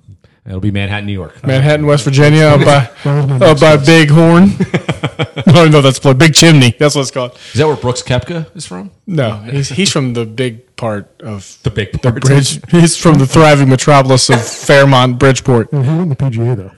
It'll 0.46 0.60
be 0.60 0.72
Manhattan, 0.72 1.06
New 1.06 1.14
York. 1.14 1.46
Manhattan, 1.46 1.86
West 1.86 2.04
Virginia, 2.04 2.46
up 2.46 2.60
by 2.66 2.90
That 3.04 3.30
was 3.30 3.42
up 3.42 3.60
by 3.60 3.78
guess. 3.78 3.86
Bighorn. 3.86 4.50
oh 5.56 5.70
no, 5.72 5.82
that's 5.82 6.00
the 6.00 6.16
Big 6.16 6.34
Chimney. 6.34 6.72
That's 6.80 6.96
what 6.96 7.02
it's 7.02 7.12
called. 7.12 7.38
Is 7.54 7.60
that 7.60 7.68
where 7.68 7.76
Brooks 7.76 8.02
Koepka 8.02 8.56
is 8.56 8.66
from? 8.66 8.90
No, 9.06 9.36
he's 9.38 9.70
he's 9.70 9.92
from 9.92 10.14
the 10.14 10.26
big 10.26 10.76
part 10.78 11.22
of 11.22 11.60
The 11.62 11.70
big 11.70 12.02
part. 12.02 12.22
Bridge. 12.22 12.60
He's 12.72 12.98
from 12.98 13.16
the 13.20 13.28
thriving 13.28 13.70
metropolis 13.70 14.30
of 14.30 14.42
Fairmont, 14.68 15.20
Bridgeport. 15.20 15.70
Yeah, 15.72 15.84
he 15.84 15.90
won 15.90 16.10
the 16.10 16.16
PGA 16.16 16.56
though. 16.56 16.72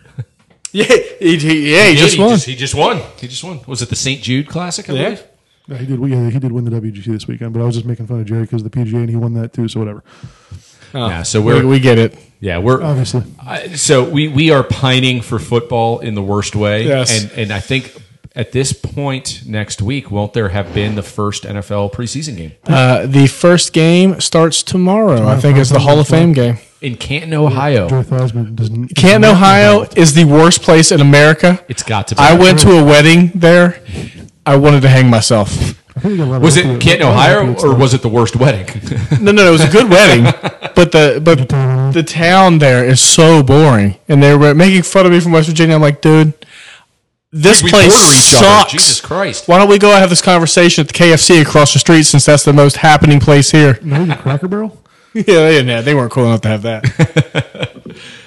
Yeah, 0.73 0.85
he, 1.19 1.37
he, 1.37 1.71
yeah, 1.73 1.85
he 1.85 1.91
Yeah, 1.91 1.95
just 1.95 2.15
he 2.15 2.21
won. 2.21 2.29
Just, 2.31 2.45
he 2.47 2.55
just 2.55 2.75
won. 2.75 2.97
He 3.17 3.27
just 3.27 3.43
won. 3.43 3.61
Was 3.67 3.81
it 3.81 3.89
the 3.89 3.95
St. 3.95 4.21
Jude 4.21 4.49
Classic? 4.49 4.89
I 4.89 4.93
Yeah. 4.93 5.03
believe. 5.03 5.23
Yeah, 5.67 5.77
he 5.77 5.85
did. 5.85 5.99
Yeah, 6.09 6.29
he 6.29 6.39
did 6.39 6.51
win 6.51 6.65
the 6.65 6.71
WGC 6.71 7.05
this 7.05 7.27
weekend. 7.27 7.53
But 7.53 7.61
I 7.61 7.65
was 7.65 7.75
just 7.75 7.85
making 7.85 8.07
fun 8.07 8.19
of 8.19 8.25
Jerry 8.25 8.41
because 8.41 8.63
of 8.63 8.69
the 8.71 8.77
PGA 8.77 8.95
and 8.95 9.09
he 9.09 9.15
won 9.15 9.33
that 9.35 9.53
too. 9.53 9.67
So 9.69 9.79
whatever. 9.79 10.03
Yeah. 10.93 11.23
So 11.23 11.41
we, 11.41 11.53
we're 11.53 11.67
we 11.67 11.79
get 11.79 11.97
it. 11.97 12.17
yeah 12.39 12.57
we're 12.59 12.81
Obviously, 12.83 13.23
I- 13.39 13.69
so 13.75 14.03
we 14.03 14.27
we 14.27 14.51
are 14.51 14.63
pining 14.63 15.21
for 15.21 15.39
football 15.39 15.99
in 15.99 16.13
the 16.15 16.21
worst 16.23 16.55
way. 16.55 16.87
Yes. 16.87 17.23
And 17.23 17.31
and 17.33 17.51
I 17.53 17.59
think 17.59 17.95
at 18.35 18.51
this 18.51 18.73
point 18.73 19.43
next 19.45 19.81
week, 19.81 20.09
won't 20.09 20.33
there 20.33 20.49
have 20.49 20.73
been 20.73 20.95
the 20.95 21.03
first 21.03 21.43
NFL 21.43 21.93
preseason 21.93 22.35
game 22.37 22.51
Uh, 22.65 23.05
the 23.05 23.27
first 23.27 23.73
game 23.73 24.19
starts 24.19 24.63
tomorrow. 24.63 25.27
I 25.27 25.39
think 25.39 25.57
it's 25.57 25.69
the 25.69 25.79
Hall 25.79 25.99
of 25.99 26.07
Fame 26.07 26.33
game. 26.33 26.57
in 26.81 26.95
Canton, 26.97 27.33
Ohio? 27.35 27.87
Joey 27.87 28.03
Theismann 28.03 28.55
doesn't. 28.55 28.87
Canton, 28.95 29.29
Ohio 29.31 29.85
is 29.95 30.13
the 30.15 30.25
worst 30.25 30.63
place 30.63 30.91
in 30.91 30.99
America. 30.99 31.63
It's 31.69 31.83
got 31.83 32.07
to 32.09 32.15
be. 32.15 32.21
I 32.21 32.33
went 32.33 32.59
to 32.61 32.71
a 32.79 32.83
wedding 32.83 33.31
there. 33.35 33.79
I 34.45 34.55
wanted 34.57 34.81
to 34.81 34.89
hang 34.89 35.09
myself. 35.09 35.79
I 35.95 35.99
think 35.99 36.11
he 36.13 36.17
got 36.17 36.27
a 36.27 36.29
lot 36.29 36.35
of 36.37 36.41
Was 36.43 36.57
it 36.57 36.81
Canton, 36.81 37.07
a 37.07 37.11
lot 37.11 37.31
of 37.31 37.49
Ohio, 37.49 37.71
or 37.71 37.75
was 37.75 37.93
it 37.93 38.01
the 38.01 38.09
worst 38.09 38.35
wedding? 38.35 38.67
No, 39.21 39.31
no, 39.31 39.43
no, 39.43 39.47
it 39.49 39.51
was 39.51 39.63
a 39.63 39.69
good 39.69 39.89
wedding, 39.89 40.23
but 40.75 40.91
the 40.91 41.21
but 41.23 41.49
the 41.93 42.03
town 42.03 42.57
there 42.59 42.83
is 42.83 42.99
so 42.99 43.43
boring, 43.43 43.97
and 44.07 44.21
they 44.21 44.35
were 44.35 44.55
making 44.55 44.81
fun 44.83 45.05
of 45.05 45.11
me 45.11 45.19
from 45.19 45.33
West 45.33 45.49
Virginia. 45.49 45.75
I'm 45.75 45.81
like, 45.81 46.01
dude, 46.01 46.33
this 47.31 47.61
we 47.63 47.69
place 47.69 47.91
border 47.91 48.05
each 48.15 48.33
other. 48.35 48.45
sucks. 48.45 48.71
Jesus 48.71 49.01
Christ. 49.01 49.47
Why 49.47 49.57
don't 49.59 49.69
we 49.69 49.77
go 49.79 49.91
and 49.91 49.99
have 49.99 50.09
this 50.09 50.21
conversation 50.21 50.81
at 50.83 50.87
the 50.87 50.93
KFC 50.93 51.41
across 51.41 51.73
the 51.73 51.79
street 51.79 52.03
since 52.03 52.25
that's 52.25 52.43
the 52.43 52.53
most 52.53 52.77
happening 52.77 53.19
place 53.19 53.51
here? 53.51 53.79
No, 53.81 54.05
the 54.05 54.15
Cracker 54.15 54.47
Barrel. 54.47 54.79
yeah, 55.13 55.23
they 55.23 55.51
didn't 55.51 55.69
have, 55.69 55.85
they 55.85 55.93
weren't 55.93 56.11
cool 56.11 56.25
enough 56.25 56.41
to 56.41 56.47
have 56.47 56.61
that. 56.63 57.71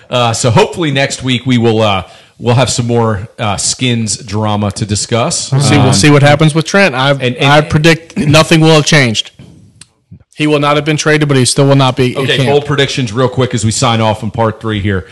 Uh, 0.08 0.32
so 0.32 0.50
hopefully 0.52 0.92
next 0.92 1.24
week 1.24 1.44
we 1.46 1.58
will 1.58 1.82
uh, 1.82 2.08
we'll 2.38 2.54
have 2.54 2.70
some 2.70 2.86
more 2.86 3.28
uh, 3.38 3.56
skins 3.56 4.16
drama 4.18 4.70
to 4.72 4.86
discuss. 4.86 5.48
see, 5.50 5.76
we'll 5.78 5.92
see 5.92 6.10
what 6.10 6.22
happens 6.22 6.54
with 6.54 6.64
Trent. 6.66 6.94
I 6.94 7.10
and- 7.12 7.22
and- 7.22 7.44
I 7.44 7.60
predict 7.62 8.16
nothing 8.16 8.60
will 8.60 8.74
have 8.74 8.86
changed. 8.86 9.32
He 10.36 10.46
will 10.46 10.58
not 10.60 10.76
have 10.76 10.84
been 10.84 10.98
traded, 10.98 11.28
but 11.28 11.36
he 11.38 11.46
still 11.46 11.66
will 11.66 11.76
not 11.76 11.96
be. 11.96 12.12
in 12.12 12.18
Okay, 12.18 12.36
camp. 12.36 12.48
bold 12.50 12.66
predictions 12.66 13.10
real 13.12 13.28
quick 13.28 13.54
as 13.54 13.64
we 13.64 13.70
sign 13.70 14.00
off 14.02 14.22
on 14.22 14.30
part 14.30 14.60
three 14.60 14.80
here. 14.80 15.08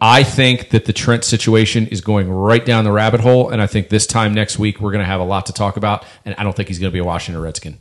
I 0.00 0.24
think 0.24 0.70
that 0.70 0.84
the 0.84 0.92
Trent 0.92 1.22
situation 1.24 1.86
is 1.86 2.00
going 2.00 2.28
right 2.28 2.62
down 2.66 2.84
the 2.84 2.90
rabbit 2.90 3.20
hole, 3.20 3.50
and 3.50 3.62
I 3.62 3.68
think 3.68 3.88
this 3.88 4.04
time 4.06 4.34
next 4.34 4.58
week 4.58 4.80
we're 4.80 4.90
going 4.90 5.00
to 5.04 5.06
have 5.06 5.20
a 5.20 5.24
lot 5.24 5.46
to 5.46 5.52
talk 5.52 5.76
about. 5.76 6.04
And 6.24 6.34
I 6.36 6.42
don't 6.42 6.54
think 6.56 6.68
he's 6.68 6.80
going 6.80 6.90
to 6.90 6.92
be 6.92 6.98
a 6.98 7.04
Washington 7.04 7.40
Redskin. 7.40 7.78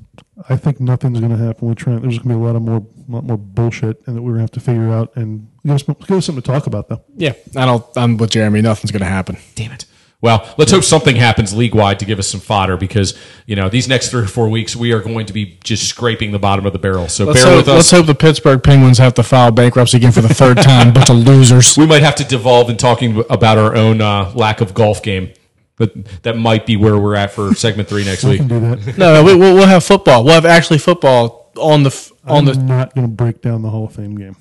I 0.48 0.56
think 0.56 0.80
nothing's 0.80 1.20
going 1.20 1.36
to 1.36 1.44
happen 1.44 1.68
with 1.68 1.80
Trent. 1.80 2.04
There's 2.04 2.20
going 2.20 2.30
to 2.30 2.36
be 2.36 2.42
a 2.42 2.46
lot 2.46 2.56
of 2.56 2.62
more, 2.62 2.86
lot 3.10 3.24
more 3.24 3.38
bullshit, 3.40 4.04
and 4.06 4.16
that 4.16 4.22
we're 4.22 4.34
going 4.34 4.38
to 4.40 4.44
have 4.44 4.52
to 4.52 4.60
figure 4.60 4.90
out 4.92 5.12
and 5.16 5.48
give 5.66 5.76
us, 5.76 5.84
give 5.84 6.12
us 6.12 6.26
something 6.26 6.42
to 6.42 6.52
talk 6.52 6.68
about, 6.68 6.90
though. 6.90 7.02
Yeah, 7.16 7.34
I 7.56 7.66
don't. 7.66 7.86
I'm 7.96 8.18
with 8.18 8.32
Jeremy. 8.32 8.62
Nothing's 8.62 8.92
going 8.92 9.02
to 9.02 9.06
happen. 9.08 9.38
Damn 9.56 9.72
it. 9.72 9.86
Well, 10.22 10.48
let's 10.58 10.72
hope 10.72 10.86
something 10.86 11.18
happens 11.18 11.54
league 11.54 11.76
wide 11.76 12.00
to 12.00 12.06
give 12.06 12.18
us 12.18 12.30
some 12.30 12.40
fodder 12.40 12.78
because 12.78 13.18
you 13.46 13.58
know 13.58 13.68
these 13.68 13.90
next 13.90 14.08
three 14.10 14.22
or 14.24 14.28
four 14.28 14.48
weeks 14.48 14.74
we 14.74 14.94
are 14.94 15.02
going 15.02 15.26
to 15.26 15.34
be 15.34 15.60
just 15.66 15.86
scraping 15.86 16.32
the 16.32 16.40
bottom 16.40 16.66
of 16.66 16.72
the 16.72 16.80
barrel. 16.80 17.10
So 17.10 17.26
Let's 17.26 17.42
bear 17.44 17.50
hope, 17.50 17.58
with 17.58 17.68
us. 17.68 17.76
let's 17.76 17.92
hope 17.92 18.06
the 18.06 18.16
Pittsburgh 18.16 18.64
Penguins 18.64 19.00
have 19.00 19.14
to 19.16 19.24
file 19.24 19.52
bankruptcy 19.52 19.98
again 19.98 20.14
for 20.14 20.22
the 20.22 20.34
third 20.34 20.58
time. 20.62 20.94
Bunch 20.94 21.10
of 21.10 21.18
losers. 21.18 21.78
we 21.78 21.86
might 21.86 22.04
have 22.04 22.16
to 22.16 22.24
devolve 22.24 22.70
in 22.70 22.78
talking 22.78 23.22
about 23.30 23.58
our 23.58 23.76
own 23.76 24.00
uh, 24.00 24.32
lack 24.34 24.62
of 24.62 24.74
golf 24.74 25.04
game. 25.04 25.34
But 25.76 26.22
that 26.24 26.38
might 26.38 26.66
be 26.66 26.78
where 26.78 26.98
we're 26.98 27.16
at 27.16 27.32
for 27.32 27.54
segment 27.56 27.90
three 27.90 28.06
next 28.06 28.24
week. 28.24 28.38
can 28.38 28.48
do 28.48 28.60
that. 28.62 28.98
No, 28.98 29.16
no, 29.16 29.24
we, 29.26 29.36
we'll, 29.36 29.56
we'll 29.56 29.68
have 29.68 29.84
football. 29.84 30.24
We'll 30.24 30.36
have 30.36 30.46
actually 30.46 30.78
football 30.78 31.52
on 31.58 31.84
the 31.84 32.12
on 32.24 32.48
I'm 32.48 32.56
the. 32.56 32.64
not 32.64 32.96
going 32.96 33.08
to 33.08 33.14
break 33.14 33.42
down 33.42 33.62
the 33.62 33.70
Hall 33.72 33.86
of 33.88 33.94
Fame 33.94 34.16
game. 34.16 34.38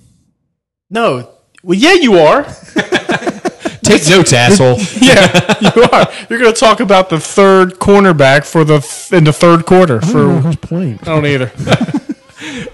No, 0.93 1.31
well, 1.63 1.79
yeah, 1.79 1.95
you 1.95 2.19
are. 2.19 2.45
Take 3.83 4.09
notes, 4.09 4.33
asshole. 4.33 4.79
Yeah, 5.01 5.59
you 5.75 5.83
are. 5.91 6.07
You're 6.31 6.39
going 6.39 6.53
to 6.53 6.59
talk 6.59 6.81
about 6.81 7.09
the 7.11 7.19
third 7.19 7.75
cornerback 7.81 8.45
for 8.45 8.63
the 8.65 8.79
th- 8.81 9.13
in 9.13 9.25
the 9.25 9.33
third 9.33 9.67
quarter. 9.67 9.99
I 10.03 10.07
For 10.07 10.29
who's 10.41 10.57
playing. 10.57 11.01
I 11.03 11.07
don't 11.07 11.27
either. 11.27 11.51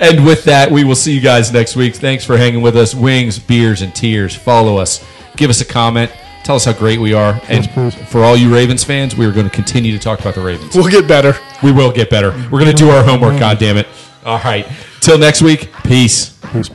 And 0.00 0.24
with 0.24 0.44
that, 0.44 0.70
we 0.70 0.82
will 0.84 0.94
see 0.94 1.12
you 1.12 1.20
guys 1.20 1.52
next 1.52 1.76
week. 1.76 1.94
Thanks 1.96 2.24
for 2.24 2.38
hanging 2.38 2.62
with 2.62 2.74
us. 2.76 2.94
Wings, 2.94 3.38
beers, 3.38 3.82
and 3.82 3.94
tears. 3.94 4.34
Follow 4.34 4.78
us. 4.78 5.04
Give 5.36 5.50
us 5.50 5.60
a 5.60 5.64
comment. 5.64 6.10
Tell 6.42 6.56
us 6.56 6.64
how 6.64 6.72
great 6.72 6.98
we 6.98 7.12
are. 7.12 7.38
And 7.48 7.70
for 8.08 8.24
all 8.24 8.34
you 8.34 8.52
Ravens 8.52 8.82
fans, 8.82 9.14
we 9.14 9.26
are 9.26 9.32
going 9.32 9.44
to 9.48 9.54
continue 9.54 9.92
to 9.92 9.98
talk 9.98 10.20
about 10.20 10.34
the 10.34 10.40
Ravens. 10.40 10.74
We'll 10.74 10.88
get 10.88 11.06
better. 11.06 11.36
We 11.62 11.70
will 11.72 11.92
get 11.92 12.08
better. 12.08 12.30
We're 12.50 12.60
going 12.60 12.70
to 12.70 12.76
do 12.76 12.88
our 12.88 13.04
homework, 13.04 13.38
God 13.38 13.58
damn 13.58 13.76
it. 13.76 13.86
All 14.24 14.38
right. 14.38 14.66
Till 15.00 15.18
next 15.18 15.42
week, 15.42 15.70
peace. 15.84 16.38
Peace. 16.50 16.70